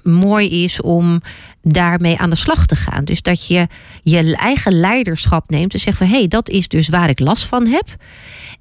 mooi 0.03 0.63
is 0.63 0.81
om 0.81 1.21
daarmee 1.61 2.17
aan 2.17 2.29
de 2.29 2.35
slag 2.35 2.65
te 2.65 2.75
gaan. 2.75 3.05
Dus 3.05 3.21
dat 3.21 3.47
je 3.47 3.67
je 4.03 4.35
eigen 4.35 4.73
leiderschap 4.73 5.49
neemt 5.49 5.73
en 5.73 5.79
zegt 5.79 5.97
van 5.97 6.07
hé, 6.07 6.17
hey, 6.17 6.27
dat 6.27 6.49
is 6.49 6.67
dus 6.67 6.89
waar 6.89 7.09
ik 7.09 7.19
last 7.19 7.45
van 7.45 7.67
heb. 7.67 7.87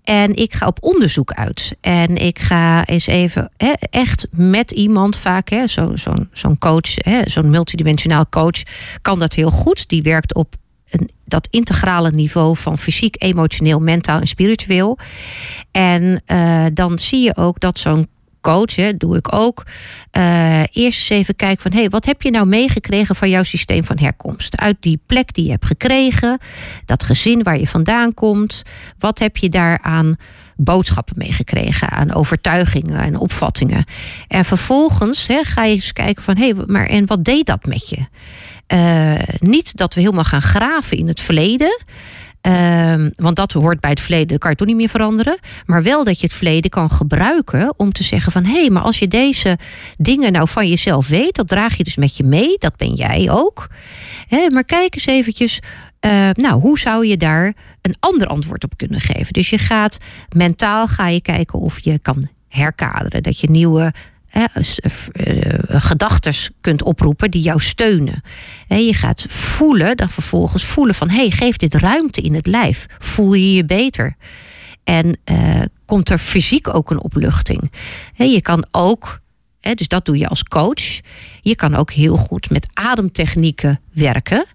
En 0.05 0.37
ik 0.37 0.55
ga 0.55 0.67
op 0.67 0.79
onderzoek 0.81 1.33
uit. 1.33 1.77
En 1.81 2.17
ik 2.17 2.39
ga 2.39 2.87
eens 2.87 3.07
even 3.07 3.51
hè, 3.57 3.73
echt 3.91 4.27
met 4.31 4.71
iemand 4.71 5.17
vaak, 5.17 5.49
zo'n 5.67 5.99
zo, 5.99 6.15
zo 6.33 6.57
coach, 6.59 6.95
zo'n 7.25 7.51
multidimensionaal 7.51 8.29
coach, 8.29 8.63
kan 9.03 9.19
dat 9.19 9.33
heel 9.33 9.51
goed. 9.51 9.89
Die 9.89 10.03
werkt 10.03 10.35
op 10.35 10.55
een, 10.91 11.11
dat 11.25 11.49
integrale 11.51 12.11
niveau 12.11 12.57
van 12.57 12.79
fysiek, 12.79 13.17
emotioneel, 13.19 13.81
mentaal 13.81 14.21
en 14.21 14.27
spiritueel. 14.27 14.99
En 15.71 16.23
uh, 16.27 16.65
dan 16.75 16.99
zie 16.99 17.23
je 17.23 17.37
ook 17.37 17.61
dat 17.61 17.79
zo'n 17.79 18.07
coach, 18.45 18.97
doe 18.97 19.17
ik 19.17 19.35
ook. 19.35 19.63
Uh, 20.13 20.61
eerst 20.61 21.01
eens 21.01 21.09
even 21.09 21.37
kijken 21.37 21.63
van, 21.63 21.73
hé, 21.73 21.79
hey, 21.79 21.89
wat 21.89 22.05
heb 22.05 22.23
je 22.23 22.31
nou 22.31 22.47
meegekregen 22.47 23.17
van 23.17 23.31
jouw 23.31 23.43
systeem 23.43 23.85
van 23.85 23.99
herkomst? 23.99 24.57
Uit 24.57 24.77
die 24.81 25.01
plek 25.07 25.35
die 25.35 25.45
je 25.45 25.51
hebt 25.51 25.65
gekregen, 25.65 26.39
dat 26.85 27.05
gezin 27.05 27.43
waar 27.43 27.59
je 27.59 27.67
vandaan 27.67 28.15
komt, 28.15 28.63
wat 28.99 29.19
heb 29.19 29.37
je 29.37 29.49
daaraan 29.49 30.17
boodschappen 30.57 31.15
meegekregen, 31.19 31.91
aan 31.91 32.15
overtuigingen 32.15 33.01
en 33.01 33.17
opvattingen? 33.17 33.85
En 34.29 34.45
vervolgens 34.45 35.27
hè, 35.27 35.45
ga 35.45 35.65
je 35.65 35.75
eens 35.75 35.93
kijken 35.93 36.23
van, 36.23 36.37
hé, 36.37 36.51
hey, 36.51 36.65
maar 36.67 36.87
en 36.87 37.07
wat 37.07 37.25
deed 37.25 37.47
dat 37.47 37.67
met 37.67 37.89
je? 37.89 38.07
Uh, 38.75 39.37
niet 39.39 39.77
dat 39.77 39.95
we 39.95 40.01
helemaal 40.01 40.25
gaan 40.25 40.43
graven 40.43 40.97
in 40.97 41.09
het 41.09 41.21
verleden. 41.21 41.85
Um, 42.47 43.11
want 43.15 43.37
dat 43.37 43.53
hoort 43.53 43.81
bij 43.81 43.91
het 43.91 44.01
verleden, 44.01 44.39
dat 44.39 44.55
kan 44.55 44.67
niet 44.67 44.77
meer 44.77 44.89
veranderen. 44.89 45.39
Maar 45.67 45.83
wel 45.83 46.05
dat 46.05 46.21
je 46.21 46.27
het 46.27 46.37
verleden 46.37 46.71
kan 46.71 46.91
gebruiken 46.91 47.75
om 47.77 47.93
te 47.93 48.03
zeggen 48.03 48.33
van... 48.33 48.45
hé, 48.45 48.61
hey, 48.61 48.71
maar 48.71 48.83
als 48.83 48.99
je 48.99 49.09
deze 49.09 49.59
dingen 49.97 50.33
nou 50.33 50.49
van 50.49 50.69
jezelf 50.69 51.09
weet... 51.09 51.35
dat 51.35 51.49
draag 51.49 51.77
je 51.77 51.85
dus 51.85 51.97
met 51.97 52.17
je 52.17 52.25
mee, 52.25 52.57
dat 52.59 52.77
ben 52.77 52.95
jij 52.95 53.31
ook. 53.31 53.69
Maar 54.49 54.65
kijk 54.65 54.95
eens 54.95 55.07
eventjes, 55.07 55.61
uh, 56.01 56.31
nou, 56.33 56.61
hoe 56.61 56.79
zou 56.79 57.07
je 57.07 57.17
daar 57.17 57.55
een 57.81 57.97
ander 58.01 58.27
antwoord 58.27 58.65
op 58.65 58.77
kunnen 58.77 59.01
geven? 59.01 59.33
Dus 59.33 59.51
je 59.51 59.59
gaat 59.59 59.99
mentaal 60.37 60.87
ga 60.87 61.09
je 61.09 61.21
kijken 61.21 61.59
of 61.59 61.79
je 61.81 61.99
kan 61.99 62.29
herkaderen. 62.49 63.23
Dat 63.23 63.41
je 63.41 63.51
nieuwe 63.51 63.93
gedachten 65.69 66.35
kunt 66.61 66.83
oproepen 66.83 67.31
die 67.31 67.43
jou 67.43 67.61
steunen. 67.61 68.23
je 68.69 68.95
gaat 68.95 69.25
voelen, 69.29 69.97
dan 69.97 70.11
vervolgens 70.11 70.65
voelen 70.65 70.95
van... 70.95 71.09
hé, 71.09 71.17
hey, 71.17 71.31
geef 71.31 71.57
dit 71.57 71.75
ruimte 71.75 72.21
in 72.21 72.35
het 72.35 72.47
lijf. 72.47 72.87
Voel 72.99 73.35
je 73.35 73.55
je 73.55 73.65
beter? 73.65 74.17
En 74.85 75.19
uh, 75.25 75.63
komt 75.87 76.11
er 76.11 76.19
fysiek 76.19 76.75
ook 76.75 76.91
een 76.91 77.03
opluchting. 77.03 77.73
je 78.15 78.41
kan 78.41 78.67
ook, 78.71 79.21
dus 79.61 79.89
dat 79.89 80.05
doe 80.05 80.19
je 80.19 80.29
als 80.29 80.43
coach... 80.43 81.01
je 81.41 81.57
kan 81.57 81.75
ook 81.75 81.91
heel 81.91 82.17
goed 82.17 82.51
met 82.51 82.69
ademtechnieken 82.73 83.81
werken... 83.93 84.47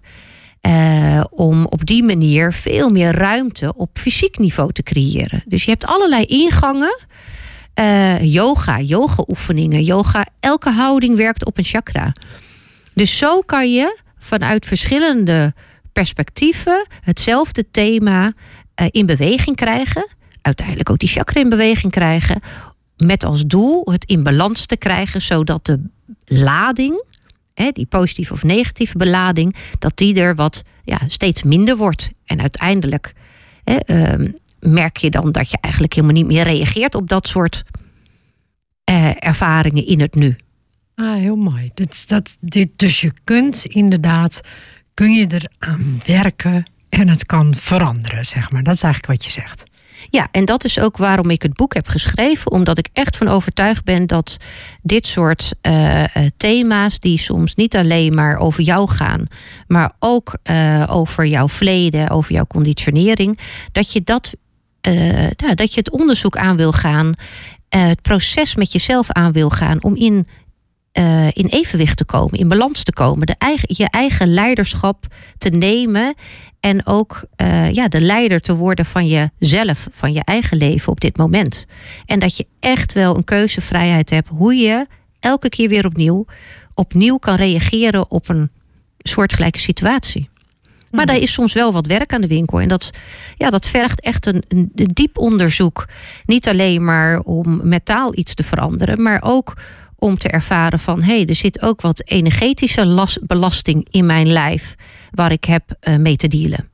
Uh, 0.68 1.24
om 1.30 1.66
op 1.66 1.86
die 1.86 2.02
manier 2.02 2.52
veel 2.52 2.90
meer 2.90 3.12
ruimte 3.12 3.74
op 3.76 3.98
fysiek 3.98 4.38
niveau 4.38 4.72
te 4.72 4.82
creëren. 4.82 5.42
Dus 5.46 5.64
je 5.64 5.70
hebt 5.70 5.86
allerlei 5.86 6.24
ingangen 6.24 6.98
uh, 7.74 8.22
yoga, 8.24 8.80
yoga-oefeningen, 8.80 9.82
yoga. 9.82 10.26
Elke 10.40 10.70
houding 10.70 11.16
werkt 11.16 11.44
op 11.44 11.58
een 11.58 11.64
chakra. 11.64 12.12
Dus 12.94 13.18
zo 13.18 13.40
kan 13.40 13.72
je 13.72 13.98
vanuit 14.18 14.66
verschillende 14.66 15.54
perspectieven 15.92 16.86
hetzelfde 17.00 17.70
thema 17.70 18.24
uh, 18.80 18.86
in 18.90 19.06
beweging 19.06 19.56
krijgen. 19.56 20.08
Uiteindelijk 20.42 20.90
ook 20.90 20.98
die 20.98 21.08
chakra 21.08 21.40
in 21.40 21.48
beweging 21.48 21.92
krijgen. 21.92 22.40
Met 22.96 23.24
als 23.24 23.46
doel 23.46 23.90
het 23.90 24.04
in 24.04 24.22
balans 24.22 24.66
te 24.66 24.76
krijgen, 24.76 25.22
zodat 25.22 25.66
de 25.66 25.80
lading, 26.24 27.04
hè, 27.54 27.70
die 27.70 27.86
positieve 27.86 28.32
of 28.32 28.42
negatieve 28.42 28.96
belading, 28.96 29.56
dat 29.78 29.96
die 29.96 30.20
er 30.20 30.34
wat 30.34 30.62
ja, 30.84 30.98
steeds 31.06 31.42
minder 31.42 31.76
wordt. 31.76 32.10
En 32.24 32.40
uiteindelijk 32.40 33.12
hè, 33.64 33.76
uh, 34.20 34.28
merk 34.60 34.96
je 34.96 35.10
dan 35.10 35.32
dat 35.32 35.50
je 35.50 35.58
eigenlijk 35.60 35.94
helemaal 35.94 36.16
niet 36.16 36.26
meer 36.26 36.44
reageert 36.44 36.94
op 36.94 37.08
dat 37.08 37.28
soort 37.28 37.62
eh, 38.84 39.10
ervaringen 39.18 39.86
in 39.86 40.00
het 40.00 40.14
nu. 40.14 40.36
Ah, 40.94 41.14
heel 41.14 41.36
mooi. 41.36 41.70
Dat, 41.74 42.04
dat, 42.06 42.36
dit, 42.40 42.70
dus 42.76 43.00
je 43.00 43.12
kunt 43.24 43.64
inderdaad, 43.64 44.40
kun 44.94 45.12
je 45.12 45.26
eraan 45.26 46.00
werken 46.06 46.64
en 46.88 47.08
het 47.08 47.26
kan 47.26 47.54
veranderen, 47.54 48.24
zeg 48.24 48.50
maar. 48.50 48.62
Dat 48.62 48.74
is 48.74 48.82
eigenlijk 48.82 49.12
wat 49.12 49.24
je 49.24 49.40
zegt. 49.40 49.64
Ja, 50.10 50.28
en 50.30 50.44
dat 50.44 50.64
is 50.64 50.78
ook 50.78 50.96
waarom 50.96 51.30
ik 51.30 51.42
het 51.42 51.54
boek 51.54 51.74
heb 51.74 51.88
geschreven. 51.88 52.50
Omdat 52.50 52.78
ik 52.78 52.88
echt 52.92 53.16
van 53.16 53.28
overtuigd 53.28 53.84
ben 53.84 54.06
dat 54.06 54.36
dit 54.82 55.06
soort 55.06 55.54
uh, 55.62 56.04
thema's, 56.36 57.00
die 57.00 57.18
soms 57.18 57.54
niet 57.54 57.76
alleen 57.76 58.14
maar 58.14 58.36
over 58.36 58.62
jou 58.62 58.88
gaan, 58.88 59.26
maar 59.66 59.92
ook 59.98 60.38
uh, 60.50 60.84
over 60.88 61.26
jouw 61.26 61.48
verleden, 61.48 62.10
over 62.10 62.32
jouw 62.32 62.46
conditionering, 62.46 63.38
dat 63.72 63.92
je 63.92 64.02
dat 64.04 64.34
nou, 65.36 65.54
dat 65.54 65.74
je 65.74 65.78
het 65.78 65.90
onderzoek 65.90 66.36
aan 66.36 66.56
wil 66.56 66.72
gaan, 66.72 67.06
uh, 67.06 67.12
het 67.86 68.02
proces 68.02 68.56
met 68.56 68.72
jezelf 68.72 69.10
aan 69.10 69.32
wil 69.32 69.48
gaan 69.50 69.82
om 69.82 69.96
in, 69.96 70.26
uh, 70.98 71.26
in 71.26 71.46
evenwicht 71.46 71.96
te 71.96 72.04
komen, 72.04 72.38
in 72.38 72.48
balans 72.48 72.82
te 72.82 72.92
komen, 72.92 73.26
de 73.26 73.34
eigen, 73.38 73.68
je 73.72 73.90
eigen 73.90 74.32
leiderschap 74.32 75.06
te 75.38 75.48
nemen 75.48 76.14
en 76.60 76.86
ook 76.86 77.24
ja, 77.72 77.88
de 77.88 78.00
leider 78.00 78.40
te 78.40 78.54
worden 78.54 78.84
van 78.84 79.06
jezelf, 79.06 79.88
van 79.90 80.12
je 80.12 80.24
eigen 80.24 80.56
leven 80.56 80.92
op 80.92 81.00
dit 81.00 81.16
moment. 81.16 81.66
En 82.06 82.18
dat 82.18 82.36
je 82.36 82.46
echt 82.60 82.92
wel 82.92 83.16
een 83.16 83.24
keuzevrijheid 83.24 84.10
hebt 84.10 84.28
hoe 84.28 84.54
je 84.54 84.86
elke 85.20 85.48
keer 85.48 85.68
weer 85.68 85.86
opnieuw, 85.86 86.26
opnieuw 86.74 87.16
kan 87.16 87.34
reageren 87.34 88.10
op 88.10 88.28
een 88.28 88.50
soortgelijke 88.98 89.58
situatie. 89.58 90.28
Maar 90.90 91.06
daar 91.06 91.16
is 91.16 91.32
soms 91.32 91.52
wel 91.52 91.72
wat 91.72 91.86
werk 91.86 92.12
aan 92.12 92.20
de 92.20 92.26
winkel. 92.26 92.60
En 92.60 92.68
dat, 92.68 92.90
ja, 93.36 93.50
dat 93.50 93.66
vergt 93.66 94.00
echt 94.00 94.26
een, 94.26 94.42
een, 94.48 94.70
diep 94.74 95.18
onderzoek. 95.18 95.88
Niet 96.24 96.48
alleen 96.48 96.84
maar 96.84 97.20
om 97.20 97.60
met 97.62 97.84
taal 97.84 98.16
iets 98.16 98.34
te 98.34 98.42
veranderen, 98.42 99.02
maar 99.02 99.20
ook 99.22 99.56
om 99.98 100.18
te 100.18 100.28
ervaren 100.28 100.78
van 100.78 101.02
hé, 101.02 101.16
hey, 101.16 101.26
er 101.26 101.34
zit 101.34 101.62
ook 101.62 101.80
wat 101.80 102.02
energetische 102.04 103.18
belasting 103.22 103.86
in 103.90 104.06
mijn 104.06 104.26
lijf 104.26 104.74
waar 105.10 105.32
ik 105.32 105.44
heb 105.44 105.76
uh, 105.82 105.96
mee 105.96 106.16
te 106.16 106.28
dealen. 106.28 106.68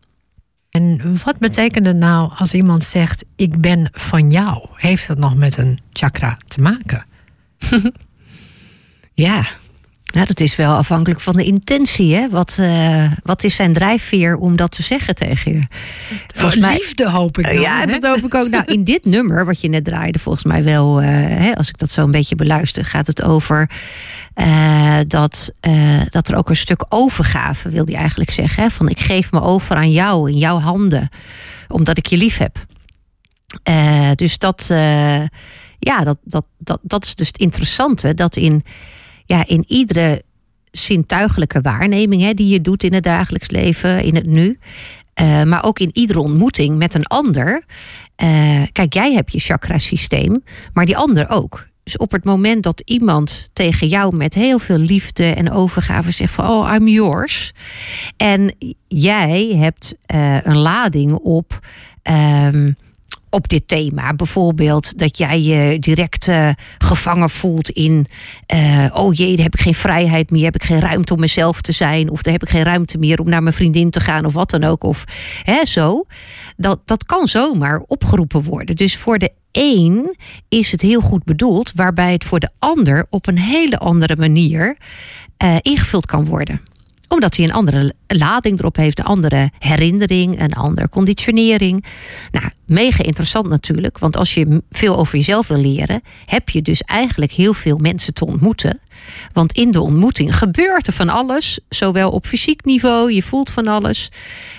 En 0.70 1.00
wat 1.24 1.38
betekent 1.38 1.86
het 1.86 1.96
nou 1.96 2.32
als 2.36 2.54
iemand 2.54 2.84
zegt: 2.84 3.24
Ik 3.36 3.60
ben 3.60 3.88
van 3.92 4.30
jou? 4.30 4.66
Heeft 4.72 5.06
dat 5.06 5.18
nog 5.18 5.36
met 5.36 5.58
een 5.58 5.78
chakra 5.92 6.36
te 6.46 6.60
maken? 6.60 7.06
ja, 9.12 9.44
nou, 10.16 10.28
dat 10.28 10.40
is 10.40 10.56
wel 10.56 10.74
afhankelijk 10.74 11.20
van 11.20 11.36
de 11.36 11.44
intentie. 11.44 12.14
Hè? 12.14 12.28
Wat, 12.28 12.56
uh, 12.60 13.12
wat 13.22 13.44
is 13.44 13.54
zijn 13.54 13.72
drijfveer 13.72 14.36
om 14.36 14.56
dat 14.56 14.70
te 14.70 14.82
zeggen 14.82 15.14
tegen 15.14 15.52
je? 15.52 15.62
Volgens 16.34 16.60
mij, 16.60 16.74
liefde 16.74 17.10
hoop 17.10 17.38
ik 17.38 17.44
dan, 17.44 17.60
Ja, 17.60 17.78
hè? 17.78 17.86
dat 17.86 18.04
hoop 18.04 18.24
ik 18.24 18.34
ook. 18.34 18.48
Nou, 18.48 18.64
in 18.64 18.84
dit 18.84 19.04
nummer, 19.04 19.44
wat 19.44 19.60
je 19.60 19.68
net 19.68 19.84
draaide, 19.84 20.18
volgens 20.18 20.44
mij 20.44 20.64
wel... 20.64 21.02
Uh, 21.02 21.08
hè, 21.08 21.56
als 21.56 21.68
ik 21.68 21.78
dat 21.78 21.90
zo 21.90 22.04
een 22.04 22.10
beetje 22.10 22.34
beluister, 22.34 22.84
gaat 22.84 23.06
het 23.06 23.22
over... 23.22 23.70
Uh, 24.34 24.98
dat, 25.06 25.52
dat 26.10 26.28
er 26.28 26.36
ook 26.36 26.48
een 26.48 26.56
stuk 26.56 26.84
overgave, 26.88 27.68
wil 27.68 27.84
hij 27.84 27.94
eigenlijk 27.94 28.30
zeggen. 28.30 28.62
Hè? 28.62 28.70
Van 28.70 28.88
ik 28.88 29.00
geef 29.00 29.32
me 29.32 29.40
over 29.40 29.76
aan 29.76 29.92
jou, 29.92 30.30
in 30.30 30.38
jouw 30.38 30.58
handen. 30.58 31.08
Omdat 31.68 31.98
ik 31.98 32.06
je 32.06 32.16
lief 32.16 32.38
heb. 32.38 32.56
dus 34.18 34.38
dat, 34.38 34.66
ja, 35.78 36.04
dat, 36.04 36.18
dat, 36.24 36.46
dat, 36.58 36.78
dat 36.82 37.04
is 37.04 37.14
dus 37.14 37.26
het 37.26 37.38
interessante. 37.38 38.14
Dat 38.14 38.36
in 38.36 38.64
ja, 39.26 39.46
in 39.46 39.64
iedere 39.68 40.22
zintuigelijke 40.70 41.60
waarneming 41.60 42.22
hè, 42.22 42.34
die 42.34 42.48
je 42.48 42.60
doet 42.60 42.84
in 42.84 42.94
het 42.94 43.04
dagelijks 43.04 43.50
leven, 43.50 44.04
in 44.04 44.14
het 44.14 44.26
nu. 44.26 44.58
Uh, 45.20 45.42
maar 45.42 45.64
ook 45.64 45.78
in 45.78 45.90
iedere 45.92 46.20
ontmoeting 46.20 46.78
met 46.78 46.94
een 46.94 47.06
ander. 47.06 47.64
Uh, 48.22 48.62
kijk, 48.72 48.94
jij 48.94 49.12
hebt 49.12 49.32
je 49.32 49.38
chakra-systeem, 49.38 50.42
maar 50.72 50.86
die 50.86 50.96
ander 50.96 51.28
ook. 51.28 51.68
Dus 51.82 51.96
op 51.96 52.12
het 52.12 52.24
moment 52.24 52.62
dat 52.62 52.82
iemand 52.84 53.50
tegen 53.52 53.88
jou 53.88 54.16
met 54.16 54.34
heel 54.34 54.58
veel 54.58 54.78
liefde 54.78 55.24
en 55.24 55.50
overgave 55.50 56.10
zegt 56.10 56.32
van 56.32 56.48
oh, 56.48 56.74
I'm 56.74 56.88
yours. 56.88 57.52
En 58.16 58.54
jij 58.88 59.54
hebt 59.56 59.94
uh, 60.14 60.38
een 60.42 60.56
lading 60.56 61.12
op. 61.12 61.66
Um, 62.02 62.76
op 63.30 63.48
dit 63.48 63.68
thema. 63.68 64.14
Bijvoorbeeld 64.14 64.98
dat 64.98 65.18
jij 65.18 65.42
je 65.42 65.78
direct 65.78 66.28
uh, 66.28 66.50
gevangen 66.78 67.30
voelt 67.30 67.70
in... 67.70 68.06
Uh, 68.54 68.86
oh 68.92 69.14
jee, 69.14 69.34
daar 69.36 69.44
heb 69.44 69.54
ik 69.54 69.60
geen 69.60 69.74
vrijheid 69.74 70.30
meer, 70.30 70.44
heb 70.44 70.54
ik 70.54 70.64
geen 70.64 70.80
ruimte 70.80 71.14
om 71.14 71.20
mezelf 71.20 71.60
te 71.60 71.72
zijn... 71.72 72.10
of 72.10 72.22
daar 72.22 72.32
heb 72.32 72.42
ik 72.42 72.48
geen 72.48 72.62
ruimte 72.62 72.98
meer 72.98 73.20
om 73.20 73.28
naar 73.28 73.42
mijn 73.42 73.54
vriendin 73.54 73.90
te 73.90 74.00
gaan 74.00 74.24
of 74.24 74.32
wat 74.32 74.50
dan 74.50 74.64
ook. 74.64 74.84
Of 74.84 75.04
hè, 75.42 75.64
zo. 75.64 76.04
Dat, 76.56 76.80
dat 76.84 77.04
kan 77.04 77.26
zomaar 77.26 77.82
opgeroepen 77.86 78.42
worden. 78.42 78.76
Dus 78.76 78.96
voor 78.96 79.18
de 79.18 79.32
een 79.52 80.16
is 80.48 80.72
het 80.72 80.82
heel 80.82 81.00
goed 81.00 81.24
bedoeld... 81.24 81.72
waarbij 81.74 82.12
het 82.12 82.24
voor 82.24 82.40
de 82.40 82.50
ander 82.58 83.06
op 83.10 83.26
een 83.26 83.38
hele 83.38 83.78
andere 83.78 84.16
manier 84.16 84.76
uh, 85.44 85.56
ingevuld 85.60 86.06
kan 86.06 86.24
worden 86.24 86.60
omdat 87.08 87.36
hij 87.36 87.44
een 87.44 87.52
andere 87.52 87.94
lading 88.06 88.58
erop 88.58 88.76
heeft, 88.76 88.98
een 88.98 89.04
andere 89.04 89.50
herinnering, 89.58 90.40
een 90.40 90.52
andere 90.52 90.88
conditionering. 90.88 91.84
Nou, 92.30 92.50
mega 92.66 93.02
interessant 93.02 93.48
natuurlijk, 93.48 93.98
want 93.98 94.16
als 94.16 94.34
je 94.34 94.62
veel 94.70 94.96
over 94.96 95.14
jezelf 95.14 95.48
wil 95.48 95.60
leren, 95.60 96.02
heb 96.24 96.48
je 96.48 96.62
dus 96.62 96.80
eigenlijk 96.82 97.32
heel 97.32 97.52
veel 97.52 97.76
mensen 97.76 98.14
te 98.14 98.26
ontmoeten. 98.26 98.80
Want 99.32 99.52
in 99.52 99.70
de 99.70 99.80
ontmoeting 99.80 100.36
gebeurt 100.36 100.86
er 100.86 100.92
van 100.92 101.08
alles, 101.08 101.58
zowel 101.68 102.10
op 102.10 102.26
fysiek 102.26 102.64
niveau, 102.64 103.12
je 103.12 103.22
voelt 103.22 103.50
van 103.50 103.66
alles, 103.66 104.08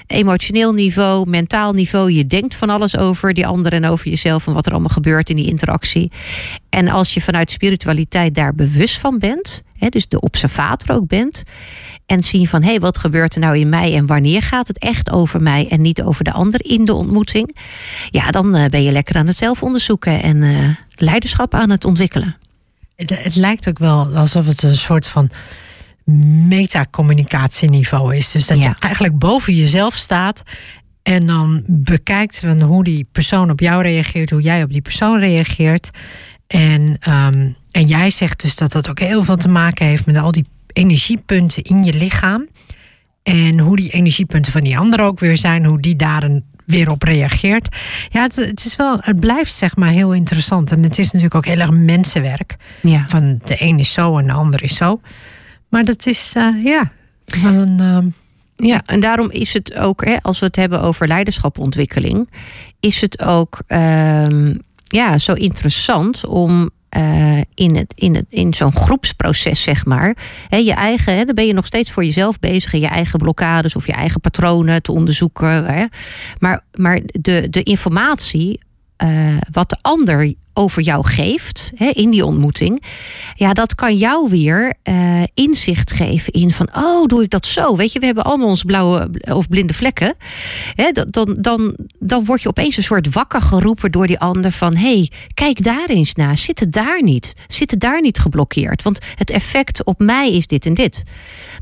emotioneel 0.08 0.74
niveau, 0.74 1.30
mentaal 1.30 1.74
niveau, 1.74 2.12
je 2.12 2.26
denkt 2.26 2.56
van 2.56 2.70
alles 2.70 2.98
over 2.98 3.34
die 3.34 3.48
ander 3.48 3.74
en 3.74 3.86
over 3.86 4.10
jezelf 4.10 4.48
en 4.48 4.54
wat 4.54 4.66
er 4.66 4.72
allemaal 4.72 4.90
gebeurt 4.90 5.30
in 5.30 5.36
die 5.36 5.48
interactie. 5.48 6.12
En 6.70 6.88
als 6.88 7.14
je 7.14 7.22
vanuit 7.22 7.52
spiritualiteit 7.52 8.36
daar 8.36 8.56
bewust 8.56 8.98
van 8.98 9.20
bent, 9.20 9.62
dus 9.90 10.08
de 10.08 10.20
observator 10.20 10.96
ook 10.96 11.08
bent, 11.08 11.44
en 12.06 12.24
zien 12.24 12.48
van 12.48 12.62
hé, 12.62 12.70
hey, 12.70 12.80
wat 12.80 12.98
gebeurt 12.98 13.36
er 13.36 13.42
nou 13.42 13.58
in 13.58 13.70
mij 13.70 13.96
en 13.96 14.06
wanneer 14.06 14.42
gaat 14.42 14.68
het 14.68 14.80
echt 14.80 15.12
over 15.12 15.42
mij 15.42 15.68
en 15.70 15.82
niet 15.82 16.02
over 16.02 16.24
de 16.24 16.32
ander 16.32 16.66
in 16.66 16.86
de 16.86 16.94
ontmoeting? 16.94 17.56
Ja, 18.10 18.32
dan 18.32 18.56
eh, 18.56 18.70
ben 18.70 18.84
je 18.84 18.92
lekker 18.92 19.16
aan 19.16 19.28
het 19.28 19.38
zelf 19.38 19.64
onderzoeken 19.64 20.22
en 20.22 20.38
uh, 20.38 20.70
leiderschap 20.96 21.54
aan 21.54 21.70
het 21.70 21.86
ontwikkelen. 21.86 22.36
Het, 22.98 23.24
het, 23.24 23.36
lijkt 23.36 23.70
ook 23.70 23.80
wel 23.80 24.16
alsof 24.16 24.46
het 24.46 24.64
een 24.64 24.76
soort 24.76 25.08
van 25.08 25.30
metacommunicatieniveau 26.48 28.16
is. 28.16 28.32
Dus 28.32 28.48
dat 28.48 28.62
je 28.62 28.74
eigenlijk 28.80 29.20
boven 29.20 29.56
jezelf 29.56 29.96
staat 29.96 30.44
en 31.04 31.26
dan 31.26 31.64
bekijkt 31.68 32.40
van 32.40 32.62
hoe 32.62 32.84
die 32.84 33.08
persoon 33.12 33.50
op 33.50 33.60
jou 33.60 33.82
reageert, 33.82 34.30
hoe 34.30 34.42
jij 34.42 34.64
op 34.64 34.72
die 34.72 34.82
persoon 34.82 35.20
reageert. 35.20 35.90
En, 36.48 36.82
um, 37.10 37.56
en 37.72 37.86
jij 37.86 38.10
zegt 38.10 38.42
dus 38.42 38.56
dat 38.56 38.72
dat 38.72 38.90
ook 38.90 39.00
heel 39.00 39.24
veel 39.24 39.38
te 39.38 39.50
maken 39.50 39.86
heeft 39.86 40.06
met 40.06 40.18
al 40.18 40.32
die 40.32 40.46
energiepunten 40.74 41.64
in 41.64 41.84
je 41.84 41.94
lichaam. 41.94 42.48
En 43.24 43.60
hoe 43.60 43.76
die 43.76 43.90
energiepunten 43.90 44.52
van 44.52 44.64
die 44.64 44.78
ander 44.78 45.02
ook 45.02 45.20
weer 45.20 45.38
zijn, 45.38 45.66
hoe 45.66 45.82
die 45.82 45.96
daar 45.96 46.24
een, 46.24 46.44
weer 46.68 46.90
op 46.90 47.04
reageert. 47.04 47.76
Ja, 48.10 48.22
het, 48.22 48.36
het, 48.36 48.66
is 48.66 48.76
wel, 48.76 48.98
het 49.02 49.20
blijft 49.20 49.54
zeg 49.54 49.76
maar 49.76 49.90
heel 49.90 50.14
interessant. 50.14 50.72
En 50.72 50.84
het 50.84 50.98
is 50.98 51.06
natuurlijk 51.06 51.36
ook 51.36 51.46
heel 51.46 51.60
erg 51.60 51.72
mensenwerk. 51.72 52.56
Ja. 52.82 53.06
Van 53.08 53.40
de 53.44 53.56
een 53.60 53.80
is 53.80 53.94
zo 53.94 54.18
en 54.18 54.28
de 54.28 54.34
ander 54.34 54.64
is 54.64 54.76
zo. 54.76 55.02
Maar 55.70 55.84
dat 55.84 56.06
is, 56.06 56.34
uh, 56.38 56.64
ja, 56.64 56.92
een. 57.26 57.82
Uh... 57.82 57.98
Ja, 58.60 58.82
en 58.86 59.00
daarom 59.00 59.32
is 59.32 59.54
het 59.54 59.76
ook, 59.76 60.06
hè, 60.06 60.16
als 60.22 60.40
we 60.40 60.46
het 60.46 60.56
hebben 60.56 60.82
over 60.82 61.08
leiderschapontwikkeling, 61.08 62.30
is 62.80 63.02
het 63.02 63.22
ook 63.22 63.60
uh, 63.68 64.26
ja, 64.84 65.18
zo 65.18 65.34
interessant 65.34 66.26
om 66.26 66.70
uh, 66.98 67.42
in, 67.54 67.76
het, 67.76 67.94
in, 67.96 68.16
het, 68.16 68.26
in 68.30 68.54
zo'n 68.54 68.76
groepsproces, 68.76 69.62
zeg 69.62 69.86
maar. 69.86 70.18
Je 70.50 70.74
eigen, 70.74 71.16
he, 71.16 71.26
dan 71.26 71.36
ben 71.36 71.46
je 71.46 71.54
nog 71.54 71.66
steeds 71.66 71.92
voor 71.92 72.04
jezelf 72.04 72.40
bezig. 72.40 72.74
En 72.74 72.80
je 72.80 72.88
eigen 72.88 73.20
blokkades 73.20 73.76
of 73.76 73.86
je 73.86 73.92
eigen 73.92 74.22
patronen 74.22 74.82
te 74.82 74.92
onderzoeken. 74.92 75.90
Maar, 76.40 76.64
maar 76.76 77.00
de, 77.06 77.48
de 77.50 77.64
informatie 77.64 78.60
uh, 79.04 79.38
wat 79.52 79.70
de 79.70 79.78
ander 79.82 80.34
over 80.54 80.82
jou 80.82 81.08
geeft 81.08 81.72
hè, 81.76 81.88
in 81.88 82.10
die 82.10 82.26
ontmoeting, 82.26 82.84
ja, 83.36 83.54
dat 83.54 83.76
kan 83.76 83.96
jou 83.96 84.30
weer 84.30 84.74
uh, 84.84 85.24
inzicht 85.34 85.92
geven 85.92 86.34
in 86.34 86.52
van, 86.52 86.70
oh, 86.76 87.06
doe 87.06 87.24
ik 87.24 87.30
dat 87.30 87.46
zo? 87.46 87.76
Weet 87.76 87.92
je, 87.92 88.00
we 88.00 88.06
hebben 88.06 88.24
allemaal 88.24 88.48
onze 88.48 88.66
blauwe 88.66 89.10
of 89.22 89.48
blinde 89.48 89.74
vlekken. 89.74 90.16
Hè, 90.76 90.92
dan, 90.92 91.38
dan, 91.40 91.76
dan 92.00 92.26
word 92.26 92.42
je 92.42 92.50
opeens 92.50 92.78
een 92.78 92.84
soort 92.84 93.14
wakker 93.14 93.42
geroepen 93.42 93.92
door 93.92 94.08
die 94.08 94.20
ander 94.20 94.52
van, 94.52 94.76
hey, 94.76 95.12
kijk 95.34 95.64
daar 95.64 95.88
eens 95.88 96.14
naar. 96.14 96.38
Zit 96.38 96.60
het 96.60 96.72
daar 96.72 97.04
niet? 97.04 97.34
Zit 97.48 97.72
het 97.72 97.80
daar 97.80 98.02
niet 98.02 98.20
geblokkeerd? 98.20 98.84
Want 98.84 99.00
het 99.16 99.30
effect 99.30 99.84
op 99.84 100.00
mij 100.00 100.32
is 100.32 100.48
dit 100.48 100.66
en 100.66 100.74
dit. 100.74 101.04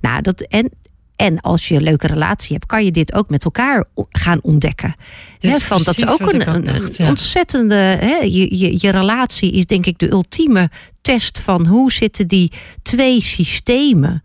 Nou, 0.01 0.21
dat, 0.21 0.41
en 0.41 0.71
en 1.15 1.41
als 1.41 1.67
je 1.67 1.75
een 1.75 1.83
leuke 1.83 2.07
relatie 2.07 2.53
hebt, 2.53 2.65
kan 2.65 2.85
je 2.85 2.91
dit 2.91 3.13
ook 3.13 3.29
met 3.29 3.43
elkaar 3.43 3.85
gaan 4.09 4.39
ontdekken. 4.41 4.95
Dat 5.39 5.61
is, 5.61 5.67
dat 5.67 5.97
is 5.97 6.07
ook 6.07 6.33
een, 6.33 6.47
een 6.49 7.07
ontzettende. 7.07 7.75
Hè, 7.75 8.15
je, 8.15 8.57
je, 8.57 8.77
je 8.79 8.89
relatie 8.91 9.51
is 9.51 9.65
denk 9.65 9.85
ik 9.85 9.99
de 9.99 10.11
ultieme 10.11 10.69
test 11.01 11.39
van 11.39 11.67
hoe 11.67 11.91
zitten 11.91 12.27
die 12.27 12.51
twee 12.81 13.21
systemen. 13.21 14.23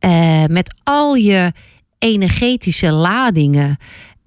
Uh, 0.00 0.44
met 0.44 0.74
al 0.84 1.14
je 1.14 1.52
energetische 1.98 2.90
ladingen. 2.90 3.78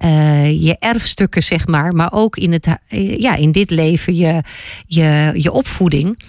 Uh, 0.04 0.62
je 0.62 0.76
erfstukken, 0.78 1.42
zeg 1.42 1.66
maar, 1.66 1.92
maar 1.92 2.12
ook 2.12 2.36
in, 2.36 2.52
het, 2.52 2.66
uh, 2.66 3.18
ja, 3.18 3.34
in 3.34 3.52
dit 3.52 3.70
leven 3.70 4.16
je, 4.16 4.42
je, 4.86 5.30
je 5.36 5.52
opvoeding. 5.52 6.24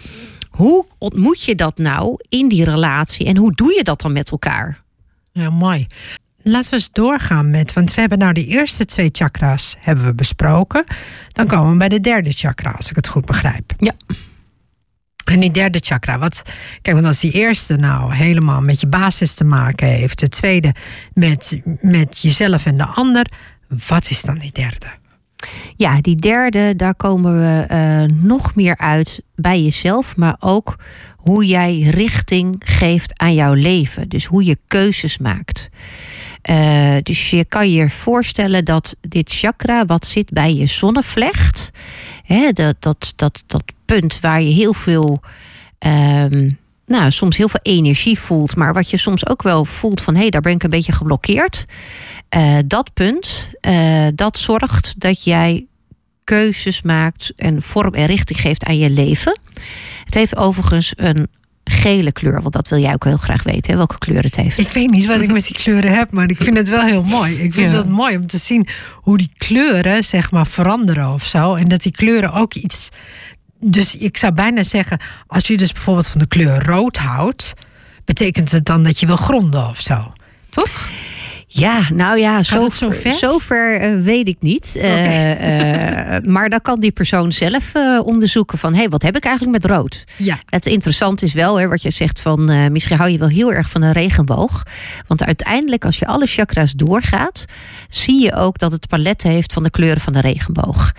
Hoe 0.50 0.86
ontmoet 0.98 1.44
je 1.44 1.56
dat 1.56 1.78
nou 1.78 2.16
in 2.30 2.48
die 2.50 2.64
relatie 2.64 3.26
en 3.26 3.38
hoe 3.38 3.56
doe 3.56 3.74
je 3.74 3.84
dat 3.84 4.02
dan 4.02 4.14
met 4.14 4.32
elkaar? 4.32 4.83
Ja, 5.34 5.50
mooi. 5.50 5.88
Laten 6.42 6.70
we 6.70 6.76
eens 6.76 6.90
doorgaan 6.92 7.50
met, 7.50 7.74
want 7.74 7.94
we 7.94 8.00
hebben 8.00 8.20
nou 8.20 8.34
de 8.34 8.46
eerste 8.46 8.86
twee 8.86 9.10
chakra's 9.12 9.76
hebben 9.80 10.06
we 10.06 10.14
besproken. 10.14 10.84
Dan 11.32 11.48
komen 11.48 11.72
we 11.72 11.78
bij 11.78 11.90
de 11.90 12.00
derde 12.00 12.32
chakra, 12.32 12.72
als 12.72 12.90
ik 12.90 12.96
het 12.96 13.08
goed 13.08 13.26
begrijp. 13.26 13.74
Ja. 13.78 13.94
En 15.24 15.40
die 15.40 15.52
derde 15.52 15.80
chakra, 15.80 16.18
wat, 16.20 16.42
kijk, 16.82 16.96
want 16.96 17.08
als 17.08 17.20
die 17.20 17.32
eerste 17.32 17.76
nou 17.76 18.14
helemaal 18.14 18.62
met 18.62 18.80
je 18.80 18.88
basis 18.88 19.34
te 19.34 19.44
maken 19.44 19.88
heeft, 19.88 20.20
de 20.20 20.30
tweede 20.30 20.76
met, 21.14 21.62
met 21.82 22.20
jezelf 22.20 22.66
en 22.66 22.78
de 22.78 22.86
ander, 22.86 23.32
wat 23.88 24.10
is 24.10 24.22
dan 24.22 24.38
die 24.38 24.52
derde? 24.52 24.88
Ja, 25.76 26.02
die 26.02 26.16
derde, 26.16 26.76
daar 26.76 26.96
komen 26.96 27.40
we 27.40 27.66
uh, 27.72 28.18
nog 28.22 28.56
meer 28.56 28.78
uit 28.78 29.22
bij 29.36 29.62
jezelf, 29.62 30.16
maar 30.16 30.36
ook 30.40 30.76
hoe 31.24 31.46
jij 31.46 31.80
richting 31.80 32.56
geeft 32.60 33.20
aan 33.20 33.34
jouw 33.34 33.54
leven. 33.54 34.10
Dus 34.10 34.26
hoe 34.26 34.46
je 34.46 34.58
keuzes 34.68 35.18
maakt. 35.18 35.70
Uh, 36.50 36.96
dus 37.04 37.30
je 37.30 37.46
kan 37.46 37.72
je 37.72 37.90
voorstellen 37.90 38.66
dat 38.66 38.96
dit 39.02 39.32
chakra, 39.32 39.86
wat 39.86 40.06
zit 40.06 40.32
bij 40.32 40.54
je 40.54 40.66
zonnevlecht, 40.66 41.72
hè, 42.24 42.52
dat, 42.52 42.76
dat, 42.80 43.14
dat, 43.16 43.44
dat 43.48 43.64
punt 43.86 44.20
waar 44.20 44.42
je 44.42 44.54
heel 44.54 44.74
veel, 44.74 45.22
um, 45.80 46.60
nou, 46.86 47.12
soms 47.12 47.38
heel 47.38 47.50
veel 47.50 47.60
energie 47.64 48.20
voelt, 48.20 48.56
maar 48.56 48.74
wat 48.74 48.90
je 48.90 48.98
soms 48.98 49.28
ook 49.28 49.44
wel 49.44 49.66
voelt 49.66 50.02
van 50.02 50.14
hé, 50.14 50.22
hey, 50.22 50.30
daar 50.30 50.42
ben 50.42 50.54
ik 50.54 50.64
een 50.64 50.70
beetje 50.70 50.92
geblokkeerd. 50.92 51.66
Uh, 52.38 52.58
dat 52.66 52.94
punt, 52.94 53.52
uh, 53.68 54.08
dat 54.16 54.38
zorgt 54.38 55.00
dat 55.00 55.24
jij 55.24 55.66
keuzes 56.24 56.82
maakt 56.82 57.34
en 57.36 57.62
vorm 57.62 57.94
en 57.94 58.06
richting 58.06 58.40
geeft 58.40 58.64
aan 58.64 58.78
je 58.78 58.90
leven. 58.90 59.40
Het 60.04 60.14
heeft 60.14 60.36
overigens 60.36 60.94
een 60.96 61.28
gele 61.64 62.12
kleur. 62.12 62.42
Want 62.42 62.54
dat 62.54 62.68
wil 62.68 62.80
jij 62.80 62.94
ook 62.94 63.04
heel 63.04 63.18
graag 63.18 63.44
weten, 63.44 63.72
hè, 63.72 63.78
welke 63.78 63.98
kleur 63.98 64.24
het 64.24 64.36
heeft. 64.36 64.58
Ik 64.58 64.70
weet 64.70 64.90
niet 64.90 65.06
wat 65.06 65.22
ik 65.22 65.32
met 65.32 65.46
die 65.46 65.56
kleuren 65.56 65.94
heb, 65.94 66.12
maar 66.12 66.30
ik 66.30 66.42
vind 66.42 66.58
het 66.58 66.70
wel 66.70 66.84
heel 66.84 67.04
mooi. 67.04 67.42
Ik 67.42 67.54
vind 67.54 67.74
het 67.74 67.90
mooi 67.90 68.16
om 68.16 68.28
te 68.28 68.38
zien 68.38 68.68
hoe 68.94 69.18
die 69.18 69.32
kleuren, 69.38 70.04
zeg 70.04 70.32
maar, 70.32 70.48
veranderen 70.48 71.14
of 71.14 71.26
zo. 71.26 71.56
En 71.56 71.68
dat 71.68 71.82
die 71.82 71.92
kleuren 71.92 72.34
ook 72.34 72.54
iets. 72.54 72.90
Dus 73.60 73.96
ik 73.96 74.18
zou 74.18 74.34
bijna 74.34 74.64
zeggen, 74.64 75.00
als 75.28 75.48
je 75.48 75.58
dus 75.58 75.72
bijvoorbeeld 75.72 76.08
van 76.08 76.20
de 76.20 76.28
kleur 76.28 76.66
rood 76.66 76.98
houdt, 76.98 77.54
betekent 78.06 78.52
het 78.52 78.66
dan 78.66 78.84
dat 78.84 79.00
je 79.00 79.06
wil 79.06 79.16
gronden 79.16 79.70
of 79.70 79.80
zo? 79.80 80.14
Toch? 80.50 80.90
Ja, 81.56 81.82
nou 81.94 82.20
ja, 82.20 82.44
zo, 82.44 82.70
zo 82.70 82.90
ver, 82.90 83.14
zover 83.14 83.96
uh, 83.96 84.04
weet 84.04 84.28
ik 84.28 84.38
niet. 84.40 84.74
Okay. 84.78 85.38
Uh, 85.38 86.16
uh, 86.16 86.20
maar 86.26 86.50
dan 86.50 86.62
kan 86.62 86.80
die 86.80 86.92
persoon 86.92 87.32
zelf 87.32 87.72
onderzoeken 88.04 88.58
van... 88.58 88.74
hé, 88.74 88.80
hey, 88.80 88.90
wat 88.90 89.02
heb 89.02 89.16
ik 89.16 89.26
eigenlijk 89.26 89.64
met 89.64 89.72
rood? 89.72 90.04
Ja. 90.18 90.40
Het 90.46 90.66
interessante 90.66 91.26
is 91.26 91.34
wel, 91.34 91.60
hè, 91.60 91.68
wat 91.68 91.82
je 91.82 91.92
zegt 91.92 92.20
van... 92.20 92.72
misschien 92.72 92.98
hou 92.98 93.10
je 93.10 93.18
wel 93.18 93.28
heel 93.28 93.54
erg 93.54 93.70
van 93.70 93.82
een 93.82 93.92
regenboog. 93.92 94.64
Want 95.08 95.24
uiteindelijk, 95.24 95.86
als 95.86 96.00
je 96.00 96.08
alle 96.08 96.26
chakra's 96.26 96.72
doorgaat... 96.72 97.46
zie 97.88 98.22
je 98.22 98.36
ook 98.36 98.60
dat 98.60 98.72
het 98.72 98.88
palet 98.88 99.24
heeft 99.24 99.54
van 99.54 99.64
de 99.64 99.70
kleuren 99.70 100.02
van 100.02 100.14
de 100.14 100.22
regenboog. 100.22 100.92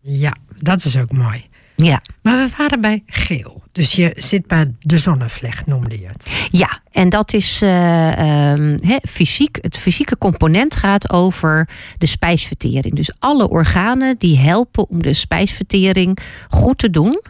Ja, 0.00 0.36
dat 0.58 0.84
is 0.84 0.98
ook 0.98 1.12
mooi. 1.12 1.50
Ja. 1.84 2.00
Maar 2.22 2.36
we 2.36 2.54
waren 2.56 2.80
bij 2.80 3.02
geel. 3.06 3.62
Dus 3.72 3.92
je 3.92 4.12
zit 4.16 4.46
bij 4.46 4.74
de 4.78 4.98
zonnevlecht, 4.98 5.66
noemde 5.66 6.00
je 6.00 6.06
het. 6.06 6.26
Ja, 6.48 6.80
en 6.90 7.08
dat 7.08 7.32
is 7.32 7.62
uh, 7.62 8.50
um, 8.52 8.78
he, 8.82 8.96
fysiek. 9.08 9.58
Het 9.60 9.78
fysieke 9.78 10.18
component 10.18 10.76
gaat 10.76 11.10
over 11.10 11.68
de 11.98 12.06
spijsvertering. 12.06 12.94
Dus 12.94 13.12
alle 13.18 13.48
organen 13.48 14.18
die 14.18 14.38
helpen 14.38 14.88
om 14.88 15.02
de 15.02 15.12
spijsvertering 15.12 16.18
goed 16.48 16.78
te 16.78 16.90
doen. 16.90 17.22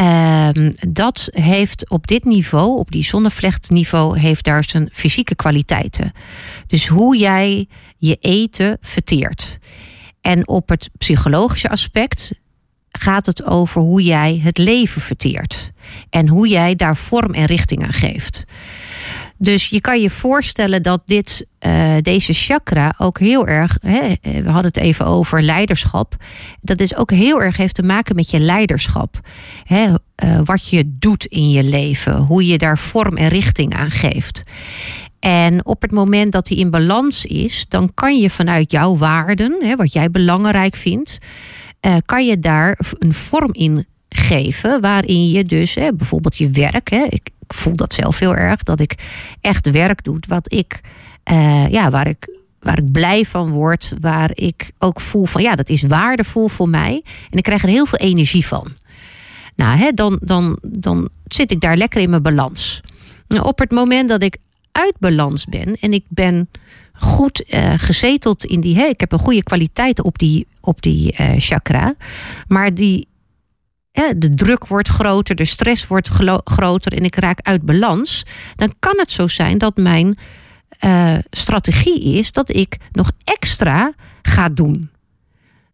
Uh, 0.00 0.48
dat 0.88 1.28
heeft 1.30 1.90
op 1.90 2.06
dit 2.06 2.24
niveau, 2.24 2.78
op 2.78 2.90
die 2.90 3.04
zonnevlechtniveau, 3.04 4.18
heeft 4.18 4.44
daar 4.44 4.64
zijn 4.64 4.88
fysieke 4.92 5.34
kwaliteiten. 5.34 6.12
Dus 6.66 6.86
hoe 6.86 7.16
jij 7.16 7.68
je 7.98 8.16
eten 8.20 8.78
verteert. 8.80 9.58
En 10.20 10.48
op 10.48 10.68
het 10.68 10.90
psychologische 10.98 11.68
aspect 11.68 12.32
gaat 12.92 13.26
het 13.26 13.44
over 13.44 13.80
hoe 13.80 14.02
jij 14.02 14.40
het 14.42 14.58
leven 14.58 15.00
verteert. 15.00 15.72
En 16.10 16.28
hoe 16.28 16.48
jij 16.48 16.74
daar 16.74 16.96
vorm 16.96 17.34
en 17.34 17.44
richting 17.44 17.82
aan 17.82 17.92
geeft. 17.92 18.44
Dus 19.38 19.68
je 19.68 19.80
kan 19.80 20.00
je 20.00 20.10
voorstellen 20.10 20.82
dat 20.82 21.02
dit, 21.06 21.46
uh, 21.66 21.94
deze 22.00 22.32
chakra 22.32 22.94
ook 22.98 23.18
heel 23.18 23.46
erg. 23.46 23.78
Hè, 23.80 24.14
we 24.22 24.50
hadden 24.50 24.64
het 24.64 24.76
even 24.76 25.06
over 25.06 25.42
leiderschap. 25.42 26.16
Dat 26.60 26.80
is 26.80 26.96
ook 26.96 27.10
heel 27.10 27.42
erg 27.42 27.56
heeft 27.56 27.74
te 27.74 27.82
maken 27.82 28.14
met 28.14 28.30
je 28.30 28.40
leiderschap. 28.40 29.20
Hè, 29.64 29.88
uh, 29.88 30.40
wat 30.44 30.68
je 30.68 30.84
doet 30.98 31.24
in 31.24 31.50
je 31.50 31.64
leven. 31.64 32.16
Hoe 32.16 32.46
je 32.46 32.58
daar 32.58 32.78
vorm 32.78 33.16
en 33.16 33.28
richting 33.28 33.74
aan 33.74 33.90
geeft. 33.90 34.42
En 35.20 35.66
op 35.66 35.82
het 35.82 35.92
moment 35.92 36.32
dat 36.32 36.46
die 36.46 36.58
in 36.58 36.70
balans 36.70 37.24
is, 37.24 37.64
dan 37.68 37.94
kan 37.94 38.20
je 38.20 38.30
vanuit 38.30 38.70
jouw 38.70 38.96
waarden, 38.96 39.56
hè, 39.60 39.76
wat 39.76 39.92
jij 39.92 40.10
belangrijk 40.10 40.76
vindt, 40.76 41.18
uh, 41.86 41.96
kan 42.04 42.26
je 42.26 42.38
daar 42.38 42.78
een 42.98 43.12
vorm 43.12 43.52
in 43.52 43.86
geven 44.08 44.80
waarin 44.80 45.28
je 45.28 45.44
dus 45.44 45.74
hè, 45.74 45.94
bijvoorbeeld 45.94 46.36
je 46.36 46.50
werk, 46.50 46.90
hè, 46.90 47.02
ik, 47.02 47.30
ik, 47.38 47.52
voel 47.54 47.76
dat 47.76 47.92
zelf 47.92 48.18
heel 48.18 48.34
erg, 48.34 48.62
dat 48.62 48.80
ik 48.80 48.94
echt 49.40 49.70
werk 49.70 50.04
doe 50.04 50.18
wat 50.28 50.52
ik, 50.52 50.80
uh, 51.30 51.68
ja, 51.68 51.90
waar 51.90 52.06
ik 52.06 52.40
waar 52.60 52.78
ik 52.78 52.92
blij 52.92 53.24
van 53.24 53.50
word, 53.50 53.92
waar 54.00 54.30
ik 54.34 54.70
ook 54.78 55.00
voel 55.00 55.24
van 55.24 55.42
ja, 55.42 55.54
dat 55.54 55.68
is 55.68 55.82
waardevol 55.82 56.48
voor 56.48 56.68
mij 56.68 57.02
en 57.30 57.38
ik 57.38 57.42
krijg 57.42 57.62
er 57.62 57.68
heel 57.68 57.86
veel 57.86 57.98
energie 57.98 58.46
van. 58.46 58.72
Nou, 59.56 59.78
hè, 59.78 59.90
dan, 59.90 60.18
dan, 60.22 60.58
dan 60.62 61.08
zit 61.26 61.50
ik 61.50 61.60
daar 61.60 61.76
lekker 61.76 62.00
in 62.00 62.10
mijn 62.10 62.22
balans. 62.22 62.80
Nou, 63.26 63.44
op 63.44 63.58
het 63.58 63.70
moment 63.70 64.08
dat 64.08 64.22
ik 64.22 64.36
uit 64.72 64.94
balans 64.98 65.44
ben 65.44 65.76
en 65.80 65.92
ik 65.92 66.04
ben 66.08 66.48
goed 66.92 67.44
uh, 67.54 67.72
gezeteld 67.76 68.44
in 68.44 68.60
die. 68.60 68.76
Hè, 68.76 68.84
ik 68.84 69.00
heb 69.00 69.12
een 69.12 69.18
goede 69.18 69.42
kwaliteit 69.42 70.02
op 70.02 70.18
die, 70.18 70.46
op 70.60 70.82
die 70.82 71.14
uh, 71.20 71.32
chakra. 71.36 71.94
Maar 72.46 72.74
die, 72.74 73.08
de 74.16 74.34
druk 74.34 74.66
wordt 74.66 74.88
groter, 74.88 75.34
de 75.34 75.44
stress 75.44 75.86
wordt 75.86 76.08
groter 76.44 76.92
en 76.92 77.04
ik 77.04 77.14
raak 77.14 77.40
uit 77.42 77.62
balans. 77.62 78.22
Dan 78.54 78.72
kan 78.78 78.94
het 78.96 79.10
zo 79.10 79.28
zijn 79.28 79.58
dat 79.58 79.76
mijn 79.76 80.18
uh, 80.84 81.18
strategie 81.30 82.02
is 82.02 82.32
dat 82.32 82.54
ik 82.54 82.76
nog 82.92 83.10
extra 83.24 83.92
ga 84.22 84.48
doen. 84.48 84.90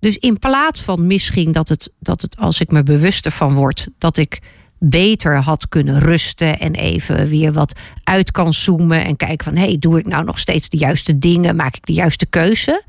Dus 0.01 0.17
in 0.17 0.39
plaats 0.39 0.81
van 0.81 1.07
misschien 1.07 1.53
dat 1.53 1.69
het, 1.69 1.93
dat 1.99 2.23
het 2.23 2.37
als 2.37 2.61
ik 2.61 2.71
me 2.71 2.83
bewuster 2.83 3.31
van 3.31 3.55
word, 3.55 3.89
dat 3.99 4.17
ik 4.17 4.41
beter 4.79 5.37
had 5.37 5.69
kunnen 5.69 5.99
rusten 5.99 6.59
en 6.59 6.75
even 6.75 7.29
weer 7.29 7.53
wat 7.53 7.79
uit 8.05 8.31
kan 8.31 8.53
zoomen 8.53 9.05
en 9.05 9.17
kijken 9.17 9.45
van 9.45 9.57
hey, 9.57 9.77
doe 9.79 9.99
ik 9.99 10.07
nou 10.07 10.25
nog 10.25 10.39
steeds 10.39 10.69
de 10.69 10.77
juiste 10.77 11.19
dingen, 11.19 11.57
maak 11.57 11.77
ik 11.77 11.87
de 11.87 11.93
juiste 11.93 12.27
keuze, 12.27 12.83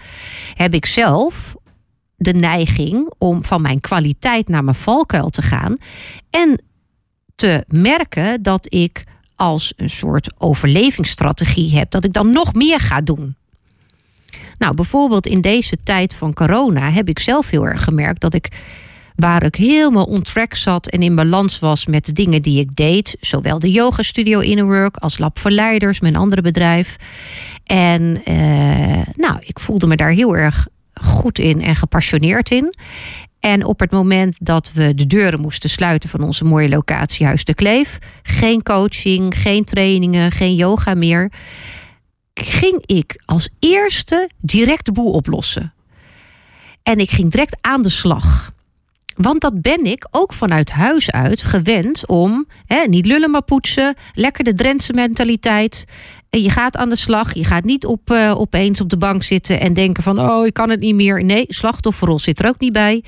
heb 0.53 0.73
ik 0.73 0.85
zelf 0.85 1.55
de 2.15 2.33
neiging 2.33 3.13
om 3.17 3.43
van 3.43 3.61
mijn 3.61 3.79
kwaliteit 3.79 4.47
naar 4.47 4.63
mijn 4.63 4.75
valkuil 4.75 5.29
te 5.29 5.41
gaan 5.41 5.75
en 6.29 6.61
te 7.35 7.63
merken 7.67 8.41
dat 8.41 8.73
ik 8.73 9.03
als 9.35 9.73
een 9.75 9.89
soort 9.89 10.31
overlevingsstrategie 10.37 11.77
heb 11.77 11.91
dat 11.91 12.03
ik 12.03 12.13
dan 12.13 12.31
nog 12.31 12.53
meer 12.53 12.79
ga 12.79 13.01
doen. 13.01 13.35
Nou, 14.57 14.73
bijvoorbeeld 14.73 15.25
in 15.25 15.41
deze 15.41 15.77
tijd 15.83 16.13
van 16.13 16.33
corona 16.33 16.91
heb 16.91 17.09
ik 17.09 17.19
zelf 17.19 17.49
heel 17.49 17.67
erg 17.67 17.83
gemerkt 17.83 18.21
dat 18.21 18.33
ik 18.33 18.49
waar 19.19 19.43
ik 19.43 19.55
helemaal 19.55 20.05
on 20.05 20.21
track 20.21 20.55
zat 20.55 20.87
en 20.87 21.01
in 21.01 21.15
balans 21.15 21.59
was 21.59 21.85
met 21.85 22.05
de 22.05 22.13
dingen 22.13 22.41
die 22.41 22.59
ik 22.59 22.75
deed. 22.75 23.17
Zowel 23.19 23.59
de 23.59 23.71
yoga 23.71 24.03
studio 24.03 24.39
Inner 24.39 24.65
Work 24.65 24.97
als 24.97 25.17
Lab 25.17 25.39
voor 25.39 25.51
Leiders, 25.51 25.99
mijn 25.99 26.15
andere 26.15 26.41
bedrijf. 26.41 26.95
En 27.65 28.21
uh, 28.25 29.05
nou, 29.15 29.37
ik 29.39 29.59
voelde 29.59 29.87
me 29.87 29.95
daar 29.95 30.11
heel 30.11 30.35
erg 30.35 30.67
goed 30.93 31.39
in 31.39 31.61
en 31.61 31.75
gepassioneerd 31.75 32.51
in. 32.51 32.73
En 33.39 33.65
op 33.65 33.79
het 33.79 33.91
moment 33.91 34.37
dat 34.41 34.71
we 34.73 34.95
de 34.95 35.07
deuren 35.07 35.41
moesten 35.41 35.69
sluiten 35.69 36.09
van 36.09 36.23
onze 36.23 36.43
mooie 36.43 36.69
locatie 36.69 37.25
Huis 37.25 37.43
de 37.43 37.53
Kleef, 37.53 37.97
geen 38.23 38.63
coaching, 38.63 39.41
geen 39.41 39.63
trainingen, 39.63 40.31
geen 40.31 40.55
yoga 40.55 40.93
meer, 40.93 41.31
ging 42.33 42.85
ik 42.85 43.21
als 43.25 43.49
eerste 43.59 44.29
direct 44.37 44.85
de 44.85 44.91
boel 44.91 45.11
oplossen. 45.11 45.73
En 46.83 46.97
ik 46.97 47.11
ging 47.11 47.31
direct 47.31 47.57
aan 47.61 47.81
de 47.81 47.89
slag. 47.89 48.57
Want 49.21 49.41
dat 49.41 49.61
ben 49.61 49.85
ik 49.85 50.07
ook 50.11 50.33
vanuit 50.33 50.71
huis 50.71 51.11
uit 51.11 51.41
gewend 51.41 52.07
om 52.07 52.47
hè, 52.65 52.83
niet 52.87 53.05
lullen 53.05 53.31
maar 53.31 53.43
poetsen. 53.43 53.95
Lekker 54.13 54.43
de 54.43 54.53
Drentse 54.53 54.93
mentaliteit. 54.93 55.85
En 56.29 56.41
je 56.41 56.49
gaat 56.49 56.77
aan 56.77 56.89
de 56.89 56.95
slag. 56.95 57.33
Je 57.33 57.43
gaat 57.43 57.63
niet 57.63 57.85
op, 57.85 58.11
uh, 58.11 58.33
opeens 58.37 58.81
op 58.81 58.89
de 58.89 58.97
bank 58.97 59.23
zitten 59.23 59.59
en 59.59 59.73
denken 59.73 60.03
van 60.03 60.19
oh, 60.19 60.45
ik 60.45 60.53
kan 60.53 60.69
het 60.69 60.79
niet 60.79 60.95
meer. 60.95 61.23
Nee, 61.23 61.45
slachtofferrol 61.47 62.19
zit 62.19 62.39
er 62.39 62.47
ook 62.47 62.59
niet 62.59 62.73
bij. 62.73 63.03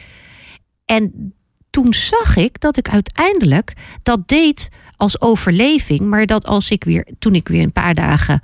En 0.86 1.34
toen 1.70 1.94
zag 1.94 2.36
ik 2.36 2.60
dat 2.60 2.78
ik 2.78 2.90
uiteindelijk 2.90 3.74
dat 4.04 4.28
deed 4.28 4.70
als 4.96 5.22
overleving. 5.22 6.00
Maar 6.00 6.26
dat 6.26 6.46
als 6.46 6.72
ik 6.72 6.84
weer, 6.84 7.08
toen 7.20 7.36
ik 7.36 7.48
weer 7.48 7.64
een 7.64 7.74
paar 7.74 7.94
dagen 7.94 8.42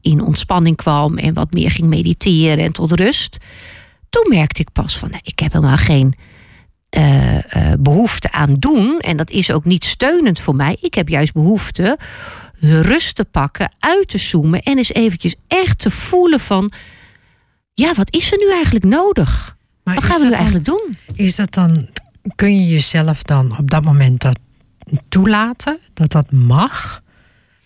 in 0.00 0.22
ontspanning 0.22 0.76
kwam 0.76 1.18
en 1.18 1.34
wat 1.34 1.52
meer 1.52 1.70
ging 1.70 1.88
mediteren 1.88 2.64
en 2.64 2.72
tot 2.72 2.92
rust. 2.92 3.38
Toen 4.10 4.26
merkte 4.28 4.60
ik 4.60 4.72
pas 4.72 4.98
van 4.98 5.10
nee, 5.10 5.20
ik 5.22 5.38
heb 5.38 5.52
helemaal 5.52 5.76
geen 5.76 6.14
uh, 6.96 7.34
uh, 7.34 7.42
behoefte 7.80 8.32
aan 8.32 8.54
doen. 8.58 8.98
En 9.00 9.16
dat 9.16 9.30
is 9.30 9.50
ook 9.50 9.64
niet 9.64 9.84
steunend 9.84 10.40
voor 10.40 10.54
mij. 10.54 10.76
Ik 10.80 10.94
heb 10.94 11.08
juist 11.08 11.32
behoefte 11.32 11.98
de 12.60 12.80
rust 12.80 13.14
te 13.14 13.24
pakken, 13.24 13.72
uit 13.78 14.08
te 14.08 14.18
zoomen 14.18 14.62
en 14.62 14.76
eens 14.76 14.92
eventjes 14.92 15.34
echt 15.48 15.78
te 15.78 15.90
voelen 15.90 16.40
van, 16.40 16.72
ja, 17.74 17.94
wat 17.94 18.14
is 18.14 18.32
er 18.32 18.38
nu 18.38 18.52
eigenlijk 18.52 18.84
nodig? 18.84 19.56
Maar 19.84 19.94
wat 19.94 20.04
gaan 20.04 20.18
we 20.18 20.24
nu 20.24 20.30
dan, 20.30 20.38
eigenlijk 20.38 20.66
doen? 20.66 20.96
Is 21.14 21.34
dat 21.34 21.52
dan, 21.52 21.88
kun 22.34 22.56
je 22.56 22.66
jezelf 22.66 23.22
dan 23.22 23.58
op 23.58 23.70
dat 23.70 23.84
moment 23.84 24.20
dat 24.20 24.38
toelaten, 25.08 25.78
dat 25.94 26.12
dat 26.12 26.32
mag? 26.32 27.02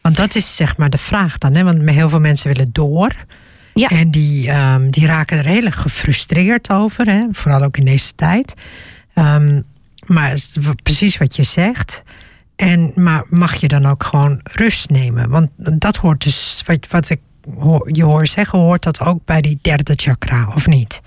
Want 0.01 0.17
dat 0.17 0.35
is 0.35 0.57
zeg 0.57 0.77
maar 0.77 0.91
de 0.91 0.99
vraag 0.99 1.39
dan, 1.39 1.55
hè? 1.55 1.65
want 1.65 1.91
heel 1.91 2.09
veel 2.09 2.21
mensen 2.21 2.53
willen 2.53 2.73
door. 2.73 3.15
Ja. 3.75 3.89
En 3.89 4.11
die, 4.11 4.51
um, 4.51 4.91
die 4.91 5.07
raken 5.07 5.39
er 5.39 5.47
heel 5.47 5.65
erg 5.65 5.81
gefrustreerd 5.81 6.71
over, 6.71 7.07
hè? 7.07 7.23
vooral 7.33 7.63
ook 7.63 7.77
in 7.77 7.85
deze 7.85 8.15
tijd. 8.15 8.55
Um, 9.15 9.65
maar 10.07 10.39
precies 10.83 11.17
wat 11.17 11.37
je 11.37 11.43
zegt. 11.43 12.03
En, 12.57 12.93
maar 12.95 13.25
mag 13.29 13.55
je 13.55 13.69
dan 13.69 13.87
ook 13.87 14.03
gewoon 14.03 14.41
rust 14.43 14.91
nemen? 14.91 15.29
Want 15.29 15.51
dat 15.57 15.97
hoort 15.97 16.23
dus, 16.23 16.63
wat, 16.67 16.87
wat 16.91 17.11
ik 17.11 17.21
je 17.87 18.05
hoor 18.05 18.27
zeggen, 18.27 18.59
hoort 18.59 18.83
dat 18.83 19.01
ook 19.01 19.25
bij 19.25 19.41
die 19.41 19.59
derde 19.63 19.93
chakra, 19.97 20.49
of 20.55 20.67
niet? 20.67 21.01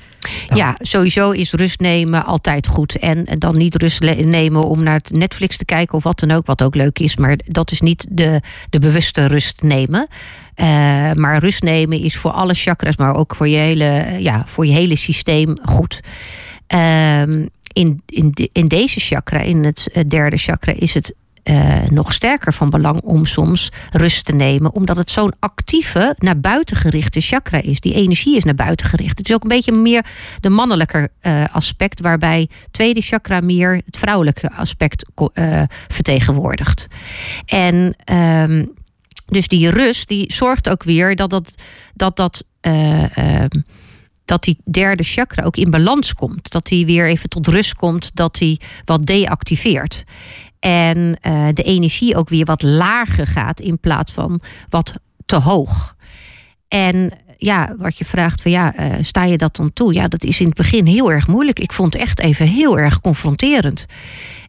Ja, 0.54 0.76
sowieso 0.80 1.32
is 1.32 1.52
rust 1.52 1.80
nemen 1.80 2.26
altijd 2.26 2.68
goed. 2.68 2.96
En 2.96 3.26
dan 3.26 3.58
niet 3.58 3.76
rust 3.76 4.02
nemen 4.26 4.64
om 4.68 4.84
naar 4.84 5.02
Netflix 5.08 5.58
te 5.58 5.66
kijken 5.66 5.98
of 5.98 6.04
wat 6.04 6.20
dan 6.20 6.32
ook, 6.32 6.46
wat 6.46 6.62
ook 6.62 6.76
leuk 6.76 7.00
is. 7.00 7.18
Maar 7.18 7.40
dat 7.46 7.72
is 7.72 7.82
niet 7.82 8.08
de, 8.10 8.42
de 8.70 8.80
bewuste 8.80 9.26
rust 9.26 9.62
nemen. 9.62 10.08
Uh, 10.56 10.66
maar 11.14 11.38
rust 11.40 11.64
nemen 11.64 12.00
is 12.00 12.18
voor 12.18 12.32
alle 12.32 12.54
chakras, 12.54 12.98
maar 12.98 13.16
ook 13.16 13.36
voor 13.36 13.48
je 13.48 13.58
hele, 13.58 14.16
ja, 14.20 14.44
voor 14.46 14.66
je 14.66 14.74
hele 14.74 14.96
systeem 14.96 15.58
goed. 15.64 16.00
Uh, 16.74 17.22
in, 17.78 18.02
in, 18.06 18.34
in 18.52 18.68
deze 18.68 19.00
chakra, 19.00 19.40
in 19.40 19.64
het 19.64 19.90
eh, 19.94 20.04
derde 20.08 20.38
chakra, 20.38 20.74
is 20.76 20.94
het 20.94 21.14
uh, 21.44 21.86
nog 21.88 22.14
sterker 22.14 22.54
van 22.54 22.70
belang 22.70 23.02
om 23.02 23.26
soms 23.26 23.72
rust 23.92 24.26
te 24.26 24.32
nemen, 24.32 24.74
omdat 24.74 24.98
het 24.98 25.10
zo'n 25.10 25.34
actieve, 25.40 26.16
naar 26.18 26.40
buiten 26.40 26.78
gerichte 26.78 27.22
chakra 27.22 27.62
is. 27.62 27.80
Die 27.80 27.94
energie 27.94 28.36
is 28.36 28.44
naar 28.44 28.56
buiten 28.56 28.86
gericht. 28.86 29.18
Het 29.18 29.30
is 29.30 29.36
ook 29.36 29.44
een 29.44 29.50
beetje 29.50 29.72
meer 29.72 30.06
de 30.40 30.50
mannelijke 30.50 31.10
uh, 31.22 31.44
aspect, 31.52 32.02
waarbij 32.02 32.50
tweede 32.72 33.02
chakra 33.02 33.40
meer 33.40 33.82
het 33.86 33.98
vrouwelijke 33.98 34.52
aspect 34.52 35.06
vertegenwoordigt. 35.88 36.88
En 37.46 37.96
um, 38.14 38.72
dus 39.26 39.48
die 39.48 39.70
rust, 39.70 40.08
die 40.08 40.34
zorgt 40.34 40.70
ook 40.70 40.84
weer 40.84 41.16
dat 41.16 41.30
dat. 41.30 41.56
dat, 41.94 42.16
dat 42.16 42.44
dat 44.28 44.44
die 44.44 44.58
derde 44.64 45.04
chakra 45.04 45.44
ook 45.44 45.58
in 45.58 45.72
balans 45.72 46.14
komt. 46.14 46.52
Dat 46.52 46.70
hij 46.70 46.86
weer 46.86 47.08
even 47.08 47.30
tot 47.30 47.48
rust 47.48 47.76
komt, 47.76 48.16
dat 48.16 48.40
hij 48.40 48.60
wat 48.86 49.06
deactiveert. 49.06 50.04
En 50.60 50.98
uh, 50.98 51.48
de 51.54 51.64
energie 51.64 52.16
ook 52.16 52.30
weer 52.30 52.46
wat 52.46 52.62
lager 52.62 53.28
gaat 53.28 53.60
in 53.60 53.80
plaats 53.80 54.12
van 54.12 54.42
wat 54.70 54.94
te 55.26 55.36
hoog. 55.36 55.96
En 56.68 57.12
ja, 57.38 57.76
wat 57.78 57.98
je 57.98 58.06
vraagt 58.06 58.42
van 58.42 58.52
ja, 58.52 58.80
uh, 58.80 58.94
sta 59.02 59.24
je 59.24 59.38
dat 59.38 59.56
dan 59.56 59.74
toe? 59.74 59.94
Ja, 59.94 60.08
dat 60.08 60.24
is 60.24 60.40
in 60.40 60.46
het 60.46 60.56
begin 60.56 60.86
heel 60.86 61.12
erg 61.12 61.28
moeilijk. 61.28 61.60
Ik 61.60 61.74
vond 61.74 61.94
het 61.94 62.02
echt 62.02 62.20
even 62.20 62.48
heel 62.48 62.80
erg 62.80 63.02
confronterend. 63.02 63.86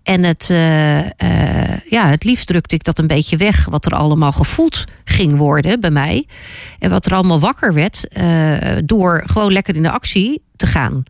En 0.09 0.25
het, 0.25 0.49
uh, 0.51 0.99
uh, 0.99 1.77
ja, 1.91 2.09
het 2.09 2.25
liefst 2.25 2.47
drukte 2.47 2.75
ik 2.75 2.85
dat 2.85 2.99
een 2.99 3.07
beetje 3.07 3.37
weg, 3.37 3.65
wat 3.65 3.87
er 3.87 3.93
allemaal 3.93 4.33
gevoeld 4.33 4.85
ging 5.05 5.37
worden 5.37 5.81
bij 5.81 5.91
mij. 5.91 6.27
En 6.79 6.91
wat 6.91 7.07
er 7.07 7.15
allemaal 7.15 7.41
wakker 7.41 7.75
werd, 7.75 8.09
door 8.85 9.23
gewoon 9.27 9.53
lekker 9.53 9.77
in 9.77 9.83
de 9.83 9.91
actie 9.91 10.43
te 10.57 10.67
gaan. 10.67 11.03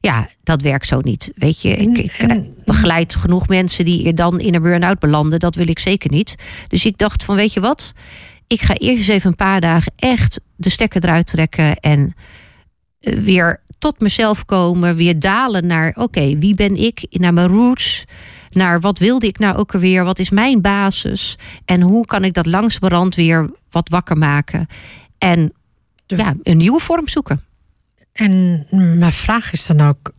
Ja, 0.00 0.28
dat 0.42 0.62
werkt 0.62 0.86
zo 0.86 1.00
niet. 1.00 1.32
Weet 1.34 1.62
je, 1.62 1.76
ik, 1.76 1.98
ik 1.98 2.64
begeleid 2.64 3.14
genoeg 3.14 3.48
mensen 3.48 3.84
die 3.84 4.14
dan 4.14 4.40
in 4.40 4.54
een 4.54 4.62
burn-out 4.62 4.98
belanden. 4.98 5.38
Dat 5.38 5.54
wil 5.54 5.68
ik 5.68 5.78
zeker 5.78 6.10
niet. 6.10 6.34
Dus 6.68 6.84
ik 6.84 6.98
dacht 6.98 7.24
van, 7.24 7.36
weet 7.36 7.52
je 7.52 7.60
wat? 7.60 7.92
Ik 8.46 8.62
ga 8.62 8.74
eerst 8.74 8.98
eens 8.98 9.08
even 9.08 9.30
een 9.30 9.36
paar 9.36 9.60
dagen 9.60 9.92
echt 9.96 10.40
de 10.56 10.70
stekker 10.70 11.04
eruit 11.04 11.26
trekken 11.26 11.76
en 11.76 12.00
eh, 12.00 12.22
weer 13.02 13.60
tot 13.78 14.00
mezelf 14.00 14.44
komen, 14.44 14.96
weer 14.96 15.18
dalen 15.18 15.66
naar 15.66 15.92
oké, 15.96 16.38
wie 16.38 16.54
ben 16.54 16.76
ik, 16.76 17.06
naar 17.10 17.32
mijn 17.32 17.48
roots, 17.48 18.04
naar 18.50 18.80
wat 18.80 18.98
wilde 18.98 19.26
ik 19.26 19.38
nou 19.38 19.56
ook 19.56 19.74
alweer, 19.74 20.04
wat 20.04 20.18
is 20.18 20.30
mijn 20.30 20.60
basis 20.60 21.38
en 21.64 21.80
hoe 21.80 22.06
kan 22.06 22.24
ik 22.24 22.34
dat 22.34 22.46
langzamerhand 22.46 23.14
weer 23.14 23.50
wat 23.70 23.88
wakker 23.88 24.18
maken 24.18 24.66
en 25.18 25.52
ja, 26.06 26.34
een 26.42 26.56
nieuwe 26.56 26.80
vorm 26.80 27.08
zoeken. 27.08 27.44
En 28.12 28.66
mijn 28.70 29.12
vraag 29.12 29.52
is 29.52 29.66
dan 29.66 29.80
ook: 29.80 30.12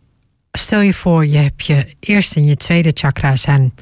stel 0.52 0.80
je 0.80 0.94
voor, 0.94 1.26
je 1.26 1.38
hebt 1.38 1.66
je 1.66 1.94
eerste 2.00 2.34
en 2.36 2.44
je 2.44 2.56
tweede 2.56 2.90
chakra 2.94 3.36
zijn 3.36 3.74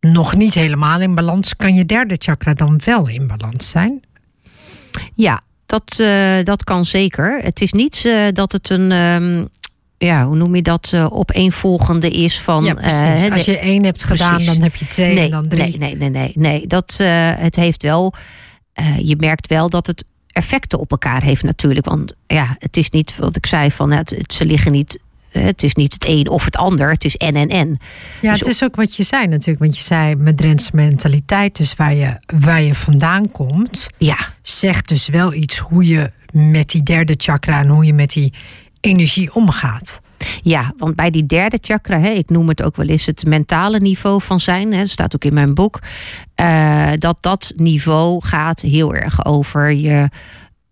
nog 0.00 0.34
niet 0.34 0.54
helemaal 0.54 1.00
in 1.00 1.14
balans. 1.14 1.56
Kan 1.56 1.74
je 1.74 1.86
derde 1.86 2.14
chakra 2.18 2.54
dan 2.54 2.80
wel 2.84 3.08
in 3.08 3.26
balans 3.26 3.70
zijn? 3.70 4.00
Ja, 5.14 5.42
dat, 5.66 5.98
uh, 6.00 6.42
dat 6.42 6.64
kan 6.64 6.84
zeker. 6.84 7.40
Het 7.42 7.60
is 7.60 7.72
niet 7.72 8.02
uh, 8.06 8.26
dat 8.32 8.52
het 8.52 8.70
een. 8.70 8.92
Um, 8.92 9.48
ja, 9.98 10.26
hoe 10.26 10.36
noem 10.36 10.54
je 10.54 10.62
dat? 10.62 10.90
Uh, 10.94 11.06
opeenvolgende 11.10 12.10
is 12.10 12.40
van. 12.40 12.64
Ja. 12.64 12.74
Als 13.30 13.44
je 13.44 13.58
één 13.58 13.84
hebt 13.84 14.04
gedaan, 14.04 14.30
precies. 14.30 14.52
dan 14.52 14.62
heb 14.62 14.74
je 14.74 14.86
twee 14.86 15.14
nee, 15.14 15.24
en 15.24 15.30
dan 15.30 15.48
drie. 15.48 15.78
Nee, 15.78 15.96
nee, 15.96 16.10
nee, 16.10 16.10
nee. 16.10 16.32
nee. 16.34 16.66
Dat, 16.66 16.96
het 17.38 17.56
heeft 17.56 17.82
wel. 17.82 18.14
je 19.02 19.16
merkt 19.16 19.46
wel 19.46 19.68
dat 19.70 19.86
het 19.86 20.04
effecten 20.36 20.78
op 20.78 20.90
elkaar 20.90 21.22
heeft 21.22 21.42
natuurlijk. 21.42 21.86
Want 21.86 22.14
ja, 22.26 22.56
het 22.58 22.76
is 22.76 22.90
niet 22.90 23.16
wat 23.16 23.36
ik 23.36 23.46
zei 23.46 23.70
van 23.70 23.92
het, 23.92 24.10
het, 24.10 24.32
ze 24.32 24.44
liggen 24.44 24.72
niet. 24.72 24.98
Het 25.38 25.62
is 25.62 25.74
niet 25.74 25.92
het 25.92 26.04
een 26.06 26.28
of 26.28 26.44
het 26.44 26.56
ander, 26.56 26.90
het 26.90 27.04
is 27.04 27.16
en 27.16 27.34
en 27.34 27.48
en. 27.48 27.78
Ja, 28.20 28.30
dus 28.30 28.40
het 28.40 28.48
is 28.48 28.64
ook 28.64 28.76
wat 28.76 28.96
je 28.96 29.02
zei 29.02 29.26
natuurlijk. 29.26 29.58
Want 29.58 29.76
je 29.76 29.82
zei 29.82 30.14
met 30.14 30.36
Drentse 30.36 30.70
mentaliteit, 30.72 31.56
dus 31.56 31.74
waar 31.74 31.94
je, 31.94 32.18
waar 32.40 32.62
je 32.62 32.74
vandaan 32.74 33.30
komt. 33.30 33.86
Ja. 33.96 34.16
Zegt 34.42 34.88
dus 34.88 35.08
wel 35.08 35.32
iets 35.32 35.58
hoe 35.58 35.86
je 35.86 36.10
met 36.32 36.70
die 36.70 36.82
derde 36.82 37.14
chakra 37.16 37.60
en 37.60 37.68
hoe 37.68 37.84
je 37.84 37.92
met 37.92 38.12
die 38.12 38.32
energie 38.80 39.34
omgaat. 39.34 40.00
Ja, 40.42 40.72
want 40.76 40.94
bij 40.96 41.10
die 41.10 41.26
derde 41.26 41.58
chakra, 41.60 42.00
hè, 42.00 42.10
ik 42.10 42.30
noem 42.30 42.48
het 42.48 42.62
ook 42.62 42.76
wel 42.76 42.86
eens 42.86 43.06
het 43.06 43.26
mentale 43.26 43.78
niveau 43.78 44.22
van 44.22 44.40
zijn, 44.40 44.72
hè, 44.72 44.86
staat 44.86 45.14
ook 45.14 45.24
in 45.24 45.34
mijn 45.34 45.54
boek, 45.54 45.78
uh, 46.40 46.90
dat 46.98 47.16
dat 47.20 47.52
niveau 47.56 48.24
gaat 48.24 48.60
heel 48.60 48.94
erg 48.94 49.24
over 49.24 49.72
je, 49.72 50.08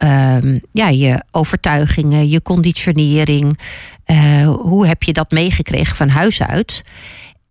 uh, 0.04 0.36
ja, 0.72 0.88
je 0.88 1.24
overtuigingen, 1.30 2.28
je 2.28 2.42
conditionering. 2.42 3.58
Uh, 4.06 4.54
hoe 4.54 4.86
heb 4.86 5.02
je 5.02 5.12
dat 5.12 5.30
meegekregen 5.30 5.96
van 5.96 6.08
huis 6.08 6.42
uit? 6.42 6.82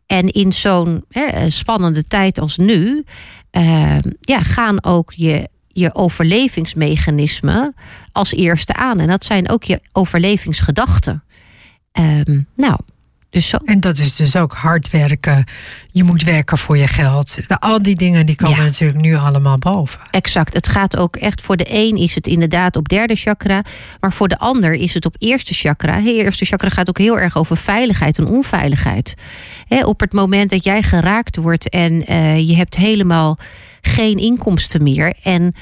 En 0.05 0.31
in 0.31 0.53
zo'n 0.53 1.05
spannende 1.47 2.03
tijd 2.03 2.39
als 2.39 2.57
nu, 2.57 3.03
ehm, 3.51 4.11
ja, 4.19 4.41
gaan 4.41 4.83
ook 4.83 5.13
je 5.15 5.49
je 5.67 5.95
overlevingsmechanismen 5.95 7.75
als 8.11 8.33
eerste 8.33 8.73
aan. 8.73 8.99
En 8.99 9.07
dat 9.07 9.25
zijn 9.25 9.49
ook 9.49 9.63
je 9.63 9.81
overlevingsgedachten. 9.91 11.23
Um, 11.99 12.47
nou, 12.55 12.79
dus 13.33 13.49
zo. 13.49 13.57
En 13.65 13.79
dat 13.79 13.97
is 13.97 14.15
dus 14.15 14.35
ook 14.35 14.53
hard 14.53 14.89
werken. 14.89 15.43
Je 15.91 16.03
moet 16.03 16.23
werken 16.23 16.57
voor 16.57 16.77
je 16.77 16.87
geld. 16.87 17.37
Al 17.47 17.81
die 17.81 17.95
dingen 17.95 18.25
die 18.25 18.35
komen 18.35 18.63
natuurlijk 18.63 19.01
nu 19.01 19.15
allemaal 19.15 19.57
boven. 19.57 19.99
Exact. 20.11 20.53
Het 20.53 20.67
gaat 20.67 20.97
ook 20.97 21.15
echt 21.15 21.41
voor 21.41 21.57
de 21.57 21.65
een 21.67 21.97
is 21.97 22.15
het 22.15 22.27
inderdaad 22.27 22.75
op 22.75 22.89
derde 22.89 23.15
chakra. 23.15 23.63
Maar 23.99 24.13
voor 24.13 24.27
de 24.27 24.37
ander 24.37 24.73
is 24.73 24.93
het 24.93 25.05
op 25.05 25.15
eerste 25.17 25.53
chakra. 25.53 25.95
Het 25.95 26.05
eerste 26.05 26.45
chakra 26.45 26.69
gaat 26.69 26.89
ook 26.89 26.97
heel 26.97 27.19
erg 27.19 27.37
over 27.37 27.57
veiligheid 27.57 28.17
en 28.17 28.27
onveiligheid. 28.27 29.13
op 29.83 29.99
het 29.99 30.13
moment 30.13 30.49
dat 30.49 30.63
jij 30.63 30.83
geraakt 30.83 31.35
wordt 31.35 31.69
en 31.69 32.11
uh, 32.11 32.47
je 32.47 32.55
hebt 32.55 32.75
helemaal 32.75 33.37
geen 33.81 34.17
inkomsten 34.17 34.83
meer. 34.83 35.13
En 35.23 35.55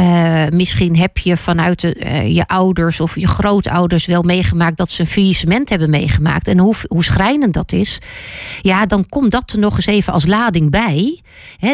uh, 0.00 0.44
misschien 0.48 0.96
heb 0.96 1.18
je 1.18 1.36
vanuit 1.36 1.80
de, 1.80 1.96
uh, 2.04 2.34
je 2.34 2.46
ouders 2.46 3.00
of 3.00 3.18
je 3.18 3.26
grootouders 3.26 4.06
wel 4.06 4.22
meegemaakt 4.22 4.76
dat 4.76 4.90
ze 4.90 5.00
een 5.00 5.06
faillissement 5.06 5.68
hebben 5.68 5.90
meegemaakt. 5.90 6.48
En 6.48 6.58
hoe, 6.58 6.74
hoe 6.88 7.04
schrijnend 7.04 7.54
dat 7.54 7.72
is. 7.72 7.98
Ja, 8.60 8.86
dan 8.86 9.08
komt 9.08 9.30
dat 9.30 9.52
er 9.52 9.58
nog 9.58 9.76
eens 9.76 9.86
even 9.86 10.12
als 10.12 10.26
lading 10.26 10.70
bij. 10.70 11.20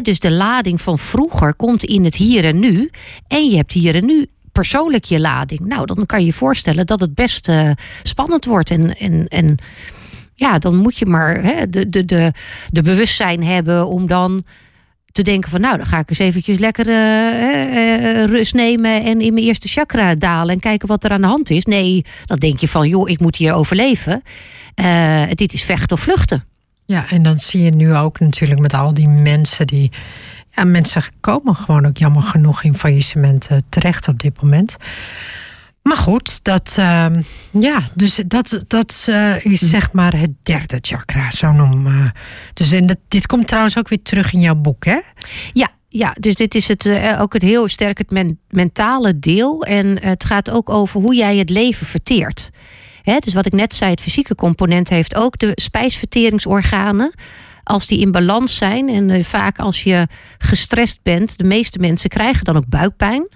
Dus 0.02 0.18
de 0.18 0.30
lading 0.30 0.80
van 0.80 0.98
vroeger 0.98 1.54
komt 1.54 1.84
in 1.84 2.04
het 2.04 2.16
hier 2.16 2.44
en 2.44 2.58
nu. 2.58 2.90
En 3.28 3.50
je 3.50 3.56
hebt 3.56 3.72
hier 3.72 3.94
en 3.94 4.04
nu 4.04 4.26
persoonlijk 4.52 5.04
je 5.04 5.20
lading. 5.20 5.60
Nou, 5.60 5.86
dan 5.86 6.06
kan 6.06 6.20
je 6.20 6.26
je 6.26 6.32
voorstellen 6.32 6.86
dat 6.86 7.00
het 7.00 7.14
best 7.14 7.48
uh, 7.48 7.70
spannend 8.02 8.44
wordt. 8.44 8.70
En, 8.70 8.96
en, 8.96 9.28
en 9.28 9.56
ja, 10.34 10.58
dan 10.58 10.76
moet 10.76 10.98
je 10.98 11.06
maar 11.06 11.42
de, 11.70 11.88
de, 11.88 12.04
de, 12.04 12.32
de 12.70 12.82
bewustzijn 12.82 13.44
hebben 13.44 13.86
om 13.86 14.06
dan 14.06 14.44
te 15.12 15.22
denken 15.22 15.50
van 15.50 15.60
nou, 15.60 15.76
dan 15.76 15.86
ga 15.86 15.98
ik 15.98 16.10
eens 16.10 16.18
eventjes 16.18 16.58
lekker 16.58 16.86
uh, 16.86 18.24
rust 18.24 18.54
nemen 18.54 19.04
en 19.04 19.20
in 19.20 19.34
mijn 19.34 19.46
eerste 19.46 19.68
chakra 19.68 20.14
dalen 20.14 20.54
en 20.54 20.60
kijken 20.60 20.88
wat 20.88 21.04
er 21.04 21.10
aan 21.10 21.20
de 21.20 21.26
hand 21.26 21.50
is. 21.50 21.64
Nee, 21.64 22.04
dan 22.24 22.38
denk 22.38 22.58
je 22.58 22.68
van 22.68 22.88
joh, 22.88 23.08
ik 23.08 23.20
moet 23.20 23.36
hier 23.36 23.52
overleven. 23.52 24.22
Dit 25.34 25.52
is 25.52 25.62
vechten 25.62 25.96
of 25.96 26.02
vluchten. 26.02 26.44
Ja, 26.84 27.10
en 27.10 27.22
dan 27.22 27.38
zie 27.38 27.62
je 27.62 27.70
nu 27.70 27.94
ook 27.94 28.20
natuurlijk 28.20 28.60
met 28.60 28.74
al 28.74 28.94
die 28.94 29.08
mensen 29.08 29.66
die. 29.66 29.90
Ja, 30.54 30.64
mensen 30.64 31.02
komen 31.20 31.54
gewoon 31.54 31.86
ook 31.86 31.96
jammer 31.96 32.22
genoeg 32.22 32.62
in 32.62 32.74
faillissementen 32.74 33.62
terecht 33.68 34.08
op 34.08 34.18
dit 34.18 34.42
moment. 34.42 34.76
Maar 35.83 35.97
goed, 35.97 36.45
dat, 36.45 36.76
uh, 36.78 37.07
ja, 37.51 37.83
dus 37.95 38.22
dat, 38.26 38.62
dat 38.66 39.07
uh, 39.09 39.45
is 39.45 39.61
zeg 39.61 39.93
maar 39.93 40.16
het 40.16 40.30
derde 40.43 40.78
chakra, 40.80 41.30
zo 41.30 41.53
noem. 41.53 41.87
Uh, 41.87 42.07
dus 42.55 42.72
en 42.72 42.87
dat, 42.87 42.97
dit 43.09 43.26
komt 43.26 43.47
trouwens 43.47 43.78
ook 43.78 43.89
weer 43.89 44.03
terug 44.03 44.33
in 44.33 44.41
jouw 44.41 44.55
boek, 44.55 44.85
hè? 44.85 44.99
Ja, 45.53 45.68
ja, 45.89 46.14
dus 46.20 46.35
dit 46.35 46.55
is 46.55 46.68
het, 46.68 46.85
uh, 46.85 47.20
ook 47.20 47.33
het 47.33 47.43
heel 47.43 47.68
sterk 47.68 47.99
het 47.99 48.11
men, 48.11 48.39
mentale 48.49 49.18
deel. 49.18 49.62
En 49.62 50.03
het 50.03 50.24
gaat 50.24 50.51
ook 50.51 50.70
over 50.70 51.01
hoe 51.01 51.14
jij 51.14 51.37
het 51.37 51.51
leven 51.51 51.87
verteert. 51.87 52.51
Hè, 53.03 53.18
dus 53.18 53.35
wat 53.35 53.47
ik 53.47 53.53
net 53.53 53.74
zei, 53.74 53.91
het 53.91 54.01
fysieke 54.01 54.35
component 54.35 54.89
heeft 54.89 55.14
ook 55.14 55.39
de 55.39 55.53
spijsverteringsorganen. 55.55 57.12
Als 57.64 57.87
die 57.87 58.01
in 58.01 58.12
balans 58.12 58.57
zijn 58.57 58.89
en 58.89 59.24
vaak 59.24 59.59
als 59.59 59.83
je 59.83 60.07
gestrest 60.39 60.99
bent, 61.03 61.39
de 61.39 61.45
meeste 61.45 61.78
mensen 61.78 62.11
krijgen 62.11 62.45
dan 62.45 62.57
ook 62.57 62.68
buikpijn 62.68 63.28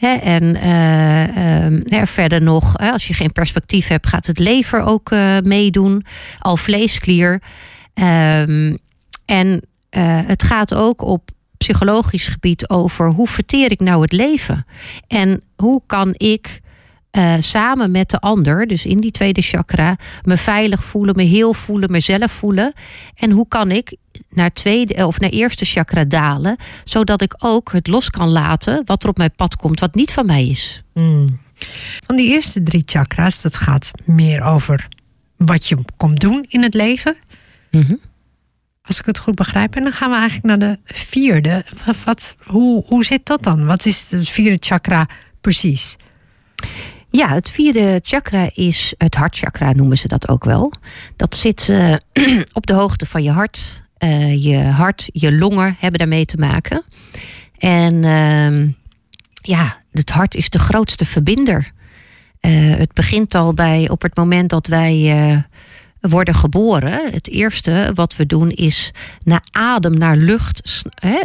en 0.00 0.56
uh, 1.84 2.02
verder 2.04 2.42
nog, 2.42 2.78
als 2.78 3.06
je 3.06 3.14
geen 3.14 3.32
perspectief 3.32 3.88
hebt, 3.88 4.06
gaat 4.06 4.26
het 4.26 4.38
lever 4.38 4.82
ook 4.82 5.10
uh, 5.10 5.36
meedoen. 5.44 6.04
Al 6.38 6.56
vleesklier. 6.56 7.42
Ehm, 7.94 8.76
en 9.24 9.48
uh, 9.90 10.20
het 10.26 10.42
gaat 10.42 10.74
ook 10.74 11.02
op 11.02 11.30
psychologisch 11.56 12.28
gebied 12.28 12.68
over 12.68 13.10
hoe 13.10 13.28
verteer 13.28 13.70
ik 13.70 13.80
nou 13.80 14.02
het 14.02 14.12
leven? 14.12 14.66
En 15.08 15.42
hoe 15.56 15.82
kan 15.86 16.14
ik 16.16 16.60
uh, 17.12 17.34
samen 17.38 17.90
met 17.90 18.10
de 18.10 18.18
ander, 18.18 18.66
dus 18.66 18.86
in 18.86 18.96
die 18.96 19.10
tweede 19.10 19.42
chakra, 19.42 19.96
me 20.22 20.36
veilig 20.36 20.84
voelen, 20.84 21.14
me 21.16 21.22
heel 21.22 21.52
voelen, 21.52 21.90
mezelf 21.90 22.32
voelen. 22.32 22.72
En 23.14 23.30
hoe 23.30 23.48
kan 23.48 23.70
ik 23.70 23.96
naar 24.30 24.52
tweede 24.52 25.06
of 25.06 25.20
naar 25.20 25.30
eerste 25.30 25.64
chakra 25.64 26.04
dalen, 26.04 26.56
zodat 26.84 27.22
ik 27.22 27.34
ook 27.38 27.72
het 27.72 27.86
los 27.86 28.10
kan 28.10 28.28
laten 28.28 28.82
wat 28.84 29.02
er 29.02 29.08
op 29.08 29.16
mijn 29.16 29.34
pad 29.36 29.56
komt, 29.56 29.80
wat 29.80 29.94
niet 29.94 30.12
van 30.12 30.26
mij 30.26 30.46
is. 30.46 30.82
Mm. 30.94 31.38
Van 32.06 32.16
die 32.16 32.28
eerste 32.28 32.62
drie 32.62 32.82
chakra's, 32.84 33.42
dat 33.42 33.56
gaat 33.56 33.90
meer 34.04 34.42
over 34.42 34.88
wat 35.36 35.66
je 35.66 35.78
komt 35.96 36.20
doen 36.20 36.44
in 36.48 36.62
het 36.62 36.74
leven. 36.74 37.16
Mm 37.70 37.82
-hmm. 37.82 38.00
als 38.82 38.98
ik 38.98 39.06
het 39.06 39.18
goed 39.18 39.34
begrijp. 39.34 39.76
En 39.76 39.82
dan 39.82 39.92
gaan 39.92 40.10
we 40.10 40.16
eigenlijk 40.16 40.46
naar 40.46 40.68
de 40.68 40.78
vierde. 40.84 41.64
Wat, 42.04 42.36
hoe, 42.44 42.84
hoe 42.86 43.04
zit 43.04 43.26
dat 43.26 43.42
dan? 43.42 43.66
Wat 43.66 43.86
is 43.86 44.10
het 44.10 44.28
vierde 44.28 44.56
chakra 44.60 45.08
precies? 45.40 45.96
Ja, 47.10 47.28
het 47.28 47.50
vierde 47.50 48.00
chakra 48.02 48.50
is 48.54 48.94
het 48.98 49.14
hartchakra, 49.14 49.72
noemen 49.72 49.98
ze 49.98 50.08
dat 50.08 50.28
ook 50.28 50.44
wel. 50.44 50.72
Dat 51.16 51.34
zit 51.34 51.68
uh, 51.68 51.94
op 52.52 52.66
de 52.66 52.72
hoogte 52.72 53.06
van 53.06 53.22
je 53.22 53.30
hart. 53.30 53.84
Uh, 53.98 54.44
je 54.44 54.58
hart, 54.58 55.08
je 55.12 55.36
longen 55.36 55.76
hebben 55.78 55.98
daarmee 55.98 56.24
te 56.24 56.36
maken. 56.36 56.84
En 57.58 57.94
uh, 57.94 58.72
ja, 59.32 59.82
het 59.98 60.10
hart 60.10 60.34
is 60.34 60.50
de 60.50 60.58
grootste 60.58 61.04
verbinder. 61.04 61.72
Uh, 62.40 62.76
het 62.76 62.92
begint 62.92 63.34
al 63.34 63.54
bij 63.54 63.88
op 63.88 64.02
het 64.02 64.16
moment 64.16 64.50
dat 64.50 64.66
wij 64.66 65.44
worden 66.00 66.34
geboren. 66.34 67.12
Het 67.12 67.28
eerste 67.28 67.90
wat 67.94 68.16
we 68.16 68.26
doen 68.26 68.50
is 68.50 68.92
naar 69.22 69.42
adem, 69.50 69.98
naar 69.98 70.16
lucht, 70.16 70.82
hè, 70.94 71.18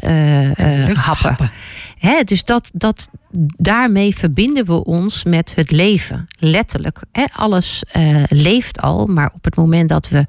happen. 0.93 1.51
Hè, 1.97 2.23
dus 2.23 2.43
dat, 2.43 2.71
dat, 2.73 3.09
daarmee 3.57 4.15
verbinden 4.15 4.65
we 4.65 4.83
ons 4.83 5.23
met 5.23 5.55
het 5.55 5.71
leven. 5.71 6.27
Letterlijk. 6.39 6.99
Hè, 7.11 7.23
alles 7.33 7.83
uh, 7.97 8.23
leeft 8.27 8.81
al, 8.81 9.05
maar 9.05 9.31
op 9.33 9.43
het 9.43 9.55
moment 9.55 9.89
dat 9.89 10.09
we 10.09 10.25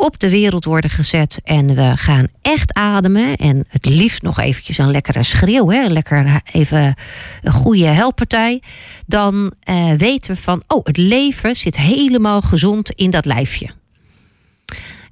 op 0.00 0.18
de 0.18 0.30
wereld 0.30 0.64
worden 0.64 0.90
gezet 0.90 1.40
en 1.44 1.74
we 1.74 1.92
gaan 1.96 2.26
echt 2.42 2.72
ademen 2.72 3.36
en 3.36 3.64
het 3.68 3.86
liefst 3.86 4.22
nog 4.22 4.38
eventjes 4.38 4.78
een 4.78 4.90
lekkere 4.90 5.22
schreeuw, 5.22 5.70
hè, 5.70 5.86
lekker 5.86 6.42
even 6.52 6.94
een 7.42 7.52
goede 7.52 7.86
helpartij, 7.86 8.62
dan 9.06 9.52
uh, 9.70 9.92
weten 9.92 10.34
we 10.34 10.40
van, 10.40 10.62
oh, 10.66 10.84
het 10.84 10.96
leven 10.96 11.56
zit 11.56 11.76
helemaal 11.76 12.40
gezond 12.40 12.90
in 12.90 13.10
dat 13.10 13.24
lijfje. 13.24 13.70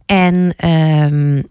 En 0.07 0.69
um, 0.71 1.43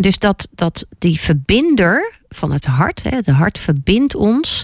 dus 0.00 0.18
dat, 0.18 0.48
dat 0.54 0.86
die 0.98 1.20
verbinder 1.20 2.12
van 2.28 2.52
het 2.52 2.64
hart, 2.64 3.02
hè, 3.02 3.20
de 3.20 3.32
hart 3.32 3.58
verbindt 3.58 4.14
ons. 4.14 4.62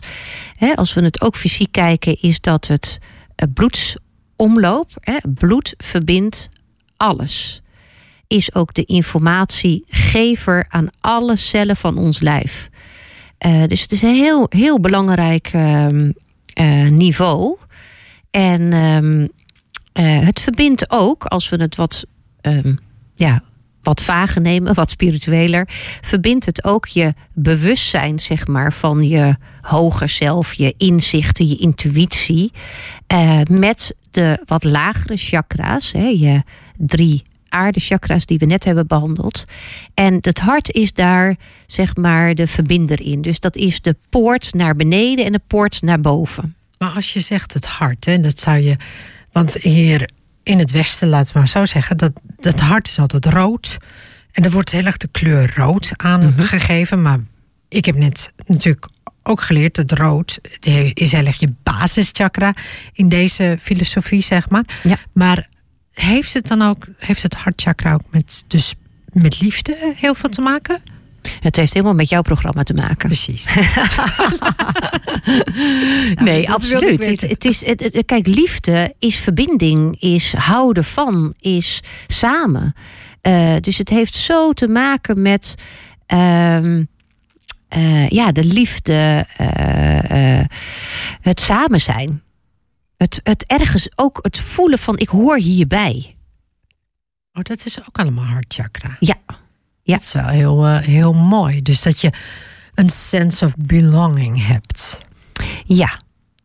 Hè, 0.52 0.74
als 0.76 0.94
we 0.94 1.02
het 1.02 1.20
ook 1.20 1.36
fysiek 1.36 1.72
kijken, 1.72 2.20
is 2.20 2.40
dat 2.40 2.66
het 2.66 2.98
eh, 3.34 3.48
bloedsomloop, 3.54 4.90
hè, 5.00 5.16
bloed 5.34 5.74
verbindt 5.76 6.48
alles. 6.96 7.62
Is 8.30 8.54
ook 8.54 8.74
de 8.74 8.84
informatiegever 8.84 10.66
aan 10.68 10.88
alle 11.00 11.36
cellen 11.36 11.76
van 11.76 11.98
ons 11.98 12.20
lijf. 12.20 12.68
Uh, 13.46 13.64
dus 13.66 13.82
het 13.82 13.92
is 13.92 14.02
een 14.02 14.14
heel, 14.14 14.46
heel 14.48 14.80
belangrijk 14.80 15.52
uh, 15.52 15.86
uh, 15.88 16.90
niveau. 16.90 17.56
En 18.30 18.72
um, 18.72 19.28
het 20.24 20.40
verbindt 20.40 20.90
ook, 20.90 21.24
als 21.24 21.48
we 21.48 21.56
het 21.56 21.76
wat 21.76 22.04
um, 22.42 22.78
ja, 23.14 23.42
wat 23.82 24.02
vager 24.02 24.40
nemen, 24.40 24.74
wat 24.82 24.90
spiritueler, 24.90 25.68
verbindt 26.00 26.46
het 26.46 26.64
ook 26.64 26.86
je 26.86 27.14
bewustzijn, 27.32 28.18
zeg 28.18 28.46
maar, 28.46 28.72
van 28.72 29.08
je 29.08 29.36
hoger 29.60 30.08
zelf, 30.08 30.52
je 30.52 30.74
inzichten, 30.76 31.48
je 31.48 31.56
intuïtie, 31.56 32.52
eh, 33.06 33.40
met 33.50 33.94
de 34.10 34.42
wat 34.44 34.64
lagere 34.64 35.16
chakra's, 35.16 35.92
hè, 35.92 36.06
je 36.06 36.42
drie 36.76 37.22
aardechakra's 37.50 38.26
die 38.26 38.38
we 38.38 38.46
net 38.46 38.64
hebben 38.64 38.86
behandeld. 38.86 39.44
En 39.94 40.18
het 40.20 40.38
hart 40.38 40.72
is 40.72 40.92
daar, 40.92 41.36
zeg 41.66 41.96
maar, 41.96 42.34
de 42.34 42.46
verbinder 42.46 43.00
in. 43.00 43.22
Dus 43.22 43.40
dat 43.40 43.56
is 43.56 43.80
de 43.80 43.96
poort 44.08 44.54
naar 44.54 44.74
beneden 44.74 45.24
en 45.24 45.32
de 45.32 45.40
poort 45.46 45.82
naar 45.82 46.00
boven. 46.00 46.54
Maar 46.78 46.90
als 46.90 47.12
je 47.12 47.20
zegt 47.20 47.52
het 47.52 47.66
hart, 47.66 48.04
hè, 48.04 48.18
dat 48.18 48.38
zou 48.38 48.58
je. 48.58 48.76
Want 49.32 49.54
hier 49.54 50.10
in 50.42 50.58
het 50.58 50.70
Westen, 50.70 51.08
laat 51.08 51.34
maar 51.34 51.48
zo 51.48 51.64
zeggen, 51.64 51.96
dat 51.96 52.12
het 52.40 52.60
hart 52.60 52.88
is 52.88 52.98
altijd 52.98 53.26
rood. 53.26 53.76
En 54.32 54.44
er 54.44 54.50
wordt 54.50 54.70
heel 54.70 54.84
erg 54.84 54.96
de 54.96 55.08
kleur 55.08 55.52
rood 55.56 55.92
aangegeven. 55.96 57.00
Mhm. 57.00 57.08
Maar 57.08 57.20
ik 57.68 57.84
heb 57.84 57.96
net 57.96 58.32
natuurlijk 58.46 58.88
ook 59.22 59.40
geleerd 59.40 59.74
dat 59.74 59.98
rood 59.98 60.38
is 60.94 61.12
heel 61.12 61.26
erg 61.26 61.40
je 61.40 61.52
basischakra 61.62 62.54
in 62.92 63.08
deze 63.08 63.56
filosofie, 63.60 64.22
zeg 64.22 64.48
maar. 64.48 64.64
Ja. 64.82 64.98
Maar 65.12 65.48
heeft 65.92 66.34
het 66.34 66.46
dan 66.46 66.62
ook, 66.62 66.86
heeft 66.96 67.22
het 67.22 67.34
hartchakra 67.34 67.92
ook 67.92 68.04
met, 68.10 68.44
dus 68.46 68.74
met 69.12 69.40
liefde 69.40 69.92
heel 69.96 70.14
veel 70.14 70.28
te 70.28 70.40
maken? 70.40 70.82
Het 71.40 71.56
heeft 71.56 71.72
helemaal 71.72 71.94
met 71.94 72.08
jouw 72.08 72.22
programma 72.22 72.62
te 72.62 72.74
maken. 72.74 73.08
Precies. 73.08 73.54
nee, 76.24 76.50
absoluut. 76.50 77.06
Het, 77.06 77.20
het, 77.20 77.44
is, 77.44 77.66
het, 77.66 78.02
kijk, 78.06 78.26
liefde 78.26 78.94
is 78.98 79.16
verbinding, 79.16 80.00
is 80.00 80.32
houden 80.32 80.84
van, 80.84 81.34
is 81.40 81.80
samen. 82.06 82.74
Uh, 83.22 83.54
dus 83.60 83.78
het 83.78 83.88
heeft 83.88 84.14
zo 84.14 84.52
te 84.52 84.68
maken 84.68 85.22
met. 85.22 85.54
Uh, 86.12 86.78
uh, 87.76 88.08
ja, 88.08 88.32
de 88.32 88.44
liefde, 88.44 89.26
uh, 89.40 90.40
het 91.20 91.40
samen 91.40 91.80
zijn. 91.80 92.22
Het, 93.00 93.20
het 93.22 93.44
ergens 93.46 93.88
ook 93.94 94.18
het 94.22 94.38
voelen 94.38 94.78
van 94.78 94.98
ik 94.98 95.08
hoor 95.08 95.36
hierbij. 95.36 96.16
Oh, 97.32 97.42
dat 97.42 97.64
is 97.64 97.80
ook 97.80 97.98
allemaal 97.98 98.24
hartchakra. 98.24 98.96
Ja. 98.98 99.16
Ja. 99.82 99.94
Dat 99.94 100.00
is 100.04 100.12
wel 100.12 100.26
heel, 100.26 100.66
uh, 100.66 100.78
heel 100.78 101.12
mooi. 101.12 101.62
Dus 101.62 101.82
dat 101.82 102.00
je 102.00 102.12
een 102.74 102.88
sense 102.88 103.44
of 103.44 103.54
belonging 103.56 104.46
hebt. 104.46 105.00
Ja, 105.64 106.00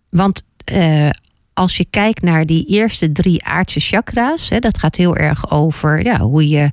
want 0.10 0.44
uh, 0.72 1.10
als 1.56 1.78
je 1.78 1.86
kijkt 1.90 2.22
naar 2.22 2.46
die 2.46 2.66
eerste 2.66 3.12
drie 3.12 3.46
aardse 3.46 3.80
chakra's, 3.80 4.50
hè, 4.50 4.60
dat 4.60 4.78
gaat 4.78 4.96
heel 4.96 5.16
erg 5.16 5.52
over 5.52 6.04
ja, 6.04 6.20
hoe, 6.20 6.48
je, 6.48 6.72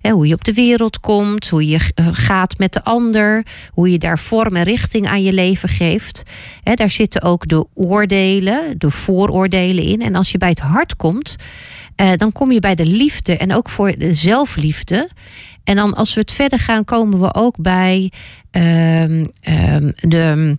hè, 0.00 0.10
hoe 0.10 0.26
je 0.26 0.34
op 0.34 0.44
de 0.44 0.52
wereld 0.52 1.00
komt, 1.00 1.48
hoe 1.48 1.68
je 1.68 1.78
gaat 2.12 2.58
met 2.58 2.72
de 2.72 2.84
ander, 2.84 3.46
hoe 3.70 3.90
je 3.90 3.98
daar 3.98 4.18
vorm 4.18 4.56
en 4.56 4.62
richting 4.62 5.06
aan 5.06 5.22
je 5.22 5.32
leven 5.32 5.68
geeft. 5.68 6.22
Hè, 6.62 6.74
daar 6.74 6.90
zitten 6.90 7.22
ook 7.22 7.48
de 7.48 7.66
oordelen, 7.74 8.78
de 8.78 8.90
vooroordelen 8.90 9.84
in. 9.84 10.02
En 10.02 10.14
als 10.14 10.32
je 10.32 10.38
bij 10.38 10.48
het 10.48 10.60
hart 10.60 10.96
komt, 10.96 11.36
uh, 11.96 12.12
dan 12.16 12.32
kom 12.32 12.52
je 12.52 12.60
bij 12.60 12.74
de 12.74 12.86
liefde 12.86 13.36
en 13.36 13.54
ook 13.54 13.68
voor 13.68 13.98
de 13.98 14.14
zelfliefde. 14.14 15.10
En 15.64 15.76
dan 15.76 15.94
als 15.94 16.14
we 16.14 16.20
het 16.20 16.32
verder 16.32 16.58
gaan, 16.58 16.84
komen 16.84 17.20
we 17.20 17.34
ook 17.34 17.56
bij 17.56 18.12
uh, 18.52 19.08
uh, 19.08 19.26
de 20.00 20.58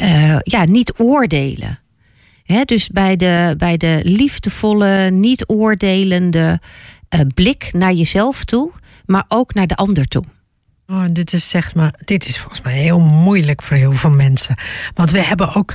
uh, 0.00 0.38
ja, 0.42 0.64
niet 0.64 0.92
oordelen. 0.96 1.78
He, 2.50 2.64
dus 2.64 2.88
bij 2.88 3.16
de, 3.16 3.54
bij 3.58 3.76
de 3.76 4.00
liefdevolle, 4.02 5.10
niet 5.10 5.48
oordelende 5.48 6.60
uh, 7.14 7.20
blik 7.34 7.68
naar 7.72 7.92
jezelf 7.92 8.44
toe, 8.44 8.70
maar 9.06 9.24
ook 9.28 9.54
naar 9.54 9.66
de 9.66 9.76
ander 9.76 10.08
toe. 10.08 10.24
Oh, 10.86 11.04
dit 11.12 11.32
is 11.32 11.48
zeg 11.48 11.74
maar, 11.74 11.94
dit 12.04 12.26
is 12.28 12.38
volgens 12.38 12.60
mij 12.60 12.72
heel 12.72 13.00
moeilijk 13.00 13.62
voor 13.62 13.76
heel 13.76 13.92
veel 13.92 14.10
mensen. 14.10 14.54
Want 14.94 15.10
we 15.10 15.20
hebben 15.20 15.54
ook, 15.54 15.74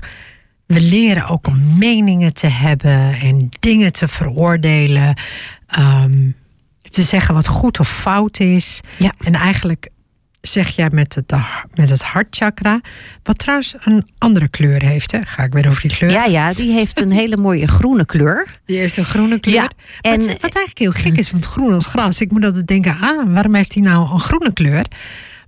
we 0.66 0.82
leren 0.82 1.28
ook 1.28 1.48
om 1.48 1.78
meningen 1.78 2.34
te 2.34 2.48
hebben 2.48 3.20
en 3.20 3.50
dingen 3.60 3.92
te 3.92 4.08
veroordelen. 4.08 5.18
Um, 5.80 6.36
te 6.90 7.04
zeggen 7.04 7.34
wat 7.34 7.48
goed 7.48 7.80
of 7.80 7.90
fout 7.90 8.40
is. 8.40 8.82
Ja. 8.98 9.14
En 9.18 9.34
eigenlijk 9.34 9.90
zeg 10.48 10.76
jij 10.76 10.90
met 10.92 11.16
het, 11.16 11.34
met 11.74 11.90
het 11.90 12.02
hartchakra, 12.02 12.82
wat 13.24 13.38
trouwens 13.38 13.76
een 13.80 14.08
andere 14.18 14.48
kleur 14.48 14.84
heeft. 14.84 15.12
Hè? 15.12 15.20
Ga 15.24 15.44
ik 15.44 15.54
weer 15.54 15.68
over 15.68 15.82
die 15.82 15.98
kleur? 15.98 16.12
Ja, 16.12 16.26
ja, 16.26 16.54
die 16.54 16.72
heeft 16.72 17.02
een 17.02 17.12
hele 17.12 17.38
mooie 17.38 17.68
groene 17.68 18.06
kleur. 18.06 18.60
Die 18.66 18.78
heeft 18.78 18.98
een 18.98 19.06
groene 19.06 19.40
kleur. 19.40 19.56
Ja, 19.56 19.70
en, 20.02 20.18
wat, 20.18 20.28
wat 20.28 20.56
eigenlijk 20.56 20.78
heel 20.78 20.92
gek 20.92 21.18
is, 21.18 21.32
want 21.32 21.46
groen 21.46 21.74
als 21.74 21.86
gras. 21.86 22.22
Ik 22.22 22.32
moet 22.32 22.46
altijd 22.46 22.68
denken, 22.68 22.98
ah, 23.02 23.34
waarom 23.34 23.56
heeft 23.56 23.74
hij 23.74 23.84
nou 23.84 24.12
een 24.12 24.20
groene 24.20 24.54
kleur? 24.54 24.86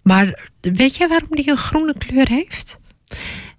Maar 0.01 0.49
weet 0.61 0.95
jij 0.95 1.07
waarom 1.07 1.29
die 1.31 1.49
een 1.49 1.57
groene 1.57 1.93
kleur 1.97 2.27
heeft? 2.27 2.79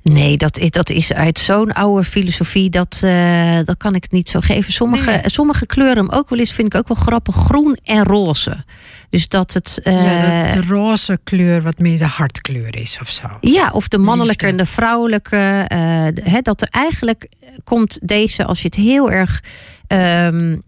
Nee, 0.03 0.37
dat, 0.37 0.61
dat 0.69 0.91
is 0.91 1.13
uit 1.13 1.39
zo'n 1.39 1.73
oude 1.73 2.05
filosofie. 2.05 2.71
Dat, 2.71 3.01
uh, 3.05 3.59
dat 3.65 3.77
kan 3.77 3.95
ik 3.95 4.11
niet 4.11 4.29
zo 4.29 4.41
geven. 4.41 4.73
Sommige, 4.73 5.11
nee. 5.11 5.21
sommige 5.25 5.67
kleuren 5.67 6.13
ook 6.13 6.29
wel 6.29 6.39
eens 6.39 6.53
vind 6.53 6.75
ik 6.75 6.81
ook 6.81 6.89
wel 6.89 6.97
grappig. 6.97 7.35
Groen 7.35 7.79
en 7.85 8.05
roze. 8.05 8.65
Dus 9.11 9.29
dat 9.29 9.53
het. 9.53 9.81
Uh, 9.85 10.05
ja, 10.05 10.53
de, 10.53 10.61
de, 10.61 10.67
roze 10.67 11.19
kleur 11.25 11.63
wat 11.63 11.79
meer 11.79 11.99
de 11.99 12.05
hartkleur 12.05 12.77
is 12.77 12.99
of 13.01 13.11
zo. 13.11 13.29
Ja, 13.41 13.71
of 13.71 13.89
de 13.89 13.99
mannelijke 13.99 14.45
Liefde. 14.45 14.63
en 14.63 14.65
de 14.65 14.73
vrouwelijke. 14.73 15.69
Uh, 15.73 16.33
he, 16.33 16.41
dat 16.41 16.63
er 16.63 16.69
eigenlijk 16.71 17.29
komt 17.65 17.99
deze, 18.03 18.45
als 18.45 18.59
je 18.59 18.67
het 18.67 18.77
heel 18.77 19.11
erg. 19.11 19.43
Um, 19.89 20.63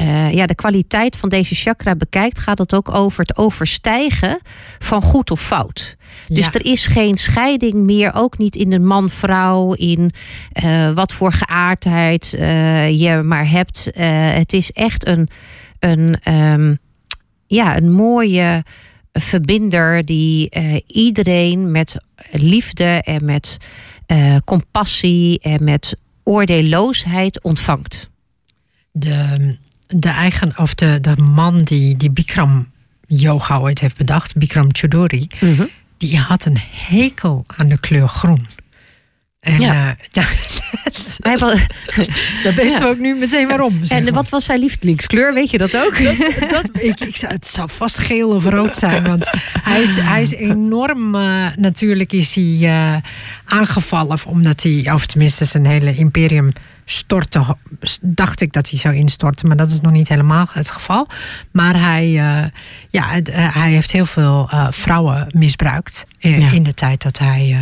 uh, 0.00 0.32
ja, 0.32 0.46
de 0.46 0.54
kwaliteit 0.54 1.16
van 1.16 1.28
deze 1.28 1.54
chakra 1.54 1.96
bekijkt, 1.96 2.38
gaat 2.38 2.58
het 2.58 2.74
ook 2.74 2.94
over 2.94 3.20
het 3.20 3.36
overstijgen 3.36 4.40
van 4.78 5.02
goed 5.02 5.30
of 5.30 5.40
fout. 5.40 5.96
Dus 6.28 6.44
ja. 6.44 6.52
er 6.52 6.64
is 6.64 6.86
geen 6.86 7.18
scheiding 7.18 7.74
meer, 7.74 8.14
ook 8.14 8.38
niet 8.38 8.56
in 8.56 8.70
de 8.70 8.78
man-vrouw, 8.78 9.72
in 9.72 10.12
uh, 10.64 10.92
wat 10.92 11.12
voor 11.12 11.32
geaardheid 11.32 12.34
uh, 12.38 13.00
je 13.00 13.22
maar 13.22 13.48
hebt. 13.48 13.90
het 14.34 14.52
is 14.52 14.70
echt 14.70 15.06
een, 15.06 15.28
een, 15.78 16.32
um, 16.32 16.78
ja, 17.54 17.76
een 17.76 17.92
mooie 17.92 18.64
verbinder 19.12 20.04
die 20.04 20.50
iedereen 20.86 21.70
met 21.70 21.96
liefde 22.30 22.84
en 22.84 23.24
met 23.24 23.56
compassie 24.44 25.38
en 25.40 25.64
met 25.64 25.96
oordeelloosheid 26.24 27.42
ontvangt. 27.42 28.10
De, 28.92 29.56
de 29.86 30.08
eigen, 30.08 30.58
of 30.58 30.74
de, 30.74 31.00
de 31.00 31.16
man 31.16 31.58
die, 31.58 31.96
die 31.96 32.10
Bikram 32.10 32.70
yoga 33.06 33.58
ooit 33.60 33.80
heeft 33.80 33.96
bedacht, 33.96 34.36
Bikram 34.36 34.68
Choudhury, 34.72 35.30
Mhm. 35.40 35.64
die 35.96 36.18
had 36.18 36.44
een 36.44 36.58
hekel 36.70 37.44
aan 37.56 37.68
de 37.68 37.80
kleur 37.80 38.08
groen. 38.08 38.46
En 39.42 39.60
Ja. 39.60 39.96
dan 42.44 42.54
weten 42.54 42.66
Ja. 42.72 42.80
we 42.80 42.86
ook 42.86 42.98
nu 42.98 43.14
meteen 43.14 43.48
waarom. 43.48 43.84
zeg 43.84 43.98
en 43.98 44.04
maar. 44.04 44.12
wat 44.12 44.28
was 44.28 44.44
zijn 44.44 44.58
lievelingskleur? 44.58 45.34
Weet 45.34 45.50
je 45.50 45.58
dat 45.58 45.76
ook? 45.76 45.98
dat, 46.50 46.68
ik, 46.72 47.00
ik, 47.00 47.16
zou- 47.16 47.32
het 47.32 47.46
zou 47.46 47.68
vast 47.70 47.98
geel 47.98 48.30
of 48.30 48.44
rood 48.44 48.76
zijn. 48.76 49.02
Want 49.06 49.30
hij 49.68 49.82
is, 49.82 49.96
hij 49.96 50.22
is 50.22 50.32
enorm. 50.32 51.14
eh, 51.14 51.46
natuurlijk 51.56 52.12
is 52.12 52.34
hij 52.34 52.58
eh, 52.62 52.96
aangevallen. 53.44 54.18
Omdat 54.26 54.62
hij, 54.62 54.90
of 54.92 55.06
tenminste 55.06 55.44
zijn 55.44 55.66
hele 55.66 55.94
imperium 55.94 56.48
stortte. 56.84 57.56
Dacht 58.00 58.40
ik 58.40 58.52
dat 58.52 58.70
hij 58.70 58.78
zou 58.78 58.94
instorten. 58.94 59.48
Maar 59.48 59.56
dat 59.56 59.70
is 59.70 59.80
nog 59.80 59.92
niet 59.92 60.08
helemaal 60.08 60.46
het 60.52 60.70
geval. 60.70 61.06
Maar 61.52 61.80
hij, 61.80 62.08
ja, 62.90 63.20
hij 63.32 63.70
heeft 63.70 63.92
heel 63.92 64.06
veel 64.06 64.50
vrouwen 64.70 65.26
misbruikt. 65.34 66.04
Ja. 66.18 66.50
In 66.52 66.62
de 66.62 66.74
tijd 66.74 67.02
dat 67.02 67.18
hij 67.18 67.56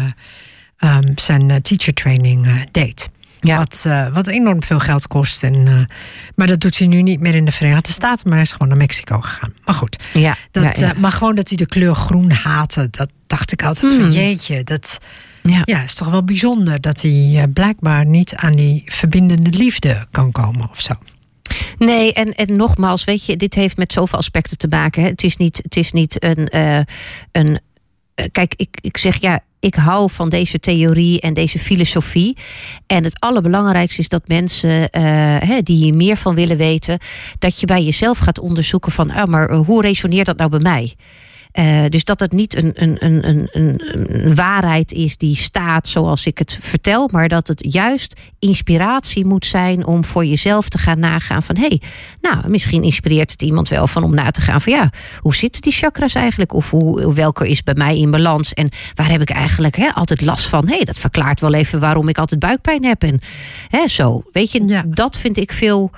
eh, 0.81 0.97
ehm, 0.97 1.13
zijn 1.17 1.51
eh, 1.51 1.57
teacher 1.57 1.95
training 1.95 2.47
eh, 2.47 2.55
deed. 2.71 3.11
Ja. 3.41 3.57
Wat, 3.57 3.85
eh, 3.87 4.15
wat 4.15 4.27
enorm 4.27 4.63
veel 4.63 4.79
geld 4.79 5.07
kost. 5.07 5.43
En, 5.43 5.89
maar 6.35 6.47
dat 6.47 6.61
doet 6.61 6.79
hij 6.79 6.87
nu 6.87 7.03
niet 7.03 7.21
meer 7.21 7.35
in 7.35 7.45
de 7.45 7.53
Verenigde 7.53 7.93
Staten, 7.93 8.29
maar 8.29 8.37
hij 8.37 8.47
is 8.47 8.53
gewoon 8.53 8.69
naar 8.69 8.77
Mexico 8.77 9.21
gegaan. 9.21 9.53
Maar 9.65 9.75
goed, 9.75 10.05
Ja, 10.13 10.37
dat, 10.51 10.79
ja, 10.79 10.87
ja. 10.87 10.93
maar 10.97 11.13
gewoon 11.13 11.35
dat 11.35 11.49
hij 11.49 11.57
de 11.57 11.67
kleur 11.67 11.95
groen 11.95 12.31
haatte, 12.31 12.89
dat 12.91 13.09
dacht 13.27 13.53
ik 13.53 13.63
altijd 13.63 13.93
van 13.93 14.01
Hmm. 14.03 14.11
jeetje, 14.11 14.65
dat 14.65 14.99
ja. 15.43 15.63
ja, 15.65 15.83
is 15.83 15.95
toch 15.95 16.11
wel 16.11 16.25
bijzonder 16.25 16.81
dat 16.81 17.01
hij 17.03 17.47
blijkbaar 17.53 18.07
niet 18.07 18.35
aan 18.35 18.57
die 18.57 18.83
verbindende 18.87 19.51
liefde 19.51 20.07
kan 20.11 20.33
komen 20.33 20.71
of 20.71 20.81
zo. 20.81 20.93
Nee, 21.79 22.13
en, 22.13 22.35
en 22.35 22.57
nogmaals, 22.57 23.05
weet 23.05 23.27
je, 23.27 23.37
dit 23.37 23.55
heeft 23.55 23.77
met 23.77 23.93
zoveel 23.93 24.19
aspecten 24.19 24.59
te 24.59 24.69
maken. 24.69 25.03
Hè. 25.03 25.09
Het 25.09 25.23
is 25.23 25.37
niet, 25.37 25.61
het 25.63 25.77
is 25.77 25.93
niet 25.93 26.25
een. 26.25 26.49
een 27.33 27.61
kijk, 28.33 28.55
ik, 28.57 28.79
ik 28.81 28.97
zeg 28.97 29.21
ja, 29.21 29.43
ik 29.61 29.75
hou 29.75 30.11
van 30.11 30.29
deze 30.29 30.59
theorie 30.59 31.21
en 31.21 31.35
deze 31.35 31.59
filosofie. 31.59 32.37
En 32.87 33.05
het 33.05 33.21
allerbelangrijkste 33.21 34.01
is 34.01 34.09
dat 34.09 34.29
mensen 34.29 34.91
eh, 34.91 35.59
die 35.63 35.77
hier 35.77 35.95
meer 35.95 36.17
van 36.17 36.35
willen 36.35 36.57
weten, 36.57 36.99
dat 37.39 37.61
je 37.61 37.67
bij 37.67 37.83
jezelf 37.83 38.19
gaat 38.19 38.39
onderzoeken 38.39 38.93
van, 38.93 39.11
ah, 39.11 39.27
maar 39.27 39.51
eh, 39.51 39.61
hoe 39.61 39.83
resoneert 39.83 40.27
dat 40.27 40.37
nou 40.37 40.51
bij 40.51 40.61
mij? 40.61 40.95
Eh, 41.53 41.85
dus 41.89 42.05
dat 42.05 42.21
het 42.21 42.33
niet 42.33 42.57
een, 42.57 42.73
een, 42.75 42.97
een, 43.05 43.29
een, 43.29 43.49
een, 43.53 43.81
een 43.93 44.35
waarheid 44.35 44.93
is 44.93 45.17
die 45.17 45.37
staat 45.37 45.89
zoals 45.89 46.27
ik 46.27 46.39
het 46.39 46.59
vertel, 46.61 47.09
maar 47.13 47.29
dat 47.29 47.49
het 47.49 47.67
juist 47.73 48.21
inspiratie 48.39 49.25
moet 49.25 49.47
zijn 49.47 49.87
om 49.87 50.05
voor 50.05 50.25
jezelf 50.25 50.69
te 50.69 50.79
gaan 50.79 50.99
nagaan 50.99 51.43
van 51.43 51.57
hé, 51.57 51.67
hey, 51.67 51.81
nou, 52.21 52.49
misschien 52.49 52.83
inspireert 52.83 53.31
het 53.31 53.43
iemand 53.43 53.69
wel 53.69 53.87
van 53.87 54.03
om 54.03 54.15
na 54.15 54.31
te 54.31 54.41
gaan 54.41 54.61
van 54.61 54.73
ja, 54.73 54.91
hoe 55.19 55.35
zitten 55.35 55.63
die 55.63 55.73
chakras 55.73 56.15
eigenlijk? 56.15 56.53
Of 56.53 56.71
hoe, 56.71 57.15
welke 57.15 57.49
is 57.49 57.63
bij 57.63 57.75
mij 57.75 57.99
in 57.99 58.11
balans? 58.11 58.55
En 58.55 58.69
waar 58.95 59.11
heb 59.11 59.21
ik 59.21 59.31
eigenlijk 59.31 59.77
hè, 59.77 59.89
altijd 59.95 60.21
last 60.21 60.47
van? 60.47 60.69
Hé, 60.69 60.75
hey, 60.75 60.85
dat 60.85 60.99
verklaart 60.99 61.41
wel 61.41 61.55
even 61.55 61.81
waarom 61.81 62.09
ik 62.09 62.19
altijd 62.19 62.41
buikpijn 62.41 62.85
heb. 62.85 63.03
En 63.03 63.21
hè, 63.69 63.89
zo, 63.89 64.23
weet 64.33 64.53
je, 64.53 64.63
Ja. 64.67 64.85
dat 64.89 65.19
vind 65.19 65.37
ik 65.37 65.53
veel 65.53 65.91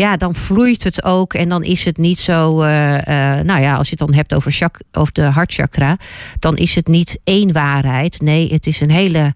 ja, 0.00 0.16
dan 0.16 0.34
vloeit 0.34 0.84
het 0.84 1.04
ook. 1.04 1.34
En 1.34 1.48
dan 1.48 1.62
is 1.64 1.84
het 1.84 1.96
niet 1.96 2.18
zo. 2.18 2.60
eh, 2.62 3.38
eh, 3.38 3.44
nou 3.44 3.60
ja, 3.60 3.74
als 3.74 3.88
je 3.90 3.96
het 3.98 4.06
dan 4.06 4.16
hebt 4.16 4.34
over, 4.34 4.52
chak 4.52 4.80
over 4.92 5.12
de 5.12 5.22
hartchakra, 5.22 5.96
dan 6.38 6.56
is 6.56 6.74
het 6.74 6.86
niet 6.86 7.18
één 7.24 7.52
waarheid. 7.52 8.20
Nee, 8.20 8.52
het 8.52 8.66
is 8.66 8.80
een 8.80 8.90
hele. 8.90 9.34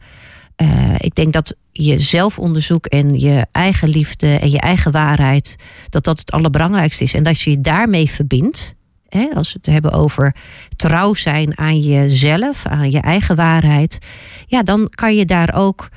eh, 0.57 0.95
ik 0.99 1.15
denk 1.15 1.33
dat 1.33 1.55
je 1.73 1.99
zelfonderzoek 1.99 2.87
en 2.87 3.21
je 3.21 3.47
eigen 3.53 3.89
liefde 3.89 4.37
en 4.39 4.51
je 4.51 4.61
eigen 4.61 4.93
waarheid, 4.93 5.57
dat 5.89 6.05
dat 6.05 6.19
het 6.19 6.31
allerbelangrijkste 6.33 7.05
is. 7.05 7.15
En 7.15 7.23
dat 7.23 7.41
je 7.41 7.51
je 7.51 7.61
daarmee 7.61 8.11
verbindt. 8.11 8.75
Hè, 9.09 9.29
als 9.35 9.53
we 9.53 9.59
het 9.63 9.73
hebben 9.73 9.93
over 9.93 10.35
trouw 10.77 11.15
zijn 11.15 11.59
aan 11.59 11.79
jezelf, 11.81 12.67
aan 12.67 12.91
je 12.91 13.01
eigen 13.01 13.37
waarheid. 13.37 13.99
Ja, 14.47 14.63
dan 14.63 14.89
kan 14.91 15.17
je 15.17 15.25
daar 15.25 15.55
ook 15.55 15.89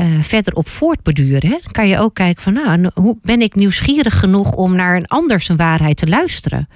eh, 0.00 0.06
verder 0.20 0.54
op 0.54 0.68
voortborduren. 0.68 1.60
Kan 1.70 1.88
je 1.88 1.98
ook 1.98 2.14
kijken 2.14 2.42
van, 2.42 2.52
nou, 2.52 2.90
hoe 2.94 3.16
ben 3.22 3.40
ik 3.40 3.54
nieuwsgierig 3.54 4.18
genoeg 4.18 4.52
om 4.54 4.74
naar 4.74 4.96
een 4.96 5.06
ander 5.06 5.40
zijn 5.40 5.58
waarheid 5.58 5.96
te 5.96 6.06
luisteren? 6.06 6.68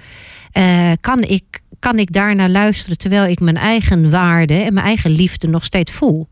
Eh, 0.51 0.91
kan, 1.01 1.23
ik, 1.23 1.61
kan 1.79 1.99
ik 1.99 2.13
daarnaar 2.13 2.49
luisteren 2.49 2.97
terwijl 2.97 3.25
ik 3.25 3.39
mijn 3.39 3.57
eigen 3.57 4.09
waarde 4.09 4.53
en 4.53 4.73
mijn 4.73 4.85
eigen 4.85 5.11
liefde 5.11 5.47
nog 5.47 5.63
steeds 5.63 5.91
voel? 5.91 6.27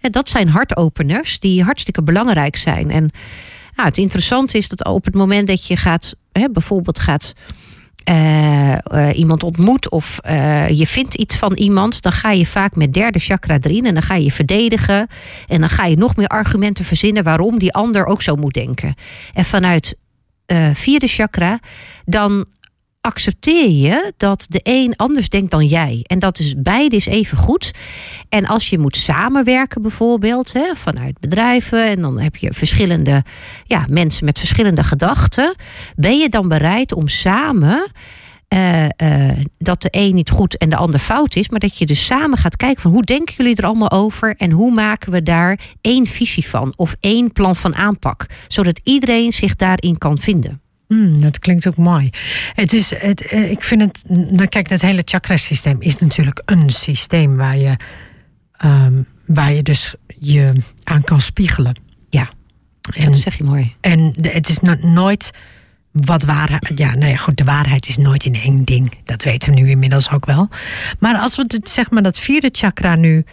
En 0.00 0.10
dat 0.10 0.28
zijn 0.28 0.48
hartopeners 0.48 1.38
die 1.38 1.62
hartstikke 1.62 2.02
belangrijk 2.02 2.56
zijn. 2.56 2.90
En 2.90 3.10
ja, 3.76 3.84
het 3.84 3.98
interessante 3.98 4.58
is 4.58 4.68
dat 4.68 4.84
op 4.84 5.04
het 5.04 5.14
moment 5.14 5.46
dat 5.46 5.66
je 5.66 5.76
gaat, 5.76 6.14
hè, 6.32 6.50
bijvoorbeeld 6.50 6.98
gaat 6.98 7.34
eh, 8.06 8.72
eh, 8.72 9.18
iemand 9.18 9.42
ontmoet 9.42 9.90
of 9.90 10.18
eh, 10.18 10.68
je 10.68 10.86
vindt 10.86 11.14
iets 11.14 11.36
van 11.36 11.52
iemand, 11.52 12.02
dan 12.02 12.12
ga 12.12 12.30
je 12.30 12.46
vaak 12.46 12.76
met 12.76 12.92
derde 12.92 13.18
chakra 13.18 13.58
erin 13.60 13.86
en 13.86 13.94
dan 13.94 14.02
ga 14.02 14.14
je 14.14 14.32
verdedigen 14.32 15.06
en 15.46 15.60
dan 15.60 15.68
ga 15.68 15.86
je 15.86 15.96
nog 15.96 16.16
meer 16.16 16.28
argumenten 16.28 16.84
verzinnen 16.84 17.24
waarom 17.24 17.58
die 17.58 17.72
ander 17.72 18.06
ook 18.06 18.22
zo 18.22 18.36
moet 18.36 18.54
denken. 18.54 18.94
En 19.34 19.44
vanuit 19.44 19.96
vierde 20.72 21.06
chakra, 21.06 21.58
dan 22.04 22.46
accepteer 23.06 23.70
je 23.70 24.12
dat 24.16 24.46
de 24.48 24.60
een 24.62 24.96
anders 24.96 25.28
denkt 25.28 25.50
dan 25.50 25.66
jij. 25.66 26.00
En 26.02 26.18
dat 26.18 26.38
is 26.38 26.54
beide 26.56 26.96
is 26.96 27.06
even 27.06 27.38
goed. 27.38 27.70
En 28.28 28.46
als 28.46 28.70
je 28.70 28.78
moet 28.78 28.96
samenwerken 28.96 29.82
bijvoorbeeld, 29.82 30.52
hè, 30.52 30.74
vanuit 30.74 31.20
bedrijven... 31.20 31.86
en 31.86 32.00
dan 32.00 32.18
heb 32.18 32.36
je 32.36 32.52
verschillende 32.52 33.24
ja, 33.64 33.86
mensen 33.90 34.24
met 34.24 34.38
verschillende 34.38 34.84
gedachten... 34.84 35.54
ben 35.96 36.18
je 36.18 36.28
dan 36.28 36.48
bereid 36.48 36.92
om 36.92 37.08
samen... 37.08 37.86
eh, 38.48 38.84
eh, 38.84 39.38
dat 39.58 39.82
de 39.82 39.88
een 39.90 40.14
niet 40.14 40.30
goed 40.30 40.56
en 40.56 40.68
de 40.68 40.76
ander 40.76 41.00
fout 41.00 41.36
is... 41.36 41.48
maar 41.48 41.60
dat 41.60 41.78
je 41.78 41.86
dus 41.86 42.06
samen 42.06 42.38
gaat 42.38 42.56
kijken 42.56 42.82
van 42.82 42.90
hoe 42.90 43.04
denken 43.04 43.34
jullie 43.36 43.56
er 43.56 43.66
allemaal 43.66 43.90
over... 43.90 44.34
en 44.36 44.50
hoe 44.50 44.72
maken 44.72 45.12
we 45.12 45.22
daar 45.22 45.60
één 45.80 46.06
visie 46.06 46.48
van 46.48 46.72
of 46.76 46.96
één 47.00 47.32
plan 47.32 47.56
van 47.56 47.74
aanpak... 47.74 48.26
zodat 48.48 48.80
iedereen 48.82 49.32
zich 49.32 49.56
daarin 49.56 49.98
kan 49.98 50.18
vinden. 50.18 50.60
Hmm, 50.88 51.20
dat 51.20 51.38
klinkt 51.38 51.66
ook 51.68 51.76
mooi. 51.76 52.10
Het 52.52 52.72
is, 52.72 52.90
het, 52.94 53.26
eh, 53.26 53.50
ik 53.50 53.62
vind 53.62 53.80
het. 53.80 54.02
Nou, 54.08 54.46
kijk, 54.46 54.68
dat 54.68 54.80
hele 54.80 55.02
chakra-systeem 55.04 55.76
is 55.80 55.98
natuurlijk 55.98 56.42
een 56.44 56.70
systeem 56.70 57.36
waar 57.36 57.56
je, 57.56 57.76
ehm, 58.52 59.02
waar 59.26 59.52
je 59.52 59.62
dus 59.62 59.94
je 60.18 60.52
aan 60.84 61.04
kan 61.04 61.20
spiegelen. 61.20 61.80
Ja, 62.10 62.28
En, 62.94 63.12
dat 63.12 63.20
zeg 63.20 63.36
je 63.38 63.44
mooi. 63.44 63.74
en 63.80 64.14
het 64.20 64.48
is 64.48 64.60
no- 64.60 64.76
nooit 64.80 65.30
wat 65.92 66.24
waarheid. 66.24 66.72
Ja, 66.74 66.94
nou 66.94 67.10
ja, 67.10 67.16
goed, 67.16 67.36
de 67.36 67.44
waarheid 67.44 67.88
is 67.88 67.96
nooit 67.96 68.24
in 68.24 68.34
één 68.34 68.64
ding. 68.64 68.92
Dat 69.04 69.22
weten 69.24 69.54
we 69.54 69.60
nu 69.60 69.68
inmiddels 69.70 70.10
ook 70.10 70.26
wel. 70.26 70.48
Maar 70.98 71.16
als 71.18 71.36
we 71.36 71.44
het, 71.46 71.68
zeg 71.68 71.90
maar, 71.90 72.02
dat 72.02 72.18
vierde 72.18 72.48
chakra 72.52 72.94
nu 72.96 73.24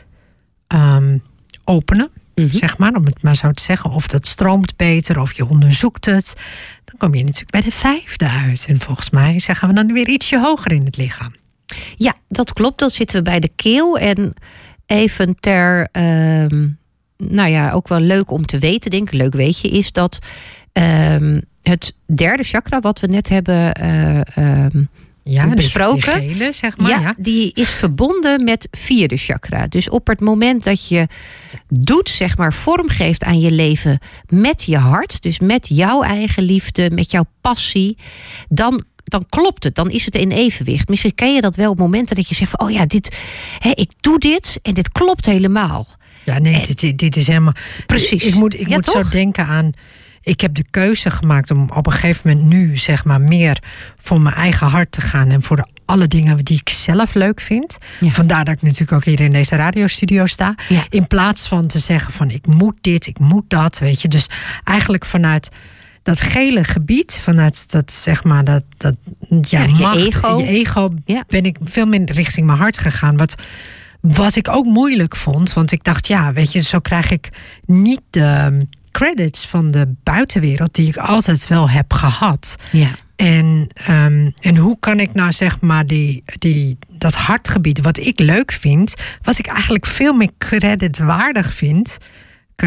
ehm, 0.68 1.18
openen, 1.64 2.10
Mhm. 2.36 2.56
zeg 2.56 2.78
maar, 2.78 2.94
om 2.94 3.06
het 3.06 3.24
maar 3.24 3.36
zo 3.36 3.52
te 3.52 3.64
zeggen, 3.64 3.90
of 3.90 4.08
dat 4.08 4.28
stroomt 4.28 4.76
beter, 4.76 5.20
of 5.20 5.34
je 5.34 5.50
onderzoekt 5.50 6.06
het, 6.06 6.34
dan 6.86 6.98
kom 6.98 7.16
je 7.16 7.24
natuurlijk 7.24 7.52
bij 7.52 7.62
de 7.62 7.72
vijfde 7.72 8.28
uit. 8.28 8.66
En 8.68 8.80
volgens 8.80 9.10
mij 9.10 9.40
zeggen 9.40 9.68
we 9.68 9.74
dan 9.74 9.94
weer 9.94 10.08
ietsje 10.08 10.40
hoger 10.40 10.72
in 10.72 10.86
het 10.86 10.98
lichaam. 10.98 11.34
Ja, 11.96 12.14
dat 12.30 12.54
klopt. 12.54 12.80
Dan 12.80 12.90
zitten 12.90 13.18
we 13.18 13.24
bij 13.24 13.40
de 13.40 13.52
keel. 13.56 13.98
En 13.98 14.34
even 14.86 15.40
ter, 15.40 15.88
ehm, 15.92 16.68
nou 17.18 17.50
ja, 17.50 17.72
ook 17.72 17.88
wel 17.88 18.00
leuk 18.00 18.32
om 18.32 18.46
te 18.46 18.60
weten, 18.60 18.92
denk 18.92 19.08
ik, 19.08 19.14
leuk 19.14 19.34
weetje, 19.34 19.70
is 19.70 19.92
dat 19.92 20.20
ehm, 20.72 21.40
het 21.62 21.94
derde 22.06 22.44
chakra, 22.44 22.80
wat 22.80 23.00
we 23.00 23.08
net 23.08 23.30
hebben 23.30 23.74
ehm, 23.74 24.84
Ja, 25.24 25.46
die- 25.46 25.56
Besproken. 25.56 26.22
Gele, 26.22 26.54
zeg 26.54 26.78
maar. 26.78 26.90
ja, 26.90 27.00
Ja, 27.00 27.14
die 27.18 27.52
is 27.54 27.70
verbonden 27.70 28.44
met 28.44 28.68
vierde 28.72 29.18
chakra. 29.18 29.68
Dus 29.68 29.90
op 29.90 30.08
het 30.08 30.20
moment 30.20 30.64
dat 30.64 30.88
je 30.88 31.08
doet, 31.70 32.10
zeg 32.10 32.38
maar, 32.38 32.54
vorm 32.54 32.90
geeft 32.90 33.24
aan 33.24 33.40
je 33.40 33.52
leven 33.52 34.00
met 34.28 34.64
je 34.64 34.78
hart, 34.78 35.22
dus 35.22 35.40
met 35.40 35.68
jouw 35.70 36.02
eigen 36.04 36.44
liefde, 36.44 36.90
met 36.94 37.12
jouw 37.12 37.26
passie, 37.42 37.98
dan, 38.50 38.84
dan 39.04 39.26
klopt 39.30 39.64
het. 39.64 39.76
Dan 39.76 39.90
is 39.90 40.06
het 40.06 40.16
in 40.16 40.32
evenwicht. 40.32 40.88
Misschien 40.90 41.16
ken 41.16 41.34
je 41.34 41.42
dat 41.42 41.56
wel 41.56 41.72
op 41.72 41.78
momenten 41.78 42.16
dat 42.16 42.30
je 42.30 42.36
zegt 42.36 42.52
van, 42.52 42.68
oh 42.68 42.72
ja, 42.74 42.86
dit, 42.86 43.18
hè, 43.60 43.70
ik 43.70 43.92
doe 44.02 44.20
dit 44.20 44.60
en 44.62 44.74
dit 44.74 44.92
klopt 44.92 45.26
helemaal. 45.26 45.88
ja 46.26 46.40
nee, 46.40 46.66
dit, 46.68 46.80
dit- 46.80 46.98
dit 46.98 47.16
is 47.16 47.28
helemaal. 47.28 47.54
Precies. 47.86 48.24
Ik 48.26 48.34
moet, 48.36 48.60
ik 48.60 48.70
Ja, 48.70 48.76
moet 48.76 48.86
zo 48.86 49.04
denken 49.10 49.46
aan. 49.46 49.72
Ik 50.24 50.42
heb 50.42 50.56
de 50.56 50.66
keuze 50.70 51.10
gemaakt 51.10 51.52
om 51.52 51.70
op 51.74 51.86
een 51.86 51.92
gegeven 51.92 52.30
moment 52.30 52.54
nu, 52.54 52.78
zeg 52.78 53.06
maar, 53.06 53.22
meer 53.22 53.58
voor 53.98 54.22
mijn 54.22 54.36
eigen 54.36 54.68
hart 54.68 54.92
te 54.92 55.02
gaan. 55.02 55.30
En 55.30 55.42
voor 55.42 55.56
de, 55.56 55.68
alle 55.86 56.08
dingen 56.08 56.38
die 56.38 56.60
ik 56.60 56.70
zelf 56.70 57.14
leuk 57.14 57.42
vind. 57.42 57.78
Ja. 58.00 58.10
Vandaar 58.10 58.46
dat 58.46 58.54
ik 58.54 58.62
natuurlijk 58.62 58.92
ook 58.92 59.04
hier 59.04 59.20
in 59.20 59.32
deze 59.32 59.56
radiostudio 59.56 60.26
sta. 60.26 60.56
Ja. 60.70 60.86
In 60.90 61.08
plaats 61.08 61.48
van 61.48 61.68
te 61.68 61.80
zeggen 61.80 62.14
van 62.14 62.30
ik 62.30 62.48
moet 62.48 62.78
dit, 62.82 63.08
ik 63.08 63.20
moet 63.20 63.44
dat. 63.48 63.80
Weet 63.80 64.02
je, 64.02 64.08
dus 64.08 64.30
eigenlijk 64.64 65.06
vanuit 65.06 65.50
dat 66.04 66.22
gele 66.22 66.64
gebied, 66.64 67.20
vanuit 67.22 67.72
dat 67.72 67.92
zeg 67.92 68.24
maar 68.24 68.44
dat, 68.44 68.64
dat 68.78 68.96
ja, 69.42 69.64
Ja, 69.64 69.94
je 69.94 70.06
ego. 70.06 70.38
je 70.38 70.48
ego 70.48 70.90
ben 71.28 71.46
ik 71.46 71.58
veel 71.62 71.86
meer 71.86 72.12
richting 72.12 72.46
mijn 72.46 72.58
hart 72.58 72.78
gegaan. 72.78 73.18
Wat, 73.18 73.36
wat 74.02 74.36
ik 74.36 74.50
ook 74.50 74.66
moeilijk 74.66 75.16
vond, 75.16 75.54
want 75.54 75.72
ik 75.72 75.84
dacht, 75.84 76.08
ja, 76.08 76.34
weet 76.34 76.52
je, 76.52 76.62
zo 76.62 76.80
krijg 76.80 77.12
ik 77.12 77.30
niet 77.66 78.02
de 78.10 78.58
credits 78.94 79.46
van 79.48 79.72
de 79.72 79.94
buitenwereld 80.04 80.76
die 80.76 80.88
ik 80.88 80.98
altijd 80.98 81.48
wel 81.48 81.70
heb 81.70 81.94
gehad. 81.94 82.56
Ja. 82.72 82.90
En, 83.16 83.68
ehm, 83.74 84.30
en 84.40 84.58
hoe 84.58 84.78
kan 84.80 85.00
ik 85.00 85.14
nou 85.14 85.32
zeg 85.32 85.62
maar 85.62 85.86
die, 85.86 86.24
die, 86.38 86.78
dat 86.88 87.16
hartgebied, 87.16 87.82
wat 87.82 87.98
ik 87.98 88.20
leuk 88.20 88.52
vind, 88.52 88.94
wat 89.22 89.38
ik 89.38 89.48
eigenlijk 89.48 89.86
veel 89.86 90.14
meer 90.14 90.32
creditwaardig 90.38 91.54
vind, 91.54 91.98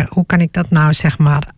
hoe 0.09 0.27
kan 0.27 0.41
ik 0.41 0.53
dat 0.53 0.70
nou 0.70 0.93
zeg 0.93 1.18
maar, 1.18 1.49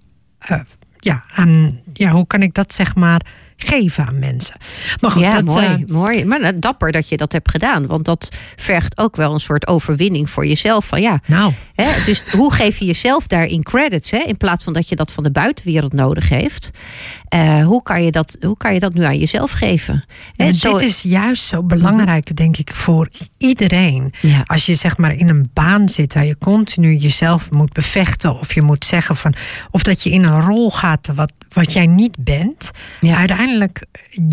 uh, 0.50 0.60
ja, 0.98 1.24
aan, 1.34 1.80
ja, 1.92 2.10
hoe 2.10 2.26
kan 2.26 2.42
ik 2.42 2.54
dat 2.54 2.74
zeg 2.74 2.94
maar 2.94 3.26
geven 3.66 4.06
aan 4.06 4.18
mensen. 4.18 4.56
Maar 5.00 5.10
goed, 5.10 5.22
ja, 5.22 5.30
dat, 5.30 5.44
mooi, 5.44 5.66
uh, 5.66 5.86
mooi. 5.86 6.24
Maar 6.24 6.40
nou, 6.40 6.58
dapper 6.58 6.92
dat 6.92 7.08
je 7.08 7.16
dat 7.16 7.32
hebt 7.32 7.50
gedaan. 7.50 7.86
Want 7.86 8.04
dat 8.04 8.28
vergt 8.56 8.98
ook 8.98 9.16
wel 9.16 9.32
een 9.32 9.40
soort 9.40 9.66
overwinning 9.66 10.30
voor 10.30 10.46
jezelf. 10.46 10.86
Van 10.86 11.00
ja, 11.00 11.20
nou. 11.26 11.52
Hè, 11.74 12.04
dus 12.04 12.22
hoe 12.30 12.52
geef 12.52 12.78
je 12.78 12.84
jezelf 12.84 13.26
daarin 13.26 13.62
credits? 13.62 14.10
Hè, 14.10 14.18
in 14.18 14.36
plaats 14.36 14.64
van 14.64 14.72
dat 14.72 14.88
je 14.88 14.96
dat 14.96 15.12
van 15.12 15.24
de 15.24 15.30
buitenwereld 15.30 15.92
nodig 15.92 16.28
heeft. 16.28 16.70
Uh, 17.34 17.64
hoe, 17.64 17.82
kan 17.82 18.04
je 18.04 18.10
dat, 18.10 18.36
hoe 18.40 18.56
kan 18.56 18.74
je 18.74 18.80
dat 18.80 18.94
nu 18.94 19.02
aan 19.02 19.18
jezelf 19.18 19.50
geven? 19.50 20.04
Zo... 20.52 20.72
Dit 20.72 20.88
is 20.88 21.02
juist 21.02 21.42
zo 21.42 21.62
belangrijk, 21.62 22.36
denk 22.36 22.56
ik, 22.56 22.74
voor 22.74 23.08
iedereen. 23.38 24.12
Ja. 24.20 24.42
Als 24.46 24.66
je 24.66 24.74
zeg 24.74 24.96
maar 24.96 25.14
in 25.14 25.28
een 25.28 25.50
baan 25.52 25.88
zit 25.88 26.14
waar 26.14 26.26
je 26.26 26.38
continu 26.38 26.94
jezelf 26.94 27.50
moet 27.50 27.72
bevechten. 27.72 28.38
Of 28.38 28.54
je 28.54 28.62
moet 28.62 28.84
zeggen 28.84 29.16
van. 29.16 29.34
Of 29.70 29.82
dat 29.82 30.02
je 30.02 30.10
in 30.10 30.24
een 30.24 30.40
rol 30.40 30.70
gaat 30.70 31.08
wat, 31.14 31.32
wat 31.52 31.72
jij 31.72 31.86
niet 31.86 32.16
bent. 32.18 32.70
Ja. 33.00 33.16
Uiteindelijk 33.16 33.47
uiteindelijk 33.48 33.84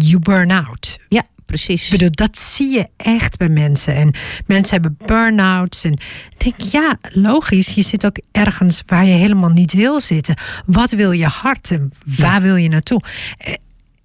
you 0.01 0.19
burn 0.19 0.51
out. 0.51 0.99
Ja, 1.07 1.23
precies. 1.45 1.83
Ik 1.83 1.91
bedoel, 1.91 2.11
dat 2.11 2.37
zie 2.37 2.71
je 2.71 2.87
echt 2.97 3.37
bij 3.37 3.49
mensen. 3.49 3.95
En 3.95 4.13
mensen 4.45 4.73
hebben 4.73 4.97
burn-outs. 5.05 5.83
En 5.83 5.91
ik 6.37 6.43
denk, 6.43 6.61
ja, 6.61 6.97
logisch. 7.01 7.73
Je 7.73 7.81
zit 7.81 8.05
ook 8.05 8.17
ergens 8.31 8.83
waar 8.85 9.05
je 9.05 9.13
helemaal 9.13 9.49
niet 9.49 9.73
wil 9.73 10.01
zitten. 10.01 10.35
Wat 10.65 10.91
wil 10.91 11.11
je 11.11 11.25
hart 11.25 11.71
en 11.71 11.91
waar 12.17 12.41
wil 12.41 12.55
je 12.55 12.69
naartoe? 12.69 13.01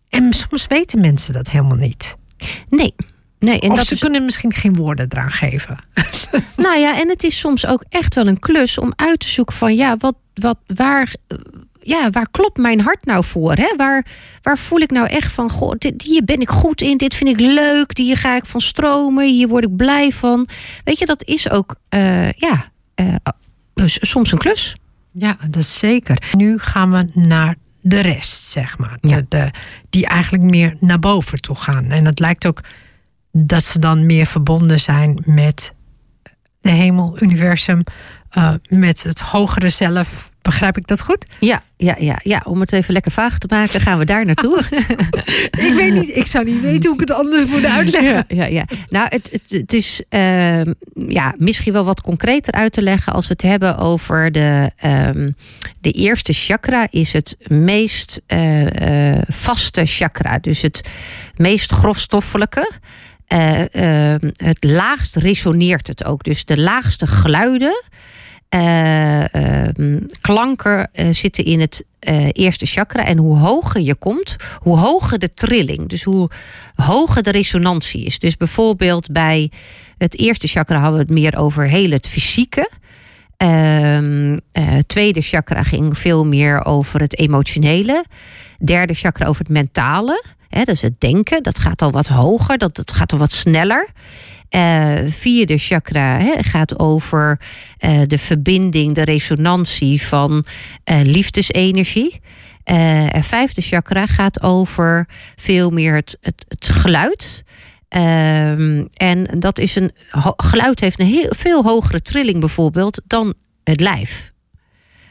En 0.08 0.32
soms 0.32 0.66
weten 0.66 1.00
mensen 1.00 1.32
dat 1.32 1.50
helemaal 1.50 1.76
niet. 1.76 2.16
Nee. 2.68 2.94
Nee, 3.38 3.60
en 3.60 3.70
of 3.70 3.76
dat 3.76 3.86
ze 3.86 3.98
kunnen 3.98 4.24
misschien 4.24 4.52
geen 4.52 4.74
woorden 4.74 5.06
eraan 5.08 5.30
geven. 5.30 5.78
Nou 6.56 6.78
ja, 6.78 7.00
en 7.00 7.08
het 7.08 7.22
is 7.22 7.38
soms 7.38 7.66
ook 7.66 7.84
echt 7.88 8.14
wel 8.14 8.26
een 8.26 8.38
klus 8.38 8.78
om 8.78 8.92
uit 8.96 9.20
te 9.20 9.28
zoeken 9.28 9.56
van 9.56 9.76
ja, 9.76 9.96
wat, 9.96 10.14
wat, 10.34 10.58
waar, 10.66 11.14
ja, 11.82 12.10
waar 12.10 12.30
klopt 12.30 12.56
mijn 12.56 12.80
hart 12.80 13.04
nou 13.04 13.24
voor? 13.24 13.54
Hè? 13.54 13.76
Waar, 13.76 14.06
waar 14.42 14.58
voel 14.58 14.80
ik 14.80 14.90
nou 14.90 15.06
echt 15.06 15.32
van, 15.32 15.50
goh, 15.50 15.74
dit, 15.78 16.02
hier 16.02 16.24
ben 16.24 16.40
ik 16.40 16.50
goed 16.50 16.80
in, 16.80 16.96
dit 16.96 17.14
vind 17.14 17.30
ik 17.30 17.40
leuk, 17.40 17.96
hier 17.96 18.16
ga 18.16 18.36
ik 18.36 18.44
van 18.44 18.60
stromen, 18.60 19.24
hier 19.24 19.48
word 19.48 19.64
ik 19.64 19.76
blij 19.76 20.12
van. 20.12 20.48
Weet 20.84 20.98
je, 20.98 21.06
dat 21.06 21.24
is 21.24 21.50
ook, 21.50 21.76
uh, 21.94 22.32
ja, 22.32 22.70
uh, 22.96 23.14
soms 23.84 24.32
een 24.32 24.38
klus. 24.38 24.76
Ja, 25.12 25.36
dat 25.50 25.62
is 25.62 25.78
zeker. 25.78 26.22
Nu 26.36 26.58
gaan 26.58 26.90
we 26.90 27.08
naar 27.14 27.54
de 27.80 28.00
rest, 28.00 28.44
zeg 28.44 28.78
maar. 28.78 28.98
Ja. 29.00 29.22
De, 29.28 29.50
die 29.90 30.06
eigenlijk 30.06 30.42
meer 30.42 30.76
naar 30.80 30.98
boven 30.98 31.40
toe 31.40 31.56
gaan. 31.56 31.90
En 31.90 32.06
het 32.06 32.18
lijkt 32.18 32.46
ook 32.46 32.60
dat 33.32 33.64
ze 33.64 33.78
dan 33.78 34.06
meer 34.06 34.26
verbonden 34.26 34.80
zijn 34.80 35.22
met 35.24 35.74
de 36.60 36.70
hemel, 36.70 37.16
universum, 37.22 37.82
uh, 38.38 38.54
met 38.68 39.02
het 39.02 39.20
hogere 39.20 39.68
zelf, 39.68 40.29
Begrijp 40.42 40.76
ik 40.76 40.86
dat 40.86 41.00
goed? 41.00 41.26
Ja, 41.40 41.62
ja, 41.76 41.96
ja, 41.98 42.18
ja, 42.22 42.42
om 42.44 42.60
het 42.60 42.72
even 42.72 42.92
lekker 42.92 43.12
vaag 43.12 43.38
te 43.38 43.46
maken, 43.50 43.80
gaan 43.80 43.98
we 43.98 44.04
daar 44.04 44.24
naartoe. 44.24 44.62
ik 45.66 45.72
weet 45.76 45.92
niet, 45.92 46.16
ik 46.16 46.26
zou 46.26 46.44
niet 46.44 46.60
weten 46.60 46.90
hoe 46.90 47.00
ik 47.00 47.08
het 47.08 47.18
anders 47.18 47.46
moet 47.46 47.64
uitleggen. 47.64 48.24
Ja, 48.28 48.44
ja, 48.44 48.64
Nou, 48.88 49.06
het, 49.08 49.28
het, 49.32 49.50
het 49.50 49.72
is 49.72 50.02
uh, 50.10 50.60
ja, 51.08 51.34
misschien 51.36 51.72
wel 51.72 51.84
wat 51.84 52.00
concreter 52.00 52.52
uit 52.52 52.72
te 52.72 52.82
leggen 52.82 53.12
als 53.12 53.26
we 53.26 53.32
het 53.32 53.42
hebben 53.42 53.78
over 53.78 54.32
de, 54.32 54.70
um, 54.84 55.34
de 55.80 55.90
eerste 55.90 56.32
chakra, 56.32 56.86
is 56.90 57.12
het 57.12 57.36
meest 57.46 58.20
uh, 58.28 58.62
uh, 58.62 59.18
vaste 59.28 59.84
chakra. 59.84 60.38
Dus 60.38 60.60
het 60.60 60.88
meest 61.36 61.72
grofstoffelijke. 61.72 62.70
Uh, 63.28 64.14
het 64.36 64.64
laagst 64.64 65.16
resoneert 65.16 65.86
het 65.86 66.04
ook. 66.04 66.24
Dus 66.24 66.44
de 66.44 66.58
laagste 66.58 67.06
geluiden 67.06 67.82
klanken 70.20 70.90
uh, 70.92 71.06
zitten 71.10 71.44
in 71.44 71.60
het 71.60 71.84
eh, 71.98 72.28
eerste 72.32 72.66
chakra. 72.66 73.04
En 73.04 73.18
hoe 73.18 73.38
hoger 73.38 73.80
je 73.80 73.94
komt, 73.94 74.36
hoe 74.58 74.78
hoger 74.78 75.18
de 75.18 75.34
trilling. 75.34 75.88
Dus 75.88 76.02
hoe 76.02 76.30
hoger 76.74 77.22
de 77.22 77.30
resonantie 77.30 78.04
is. 78.04 78.18
Dus 78.18 78.36
bijvoorbeeld 78.36 79.12
bij 79.12 79.50
het 79.98 80.18
eerste 80.18 80.46
chakra 80.46 80.78
hadden 80.78 80.98
we 80.98 81.04
het 81.04 81.14
meer 81.14 81.36
over 81.36 81.68
heel 81.68 81.90
het 81.90 82.08
fysieke. 82.08 82.70
Ehm, 83.36 84.36
tweede 84.86 85.20
chakra 85.20 85.62
ging 85.62 85.98
veel 85.98 86.26
meer 86.26 86.64
over 86.64 87.00
het 87.00 87.18
emotionele. 87.18 88.04
Derde 88.64 88.94
chakra 88.94 89.26
over 89.26 89.42
het 89.42 89.52
mentale. 89.52 90.24
Hè, 90.50 90.64
dus 90.64 90.80
het 90.80 91.00
denken, 91.00 91.42
dat 91.42 91.58
gaat 91.58 91.82
al 91.82 91.90
wat 91.90 92.06
hoger, 92.06 92.58
dat, 92.58 92.76
dat 92.76 92.92
gaat 92.92 93.12
al 93.12 93.18
wat 93.18 93.32
sneller. 93.32 93.88
Uh, 94.50 94.94
vierde 95.06 95.58
chakra 95.58 96.20
gaat 96.42 96.78
over 96.78 97.40
uh, 97.84 98.00
de 98.06 98.18
verbinding, 98.18 98.94
de 98.94 99.04
resonantie 99.04 100.02
van 100.02 100.44
uh, 100.90 101.00
liefdesenergie. 101.02 102.20
en 102.64 103.22
vijfde 103.22 103.60
chakra 103.60 104.06
gaat 104.06 104.42
over 104.42 105.08
veel 105.36 105.70
meer 105.70 105.94
het, 105.94 106.18
het, 106.20 106.44
het 106.48 106.68
geluid. 106.68 107.44
Ehm, 107.88 108.84
en 108.94 109.38
dat 109.38 109.58
is 109.58 109.76
een 109.76 109.92
geluid 110.36 110.80
heeft 110.80 111.00
een 111.00 111.06
heel, 111.06 111.32
veel 111.36 111.62
hogere 111.62 112.02
trilling 112.02 112.40
bijvoorbeeld 112.40 113.00
dan 113.06 113.34
het 113.64 113.80
lijf. 113.80 114.29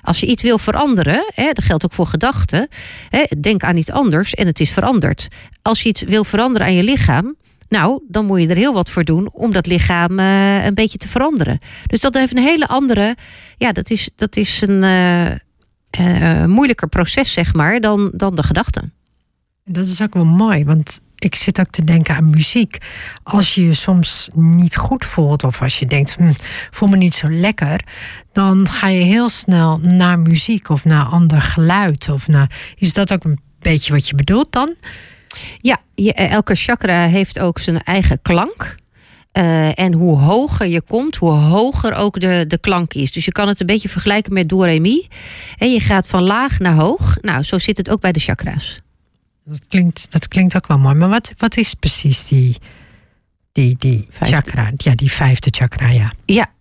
Als 0.10 0.20
je 0.20 0.26
iets 0.26 0.44
wil 0.44 0.58
veranderen, 0.58 1.32
hè, 1.34 1.52
dat 1.52 1.64
geldt 1.64 1.86
ook 1.86 1.94
voor 1.94 2.06
gedachten, 2.06 2.68
hè, 3.10 3.24
denk 3.40 3.64
aan 3.64 3.78
iets 3.78 3.92
anders 3.92 4.34
en 4.34 4.48
het 4.48 4.60
is 4.60 4.70
veranderd. 4.70 5.28
Als 5.62 5.82
je 5.82 5.90
iets 5.90 6.02
wil 6.02 6.24
veranderen 6.24 6.68
aan 6.68 6.74
je 6.74 6.84
lichaam, 6.84 7.36
nou, 7.68 8.02
dan 8.08 8.26
moet 8.26 8.42
je 8.42 8.48
er 8.48 8.56
heel 8.56 8.74
wat 8.74 8.90
voor 8.90 9.04
doen 9.04 9.30
om 9.32 9.52
dat 9.52 9.68
lichaam 9.68 10.20
uh, 10.20 10.66
een 10.66 10.74
beetje 10.74 10.98
te 10.98 11.08
veranderen. 11.08 11.60
Dus 11.86 12.00
dat 12.00 12.14
heeft 12.14 12.32
een 12.32 12.44
hele 12.44 12.68
andere. 12.68 13.16
Ja, 13.58 13.72
dat 13.72 13.90
is, 13.90 14.10
dat 14.16 14.36
is 14.36 14.62
een 14.62 14.84
uh, 14.84 15.26
uh, 16.00 16.46
moeilijker 16.46 16.88
proces, 16.88 17.34
zeg 17.34 17.54
maar, 17.54 17.80
dan, 17.80 18.12
dan 18.14 18.36
de 18.36 18.44
gedachten. 18.44 18.94
Dat 19.66 19.86
is 19.86 20.02
ook 20.02 20.14
wel 20.14 20.26
mooi, 20.26 20.66
want 20.66 21.02
ik 21.20 21.36
zit 21.36 21.60
ook 21.60 21.70
te 21.70 21.84
denken 21.84 22.16
aan 22.16 22.30
muziek. 22.30 22.78
Als 23.24 23.56
je 23.56 23.66
je 23.66 23.74
soms 23.74 24.30
niet 24.34 24.76
goed 24.76 25.06
voelt 25.06 25.44
of 25.44 25.62
als 25.62 25.80
je 25.80 25.86
denkt, 25.86 26.16
hm, 26.16 26.34
voel 26.72 26.90
me 26.90 26.98
niet 26.98 27.14
zo 27.14 27.30
lekker, 27.30 27.84
dan 28.32 28.68
ga 28.68 28.88
je 28.88 29.04
heel 29.04 29.30
snel 29.30 29.78
naar 29.78 30.20
muziek 30.20 30.70
of 30.70 30.86
naar 30.86 31.06
ander 31.06 31.42
geluid. 31.42 32.10
Of 32.10 32.28
naar, 32.28 32.74
is 32.76 32.94
dat 32.94 33.14
ook 33.14 33.24
een 33.24 33.40
beetje 33.60 33.94
wat 33.94 34.08
je 34.08 34.16
bedoelt 34.16 34.52
dan? 34.52 34.76
Ja, 35.62 35.78
eh, 35.96 36.32
elke 36.32 36.56
chakra 36.56 37.08
heeft 37.08 37.40
ook 37.40 37.60
zijn 37.60 37.84
eigen 37.84 38.22
klank. 38.22 38.78
Uh, 39.34 39.80
en 39.80 39.94
hoe 39.94 40.18
hoger 40.18 40.68
je 40.68 40.82
komt, 40.82 41.16
hoe 41.16 41.32
hoger 41.32 41.94
ook 41.94 42.20
de, 42.20 42.46
de 42.48 42.58
klank 42.58 42.94
is. 42.94 43.12
Dus 43.12 43.26
je 43.26 43.32
kan 43.32 43.48
het 43.48 43.60
een 43.60 43.66
beetje 43.66 43.90
vergelijken 43.90 44.34
met 44.34 44.50
do 44.50 44.62
re 44.62 44.80
mi. 44.80 45.08
En 45.58 45.72
je 45.72 45.80
gaat 45.80 46.08
van 46.08 46.24
laag 46.24 46.60
naar 46.60 46.76
hoog. 46.76 47.18
Nou, 47.22 47.44
zo 47.44 47.60
zit 47.60 47.78
het 47.78 47.90
ook 47.90 48.02
bij 48.02 48.12
de 48.12 48.20
chakra's. 48.20 48.82
Dat 49.50 49.68
klinkt, 49.68 50.12
dat 50.12 50.28
klinkt 50.28 50.56
ook 50.56 50.68
wel 50.68 50.80
mooi. 50.80 50.96
Maar 50.96 51.10
wat, 51.10 51.32
wat 51.38 51.58
is 51.58 51.74
precies 51.74 52.26
die, 52.26 52.56
die, 53.52 53.76
die 53.78 54.08
chakra? 54.20 54.72
Ja, 54.76 54.96
die 54.96 55.12
vijfde 55.12 55.50
chakra, 55.52 55.88
ja. 55.88 56.12
Ja. 56.26 56.52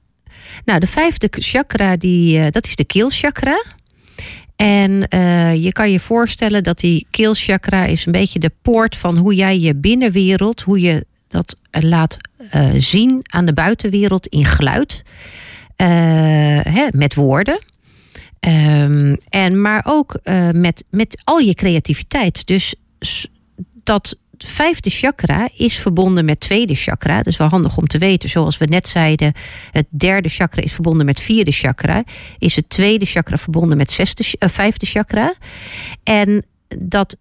Nou, 0.64 0.80
de 0.80 0.86
vijfde 0.86 1.28
chakra, 1.30 1.96
die, 1.96 2.38
uh, 2.38 2.46
dat 2.50 2.66
is 2.66 2.76
de 2.76 2.84
keelchakra. 2.84 3.62
En 4.56 5.06
uh, 5.14 5.54
je 5.54 5.72
kan 5.72 5.90
je 5.90 6.00
voorstellen 6.00 6.62
dat 6.62 6.78
die 6.78 7.06
keelchakra 7.10 7.84
is 7.84 8.06
een 8.06 8.12
beetje 8.12 8.38
de 8.38 8.52
poort 8.62 8.96
van 8.96 9.16
hoe 9.16 9.34
jij 9.34 9.58
je 9.58 9.74
binnenwereld, 9.74 10.60
hoe 10.60 10.80
je 10.80 11.06
dat 11.28 11.56
laat 11.70 12.16
uh, 12.54 12.68
zien 12.76 13.20
aan 13.22 13.46
de 13.46 13.52
buitenwereld 13.52 14.26
in 14.26 14.44
geluid, 14.44 15.02
uh, 15.76 15.86
hè, 16.62 16.86
met 16.90 17.14
woorden. 17.14 17.58
Um, 18.40 19.16
en 19.28 19.60
maar 19.60 19.82
ook 19.84 20.18
met, 20.52 20.84
met 20.90 21.22
al 21.24 21.38
je 21.38 21.54
creativiteit. 21.54 22.46
Dus 22.46 22.74
dat 23.82 24.16
vijfde 24.38 24.90
chakra 24.90 25.48
is 25.56 25.78
verbonden 25.78 26.24
met 26.24 26.40
tweede 26.40 26.74
chakra. 26.74 27.16
Dat 27.16 27.26
is 27.26 27.36
wel 27.36 27.48
handig 27.48 27.76
om 27.76 27.86
te 27.86 27.98
weten. 27.98 28.28
Zoals 28.28 28.58
we 28.58 28.64
net 28.64 28.88
zeiden, 28.88 29.32
het 29.70 29.86
derde 29.90 30.28
chakra 30.28 30.62
is 30.62 30.72
verbonden 30.72 31.06
met 31.06 31.20
vierde 31.20 31.52
chakra. 31.52 32.04
Is 32.38 32.56
het 32.56 32.70
tweede 32.70 33.04
chakra 33.04 33.36
verbonden 33.36 33.76
met 33.76 33.90
zesde, 33.90 34.24
uh, 34.38 34.48
vijfde 34.48 34.86
chakra. 34.86 35.34
En 36.02 36.44
dat 36.78 37.16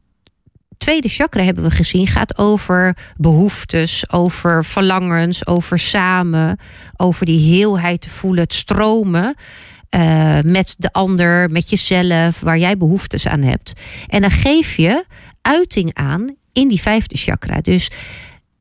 tweede 0.78 1.08
chakra 1.08 1.44
hebben 1.44 1.64
we 1.64 1.72
gezien 1.72 2.08
gaat 2.08 2.38
over 2.38 2.98
behoeftes, 3.16 4.10
over 4.10 4.66
verlangens, 4.66 5.48
over 5.48 5.80
samen, 5.80 6.60
over 6.96 7.26
die 7.26 7.56
heelheid 7.56 8.02
te 8.02 8.10
voelen, 8.10 8.44
het 8.44 8.54
stromen. 8.54 9.36
Uh, 9.96 10.40
met 10.42 10.76
de 10.78 10.92
ander, 10.92 11.52
met 11.52 11.70
jezelf, 11.70 12.40
waar 12.40 12.58
jij 12.58 12.78
behoeftes 12.78 13.28
aan 13.28 13.42
hebt. 13.42 13.74
En 14.08 14.22
dan 14.22 14.32
geef 14.32 14.76
je 14.76 15.06
uiting 15.42 15.94
aan 15.94 16.36
in 16.54 16.68
die 16.68 16.82
vijfde 16.82 17.18
chakra. 17.18 17.62
Dus 17.62 17.92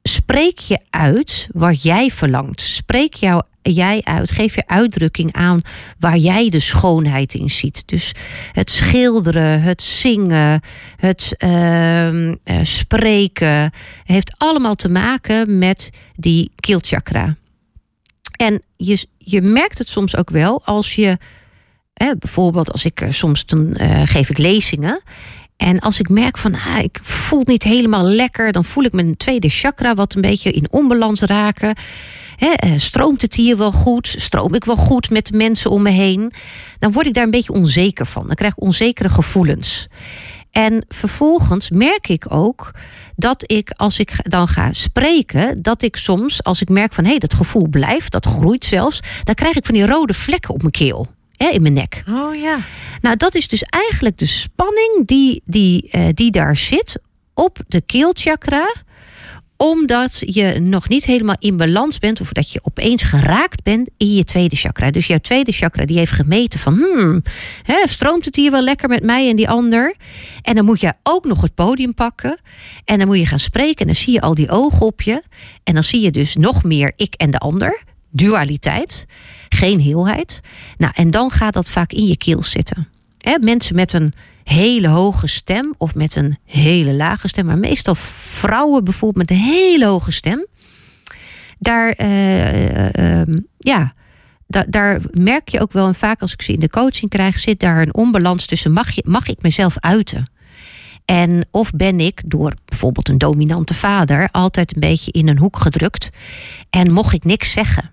spreek 0.03 0.59
je 0.59 0.79
uit 0.91 1.49
wat 1.53 1.83
jij 1.83 2.11
verlangt. 2.11 2.61
Spreek 2.61 3.15
jouw 3.15 3.43
jij 3.73 4.01
uit, 4.05 4.31
geef 4.31 4.55
je 4.55 4.67
uitdrukking 4.67 5.33
aan 5.33 5.61
waar 5.99 6.17
jij 6.17 6.49
de 6.49 6.61
schoonheid 6.61 7.35
in 7.35 7.51
ziet. 7.51 7.83
Dus 7.87 8.13
het 8.53 8.71
schilderen, 8.71 9.63
het 9.63 9.83
zingen, 9.83 10.61
het 10.97 11.35
uh, 11.39 12.35
spreken, 12.63 13.71
heeft 14.05 14.35
allemaal 14.39 14.75
te 14.75 14.89
maken 14.89 15.59
met 15.59 15.91
die 16.17 16.51
keelchakra. 16.61 17.37
En 18.37 18.63
je, 18.77 19.07
je 19.29 19.43
merkt 19.43 19.79
het 19.79 19.89
soms 19.89 20.17
ook 20.17 20.31
wel 20.31 20.63
als 20.65 20.95
je, 20.95 21.19
bijvoorbeeld 22.19 22.73
als 22.73 22.85
ik 22.85 23.07
soms 23.09 23.47
dan 23.47 23.75
uh, 23.81 24.03
geef 24.05 24.31
ik 24.31 24.39
lezingen. 24.39 25.03
En 25.57 25.79
als 25.79 26.01
ik 26.01 26.09
merk 26.09 26.39
van 26.39 26.55
ah, 26.55 26.79
ik 26.79 27.01
voel 27.03 27.39
het 27.39 27.49
niet 27.49 27.63
helemaal 27.63 28.05
lekker, 28.05 28.53
dan 28.53 28.65
voel 28.65 28.85
ik 28.85 28.93
mijn 28.93 29.17
tweede 29.17 29.49
chakra 29.49 29.95
wat 29.95 30.15
een 30.15 30.21
beetje 30.21 30.51
in 30.51 30.67
onbalans 30.71 31.21
raken. 31.21 31.75
Eh, 32.37 32.73
stroomt 32.77 33.23
het 33.23 33.35
hier 33.35 33.57
wel 33.57 33.73
goed? 33.73 34.15
Stroom 34.19 34.55
ik 34.55 34.65
wel 34.65 34.77
goed 34.77 35.11
met 35.11 35.27
de 35.27 35.37
mensen 35.37 35.71
om 35.71 35.83
me 35.83 35.91
heen? 35.91 36.33
Dan 36.79 36.93
word 36.93 37.07
ik 37.07 37.15
daar 37.15 37.25
een 37.25 37.31
beetje 37.31 37.53
onzeker 37.53 38.07
van. 38.07 38.27
Dan 38.27 38.35
krijg 38.35 38.53
ik 38.53 38.63
onzekere 38.63 39.09
gevoelens. 39.09 39.89
En 40.57 40.85
vervolgens 40.89 41.71
merk 41.71 42.09
ik 42.09 42.25
ook 42.29 42.71
dat 43.17 43.53
ik, 43.53 43.71
als 43.71 43.99
ik 43.99 44.13
dan 44.23 44.49
ga 44.49 44.73
spreken, 44.73 45.63
dat 45.63 45.83
ik 45.83 45.97
soms, 45.97 46.43
als 46.43 46.61
ik 46.61 46.69
merk 46.69 46.93
van 46.93 47.05
hé, 47.05 47.11
hey, 47.11 47.19
dat 47.19 47.35
gevoel 47.35 47.69
blijft, 47.69 48.13
dat 48.13 48.27
groeit 48.27 48.65
zelfs, 48.65 49.01
dan 49.23 49.35
krijg 49.35 49.57
ik 49.57 49.65
van 49.65 49.75
die 49.75 49.87
rode 49.87 50.15
vlekken 50.15 50.55
op 50.55 50.61
mijn 50.61 50.73
keel. 50.73 51.07
Hè, 51.33 51.49
in 51.49 51.63
mijn 51.63 51.75
nek. 51.75 52.03
Oh 52.09 52.35
ja. 52.35 52.59
Nou, 53.01 53.17
dat 53.17 53.35
is 53.35 53.49
dus 53.49 53.63
eigenlijk 53.63 54.19
de 54.19 54.27
spanning 54.27 55.07
die, 55.07 55.43
die, 55.45 55.89
uh, 55.93 56.09
die 56.15 56.31
daar 56.31 56.57
zit 56.57 56.99
op 57.35 57.59
de 57.69 57.81
keelchakra 57.81 58.73
omdat 59.57 60.23
je 60.27 60.61
nog 60.61 60.89
niet 60.89 61.05
helemaal 61.05 61.37
in 61.39 61.57
balans 61.57 61.99
bent 61.99 62.21
of 62.21 62.33
dat 62.33 62.53
je 62.53 62.61
opeens 62.63 63.03
geraakt 63.03 63.63
bent 63.63 63.91
in 63.97 64.15
je 64.15 64.25
tweede 64.25 64.57
chakra. 64.57 64.91
Dus 64.91 65.07
jouw 65.07 65.19
tweede 65.19 65.53
chakra 65.53 65.85
die 65.85 65.99
heeft 65.99 66.13
gemeten 66.13 66.59
van 66.59 66.75
hmm, 66.75 67.23
stroomt 67.85 68.25
het 68.25 68.37
hier 68.37 68.51
wel 68.51 68.63
lekker 68.63 68.89
met 68.89 69.03
mij 69.03 69.29
en 69.29 69.37
die 69.37 69.49
ander. 69.49 69.97
En 70.43 70.55
dan 70.55 70.65
moet 70.65 70.81
je 70.81 70.93
ook 71.03 71.25
nog 71.25 71.43
het 71.43 71.55
podium 71.55 71.95
pakken 71.95 72.41
en 72.85 72.99
dan 72.99 73.07
moet 73.07 73.19
je 73.19 73.27
gaan 73.27 73.39
spreken 73.39 73.81
en 73.81 73.87
dan 73.87 73.95
zie 73.95 74.13
je 74.13 74.21
al 74.21 74.35
die 74.35 74.51
ogen 74.51 74.87
op 74.87 75.03
je. 75.03 75.23
En 75.65 75.75
dan 75.75 75.83
zie 75.83 76.01
je 76.01 76.11
dus 76.11 76.37
nog 76.37 76.65
meer 76.65 76.93
ik 76.97 77.15
en 77.15 77.31
de 77.31 77.39
ander, 77.39 77.83
dualiteit, 78.11 79.07
geen 79.49 79.81
heelheid. 79.81 80.41
Nou, 80.79 80.93
en 80.97 81.11
dan 81.11 81.31
gaat 81.31 81.55
dat 81.55 81.71
vaak 81.71 81.93
in 81.93 82.07
je 82.07 82.17
keel 82.17 82.43
zitten. 82.43 82.89
Mensen 83.41 83.75
met 83.75 83.93
een 83.93 84.15
hele 84.47 84.89
hoge 84.89 85.27
stem 85.27 85.75
of 85.79 85.95
met 85.95 86.17
een 86.17 86.39
hele 86.45 86.93
lage 86.93 87.29
stem, 87.29 87.47
maar 87.47 87.59
meestal 87.59 87.95
vrouwen 87.95 88.85
bijvoorbeeld 88.85 89.29
met 89.29 89.39
een 89.39 89.45
hele 89.45 89.87
hoge 89.87 90.13
stem. 90.13 90.47
Daar, 91.59 91.95
uh, 92.01 92.89
uh, 92.89 93.35
ja, 93.59 93.95
da 94.47 94.65
daar 94.69 95.01
merk 95.11 95.49
je 95.49 95.61
ook 95.61 95.73
wel, 95.73 95.87
en 95.87 95.95
vaak 95.95 96.21
als 96.21 96.33
ik 96.33 96.43
ze 96.43 96.53
in 96.53 96.61
de 96.61 96.69
coaching 96.69 97.11
krijg, 97.11 97.39
zit 97.39 97.61
daar 97.61 97.83
een 97.83 97.95
onbalans 97.95 98.47
tussen 98.47 98.73
mag, 98.73 98.91
je, 98.91 99.03
mag 99.07 99.29
ik 99.29 99.43
mezelf 99.43 99.77
uiten? 99.81 100.31
En 101.05 101.47
of 101.51 101.71
ben 101.71 102.01
ik 102.01 102.23
door 102.27 102.55
bijvoorbeeld 102.65 103.09
een 103.09 103.19
dominante 103.19 103.75
vader 103.75 104.29
altijd 104.33 104.75
een 104.75 104.81
beetje 104.81 105.13
in 105.13 105.29
een 105.29 105.39
hoek 105.39 105.57
gedrukt 105.57 106.11
en 106.71 106.93
mocht 106.93 107.13
ik 107.13 107.25
niks 107.25 107.53
zeggen? 107.53 107.91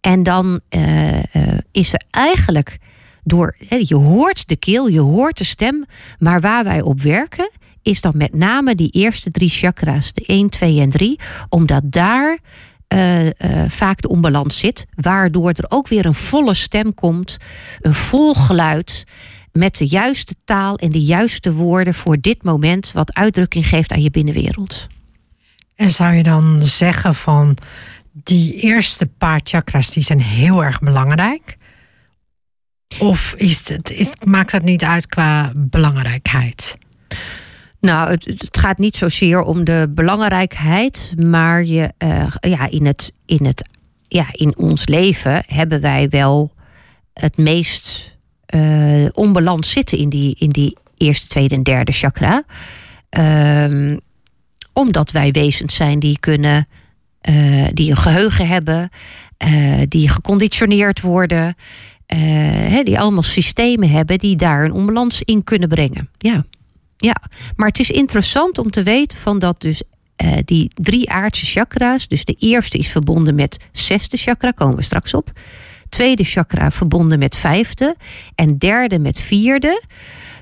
En 0.00 0.22
dan 0.22 0.60
uh, 0.70 1.18
is 1.72 1.92
er 1.92 2.02
eigenlijk 2.10 2.78
door, 3.24 3.56
je 3.78 3.94
hoort 3.94 4.48
de 4.48 4.56
keel, 4.56 4.88
je 4.88 5.00
hoort 5.00 5.38
de 5.38 5.44
stem, 5.44 5.84
maar 6.18 6.40
waar 6.40 6.64
wij 6.64 6.82
op 6.82 7.00
werken 7.00 7.50
is 7.82 8.00
dan 8.00 8.12
met 8.16 8.34
name 8.34 8.74
die 8.74 8.90
eerste 8.90 9.30
drie 9.30 9.48
chakra's, 9.48 10.12
de 10.12 10.24
1, 10.26 10.48
2 10.48 10.80
en 10.80 10.90
3, 10.90 11.18
omdat 11.48 11.82
daar 11.84 12.38
uh, 12.94 13.24
uh, 13.24 13.30
vaak 13.68 14.00
de 14.00 14.08
onbalans 14.08 14.58
zit, 14.58 14.86
waardoor 14.94 15.48
er 15.48 15.64
ook 15.68 15.88
weer 15.88 16.06
een 16.06 16.14
volle 16.14 16.54
stem 16.54 16.94
komt, 16.94 17.36
een 17.80 17.94
vol 17.94 18.34
geluid 18.34 19.04
met 19.52 19.76
de 19.76 19.86
juiste 19.86 20.34
taal 20.44 20.76
en 20.76 20.90
de 20.90 21.02
juiste 21.02 21.52
woorden 21.52 21.94
voor 21.94 22.20
dit 22.20 22.42
moment, 22.42 22.92
wat 22.92 23.14
uitdrukking 23.14 23.66
geeft 23.66 23.92
aan 23.92 24.02
je 24.02 24.10
binnenwereld. 24.10 24.86
En 25.74 25.90
zou 25.90 26.14
je 26.14 26.22
dan 26.22 26.60
zeggen 26.62 27.14
van 27.14 27.56
die 28.12 28.54
eerste 28.54 29.06
paar 29.06 29.40
chakras 29.44 29.90
die 29.90 30.02
zijn 30.02 30.20
heel 30.20 30.64
erg 30.64 30.80
belangrijk? 30.80 31.56
Of 32.98 33.34
is 33.36 33.68
het, 33.68 33.90
is, 33.90 34.08
maakt 34.24 34.52
dat 34.52 34.62
niet 34.62 34.84
uit 34.84 35.06
qua 35.06 35.52
belangrijkheid? 35.56 36.78
Nou, 37.80 38.10
het, 38.10 38.48
gaat 38.50 38.78
niet 38.78 38.96
zozeer 38.96 39.42
om 39.42 39.64
de 39.64 39.90
belangrijkheid, 39.94 41.12
maar 41.16 41.64
je, 41.64 41.92
uh, 41.98 42.26
ja, 42.40 42.70
in, 42.70 42.86
het, 42.86 43.12
in, 43.26 43.44
het, 43.44 43.68
ja, 44.08 44.26
in 44.32 44.56
ons 44.56 44.86
leven 44.86 45.42
hebben 45.46 45.80
wij 45.80 46.08
wel 46.08 46.52
het 47.14 47.36
meest 47.36 48.16
uh, 48.54 49.08
onbalans 49.12 49.70
zitten 49.70 49.98
in 49.98 50.08
die, 50.08 50.36
in 50.38 50.48
die 50.48 50.76
eerste, 50.96 51.26
tweede 51.26 51.54
en 51.54 51.62
derde 51.62 51.92
chakra. 51.92 52.44
Um, 53.64 54.00
omdat 54.72 55.10
wij 55.10 55.32
wezens 55.32 55.74
zijn 55.74 55.98
die 55.98 56.18
kunnen, 56.18 56.68
uh, 57.30 57.66
die 57.72 57.90
een 57.90 57.96
geheugen 57.96 58.46
hebben, 58.46 58.90
die 59.88 60.08
geconditioneerd 60.08 61.00
worden. 61.00 61.56
Uh, 62.14 62.84
die 62.84 63.00
allemaal 63.00 63.22
systemen 63.22 63.90
hebben 63.90 64.18
die 64.18 64.36
daar 64.36 64.64
een 64.64 64.72
onbalans 64.72 65.22
in 65.22 65.44
kunnen 65.44 65.68
brengen. 65.68 66.08
Ja. 66.18 66.44
ja, 66.96 67.16
maar 67.56 67.68
het 67.68 67.78
is 67.78 67.90
interessant 67.90 68.58
om 68.58 68.70
te 68.70 68.82
weten 68.82 69.18
van 69.18 69.38
dat 69.38 69.60
dus 69.60 69.82
uh, 70.24 70.32
die 70.44 70.70
drie 70.74 71.10
aardse 71.10 71.46
chakra's, 71.46 72.08
dus 72.08 72.24
de 72.24 72.36
eerste 72.38 72.78
is 72.78 72.88
verbonden 72.88 73.34
met 73.34 73.58
zesde 73.72 74.16
chakra, 74.16 74.50
komen 74.50 74.76
we 74.76 74.82
straks 74.82 75.14
op. 75.14 75.32
Tweede 75.88 76.24
chakra 76.24 76.70
verbonden 76.70 77.18
met 77.18 77.36
vijfde 77.36 77.96
en 78.34 78.58
derde 78.58 78.98
met 78.98 79.20
vierde. 79.20 79.82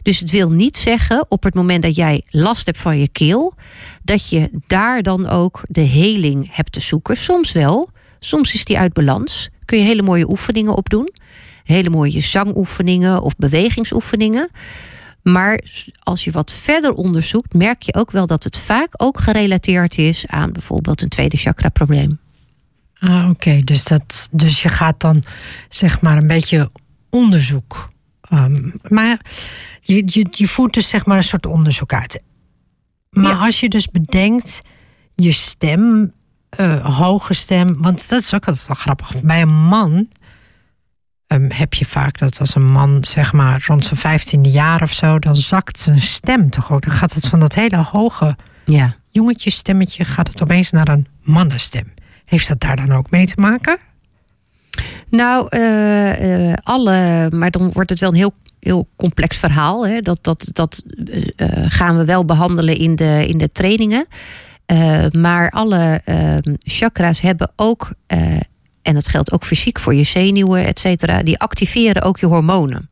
Dus 0.02 0.18
het 0.18 0.30
wil 0.30 0.50
niet 0.50 0.76
zeggen 0.76 1.26
op 1.28 1.42
het 1.42 1.54
moment 1.54 1.82
dat 1.82 1.96
jij 1.96 2.22
last 2.30 2.66
hebt 2.66 2.78
van 2.78 2.98
je 2.98 3.08
keel, 3.08 3.54
dat 4.02 4.28
je 4.28 4.50
daar 4.66 5.02
dan 5.02 5.28
ook 5.28 5.62
de 5.68 5.80
heling 5.80 6.48
hebt 6.50 6.72
te 6.72 6.80
zoeken. 6.80 7.16
Soms 7.16 7.52
wel, 7.52 7.90
soms 8.18 8.54
is 8.54 8.64
die 8.64 8.78
uit 8.78 8.92
balans. 8.92 9.48
Kun 9.64 9.78
je 9.78 9.84
hele 9.84 10.02
mooie 10.02 10.30
oefeningen 10.30 10.74
op 10.74 10.88
doen 10.88 11.08
hele 11.68 11.90
mooie 11.90 12.20
zangoefeningen 12.20 13.22
of 13.22 13.36
bewegingsoefeningen. 13.36 14.50
Maar 15.22 15.60
als 16.02 16.24
je 16.24 16.30
wat 16.30 16.52
verder 16.52 16.92
onderzoekt, 16.92 17.54
merk 17.54 17.82
je 17.82 17.94
ook 17.94 18.10
wel 18.10 18.26
dat 18.26 18.44
het 18.44 18.58
vaak 18.58 18.88
ook 18.96 19.20
gerelateerd 19.20 19.98
is 19.98 20.26
aan 20.26 20.52
bijvoorbeeld 20.52 21.02
een 21.02 21.08
tweede 21.08 21.36
chakra-probleem. 21.36 22.18
Ah, 22.98 23.28
oké. 23.30 23.60
Dus, 23.64 23.84
dat, 23.84 24.28
dus 24.32 24.62
je 24.62 24.68
gaat 24.68 25.00
dan 25.00 25.22
zeg 25.68 26.00
maar 26.00 26.16
een 26.16 26.26
beetje 26.26 26.70
onderzoek. 27.10 27.90
Um, 28.32 28.72
maar 28.88 29.20
je, 29.80 30.02
je, 30.04 30.26
je 30.30 30.48
voert 30.48 30.74
dus 30.74 30.88
zeg 30.88 31.06
maar 31.06 31.16
een 31.16 31.22
soort 31.22 31.46
onderzoek 31.46 31.92
uit. 31.92 32.22
Maar 33.10 33.34
als 33.34 33.60
je 33.60 33.68
dus 33.68 33.86
bedenkt, 33.86 34.60
je 35.14 35.32
stem, 35.32 36.12
uh, 36.60 36.98
hoge 36.98 37.34
stem, 37.34 37.82
want 37.82 38.08
dat 38.08 38.20
is 38.20 38.34
ook 38.34 38.46
altijd 38.46 38.66
wel 38.66 38.76
grappig. 38.76 39.22
Bij 39.22 39.42
een 39.42 39.54
man 39.54 40.08
um, 41.28 41.50
heb 41.50 41.74
je 41.74 41.84
vaak 41.84 42.18
dat 42.18 42.40
als 42.40 42.54
een 42.54 42.72
man, 42.72 43.04
zeg 43.04 43.32
maar, 43.32 43.64
rond 43.66 43.84
zijn 43.84 44.00
vijftiende 44.00 44.50
jaar 44.50 44.82
of 44.82 44.92
zo, 44.92 45.18
dan 45.18 45.36
zakt 45.36 45.78
zijn 45.78 46.00
stem 46.00 46.50
toch 46.50 46.72
ook. 46.72 46.82
Dan 46.84 46.94
gaat 46.94 47.14
het 47.14 47.28
van 47.28 47.40
dat 47.40 47.54
hele 47.54 47.76
hoge 47.76 48.36
ja. 48.64 48.96
jongetjesstemmetje, 49.10 50.04
gaat 50.04 50.28
het 50.28 50.42
opeens 50.42 50.70
naar 50.70 50.88
een 50.88 51.06
mannenstem. 51.22 51.92
Heeft 52.24 52.48
dat 52.48 52.60
daar 52.60 52.76
dan 52.76 52.92
ook 52.92 53.10
mee 53.10 53.26
te 53.26 53.34
maken? 53.36 53.78
Nou, 55.10 55.46
uh, 55.50 56.48
uh, 56.48 56.54
alle, 56.62 57.28
maar 57.30 57.50
dan 57.50 57.72
wordt 57.72 57.90
het 57.90 58.00
wel 58.00 58.08
een 58.08 58.14
heel, 58.16 58.34
heel 58.60 58.88
complex 58.96 59.36
verhaal. 59.36 59.86
Hè. 59.86 60.00
Dat, 60.00 60.18
dat, 60.24 60.48
dat 60.52 60.82
uh, 60.86 61.46
gaan 61.50 61.96
we 61.96 62.04
wel 62.04 62.24
behandelen 62.24 62.76
in 62.76 62.96
de, 62.96 63.26
in 63.28 63.38
de 63.38 63.52
trainingen. 63.52 64.06
maar 65.10 65.50
alle 65.50 66.00
ehm, 66.04 66.54
chakra's 66.58 67.20
hebben 67.20 67.52
ook 67.56 67.90
en 68.82 68.94
dat 68.94 69.08
geldt 69.08 69.32
ook 69.32 69.44
fysiek 69.44 69.78
voor 69.78 69.94
je 69.94 70.04
zenuwen, 70.04 70.66
et 70.66 70.78
cetera, 70.78 71.22
die 71.22 71.38
activeren 71.38 72.02
ook 72.02 72.18
je 72.18 72.26
hormonen. 72.26 72.88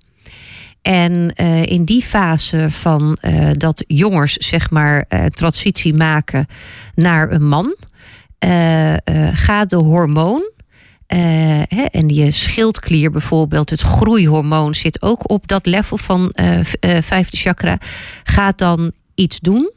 En 0.83 1.33
uh, 1.37 1.63
in 1.63 1.85
die 1.85 2.03
fase 2.03 2.71
van 2.71 3.19
uh, 3.23 3.51
dat 3.53 3.85
jongens, 3.87 4.33
zeg 4.33 4.71
maar, 4.71 5.05
uh, 5.09 5.25
transitie 5.25 5.95
maken 5.95 6.47
naar 6.95 7.33
een 7.33 7.49
man, 7.49 7.77
gaat 9.33 9.71
de 9.71 9.77
hormoon. 9.77 10.51
En 11.07 12.09
je 12.09 12.31
schildklier 12.31 13.11
bijvoorbeeld, 13.11 13.71
het 13.71 13.81
groeihormoon 13.81 14.75
zit 14.75 15.03
ook 15.03 15.31
op 15.31 15.47
dat 15.47 15.67
level 15.67 15.97
van 15.97 16.33
vijfde 17.01 17.37
chakra, 17.37 17.79
gaat 18.25 18.59
dan 18.59 18.93
iets 19.15 19.41
doen. 19.41 19.71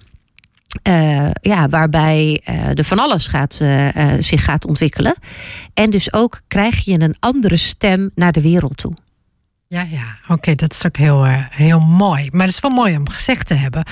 Uh, 0.87 1.29
ja, 1.41 1.69
waarbij 1.69 2.41
uh, 2.49 2.77
er 2.77 2.83
van 2.83 2.99
alles 2.99 3.27
gaat, 3.27 3.59
uh, 3.61 3.87
zich 4.19 4.43
gaat 4.43 4.65
ontwikkelen. 4.65 5.15
En 5.73 5.89
dus 5.89 6.13
ook 6.13 6.41
krijg 6.47 6.85
je 6.85 6.99
een 6.99 7.15
andere 7.19 7.57
stem 7.57 8.11
naar 8.15 8.31
de 8.31 8.41
wereld 8.41 8.77
toe. 8.77 8.93
Ja, 9.67 9.81
ja, 9.89 10.17
oké, 10.27 10.55
dat 10.55 10.73
is 10.73 10.85
ook 10.85 10.97
heel, 10.97 11.25
heel 11.49 11.79
mooi. 11.79 12.29
Maar 12.31 12.45
het 12.45 12.55
is 12.55 12.59
wel 12.59 12.71
mooi 12.71 12.97
om 12.97 13.09
gezegd 13.09 13.47
te 13.47 13.53
hebben. 13.53 13.85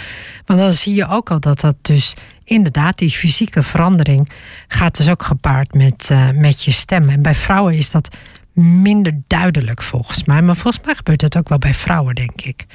Want 0.45 0.59
dan 0.59 0.73
zie 0.73 0.95
je 0.95 1.07
ook 1.07 1.31
al 1.31 1.39
dat 1.39 1.59
dat 1.59 1.75
dus 1.81 2.13
inderdaad, 2.43 2.97
die 2.97 3.09
fysieke 3.09 3.63
verandering 3.63 4.29
gaat 4.67 4.97
dus 4.97 5.09
ook 5.09 5.23
gepaard 5.23 5.73
met, 5.73 6.09
met 6.33 6.63
je 6.63 6.71
stem. 6.71 7.09
En 7.09 7.21
bij 7.21 7.35
vrouwen 7.35 7.73
is 7.73 7.91
dat 7.91 8.15
minder 8.63 9.21
duidelijk 9.27 9.81
volgens 9.81 10.23
mij. 10.23 10.41
Maar 10.41 10.55
volgens 10.55 10.85
mij 10.85 10.95
gebeurt 10.95 11.21
het 11.21 11.37
ook 11.37 11.49
wel 11.49 11.57
bij 11.57 11.73
vrouwen, 11.73 12.15
denk 12.15 12.41
ik. 12.41 12.65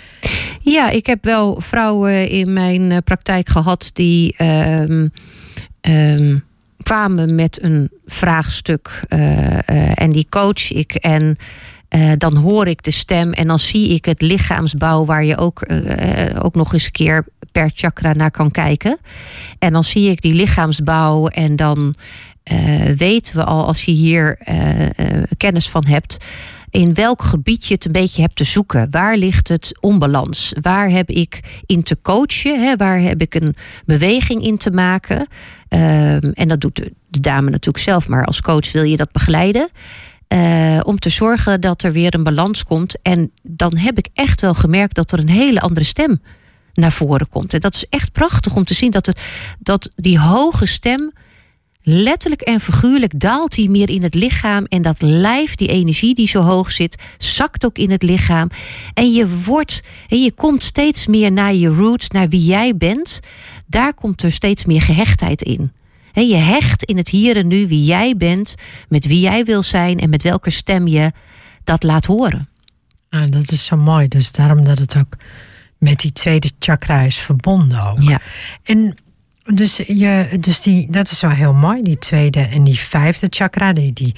Ja, 0.61 0.91
ik 0.91 1.07
heb 1.07 1.25
wel 1.25 1.61
vrouwen 1.61 2.29
in 2.29 2.53
mijn 2.53 2.91
eh, 2.91 2.99
praktijk 3.05 3.49
gehad 3.49 3.91
die 3.93 4.35
um, 4.43 5.13
um, 5.81 6.45
kwamen 6.83 7.35
met 7.35 7.59
een 7.63 7.91
vraagstuk. 8.07 9.03
Uh, 9.09 10.01
en 10.01 10.11
die 10.11 10.27
coach 10.31 10.73
ik. 10.73 10.95
En 10.95 11.37
dan 12.19 12.37
hoor 12.37 12.67
ik 12.67 12.83
de 12.83 12.91
stem 12.91 13.33
en 13.33 13.47
dan 13.47 13.59
zie 13.59 13.89
ik 13.89 14.05
het 14.05 14.21
lichaamsbouw 14.21 15.05
waar 15.05 15.25
je 15.25 15.37
ook, 15.37 15.67
ook 16.39 16.55
nog 16.55 16.73
eens 16.73 16.85
een 16.85 16.91
keer 16.91 17.25
per 17.53 17.71
chakra 17.75 18.13
naar 18.13 18.31
kan 18.31 18.51
kijken. 18.51 18.99
En 19.59 19.73
dan 19.73 19.85
zie 19.85 20.11
ik 20.11 20.21
die 20.21 20.35
lichaamsbouw 20.35 21.29
en 21.29 21.57
dan 21.57 21.95
uh, 22.53 22.85
weten 22.97 23.37
we 23.37 23.45
al, 23.45 23.67
als 23.67 23.85
je 23.85 23.93
hier 23.93 24.39
uh, 24.49 24.81
uh, 24.81 24.89
kennis 25.37 25.69
van 25.69 25.87
hebt, 25.87 26.17
in 26.71 26.95
welk 26.95 27.23
gebied 27.23 27.67
je 27.67 27.75
het 27.75 27.85
een 27.85 27.93
beetje 27.93 28.23
hebt 28.23 28.37
te 28.37 28.45
zoeken. 28.45 28.91
Waar 28.91 29.17
ligt 29.17 29.49
het 29.49 29.79
onbalans? 29.81 30.53
Waar 30.61 30.91
heb 30.91 31.11
ik 31.11 31.41
in 31.67 31.83
te 31.83 31.99
coachen? 32.03 32.65
Hè? 32.65 32.77
Waar 32.77 33.01
heb 33.01 33.21
ik 33.21 33.35
een 33.35 33.57
beweging 33.85 34.45
in 34.45 34.57
te 34.57 34.71
maken? 34.71 35.27
Ehm, 35.69 36.31
en 36.35 36.49
dat 36.49 36.61
doet 36.61 36.77
de, 36.77 36.93
de, 37.09 37.21
dame 37.21 37.51
natuurlijk 37.51 37.85
zelf, 37.85 38.09
maar 38.09 38.25
als 38.25 38.41
coach 38.41 38.73
wil 38.73 38.85
je 38.85 38.97
dat 38.97 39.13
begeleiden. 39.13 39.69
om 40.83 40.99
te 40.99 41.11
zorgen 41.11 41.61
dat 41.61 41.83
er 41.83 41.93
weer 41.93 42.15
een 42.15 42.23
balans 42.23 42.65
komt. 42.65 43.03
En 43.03 43.31
dan 43.43 43.77
heb 43.77 43.99
ik 43.99 44.09
echt 44.15 44.41
wel 44.41 44.55
gemerkt 44.55 44.95
dat 44.95 45.13
er 45.13 45.19
een 45.19 45.29
hele 45.29 45.61
andere 45.61 45.87
stem 45.87 46.21
naar 46.75 46.93
voren 46.93 47.29
komt. 47.29 47.55
En 47.55 47.61
dat 47.61 47.75
is 47.75 47.87
echt 47.89 48.13
prachtig 48.13 48.57
om 48.57 48.65
te 48.65 48.75
zien 48.75 48.91
dat, 48.91 49.07
het, 49.07 49.21
dat 49.59 49.91
die 49.97 50.19
hoge 50.19 50.67
stem 50.67 51.13
letterlijk 51.83 52.41
en 52.41 52.61
figuurlijk 52.61 53.21
daalt 53.21 53.57
hij 53.57 53.69
meer 53.69 53.89
in 53.89 54.03
het 54.03 54.15
lichaam. 54.15 54.65
En 54.65 54.83
dat 54.83 55.03
lijf, 55.03 55.55
die 55.55 55.69
energie 55.69 56.15
die 56.15 56.29
zo 56.29 56.41
hoog 56.41 56.71
zit, 56.71 56.97
zakt 57.19 57.65
ook 57.65 57.79
in 57.79 57.91
het 57.91 58.03
lichaam. 58.03 58.49
En 58.95 59.13
je 59.13 59.39
wordt, 59.45 59.83
en 60.09 60.23
je 60.23 60.33
komt 60.33 60.63
steeds 60.63 61.07
meer 61.07 61.33
naar 61.33 61.55
je 61.55 61.69
roots, 61.69 62.09
naar 62.09 62.29
wie 62.29 62.45
jij 62.45 62.77
bent. 62.77 63.21
Daar 63.67 63.95
komt 63.95 64.23
er 64.23 64.33
steeds 64.33 64.65
meer 64.65 64.81
gehechtheid 64.81 65.43
in. 65.43 65.73
je 66.13 66.35
hecht 66.35 66.85
in 66.85 66.97
het 66.97 67.09
hier 67.09 67.37
en 67.37 67.47
nu 67.47 67.69
wie 67.69 67.85
jij 67.85 68.17
bent, 68.17 68.55
met 68.89 69.07
wie 69.07 69.21
jij 69.21 69.45
wil 69.45 69.63
zijn 69.63 69.99
en 69.99 70.11
met 70.11 70.23
welke 70.23 70.51
stem 70.51 70.87
je 70.87 71.13
dat 71.65 71.83
laat 71.83 72.07
horen. 72.07 72.49
Ah, 73.11 73.31
dat 73.31 73.51
is 73.51 73.65
zo 73.65 73.77
mooi. 73.77 74.09
Dus 74.09 74.33
daarom 74.33 74.65
dat 74.65 74.79
het 74.79 74.97
ook 74.97 75.17
met 75.79 76.01
die 76.01 76.13
tweede 76.13 76.51
chakra 76.59 77.01
is 77.01 77.17
verbonden 77.17 77.91
ook. 77.91 78.03
Ja. 78.03 78.21
En 78.63 78.95
dus, 79.45 79.77
je, 79.77 80.37
dus 80.41 80.61
die, 80.61 80.87
dat 80.91 81.11
is 81.11 81.21
wel 81.21 81.31
heel 81.31 81.55
mooi, 81.55 81.83
die 81.83 81.99
tweede 81.99 82.41
en 82.41 82.65
die 82.65 82.79
vijfde 82.79 83.27
chakra. 83.31 83.73
Die, 83.73 83.93
die, 83.93 84.15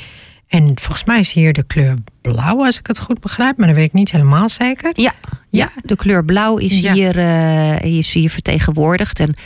en 0.49 0.73
volgens 0.75 1.05
mij 1.05 1.19
is 1.19 1.33
hier 1.33 1.53
de 1.53 1.63
kleur 1.63 1.97
blauw, 2.21 2.65
als 2.65 2.79
ik 2.79 2.87
het 2.87 2.99
goed 2.99 3.21
begrijp, 3.21 3.57
maar 3.57 3.67
dat 3.67 3.77
weet 3.77 3.87
ik 3.87 3.93
niet 3.93 4.11
helemaal 4.11 4.49
zeker. 4.49 4.93
Ja, 4.95 5.13
ja 5.49 5.73
de 5.83 5.97
kleur 5.97 6.25
blauw 6.25 6.57
is, 6.57 6.81
hier, 6.81 7.19
uh, 7.19 7.81
is 7.81 8.13
hier 8.13 8.31
vertegenwoordigd. 8.31 9.21
En 9.21 9.37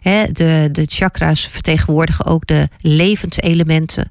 hè, 0.00 0.24
de, 0.32 0.68
de 0.72 0.84
chakra's 0.86 1.48
vertegenwoordigen 1.48 2.24
ook 2.24 2.46
de 2.46 2.68
levenselementen. 2.80 4.10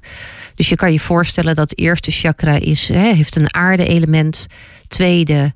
Dus 0.54 0.68
je 0.68 0.76
kan 0.76 0.92
je 0.92 1.00
voorstellen 1.00 1.54
dat 1.54 1.70
het 1.70 1.78
eerste 1.78 2.10
chakra 2.10 2.54
is, 2.54 2.88
hè, 2.88 3.14
heeft 3.14 3.36
een 3.36 3.54
aarde-element. 3.54 4.46
Tweede, 4.88 5.54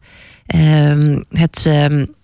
um, 0.54 1.24
het, 1.30 1.64
um, 1.66 2.14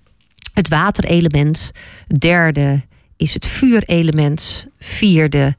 het 0.55 0.69
waterelement. 0.69 1.73
Derde 2.19 2.81
is 3.17 3.35
het 3.35 3.47
vuurelement. 3.47 4.67
Vierde 4.79 5.57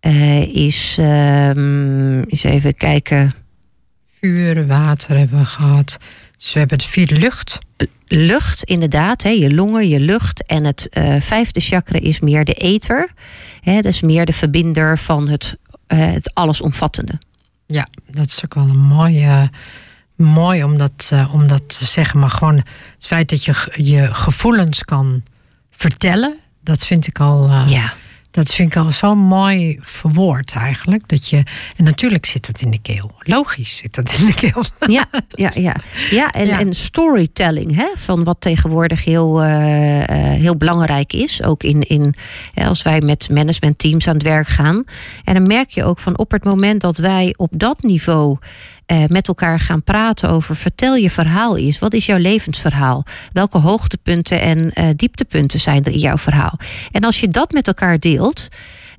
uh, 0.00 0.54
is, 0.54 0.96
um, 1.00 2.22
eens 2.22 2.44
even 2.44 2.74
kijken. 2.74 3.32
Vuur, 4.20 4.66
water 4.66 5.16
hebben 5.16 5.38
we 5.38 5.44
gehad. 5.44 5.98
Dus 6.36 6.52
we 6.52 6.58
hebben 6.58 6.78
het 6.78 6.86
vierde 6.86 7.16
lucht. 7.16 7.58
Lucht, 8.06 8.62
inderdaad. 8.62 9.22
Hè, 9.22 9.30
je 9.30 9.54
longen, 9.54 9.88
je 9.88 10.00
lucht. 10.00 10.46
En 10.46 10.64
het 10.64 10.88
uh, 10.92 11.20
vijfde 11.20 11.60
chakra 11.60 12.00
is 12.00 12.20
meer 12.20 12.44
de 12.44 12.54
ether. 12.54 13.10
Hè, 13.60 13.74
dat 13.74 13.92
is 13.92 14.00
meer 14.00 14.24
de 14.24 14.32
verbinder 14.32 14.98
van 14.98 15.28
het, 15.28 15.56
uh, 15.88 16.12
het 16.12 16.34
allesomvattende. 16.34 17.20
Ja, 17.66 17.88
dat 18.10 18.26
is 18.26 18.44
ook 18.44 18.54
wel 18.54 18.68
een 18.68 18.78
mooie 18.78 19.50
mooi 20.16 20.64
om 20.64 20.78
dat, 20.78 21.10
uh, 21.12 21.34
om 21.34 21.46
dat 21.46 21.78
te 21.78 21.84
zeggen. 21.84 22.18
Maar 22.18 22.30
gewoon 22.30 22.56
het 22.94 23.06
feit 23.06 23.28
dat 23.28 23.44
je 23.44 23.68
je 23.74 24.14
gevoelens 24.14 24.84
kan 24.84 25.22
vertellen 25.70 26.36
dat 26.68 26.86
vind 26.86 27.06
ik 27.06 27.18
al. 27.20 27.48
Uh, 27.48 27.64
ja. 27.68 27.92
Dat 28.30 28.54
vind 28.54 28.74
ik 28.74 28.82
al 28.82 28.90
zo 28.90 29.14
mooi 29.14 29.78
verwoord 29.80 30.52
eigenlijk. 30.52 31.08
Dat 31.08 31.28
je, 31.28 31.36
en 31.76 31.84
natuurlijk 31.84 32.26
zit 32.26 32.46
dat 32.46 32.60
in 32.60 32.70
de 32.70 32.80
keel. 32.80 33.10
Logisch 33.18 33.76
zit 33.76 33.94
dat 33.94 34.12
in 34.18 34.26
de 34.26 34.34
keel. 34.34 34.64
Ja, 34.96 35.06
ja, 35.28 35.50
ja. 35.54 35.76
ja, 36.10 36.30
en, 36.30 36.48
en 36.48 36.74
storytelling, 36.74 37.76
hè, 37.76 37.86
van 37.94 38.24
wat 38.24 38.36
tegenwoordig 38.40 39.04
heel, 39.04 39.44
uh, 39.44 39.48
heel 40.14 40.56
belangrijk 40.56 41.12
is. 41.12 41.42
Ook 41.42 41.62
in, 41.62 41.80
in, 41.80 42.14
als 42.54 42.82
wij 42.82 43.00
met 43.00 43.28
managementteams 43.30 44.08
aan 44.08 44.14
het 44.14 44.22
werk 44.22 44.48
gaan. 44.48 44.84
En 45.24 45.34
dan 45.34 45.46
merk 45.46 45.70
je 45.70 45.84
ook 45.84 45.98
van 45.98 46.18
op 46.18 46.30
het 46.30 46.44
moment 46.44 46.80
dat 46.80 46.98
wij 46.98 47.34
op 47.36 47.50
dat 47.52 47.82
niveau 47.82 48.38
uh, 48.92 49.04
met 49.06 49.28
elkaar 49.28 49.60
gaan 49.60 49.82
praten 49.82 50.28
over 50.28 50.56
vertel 50.56 50.94
je 50.94 51.10
verhaal 51.10 51.56
is. 51.56 51.78
Wat 51.78 51.94
is 51.94 52.06
jouw 52.06 52.18
levensverhaal? 52.18 53.04
Welke 53.32 53.58
hoogtepunten 53.58 54.40
en 54.40 54.72
uh, 54.74 54.88
dieptepunten 54.96 55.60
zijn 55.60 55.84
er 55.84 55.92
in 55.92 55.98
jouw 55.98 56.16
verhaal? 56.16 56.58
En 56.92 57.04
als 57.04 57.20
je 57.20 57.28
dat 57.28 57.52
met 57.52 57.66
elkaar 57.66 57.98
deelt, 57.98 58.48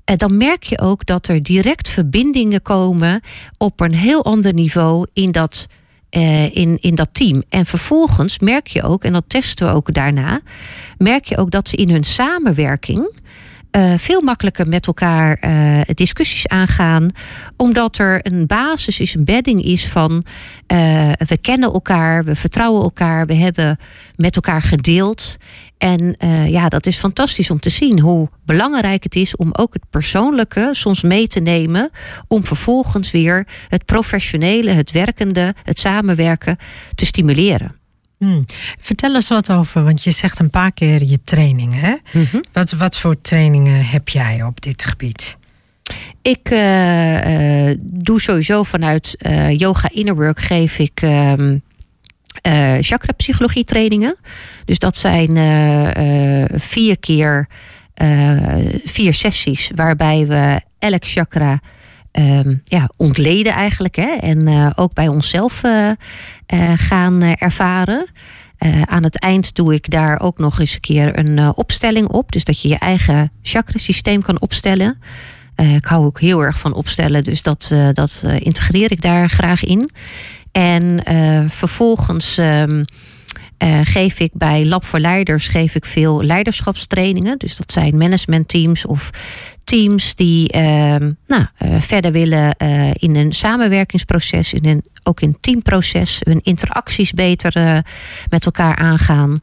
uh, 0.06 0.18
dan 0.18 0.38
merk 0.38 0.64
je 0.64 0.80
ook 0.80 1.06
dat 1.06 1.28
er 1.28 1.44
direct 1.44 1.90
verbindingen 1.90 2.61
komen 2.61 3.22
op 3.57 3.80
een 3.80 3.94
heel 3.94 4.26
ander 4.26 4.53
niveau 4.53 5.07
in 5.14 5.32
dat. 5.32 5.68
in, 6.10 6.78
in 6.82 6.95
dat 6.95 7.10
team. 7.11 7.44
En 7.49 7.66
vervolgens 7.66 8.40
merk 8.40 8.68
je 8.68 8.84
ook, 8.84 9.03
en 9.03 9.14
dat 9.14 9.24
testen 9.28 9.68
we 9.68 9.74
ook 9.74 9.94
daarna, 9.94 10.41
merk 10.98 11.26
je 11.26 11.38
ook 11.38 11.52
dat 11.52 11.70
ze 11.70 11.76
in 11.76 11.90
hun 11.90 12.03
samenwerking 12.03 13.11
uh, 13.72 13.94
veel 13.98 14.22
makkelijker 14.22 14.68
met 14.68 14.88
elkaar 14.88 15.38
uh, 15.41 15.82
discussies 15.94 16.48
aangaan. 16.48 17.10
Omdat 17.58 17.98
er 17.98 18.20
een 18.24 18.48
basis 18.48 19.00
is, 19.00 19.14
een 19.14 19.26
bedding 19.26 19.64
is 19.64 19.88
van 19.88 20.12
uh, 20.12 21.12
we 21.28 21.38
kennen 21.41 21.74
elkaar, 21.74 22.24
we 22.24 22.36
vertrouwen 22.36 22.84
elkaar, 22.84 23.26
we 23.26 23.34
hebben 23.34 23.78
met 24.16 24.36
elkaar 24.36 24.62
gedeeld. 24.62 25.38
En 25.78 26.16
ja, 26.48 26.70
dat 26.70 26.86
is 26.86 26.98
fantastisch 26.98 27.50
om 27.50 27.60
te 27.60 27.70
zien 27.70 28.00
hoe 28.00 28.30
belangrijk 28.46 29.04
het 29.04 29.16
is 29.16 29.36
om 29.36 29.50
ook 29.52 29.74
het 29.74 29.84
persoonlijke 29.90 30.70
soms 30.72 31.02
mee 31.02 31.28
te 31.28 31.40
nemen. 31.40 31.90
Om 32.28 32.46
vervolgens 32.46 33.12
weer 33.12 33.48
het 33.68 33.86
professionele, 33.86 34.72
het 34.72 34.91
werkende, 34.91 35.56
het 35.64 35.80
samenwerken 35.80 36.58
te 36.96 37.06
stimuleren. 37.06 37.78
Hmm. 38.20 38.46
Vertel 38.80 39.16
eens 39.16 39.28
wat 39.28 39.52
over, 39.52 39.84
want 39.84 40.04
je 40.04 40.12
zegt 40.12 40.40
een 40.40 40.50
paar 40.50 40.72
keer 40.72 41.04
je 41.04 41.24
trainingen. 41.24 42.02
Mhm. 42.12 42.41
wat, 42.52 42.72
wat 42.72 42.98
voor 42.98 43.22
trainingen 43.22 43.86
heb 43.86 44.10
jij 44.10 44.44
op 44.44 44.62
dit 44.62 44.86
gebied? 44.86 45.38
Ik 46.22 46.50
uh, 46.52 47.68
uh, 47.70 47.76
doe 47.82 48.22
sowieso 48.22 48.64
vanuit 48.64 49.18
uh, 49.20 49.58
Yoga 49.58 49.90
Innerwork 49.91 50.40
geef 50.40 50.80
ik 50.80 51.02
uh, 51.02 51.34
chakra 52.80 53.14
psychologie 53.18 53.64
trainingen. 53.64 54.16
Dus 54.66 54.80
dat 54.80 54.98
zijn 54.98 55.30
vier 56.60 57.00
keer 57.00 57.48
vier 58.84 59.14
sessies 59.14 59.72
waarbij 59.76 60.28
we 60.28 60.62
elk 60.80 61.06
chakra 61.06 61.60
um, 62.11 62.61
ja, 62.64 62.90
ontleden 62.95 63.53
eigenlijk. 63.53 63.95
Hè? 63.95 64.11
En 64.11 64.48
uh, 64.48 64.69
ook 64.76 64.94
bij 64.94 65.07
onszelf 65.07 65.64
uh, 65.64 65.90
uh, 66.53 66.72
gaan 66.76 67.22
ervaren. 67.22 68.07
aan 68.86 69.03
het 69.03 69.19
eind 69.19 69.56
doe 69.56 69.73
ik 69.73 69.90
daar 69.90 70.19
ook 70.19 70.38
nog 70.38 70.60
eens 70.60 70.73
een 70.73 70.80
keer 70.80 71.19
een 71.19 71.56
opstelling 71.56 72.07
op. 72.07 72.31
Dus 72.31 72.44
dat 72.44 72.61
je 72.61 72.68
je 72.68 72.77
eigen 72.77 73.31
chakrasysteem 73.41 74.22
kan 74.22 74.41
opstellen. 74.41 75.02
ik 75.56 75.86
hou 75.86 76.06
ook 76.06 76.19
heel 76.19 76.41
erg 76.44 76.60
van 76.60 76.73
opstellen, 76.73 77.23
dus 77.23 77.41
dat, 77.41 77.73
dat 77.94 78.23
integreer 78.38 78.91
ik 78.91 79.02
daar 79.02 79.30
graag 79.30 79.64
in. 79.64 79.90
En 80.52 81.03
vervolgens 81.49 82.38
uh, 83.64 83.80
geef 83.84 84.19
ik 84.19 84.31
bij 84.34 84.65
Lab 84.65 84.86
voor 84.86 84.99
Leiders 84.99 85.48
geef 85.48 85.76
ik 85.76 85.86
veel 85.86 86.23
leiderschapstrainingen. 86.23 87.38
Dus 87.38 87.56
dat 87.56 87.72
zijn 87.72 87.98
managementteams 87.98 88.86
of 88.86 89.10
teams 89.70 90.16
die 90.16 90.56
uh, 90.56 90.96
nou, 91.28 91.46
uh, 91.64 91.80
verder 91.80 92.12
willen 92.12 92.56
uh, 92.58 92.90
in 92.94 93.16
een 93.16 93.34
samenwerkingsproces, 93.34 94.54
in 94.54 94.66
een, 94.66 94.84
ook 95.04 95.22
in 95.22 95.38
teamproces, 95.41 96.20
hun 96.24 96.40
interacties 96.44 97.12
beter 97.12 97.84
met 98.30 98.46
elkaar 98.46 98.76
aangaan. 98.76 99.40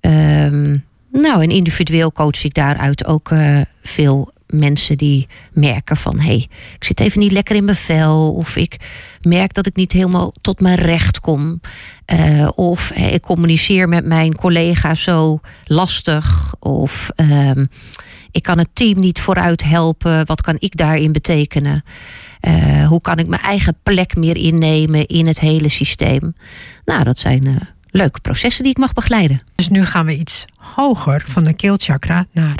Ehm, 0.00 0.76
nou, 1.12 1.42
en 1.42 1.50
individueel 1.50 2.12
coach 2.12 2.44
ik 2.44 2.54
daaruit 2.54 3.06
ook 3.06 3.30
veel 3.82 4.32
mensen 4.46 4.96
die 4.96 5.26
merken 5.52 5.96
van 5.96 6.18
hé, 6.18 6.26
hey, 6.26 6.48
ik 6.74 6.84
zit 6.84 7.00
even 7.00 7.20
niet 7.20 7.32
lekker 7.32 7.56
in 7.56 7.64
mijn 7.64 7.76
vel. 7.76 8.32
Of 8.32 8.56
ik 8.56 8.76
merk 9.20 9.54
dat 9.54 9.66
ik 9.66 9.76
niet 9.76 9.92
helemaal 9.92 10.32
tot 10.40 10.60
mijn 10.60 10.78
recht 10.78 11.20
kom. 11.20 11.60
Of 12.54 12.90
ik 12.92 13.22
communiceer 13.22 13.88
met 13.88 14.04
mijn 14.04 14.36
collega 14.36 14.94
zo 14.94 15.40
lastig. 15.64 16.54
Of 16.58 17.10
uh, 17.16 17.50
ik 18.32 18.42
kan 18.42 18.58
het 18.58 18.68
team 18.72 19.00
niet 19.00 19.20
vooruit 19.20 19.62
helpen. 19.64 20.26
Wat 20.26 20.40
kan 20.40 20.56
ik 20.58 20.76
daarin 20.76 21.12
betekenen? 21.12 21.84
Uh, 22.48 22.86
hoe 22.88 23.00
kan 23.00 23.18
ik 23.18 23.26
mijn 23.26 23.42
eigen 23.42 23.76
plek 23.82 24.16
meer 24.16 24.36
innemen 24.36 25.06
in 25.06 25.26
het 25.26 25.40
hele 25.40 25.68
systeem? 25.68 26.34
Nou, 26.84 27.04
dat 27.04 27.18
zijn 27.18 27.46
uh, 27.46 27.56
leuke 27.90 28.20
processen 28.20 28.62
die 28.62 28.72
ik 28.72 28.78
mag 28.78 28.92
begeleiden. 28.92 29.42
Dus 29.54 29.68
nu 29.68 29.84
gaan 29.84 30.06
we 30.06 30.16
iets 30.16 30.44
hoger 30.56 31.24
van 31.26 31.44
de 31.44 31.54
keelchakra 31.54 32.26
naar 32.32 32.58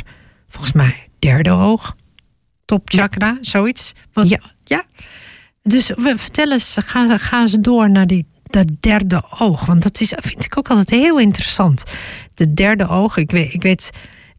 volgens 0.48 0.72
mij 0.72 1.08
derde 1.18 1.50
oog, 1.50 1.96
topchakra, 2.64 3.26
ja. 3.26 3.38
zoiets. 3.40 3.92
Wat, 4.12 4.28
ja. 4.28 4.40
ja. 4.64 4.84
Dus 5.62 5.88
we, 5.88 6.12
vertel 6.16 6.52
eens, 6.52 6.76
gaan, 6.80 7.18
gaan 7.18 7.48
ze 7.48 7.60
door 7.60 7.90
naar 7.90 8.06
die 8.06 8.26
dat 8.42 8.66
derde 8.80 9.22
oog? 9.38 9.66
Want 9.66 9.82
dat 9.82 10.00
is, 10.00 10.12
vind 10.16 10.44
ik 10.44 10.58
ook 10.58 10.68
altijd 10.68 10.90
heel 10.90 11.18
interessant. 11.18 11.84
De 12.34 12.54
derde 12.54 12.88
oog, 12.88 13.16
ik 13.16 13.30
weet, 13.30 13.54
ik 13.54 13.62
weet 13.62 13.90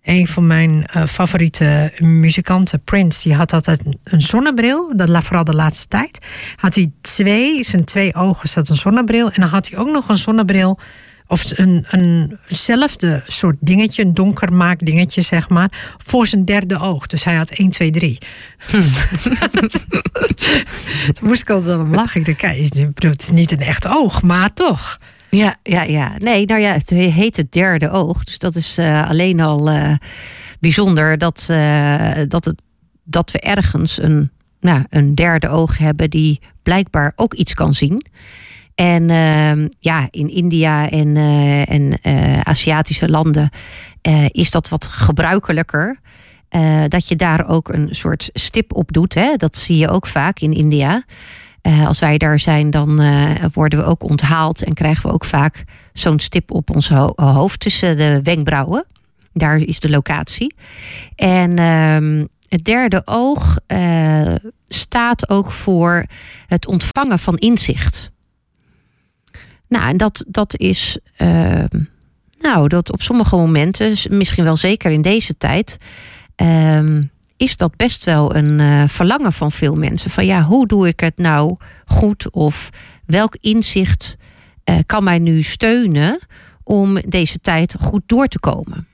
een 0.03 0.27
van 0.27 0.47
mijn 0.47 0.85
uh, 0.95 1.05
favoriete 1.05 1.91
muzikanten, 1.99 2.81
Prince, 2.83 3.21
die 3.21 3.33
had 3.33 3.53
altijd 3.53 3.81
een 4.03 4.21
zonnebril. 4.21 4.91
Dat 4.95 5.23
vooral 5.23 5.43
de 5.43 5.55
laatste 5.55 5.87
tijd. 5.87 6.25
Had 6.55 6.75
hij 6.75 6.91
twee, 7.01 7.63
zijn 7.63 7.83
twee 7.85 8.15
ogen 8.15 8.49
zat 8.49 8.69
een 8.69 8.75
zonnebril. 8.75 9.31
En 9.31 9.41
dan 9.41 9.49
had 9.49 9.69
hij 9.69 9.79
ook 9.79 9.91
nog 9.91 10.09
een 10.09 10.17
zonnebril. 10.17 10.79
Of 11.27 11.57
een, 11.57 11.85
een, 11.89 12.37
eenzelfde 12.47 13.23
soort 13.27 13.55
dingetje, 13.59 14.03
een 14.03 14.13
donker 14.13 14.53
maak 14.53 14.79
dingetje, 14.85 15.21
zeg 15.21 15.49
maar. 15.49 15.95
Voor 16.05 16.27
zijn 16.27 16.45
derde 16.45 16.79
oog. 16.79 17.07
Dus 17.07 17.23
hij 17.23 17.35
had 17.35 17.49
1, 17.49 17.69
2, 17.69 17.91
3. 17.91 18.17
Hm. 18.57 18.81
Toen 21.13 21.27
moest 21.27 21.41
ik 21.41 21.49
altijd 21.49 21.79
om 21.79 21.95
lachen. 21.95 22.19
Ik 22.19 22.25
dacht, 22.25 22.37
kijk, 22.37 22.57
het 22.95 23.21
is 23.21 23.29
niet 23.29 23.51
een 23.51 23.59
echt 23.59 23.87
oog, 23.87 24.21
maar 24.21 24.53
toch. 24.53 24.99
Ja, 25.35 25.55
ja, 25.63 25.81
ja. 25.81 26.11
Nee, 26.17 26.45
nou 26.45 26.61
ja, 26.61 26.73
het 26.73 26.89
heet 26.89 27.37
het 27.37 27.51
derde 27.51 27.89
oog. 27.89 28.23
Dus 28.23 28.37
dat 28.37 28.55
is 28.55 28.79
uh, 28.79 29.09
alleen 29.09 29.39
al 29.39 29.71
uh, 29.71 29.93
bijzonder 30.59 31.17
dat, 31.17 31.47
uh, 31.51 32.11
dat, 32.27 32.45
het, 32.45 32.61
dat 33.03 33.31
we 33.31 33.39
ergens 33.39 34.01
een, 34.01 34.31
nou, 34.59 34.83
een 34.89 35.15
derde 35.15 35.49
oog 35.49 35.77
hebben 35.77 36.09
die 36.09 36.41
blijkbaar 36.63 37.13
ook 37.15 37.33
iets 37.33 37.53
kan 37.53 37.73
zien. 37.73 38.05
En 38.75 39.09
ehm, 39.09 39.67
ja, 39.79 40.07
in 40.11 40.29
India 40.29 40.89
en, 40.89 41.15
en 41.67 41.99
Aziatische 42.43 43.09
landen 43.09 43.49
is 44.27 44.51
dat 44.51 44.69
wat 44.69 44.85
gebruikelijker. 44.85 45.99
dat 46.87 47.07
je 47.07 47.15
daar 47.15 47.47
ook 47.47 47.69
een 47.69 47.87
soort 47.91 48.29
stip 48.33 48.73
op 48.75 48.91
doet. 48.91 49.13
Hè? 49.13 49.35
Dat 49.35 49.57
zie 49.57 49.77
je 49.77 49.89
ook 49.89 50.07
vaak 50.07 50.39
in 50.39 50.53
India. 50.53 51.03
Uh, 51.67 51.87
als 51.87 51.99
wij 51.99 52.17
daar 52.17 52.39
zijn, 52.39 52.69
dan 52.69 53.01
uh, 53.01 53.31
worden 53.53 53.79
we 53.79 53.85
ook 53.85 54.03
onthaald 54.03 54.63
en 54.63 54.73
krijgen 54.73 55.07
we 55.07 55.13
ook 55.13 55.25
vaak 55.25 55.63
zo'n 55.93 56.19
stip 56.19 56.51
op 56.51 56.75
ons 56.75 56.89
ho 56.89 57.13
hoofd 57.15 57.59
tussen 57.59 57.97
de 57.97 58.21
wenkbrauwen. 58.21 58.85
Daar 59.33 59.57
is 59.57 59.79
de 59.79 59.89
locatie. 59.89 60.55
En 61.15 61.59
uh, 61.59 62.25
het 62.47 62.65
derde 62.65 63.01
oog 63.05 63.57
uh, 63.67 64.35
staat 64.67 65.29
ook 65.29 65.51
voor 65.51 66.05
het 66.47 66.67
ontvangen 66.67 67.19
van 67.19 67.37
inzicht. 67.37 68.11
Nou, 69.67 69.89
en 69.89 69.97
dat, 69.97 70.25
dat 70.27 70.57
is. 70.57 70.97
Ehm, 71.17 71.79
nou, 72.39 72.67
dat 72.67 72.91
op 72.91 73.01
sommige 73.01 73.35
momenten, 73.35 73.97
misschien 74.09 74.43
wel 74.43 74.55
zeker 74.55 74.91
in 74.91 75.01
deze 75.01 75.37
tijd 75.37 75.77
ehm, 76.35 77.01
is 77.43 77.57
dat 77.57 77.75
best 77.75 78.03
wel 78.03 78.35
een 78.35 78.59
uh, 78.59 78.83
verlangen 78.87 79.33
van 79.33 79.51
veel 79.51 79.75
mensen. 79.75 80.11
Van 80.11 80.25
ja, 80.25 80.41
hoe 80.41 80.67
doe 80.67 80.87
ik 80.87 80.99
het 80.99 81.17
nou 81.17 81.57
goed? 81.85 82.31
Of 82.31 82.69
welk 83.05 83.37
inzicht 83.39 84.17
uh, 84.65 84.75
kan 84.85 85.03
mij 85.03 85.19
nu 85.19 85.41
steunen 85.41 86.19
om 86.63 86.99
deze 87.07 87.39
tijd 87.39 87.75
goed 87.79 88.01
door 88.05 88.27
te 88.27 88.39
komen? 88.39 88.87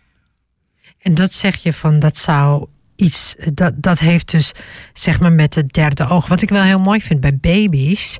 En 1.00 1.14
dat 1.14 1.34
zeg 1.34 1.56
je 1.56 1.74
van 1.74 2.00
dat 2.00 2.18
zou 2.18 2.68
iets, 2.96 3.36
dat, 3.54 3.74
dat 3.76 4.00
heeft 4.00 4.32
dus 4.32 4.52
zeg 4.94 5.20
maar 5.20 5.32
met 5.32 5.56
het 5.56 5.74
derde 5.74 6.08
oog. 6.08 6.28
Wat 6.28 6.42
ik 6.42 6.50
wel 6.50 6.64
heel 6.64 6.80
mooi 6.80 7.02
vind 7.02 7.20
bij 7.20 7.38
baby's, 7.38 8.18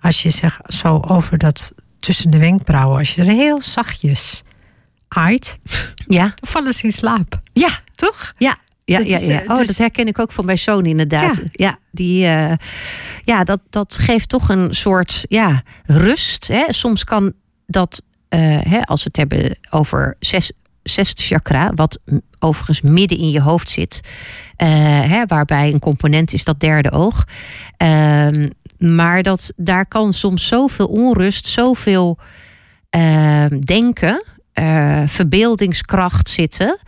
als 0.00 0.22
je 0.22 0.30
zegt 0.30 0.74
zo 0.74 1.00
over 1.08 1.38
dat 1.38 1.72
tussen 1.98 2.30
de 2.30 2.38
wenkbrauwen, 2.38 2.98
als 2.98 3.14
je 3.14 3.22
er 3.22 3.28
heel 3.28 3.62
zachtjes 3.62 4.42
aait, 5.08 5.58
ja. 6.06 6.22
dan 6.22 6.50
vallen 6.50 6.72
ze 6.72 6.84
in 6.84 6.92
slaap. 6.92 7.40
Ja, 7.52 7.80
toch? 7.94 8.32
Ja, 8.38 8.58
ja, 8.86 8.98
ja, 8.98 9.18
ja. 9.18 9.42
Oh, 9.46 9.56
dus... 9.56 9.66
dat 9.66 9.76
herken 9.76 10.06
ik 10.06 10.18
ook 10.18 10.32
van 10.32 10.44
mijn 10.44 10.58
zoon 10.58 10.86
inderdaad. 10.86 11.40
Ja, 11.50 11.78
die, 11.90 12.24
uh, 12.24 12.52
ja 13.20 13.44
dat, 13.44 13.60
dat 13.70 13.98
geeft 13.98 14.28
toch 14.28 14.48
een 14.48 14.74
soort 14.74 15.24
ja, 15.28 15.62
rust. 15.84 16.48
Hè. 16.48 16.64
Soms 16.68 17.04
kan 17.04 17.32
dat, 17.66 18.02
uh, 18.28 18.40
hè, 18.62 18.80
als 18.80 19.02
we 19.02 19.08
het 19.12 19.16
hebben 19.16 19.58
over 19.70 20.16
zes, 20.20 20.52
zesde 20.82 21.22
chakra, 21.22 21.72
wat 21.74 21.98
overigens 22.38 22.80
midden 22.80 23.18
in 23.18 23.30
je 23.30 23.40
hoofd 23.40 23.70
zit, 23.70 24.00
uh, 24.02 24.68
hè, 25.00 25.24
waarbij 25.26 25.72
een 25.72 25.78
component 25.78 26.32
is 26.32 26.44
dat 26.44 26.60
derde 26.60 26.90
oog. 26.90 27.24
Ehm, 27.76 28.48
maar 28.78 29.22
dat, 29.22 29.52
daar 29.56 29.86
kan 29.86 30.12
soms 30.12 30.46
zoveel 30.46 30.86
onrust, 30.86 31.46
zoveel 31.46 32.18
ehm, 32.90 33.58
denken, 33.58 34.24
verbeeldingskracht 35.06 36.28
zitten. 36.28 36.78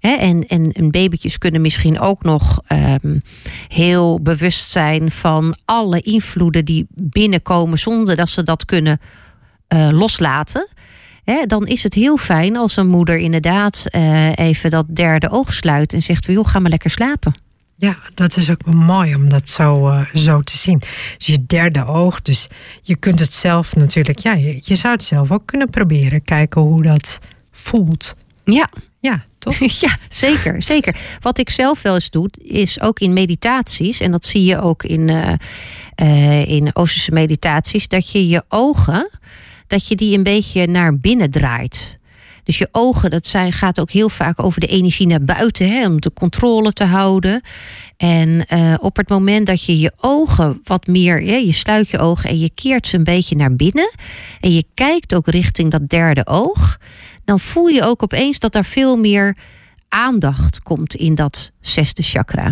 Ehm, 0.00 0.18
en, 0.20 0.46
en, 0.46 0.72
en 0.72 0.90
babytjes 0.90 1.38
kunnen 1.38 1.60
misschien 1.60 2.00
ook 2.00 2.22
nog 2.22 2.60
um, 3.02 3.22
heel 3.68 4.20
bewust 4.20 4.70
zijn 4.70 5.10
van 5.10 5.56
alle 5.64 6.00
invloeden 6.00 6.64
die 6.64 6.86
binnenkomen 6.94 7.78
zonder 7.78 8.16
dat 8.16 8.28
ze 8.28 8.42
dat 8.42 8.64
kunnen 8.64 9.00
uh, 9.68 9.88
loslaten. 9.92 10.68
dan 11.46 11.66
is 11.66 11.82
het 11.82 11.94
heel 11.94 12.16
fijn 12.16 12.56
als 12.56 12.76
een 12.76 12.86
moeder 12.86 13.18
inderdaad 13.18 13.84
uh, 13.90 14.36
even 14.36 14.70
dat 14.70 14.86
derde 14.88 15.30
oog 15.30 15.52
sluit 15.52 15.92
en 15.92 16.02
zegt: 16.02 16.26
joh, 16.26 16.46
ga 16.46 16.58
maar 16.58 16.70
lekker 16.70 16.90
slapen. 16.90 17.44
Ja, 17.78 17.96
dat 18.14 18.36
is 18.36 18.50
ook 18.50 18.64
wel 18.64 18.74
mooi 18.74 19.14
om 19.14 19.28
dat 19.28 19.48
zo, 19.48 19.88
uh, 19.88 20.14
zo 20.14 20.40
te 20.40 20.56
zien. 20.56 20.78
Dus 21.16 21.26
je 21.26 21.46
derde 21.46 21.84
oog, 21.84 22.22
dus 22.22 22.48
je 22.82 22.96
kunt 22.96 23.20
het 23.20 23.32
zelf 23.32 23.76
natuurlijk, 23.76 24.18
ja, 24.18 24.32
je, 24.34 24.60
je 24.64 24.74
zou 24.74 24.92
het 24.92 25.04
zelf 25.04 25.30
ook 25.30 25.46
kunnen 25.46 25.70
proberen, 25.70 26.24
kijken 26.24 26.60
hoe 26.60 26.82
dat 26.82 27.18
voelt. 27.50 28.16
Ja. 28.44 28.70
Ja, 28.98 29.24
ja, 29.80 29.96
zeker, 30.08 30.62
zeker. 30.62 30.96
Wat 31.20 31.38
ik 31.38 31.50
zelf 31.50 31.82
wel 31.82 31.94
eens 31.94 32.10
doe, 32.10 32.30
is 32.42 32.80
ook 32.80 33.00
in 33.00 33.12
meditaties, 33.12 34.00
en 34.00 34.10
dat 34.10 34.24
zie 34.24 34.44
je 34.44 34.60
ook 34.60 34.82
in, 34.82 35.08
uh, 35.08 35.32
uh, 36.02 36.46
in 36.46 36.76
Oosterse 36.76 37.12
meditaties, 37.12 37.88
dat 37.88 38.10
je 38.10 38.28
je 38.28 38.44
ogen, 38.48 39.10
dat 39.66 39.88
je 39.88 39.96
die 39.96 40.16
een 40.16 40.22
beetje 40.22 40.66
naar 40.66 40.98
binnen 40.98 41.30
draait. 41.30 41.98
Dus 42.44 42.58
je 42.58 42.68
ogen, 42.72 43.10
dat 43.10 43.26
zijn, 43.26 43.52
gaat 43.52 43.80
ook 43.80 43.90
heel 43.90 44.08
vaak 44.08 44.42
over 44.42 44.60
de 44.60 44.66
energie 44.66 45.06
naar 45.06 45.24
buiten, 45.24 45.68
hè, 45.68 45.86
om 45.86 46.00
de 46.00 46.12
controle 46.12 46.72
te 46.72 46.84
houden. 46.84 47.40
En 47.96 48.46
uh, 48.48 48.74
op 48.80 48.96
het 48.96 49.08
moment 49.08 49.46
dat 49.46 49.64
je 49.64 49.78
je 49.78 49.92
ogen 50.00 50.60
wat 50.64 50.86
meer, 50.86 51.22
je 51.22 51.52
sluit 51.52 51.88
je 51.88 51.98
ogen 51.98 52.30
en 52.30 52.38
je 52.38 52.50
keert 52.54 52.86
ze 52.86 52.96
een 52.96 53.04
beetje 53.04 53.36
naar 53.36 53.56
binnen. 53.56 53.90
En 54.40 54.52
je 54.52 54.64
kijkt 54.74 55.14
ook 55.14 55.26
richting 55.26 55.70
dat 55.70 55.88
derde 55.88 56.26
oog 56.26 56.78
dan 57.26 57.40
voel 57.40 57.66
je 57.66 57.82
ook 57.82 58.02
opeens 58.02 58.38
dat 58.38 58.54
er 58.54 58.64
veel 58.64 58.96
meer 58.96 59.36
aandacht 59.88 60.62
komt 60.62 60.94
in 60.94 61.14
dat 61.14 61.52
zesde 61.60 62.02
chakra. 62.02 62.44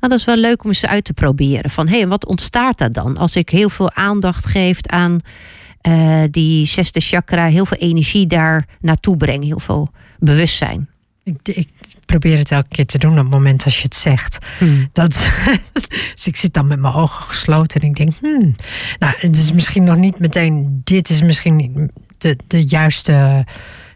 Nou, 0.00 0.12
dat 0.12 0.18
is 0.18 0.24
wel 0.24 0.36
leuk 0.36 0.64
om 0.64 0.68
eens 0.68 0.86
uit 0.86 1.04
te 1.04 1.12
proberen. 1.12 1.70
Van 1.70 1.88
hé, 1.88 1.98
hey, 1.98 2.08
wat 2.08 2.26
ontstaat 2.26 2.78
daar 2.78 2.92
dan 2.92 3.16
als 3.16 3.36
ik 3.36 3.48
heel 3.48 3.70
veel 3.70 3.92
aandacht 3.92 4.46
geef 4.46 4.86
aan 4.86 5.20
uh, 5.88 6.22
die 6.30 6.66
zesde 6.66 7.00
chakra, 7.00 7.46
heel 7.46 7.66
veel 7.66 7.78
energie 7.78 8.26
daar 8.26 8.66
naartoe 8.80 9.16
breng, 9.16 9.44
heel 9.44 9.58
veel 9.58 9.88
bewustzijn. 10.18 10.88
Ik, 11.24 11.38
ik, 11.42 11.68
probeer 12.04 12.38
het 12.38 12.50
elke 12.50 12.68
keer 12.68 12.86
te 12.86 12.98
doen 12.98 13.10
op 13.10 13.18
het 13.18 13.30
moment 13.30 13.64
als 13.64 13.76
je 13.76 13.82
het 13.82 13.94
zegt. 13.94 14.38
Hmm. 14.58 14.88
Dat, 14.92 15.28
dus 16.14 16.26
ik 16.26 16.36
zit 16.36 16.54
dan 16.54 16.66
met 16.66 16.80
mijn 16.80 16.94
ogen 16.94 17.24
gesloten 17.24 17.80
en 17.80 17.86
ik 17.86 17.96
denk, 17.96 18.12
hmm, 18.20 18.54
nou, 18.98 19.14
het 19.16 19.36
is 19.36 19.52
misschien 19.52 19.84
nog 19.84 19.96
niet 19.96 20.18
meteen, 20.18 20.80
dit 20.84 21.10
is 21.10 21.22
misschien 21.22 21.56
niet 21.56 21.72
de, 22.18 22.36
de 22.46 22.64
juiste 22.64 23.44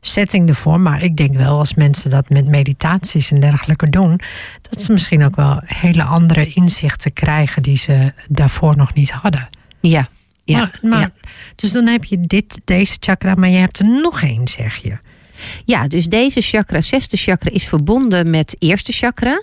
setting 0.01 0.49
ervoor. 0.49 0.81
Maar 0.81 1.03
ik 1.03 1.17
denk 1.17 1.35
wel 1.37 1.59
als 1.59 1.75
mensen 1.75 2.11
dat 2.11 2.29
met 2.29 2.49
meditaties 2.49 3.31
en 3.31 3.41
dergelijke 3.41 3.91
doen, 3.91 4.21
dat 4.71 4.83
ze 4.83 4.93
misschien 4.93 5.25
ook 5.25 5.37
wel 5.37 5.61
hele 5.65 6.03
andere 6.05 6.47
inzichten 6.47 7.13
krijgen 7.13 7.63
die 7.63 7.77
ze 7.77 8.13
daarvoor 8.29 8.77
nog 8.77 8.95
niet 8.95 9.11
hadden. 9.11 9.49
Ja. 9.81 10.09
Ja, 10.45 10.59
maar, 10.59 10.79
maar 10.83 11.11
Dus 11.57 11.73
dan 11.73 11.87
heb 11.87 12.05
je 12.05 12.21
dit, 12.21 12.61
deze 12.65 12.97
chakra, 13.01 13.35
maar 13.35 13.49
je 13.49 13.57
hebt 13.57 13.79
er 13.79 14.01
nog 14.01 14.23
één, 14.23 14.49
zeg 14.49 14.77
je. 14.77 14.99
Ja, 15.65 15.89
dus 15.89 16.07
deze 16.07 16.41
chakra, 16.41 16.81
zesde 16.81 17.17
chakra, 17.17 17.51
is 17.51 17.65
verbonden 17.65 18.31
met 18.31 18.57
eerste 18.59 18.93
chakra. 18.93 19.43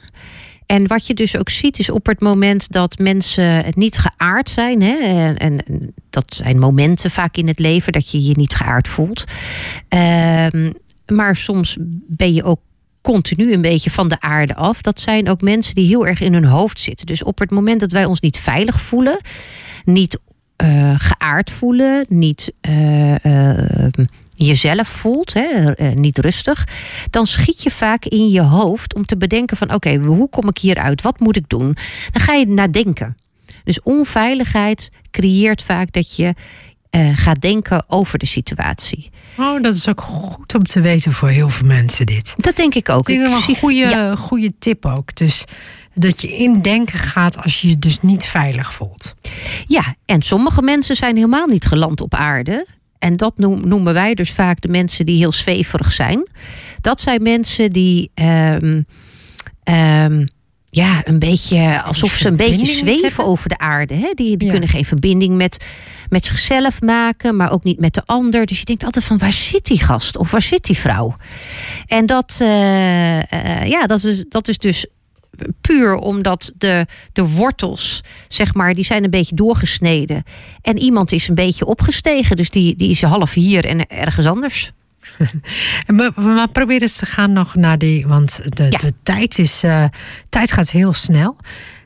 En 0.65 0.87
wat 0.87 1.07
je 1.07 1.13
dus 1.13 1.37
ook 1.37 1.49
ziet 1.49 1.79
is 1.79 1.89
op 1.89 2.05
het 2.05 2.19
moment 2.21 2.71
dat 2.71 2.97
mensen 2.97 3.65
het 3.65 3.75
niet 3.75 3.97
geaard 3.97 4.49
zijn. 4.49 4.81
Hè, 4.81 4.95
en, 4.97 5.37
en, 5.37 5.93
dat 6.09 6.35
zijn 6.35 6.59
momenten 6.59 7.11
vaak 7.11 7.37
in 7.37 7.47
het 7.47 7.59
leven 7.59 7.91
dat 7.91 8.11
je 8.11 8.23
je 8.23 8.37
niet 8.37 8.55
geaard 8.55 8.87
voelt. 8.87 9.23
Um, 10.53 10.73
maar 11.05 11.35
soms 11.35 11.77
ben 12.07 12.33
je 12.33 12.43
ook 12.43 12.59
continu 13.01 13.53
een 13.53 13.61
beetje 13.61 13.89
van 13.89 14.07
de 14.07 14.19
aarde 14.19 14.55
af. 14.55 14.81
Dat 14.81 14.99
zijn 14.99 15.29
ook 15.29 15.41
mensen 15.41 15.75
die 15.75 15.87
heel 15.87 16.07
erg 16.07 16.21
in 16.21 16.33
hun 16.33 16.45
hoofd 16.45 16.79
zitten. 16.79 17.05
Dus 17.05 17.23
op 17.23 17.39
het 17.39 17.51
moment 17.51 17.79
dat 17.79 17.91
wij 17.91 18.05
ons 18.05 18.19
niet 18.19 18.39
veilig 18.39 18.81
voelen, 18.81 19.19
niet 19.85 20.19
uh, 20.63 20.93
geaard 20.97 21.51
voelen, 21.51 22.05
niet 22.09 22.51
uh, 22.69 23.15
uh, 23.23 23.87
jezelf 24.35 24.87
voelt, 24.87 25.33
hè, 25.33 25.73
eh, 25.73 25.91
niet 25.93 26.17
rustig, 26.17 26.67
dan 27.09 27.27
schiet 27.27 27.63
je 27.63 27.71
vaak 27.71 28.05
in 28.05 28.29
je 28.29 28.41
hoofd 28.41 28.95
om 28.95 29.05
te 29.05 29.17
bedenken 29.17 29.57
van 29.57 29.73
oké, 29.73 29.95
hoe 29.95 30.29
kom 30.29 30.47
ik 30.47 30.57
hieruit? 30.57 31.01
Wat 31.01 31.19
moet 31.19 31.35
ik 31.35 31.49
doen? 31.49 31.77
Dan 32.11 32.21
ga 32.21 32.33
je 32.33 32.47
nadenken. 32.47 33.15
Dus 33.63 33.81
onveiligheid 33.81 34.89
creëert 35.11 35.63
vaak 35.63 35.91
dat 35.91 36.15
je 36.15 36.33
uh, 36.91 37.17
gaat 37.17 37.41
denken 37.41 37.83
over 37.87 38.19
de 38.19 38.25
situatie. 38.25 39.09
Oh, 39.37 39.61
dat 39.61 39.75
is 39.75 39.87
ook 39.87 40.01
goed 40.01 40.55
om 40.55 40.63
te 40.63 40.81
weten 40.81 41.11
voor 41.11 41.29
heel 41.29 41.49
veel 41.49 41.67
mensen 41.67 42.05
dit. 42.05 42.33
Dat 42.37 42.55
denk 42.55 42.75
ik 42.75 42.89
ook. 42.89 43.05
Dit 43.05 43.19
is 43.19 43.47
een 43.47 43.55
goede, 43.55 44.13
goede 44.17 44.53
tip 44.59 44.85
ook. 44.85 45.15
Dus 45.15 45.45
dat 45.93 46.21
je 46.21 46.37
in 46.37 46.61
denken 46.61 46.99
gaat 46.99 47.43
als 47.43 47.61
je 47.61 47.67
je 47.69 47.79
dus 47.79 48.01
niet 48.01 48.25
veilig 48.25 48.73
voelt. 48.73 49.15
Ja, 49.67 49.95
en 50.05 50.21
sommige 50.21 50.61
mensen 50.61 50.95
zijn 50.95 51.15
helemaal 51.15 51.47
niet 51.47 51.65
geland 51.65 52.01
op 52.01 52.13
aarde. 52.15 52.67
En 52.99 53.17
dat 53.17 53.37
noemen 53.37 53.93
wij 53.93 54.13
dus 54.13 54.31
vaak 54.31 54.61
de 54.61 54.67
mensen 54.67 55.05
die 55.05 55.17
heel 55.17 55.31
zweverig 55.31 55.91
zijn. 55.91 56.27
Dat 56.81 57.01
zijn 57.01 57.23
mensen 57.23 57.69
die 57.71 58.11
um, 58.15 58.85
um, 59.63 60.27
ja, 60.69 61.01
een 61.03 61.19
beetje 61.19 61.81
alsof 61.81 62.11
ze 62.11 62.27
een 62.27 62.35
beetje 62.35 62.65
zweven 62.65 63.25
over 63.25 63.49
de 63.49 63.57
aarde. 63.57 63.93
Hè? 63.93 64.11
Die, 64.13 64.37
die 64.37 64.49
kunnen 64.49 64.69
geen 64.69 64.85
verbinding 64.85 65.35
met, 65.35 65.65
met 66.09 66.25
zichzelf 66.25 66.81
maken, 66.81 67.35
maar 67.35 67.51
ook 67.51 67.63
niet 67.63 67.79
met 67.79 67.93
de 67.93 68.01
ander. 68.05 68.45
Dus 68.45 68.59
je 68.59 68.65
denkt 68.65 68.83
altijd 68.83 69.05
van 69.05 69.17
waar 69.17 69.33
zit 69.33 69.65
die 69.65 69.83
gast 69.83 70.17
of 70.17 70.31
waar 70.31 70.41
zit 70.41 70.63
die 70.63 70.77
vrouw? 70.77 71.15
En 71.87 72.05
dat, 72.05 72.39
uh, 72.41 73.17
uh, 73.17 73.65
ja, 73.65 73.85
dat, 73.85 74.03
is, 74.03 74.25
dat 74.27 74.47
is 74.47 74.57
dus 74.57 74.85
puur 75.61 75.95
omdat 75.95 76.51
de, 76.57 76.85
de 77.13 77.27
wortels, 77.27 78.03
zeg 78.27 78.53
maar, 78.53 78.73
die 78.73 78.85
zijn 78.85 79.03
een 79.03 79.09
beetje 79.09 79.35
doorgesneden. 79.35 80.23
En 80.61 80.77
iemand 80.77 81.11
is 81.11 81.27
een 81.27 81.35
beetje 81.35 81.65
opgestegen, 81.65 82.35
dus 82.35 82.49
die, 82.49 82.75
die 82.75 82.89
is 82.89 83.01
half 83.01 83.33
hier 83.33 83.65
en 83.65 83.87
ergens 83.87 84.25
anders. 84.25 84.71
maar, 85.95 86.11
maar 86.15 86.49
probeer 86.49 86.81
eens 86.81 86.97
te 86.97 87.05
gaan 87.05 87.33
nog 87.33 87.55
naar 87.55 87.77
die, 87.77 88.07
want 88.07 88.39
de, 88.55 88.69
de 88.69 88.93
tijd, 89.03 89.39
is, 89.39 89.63
uh, 89.63 89.85
tijd 90.29 90.51
gaat 90.51 90.69
heel 90.69 90.93
snel. 90.93 91.37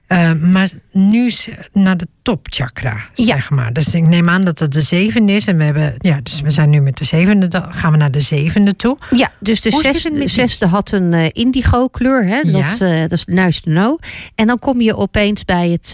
Uh, 0.07 0.31
maar 0.33 0.69
nu 0.91 1.31
naar 1.71 1.97
de 1.97 2.07
topchakra, 2.21 2.97
zeg 3.13 3.49
maar. 3.49 3.73
Dus 3.73 3.95
ik 3.95 4.07
neem 4.07 4.29
aan 4.29 4.41
dat 4.41 4.59
het 4.59 4.73
de 4.73 4.81
zevende 4.81 5.31
is. 5.33 5.47
En 5.47 5.57
we 5.57 5.63
hebben, 5.63 5.95
ja, 5.97 6.19
dus 6.23 6.41
we 6.41 6.51
zijn 6.51 6.69
nu 6.69 6.81
met 6.81 6.97
de 6.97 7.05
zevende. 7.05 7.47
Dan 7.47 7.73
gaan 7.73 7.91
we 7.91 7.97
naar 7.97 8.11
de 8.11 8.21
zevende 8.21 8.75
toe. 8.75 8.97
Ja, 9.15 9.31
dus 9.39 9.61
de 9.61 9.71
zesde, 9.71 10.27
zesde, 10.27 10.67
had 10.67 10.91
een 10.91 11.13
uh, 11.13 11.25
indigo 11.31 11.87
kleur. 11.87 12.25
Hè? 12.25 12.41
Dat, 12.51 12.77
ja. 12.79 12.93
uh, 12.93 13.01
dat 13.01 13.11
is 13.11 13.25
nice 13.25 13.61
to 13.61 13.71
know. 13.71 13.99
En 14.35 14.47
dan 14.47 14.59
kom 14.59 14.81
je 14.81 14.95
opeens 14.95 15.45
bij, 15.45 15.69
het, 15.69 15.91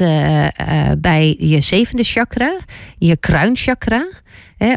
bij 1.02 1.36
je 1.40 1.62
zevende 1.62 2.04
chakra. 2.04 2.58
Je 2.98 3.18
kruinchakra 3.18 4.08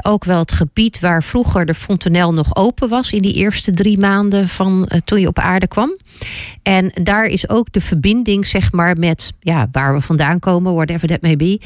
ook 0.02 0.24
wel 0.24 0.38
het 0.38 0.52
gebied 0.52 1.00
waar 1.00 1.22
vroeger 1.22 1.66
de 1.66 1.74
fontanel 1.74 2.32
nog 2.32 2.56
open 2.56 2.88
was 2.88 3.12
in 3.12 3.22
die 3.22 3.34
eerste 3.34 3.72
drie 3.72 3.98
maanden 3.98 4.48
van 4.48 4.88
uh, 4.88 5.00
toen 5.04 5.20
je 5.20 5.26
op 5.26 5.38
aarde 5.38 5.66
kwam. 5.66 5.96
En 6.62 6.90
daar 6.94 7.24
is 7.24 7.48
ook 7.48 7.72
de 7.72 7.80
verbinding, 7.80 8.46
zeg 8.46 8.72
maar, 8.72 8.98
met 8.98 9.32
ja, 9.40 9.68
waar 9.72 9.94
we 9.94 10.00
vandaan 10.00 10.38
komen, 10.38 10.74
whatever 10.74 11.08
that 11.08 11.20
may 11.20 11.36
be, 11.36 11.60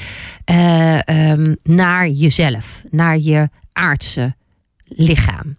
uh, 0.50 1.30
um, 1.30 1.56
naar 1.62 2.08
jezelf, 2.08 2.82
naar 2.90 3.18
je 3.18 3.48
aardse 3.72 4.34
lichaam. 4.84 5.56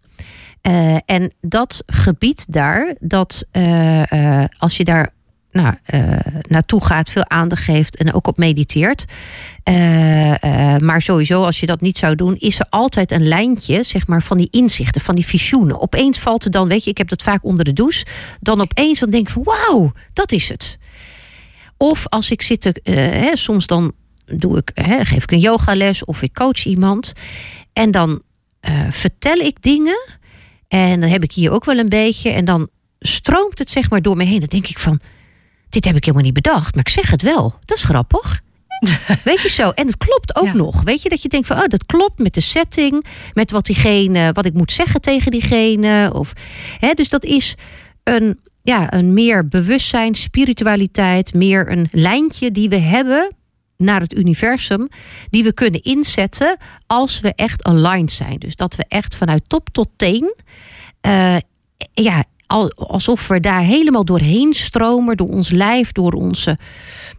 Uh, 0.62 0.98
en 1.06 1.34
dat 1.42 1.84
gebied 1.86 2.54
daar, 2.54 2.96
dat 3.00 3.46
als 4.58 4.78
je 4.78 4.84
daar 4.84 5.14
nou, 5.58 5.76
uh, 5.94 6.18
naartoe 6.42 6.86
gaat, 6.86 7.10
veel 7.10 7.30
aandacht 7.30 7.64
geeft 7.64 7.96
en 7.96 8.14
ook 8.14 8.28
op 8.28 8.38
mediteert. 8.38 9.06
Uh, 9.70 10.30
uh, 10.30 10.78
maar 10.78 11.02
sowieso, 11.02 11.44
als 11.44 11.60
je 11.60 11.66
dat 11.66 11.82
niet 11.82 11.98
zou 11.98 12.16
doen, 12.16 12.36
is 12.36 12.60
er 12.60 12.66
altijd 12.70 13.12
een 13.12 13.28
lijntje, 13.28 13.84
zeg 13.84 14.08
maar, 14.08 14.22
van 14.22 14.38
die 14.38 14.48
inzichten, 14.52 15.02
van 15.02 15.16
die 15.16 15.26
visioenen. 15.26 15.82
Opeens 15.82 16.20
valt 16.20 16.46
er 16.46 16.52
dan, 16.52 16.68
weet 16.68 16.84
je, 16.84 16.90
ik 16.90 16.98
heb 16.98 17.10
dat 17.10 17.22
vaak 17.22 17.44
onder 17.44 17.66
de 17.66 17.74
douche, 17.74 18.06
dan 18.40 18.62
opeens 18.62 19.00
dan 19.00 19.10
denk 19.10 19.28
ik 19.28 19.34
van, 19.34 19.44
wauw, 19.44 19.92
dat 20.14 20.32
is 20.32 20.50
het. 20.50 20.78
Of 21.78 22.08
als 22.08 22.32
ik 22.32 22.42
zit, 22.42 22.62
te, 22.62 22.92
hè, 22.92 23.36
soms 23.36 23.68
dan 23.68 23.92
doe 24.26 24.58
ik, 24.58 24.72
hè, 24.74 25.06
geef 25.06 25.24
ik 25.24 25.32
een 25.32 25.40
yogales 25.40 26.06
of 26.06 26.22
ik 26.22 26.34
coach 26.34 26.66
iemand 26.66 27.14
en 27.74 27.92
dan 27.92 28.22
vertel 28.90 29.36
ik 29.36 29.62
dingen 29.62 30.00
en 30.68 31.00
dan 31.00 31.10
heb 31.10 31.24
ik 31.24 31.32
hier 31.32 31.52
ook 31.52 31.66
wel 31.66 31.78
een 31.78 31.90
beetje 31.90 32.30
en 32.30 32.46
dan 32.46 32.70
stroomt 33.00 33.60
het 33.60 33.70
zeg 33.70 33.90
maar 33.90 34.02
door 34.02 34.18
me 34.18 34.24
heen. 34.24 34.40
Dan 34.40 34.50
denk 34.50 34.68
ik 34.68 34.80
van, 34.80 35.00
dit 35.70 35.86
heb 35.86 35.96
ik 35.96 36.06
helemaal 36.06 36.26
niet 36.26 36.44
bedacht, 36.44 36.76
maar 36.76 36.84
ik 36.84 36.94
zeg 36.94 37.12
het 37.12 37.22
wel. 37.22 37.56
Dat 37.66 37.78
is 37.78 37.84
grappig. 37.84 38.42
Weet 39.24 39.42
je 39.42 39.50
zo? 39.50 39.70
En 39.70 39.88
het 39.88 39.98
klopt 39.98 40.36
ook 40.36 40.54
nog. 40.54 40.84
Weet 40.84 41.02
je 41.02 41.10
dat 41.10 41.22
je 41.22 41.30
denkt 41.30 41.48
van, 41.48 41.58
oh, 41.58 41.68
dat 41.68 41.86
klopt 41.86 42.20
met 42.20 42.34
de 42.34 42.42
setting, 42.42 43.06
met 43.34 43.52
wat 43.52 43.66
diegene, 43.66 44.32
wat 44.34 44.46
ik 44.46 44.54
moet 44.54 44.72
zeggen 44.72 45.02
tegen 45.02 45.32
diegene. 45.32 46.12
Of, 46.14 46.34
hè, 46.80 46.94
dus 46.94 47.10
dat 47.10 47.24
is 47.24 47.56
een, 48.04 48.40
ja, 48.62 48.94
een 48.94 49.14
meer 49.14 49.48
bewustzijn, 49.48 50.16
spiritualiteit, 50.16 51.34
meer 51.34 51.72
een 51.72 51.88
lijntje 51.92 52.52
die 52.52 52.70
we 52.70 52.78
hebben 52.78 53.36
naar 53.78 54.02
het 54.02 54.18
universum, 54.18 54.88
die 55.30 55.44
we 55.44 55.54
kunnen 55.54 55.82
inzetten 55.82 56.58
als 56.88 57.20
we 57.20 57.34
echt 57.36 57.64
aligned 57.64 58.12
zijn. 58.12 58.40
Dus 58.40 58.56
dat 58.56 58.76
we 58.76 58.86
echt 58.88 59.16
vanuit 59.16 59.50
top 59.50 59.70
tot 59.70 59.90
teen, 59.96 60.34
uh, 61.02 61.38
ja, 61.94 62.24
alsof 62.76 63.28
we 63.28 63.40
daar 63.40 63.62
helemaal 63.62 64.06
doorheen 64.06 64.54
stromen, 64.54 65.18
door 65.18 65.30
ons 65.30 65.50
lijf, 65.50 65.92
door 65.92 66.14
onze 66.14 66.58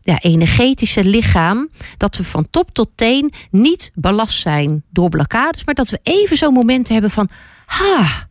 ja, 0.03 0.21
energetische 0.21 1.05
lichaam. 1.05 1.69
Dat 1.97 2.17
we 2.17 2.25
van 2.25 2.51
top 2.51 2.71
tot 2.73 2.89
teen 2.95 3.33
niet 3.51 3.91
belast 3.95 4.41
zijn 4.41 4.83
door 4.91 5.09
blokkades, 5.09 5.65
maar 5.65 5.75
dat 5.75 5.91
we 5.91 6.01
even 6.03 6.37
zo'n 6.37 6.53
moment 6.53 6.89
hebben 6.89 7.11
van: 7.11 7.29
ha. 7.67 8.27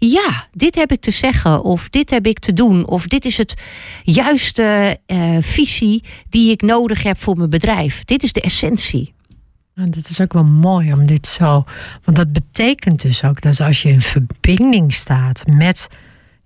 Ja, 0.00 0.48
dit 0.52 0.74
heb 0.74 0.92
ik 0.92 1.00
te 1.00 1.10
zeggen, 1.10 1.62
of 1.62 1.88
dit 1.88 2.10
heb 2.10 2.26
ik 2.26 2.38
te 2.38 2.52
doen, 2.52 2.86
of 2.86 3.06
dit 3.06 3.24
is 3.24 3.38
het 3.38 3.54
juiste 4.02 4.98
uh, 5.06 5.36
visie 5.40 6.04
die 6.28 6.50
ik 6.50 6.62
nodig 6.62 7.02
heb 7.02 7.20
voor 7.20 7.36
mijn 7.36 7.50
bedrijf. 7.50 8.04
Dit 8.04 8.22
is 8.22 8.32
de 8.32 8.40
essentie. 8.40 9.14
En 9.74 9.90
dat 9.90 10.08
is 10.08 10.20
ook 10.20 10.32
wel 10.32 10.44
mooi 10.44 10.92
om 10.92 11.06
dit 11.06 11.26
zo. 11.26 11.64
Want 12.04 12.16
dat 12.16 12.32
betekent 12.32 13.02
dus 13.02 13.24
ook 13.24 13.40
dat 13.40 13.60
als 13.60 13.82
je 13.82 13.88
in 13.88 14.00
verbinding 14.00 14.94
staat 14.94 15.42
met 15.46 15.88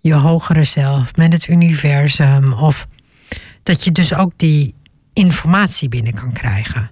je 0.03 0.15
hogere 0.15 0.65
zelf, 0.65 1.17
met 1.17 1.33
het 1.33 1.49
universum. 1.49 2.53
Of 2.53 2.87
dat 3.63 3.85
je 3.85 3.93
dus 3.93 4.15
ook 4.15 4.33
die 4.37 4.75
informatie 5.13 5.89
binnen 5.89 6.15
kan 6.15 6.33
krijgen. 6.33 6.91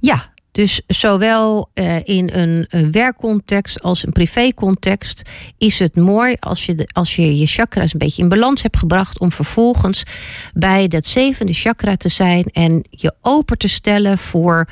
Ja, 0.00 0.32
dus 0.52 0.82
zowel 0.86 1.70
uh, 1.74 1.96
in 2.04 2.30
een, 2.32 2.90
werkcontext 2.90 3.82
als 3.82 4.06
een 4.06 4.12
privécontext 4.12 5.22
is 5.58 5.78
het 5.78 5.96
mooi 5.96 6.36
als 6.40 6.66
je, 6.66 6.88
als 6.92 7.16
je 7.16 7.38
je 7.38 7.46
chakras 7.46 7.92
een 7.92 7.98
beetje 7.98 8.22
in 8.22 8.28
balans 8.28 8.62
hebt 8.62 8.76
gebracht 8.76 9.18
om 9.20 9.32
vervolgens 9.32 10.02
bij 10.52 10.88
dat 10.88 11.06
zevende 11.06 11.52
chakra 11.52 11.96
te 11.96 12.08
zijn 12.08 12.44
en 12.44 12.84
je 12.90 13.14
open 13.20 13.58
te 13.58 13.68
stellen 13.68 14.18
voor 14.18 14.68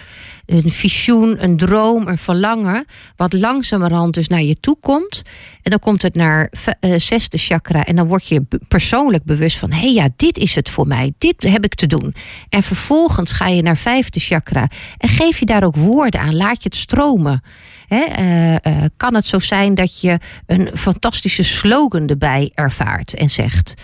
een 0.49 0.71
visioen, 0.71 1.43
een 1.45 1.57
droom, 1.57 2.07
een 2.07 2.19
verlangen, 2.19 2.85
wat 3.17 3.33
langzamerhand 3.33 4.15
dus 4.15 4.29
naar 4.29 4.43
je 4.43 4.61
toe 4.61 4.77
komt. 4.81 5.23
En 5.63 5.71
dan 5.71 5.81
komt 5.81 6.03
het 6.03 6.15
naar 6.15 6.51
uh, 6.81 6.95
zesde 6.97 7.39
chakra 7.39 7.85
en 7.85 7.97
dan 7.97 8.07
word 8.07 8.29
je 8.29 8.47
persoonlijk 8.69 9.25
bewust 9.25 9.57
van, 9.57 9.71
hé 9.73 9.81
hey, 9.81 9.93
ja, 9.93 10.09
dit 10.17 10.39
is 10.39 10.55
het 10.55 10.71
voor 10.71 10.87
mij, 10.87 11.13
dit 11.19 11.43
heb 11.43 11.65
ik 11.65 11.75
te 11.75 11.87
doen. 11.87 12.15
En 12.49 12.63
vervolgens 12.63 13.33
ga 13.33 13.47
je 13.47 13.63
naar 13.63 13.77
vijfde 13.77 14.21
chakra 14.21 14.69
en 14.99 15.09
geef 15.09 15.39
je 15.39 15.47
daar 15.47 15.65
ook 15.65 15.77
woorden 15.77 16.21
aan, 16.21 16.37
laat 16.37 16.63
je 16.63 16.69
het 16.69 16.77
stromen. 16.77 17.43
uh, 17.89 18.51
uh, 18.51 18.57
kan 18.97 19.15
het 19.15 19.27
zo 19.27 19.39
zijn 19.39 19.75
dat 19.75 20.01
je 20.01 20.19
een 20.47 20.71
fantastische 20.75 21.43
slogan 21.43 22.07
erbij 22.07 22.51
ervaart 22.55 23.15
en 23.15 23.31
zegt. 23.31 23.75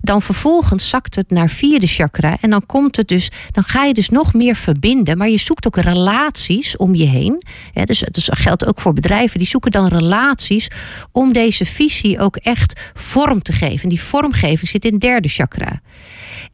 Dan 0.00 0.22
vervolgens 0.22 0.88
zakt 0.88 1.14
het 1.14 1.30
naar 1.30 1.48
vierde 1.48 1.86
chakra. 1.86 2.36
En 2.40 2.50
dan 2.50 2.66
komt 2.66 2.96
het 2.96 3.08
dus, 3.08 3.30
dan 3.50 3.62
ga 3.62 3.84
je 3.84 3.94
dus 3.94 4.08
nog 4.08 4.34
meer 4.34 4.56
verbinden. 4.56 5.18
Maar 5.18 5.28
je 5.28 5.38
zoekt 5.38 5.66
ook 5.66 5.76
relaties 6.04 6.76
om 6.76 6.94
je 6.94 7.06
heen. 7.06 7.42
dus, 7.84 7.98
dat 7.98 8.28
geldt 8.30 8.66
ook 8.66 8.80
voor 8.80 8.92
bedrijven. 8.92 9.38
Die 9.38 9.48
zoeken 9.48 9.70
dan 9.70 9.86
relaties 9.86 10.68
om 11.12 11.32
deze 11.32 11.64
visie 11.64 12.18
ook 12.18 12.36
echt 12.36 12.90
vorm 12.94 13.42
te 13.42 13.52
geven. 13.52 13.88
die 13.88 14.00
vormgeving 14.00 14.68
zit 14.68 14.84
in 14.84 14.92
het 14.92 15.00
derde 15.00 15.28
chakra. 15.28 15.80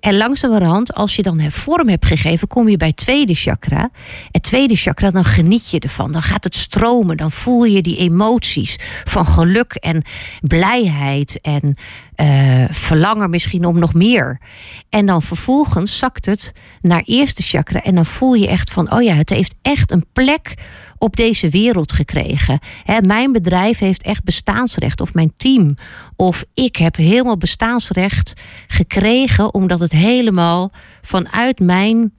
En 0.01 0.17
langzamerhand, 0.17 0.95
als 0.95 1.17
je 1.17 1.23
dan 1.23 1.51
vorm 1.51 1.89
hebt 1.89 2.07
gegeven, 2.07 2.49
kom 2.49 2.69
je 2.69 2.77
bij 2.77 2.89
het 2.89 2.97
tweede 2.97 3.35
chakra. 3.35 3.91
Het 4.31 4.43
tweede 4.43 4.77
chakra, 4.77 5.11
dan 5.11 5.25
geniet 5.25 5.71
je 5.71 5.81
ervan. 5.81 6.13
Dan 6.13 6.23
gaat 6.23 6.45
het 6.45 6.55
stromen. 6.55 7.17
Dan 7.17 7.31
voel 7.31 7.65
je 7.65 7.83
die 7.83 7.97
emoties 7.97 8.77
van 9.05 9.27
geluk 9.27 9.73
en 9.73 10.03
blijheid 10.41 11.41
en 11.41 11.77
uh, 12.17 12.65
verlangen 12.71 13.31
misschien 13.31 13.65
om 13.65 13.79
nog 13.79 13.95
meer. 13.95 14.41
En 14.89 15.07
dan 15.07 15.23
vervolgens 15.23 15.99
zakt 15.99 16.27
het 16.27 16.53
naar 16.81 17.03
eerste 17.05 17.43
chakra. 17.43 17.83
En 17.83 17.95
dan 17.95 18.07
voel 18.07 18.35
je 18.35 18.49
echt 18.49 18.71
van, 18.71 18.93
oh 18.93 19.03
ja, 19.03 19.15
het 19.15 19.31
heeft 19.31 19.55
echt 19.63 19.91
een 19.91 20.05
plek 20.13 20.55
op 21.01 21.17
deze 21.17 21.49
wereld 21.49 21.93
gekregen. 21.93 22.59
mijn 23.01 23.33
bedrijf 23.33 23.79
heeft 23.79 24.03
echt 24.03 24.25
bestaansrecht, 24.25 25.01
of 25.01 25.15
mijn 25.15 25.33
team, 25.37 25.75
of 26.17 26.45
ik 26.55 26.77
heb 26.77 26.97
helemaal 26.97 27.37
bestaansrecht 27.37 28.33
gekregen, 28.67 29.55
omdat 29.55 29.81
het 29.81 29.93
helemaal 29.93 30.73
vanuit 31.03 31.59
mijn 31.59 32.13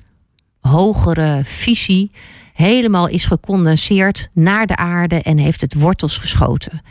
hogere 0.61 1.41
visie 1.43 2.11
helemaal 2.53 3.07
is 3.07 3.25
gecondenseerd 3.25 4.29
naar 4.33 4.67
de 4.67 4.75
aarde 4.75 5.21
en 5.21 5.37
heeft 5.37 5.61
het 5.61 5.73
wortels 5.73 6.17
geschoten. 6.17 6.81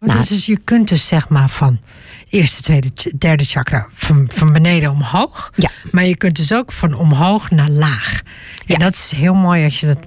Nou, 0.00 0.26
dus 0.26 0.46
je 0.46 0.56
kunt 0.56 0.88
dus 0.88 1.06
zeg 1.06 1.28
maar 1.28 1.48
van 1.48 1.80
eerste, 2.28 2.62
tweede, 2.62 2.90
derde 3.18 3.44
chakra 3.44 3.86
van, 3.92 4.30
van 4.34 4.52
beneden 4.52 4.90
omhoog. 4.90 5.50
Ja. 5.54 5.70
Maar 5.90 6.04
je 6.04 6.16
kunt 6.16 6.36
dus 6.36 6.52
ook 6.52 6.72
van 6.72 6.94
omhoog 6.94 7.50
naar 7.50 7.68
laag. 7.68 8.20
En 8.20 8.22
Ja. 8.66 8.76
dat 8.76 8.94
is 8.94 9.10
heel 9.10 9.34
mooi 9.34 9.64
als 9.64 9.80
je 9.80 9.86
dat 9.86 9.98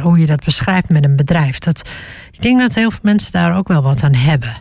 hoe 0.00 0.18
je 0.18 0.26
dat 0.26 0.44
beschrijft 0.44 0.88
met 0.88 1.04
een 1.04 1.16
bedrijf. 1.16 1.58
Dat, 1.58 1.88
ik 2.30 2.42
denk 2.42 2.60
dat 2.60 2.74
heel 2.74 2.90
veel 2.90 3.00
mensen 3.02 3.32
daar 3.32 3.56
ook 3.56 3.68
wel 3.68 3.82
wat 3.82 4.02
aan 4.02 4.14
hebben. 4.14 4.54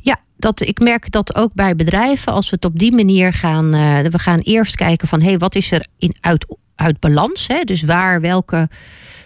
Ja, 0.00 0.16
dat, 0.36 0.60
ik 0.60 0.78
merk 0.80 1.10
dat 1.10 1.34
ook 1.34 1.54
bij 1.54 1.74
bedrijven, 1.74 2.32
als 2.32 2.50
we 2.50 2.56
het 2.56 2.64
op 2.64 2.78
die 2.78 2.94
manier 2.94 3.32
gaan. 3.32 3.74
eh, 3.74 3.98
we 4.10 4.18
gaan 4.18 4.38
eerst 4.38 4.74
kijken 4.74 5.08
van 5.08 5.20
hé, 5.20 5.28
hey, 5.28 5.38
wat 5.38 5.54
is 5.54 5.72
er 5.72 5.86
in, 5.98 6.14
uit, 6.20 6.56
uit 6.74 7.00
balans? 7.00 7.46
Hè? 7.46 7.60
Dus 7.64 7.82
waar, 7.82 8.20
welke 8.20 8.68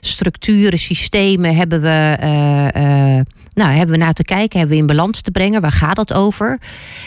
structuren, 0.01 0.79
systemen 0.79 1.57
hebben 1.57 1.81
we. 1.81 2.17
eh, 2.21 3.17
eh, 3.19 3.25
nou, 3.61 3.73
hebben 3.73 3.99
we 3.99 4.05
naar 4.05 4.13
te 4.13 4.23
kijken, 4.23 4.59
hebben 4.59 4.77
we 4.77 4.83
in 4.83 4.89
balans 4.89 5.21
te 5.21 5.31
brengen? 5.31 5.61
Waar 5.61 5.73
gaat 5.73 5.97
het 5.97 6.13
over? 6.13 6.59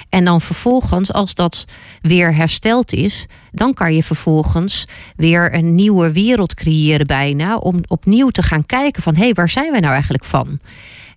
En 0.09 0.25
dan 0.25 0.41
vervolgens, 0.41 1.13
als 1.13 1.33
dat 1.33 1.65
weer 2.01 2.35
hersteld 2.35 2.93
is, 2.93 3.25
dan 3.51 3.73
kan 3.73 3.95
je 3.95 4.03
vervolgens 4.03 4.87
weer 5.15 5.53
een 5.53 5.75
nieuwe 5.75 6.11
wereld 6.11 6.53
creëren 6.53 7.07
bijna. 7.07 7.55
Om 7.55 7.79
opnieuw 7.87 8.29
te 8.29 8.43
gaan 8.43 8.65
kijken 8.65 9.03
van 9.03 9.15
hé, 9.15 9.23
hey, 9.23 9.33
waar 9.33 9.49
zijn 9.49 9.71
wij 9.71 9.79
nou 9.79 9.93
eigenlijk 9.93 10.23
van? 10.23 10.59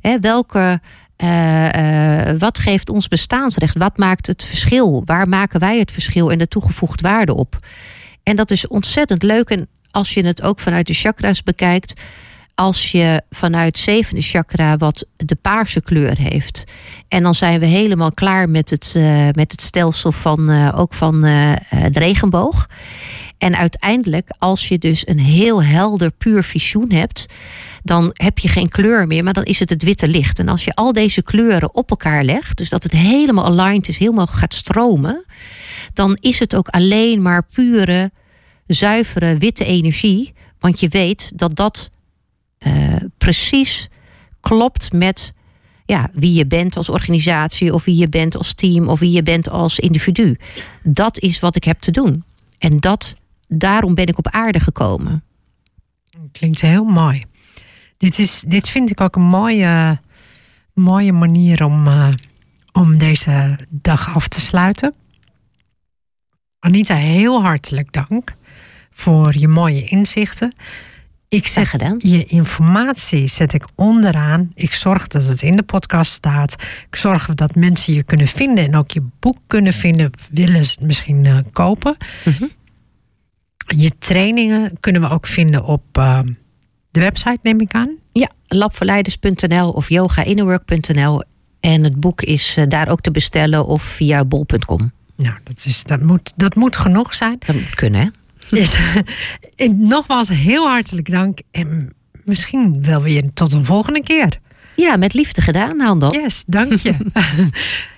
Hè, 0.01 0.21
welke 0.21 0.81
eh, 1.17 2.29
eh, 2.29 2.39
wat 2.39 2.59
geeft 2.59 2.91
ons 2.91 3.09
bestaansrecht? 3.09 3.79
Wat 3.79 3.97
maakt 3.97 4.27
het 4.27 4.45
verschil? 4.45 5.03
Waar 5.05 5.29
maken 5.29 5.61
wij 5.61 5.79
het 5.79 5.93
verschil 5.93 6.31
en 6.31 6.39
de 6.39 6.49
toegevoegde 6.49 7.09
waarde 7.09 7.35
op? 7.35 7.59
En 8.23 8.37
dat 8.37 8.51
is 8.51 8.67
ontzettend 8.67 9.23
leuk. 9.23 9.51
En 9.51 9.69
als 9.91 10.15
je 10.15 10.27
het 10.27 10.43
ook 10.43 10.61
vanuit 10.61 10.87
de 10.87 10.95
chakras 10.95 11.43
bekijkt, 11.43 12.01
als 12.57 12.93
je 12.93 13.23
vanuit 13.31 13.79
zevende 13.79 14.23
chakra 14.23 14.77
wat 14.77 15.07
de 15.17 15.35
paarse 15.35 15.81
kleur 15.81 16.19
heeft. 16.19 16.65
En 17.09 17.23
dan 17.23 17.35
zijn 17.35 17.61
we 17.61 17.67
helemaal 17.67 18.13
klaar 18.13 18.51
met 18.51 18.71
het, 18.71 18.93
eh, 18.97 19.29
met 19.33 19.53
het 19.53 19.61
stelsel 19.61 20.13
van 20.13 20.51
eh, 20.51 20.73
ook 20.77 20.95
van 20.95 21.25
eh, 21.25 21.53
de 21.91 21.99
regenboog. 21.99 22.69
En 23.39 23.57
uiteindelijk, 23.57 24.29
als 24.39 24.69
je 24.69 24.79
dus 24.79 25.09
een 25.09 25.19
heel 25.19 25.63
helder 25.63 26.11
puur 26.11 26.43
visioen 26.43 26.93
hebt, 26.93 27.27
dan 27.83 28.11
heb 28.13 28.39
je 28.39 28.49
geen 28.49 28.69
kleur 28.69 29.07
meer, 29.07 29.25
maar 29.25 29.33
dan 29.33 29.45
is 29.45 29.59
het 29.59 29.71
het 29.71 29.83
witte 29.83 30.09
licht. 30.09 30.39
En 30.39 30.49
als 30.49 30.65
je 30.65 30.75
al 30.75 30.93
deze 30.93 31.23
kleuren 31.23 31.75
op 31.75 31.91
elkaar 31.91 32.25
legt, 32.25 32.57
dus 32.57 32.69
dat 32.69 32.83
het 32.83 32.93
helemaal 32.93 33.45
aligned 33.45 33.89
is, 33.89 33.99
helemaal 33.99 34.27
gaat 34.27 34.55
stromen, 34.55 35.25
dan 35.93 36.17
is 36.21 36.39
het 36.39 36.57
ook 36.57 36.69
alleen 36.69 37.23
maar 37.23 37.47
pure, 37.55 38.11
zuivere 38.67 39.37
witte 39.37 39.65
energie. 39.65 40.35
Want 40.59 40.81
je 40.81 40.89
weet 40.89 41.33
dat 41.35 41.57
dat 41.57 41.91
precies 43.19 43.89
klopt 44.41 44.93
met 44.93 45.35
ja, 45.87 46.11
wie 46.13 46.33
je 46.33 46.47
bent 46.47 46.77
als 46.77 46.89
organisatie, 46.89 47.75
of 47.75 47.85
wie 47.85 47.97
je 47.97 48.09
bent 48.09 48.37
als 48.37 48.55
team, 48.55 48.89
of 48.89 48.99
wie 48.99 49.11
je 49.11 49.23
bent 49.23 49.51
als 49.51 49.79
individu. 49.79 50.37
Dat 50.83 51.19
is 51.19 51.39
wat 51.39 51.57
ik 51.57 51.65
heb 51.65 51.79
te 51.79 51.91
doen. 51.91 52.25
En 52.59 52.77
dat, 52.77 53.17
daarom 53.49 53.95
ben 53.95 54.07
ik 54.07 54.19
op 54.19 54.29
aarde 54.29 54.61
gekomen. 54.61 55.25
Klinkt 56.33 56.61
heel 56.61 56.85
mooi. 56.85 57.23
Dit, 57.97 58.19
is, 58.19 58.45
dit 58.47 58.69
vind 58.69 58.91
ik 58.91 59.01
ook 59.01 59.17
een 59.17 59.23
mooie, 59.23 60.01
mooie 60.73 61.13
manier 61.13 61.65
om, 61.65 61.87
eh, 61.87 62.09
om 62.73 62.99
deze 62.99 63.59
dag 63.69 64.15
af 64.15 64.29
te 64.29 64.41
sluiten. 64.41 64.95
Anita, 66.59 66.95
heel 66.95 67.43
hartelijk 67.43 67.93
dank 67.93 68.35
voor 68.91 69.39
je 69.39 69.49
mooie 69.49 69.85
inzichten. 69.85 70.53
Ik 71.29 71.47
zet 71.47 71.67
gedaan. 71.67 71.97
je 71.99 72.25
informatie 72.25 73.27
zet 73.27 73.53
ik 73.53 73.65
onderaan. 73.75 74.51
Ik 74.55 74.73
zorg 74.73 75.07
dat 75.07 75.27
het 75.27 75.43
in 75.43 75.57
de 75.57 75.63
podcast 75.63 76.13
staat. 76.13 76.53
Ik 76.89 76.97
zorg 76.97 77.27
dat 77.35 77.55
mensen 77.55 77.95
je 77.95 78.03
kunnen 78.03 78.27
vinden 78.27 78.65
en 78.65 78.77
ook 78.77 78.91
je 78.91 79.03
boek 79.21 79.39
kunnen 79.47 79.73
vinden. 79.73 80.11
Willen 80.31 80.65
ze 80.65 80.71
het 80.71 80.81
misschien 80.81 81.27
eh, 81.27 81.39
kopen. 81.51 81.97
Mhm. 82.25 82.45
Je 83.77 83.91
trainingen 83.99 84.81
kunnen 84.81 85.03
we 85.03 85.09
ook 85.09 85.27
vinden 85.27 85.65
op 85.65 85.85
eh, 85.93 86.21
de 86.91 87.01
website, 87.01 87.39
neem 87.43 87.61
ik 87.61 87.73
aan. 87.73 87.97
Ja, 88.13 88.31
labverleiders.nl 88.47 89.71
of 89.71 89.89
yogainnerwork.nl. 89.89 91.23
En 91.61 91.85
het 91.85 92.01
boek 92.01 92.23
is 92.23 92.57
eh, 92.57 92.65
daar 92.69 92.89
ook 92.89 93.01
te 93.01 93.11
bestellen 93.11 93.67
of 93.67 93.83
via 93.83 94.25
bol.com. 94.25 94.93
Nou, 95.17 95.35
dat, 95.45 95.65
is, 95.65 95.83
dat, 95.83 96.01
moet, 96.01 96.33
dat 96.37 96.55
moet 96.55 96.77
genoeg 96.77 97.15
zijn. 97.15 97.37
Dat 97.47 97.55
moet 97.55 97.75
kunnen, 97.75 98.01
hè? 98.01 98.09
Nogmaals, 99.75 100.29
heel 100.29 100.69
hartelijk 100.69 101.11
dank. 101.11 101.39
En 101.51 101.93
misschien 102.25 102.83
wel 102.83 103.03
weer 103.03 103.33
tot 103.35 103.53
een 103.53 103.65
volgende 103.65 104.03
keer. 104.03 104.39
Ja, 104.77 104.97
met 104.97 105.15
liefde 105.15 105.41
gedaan, 105.41 105.81
Handel. 105.81 106.15
Yes, 106.15 106.43
dank 106.47 106.75
je. 106.75 106.95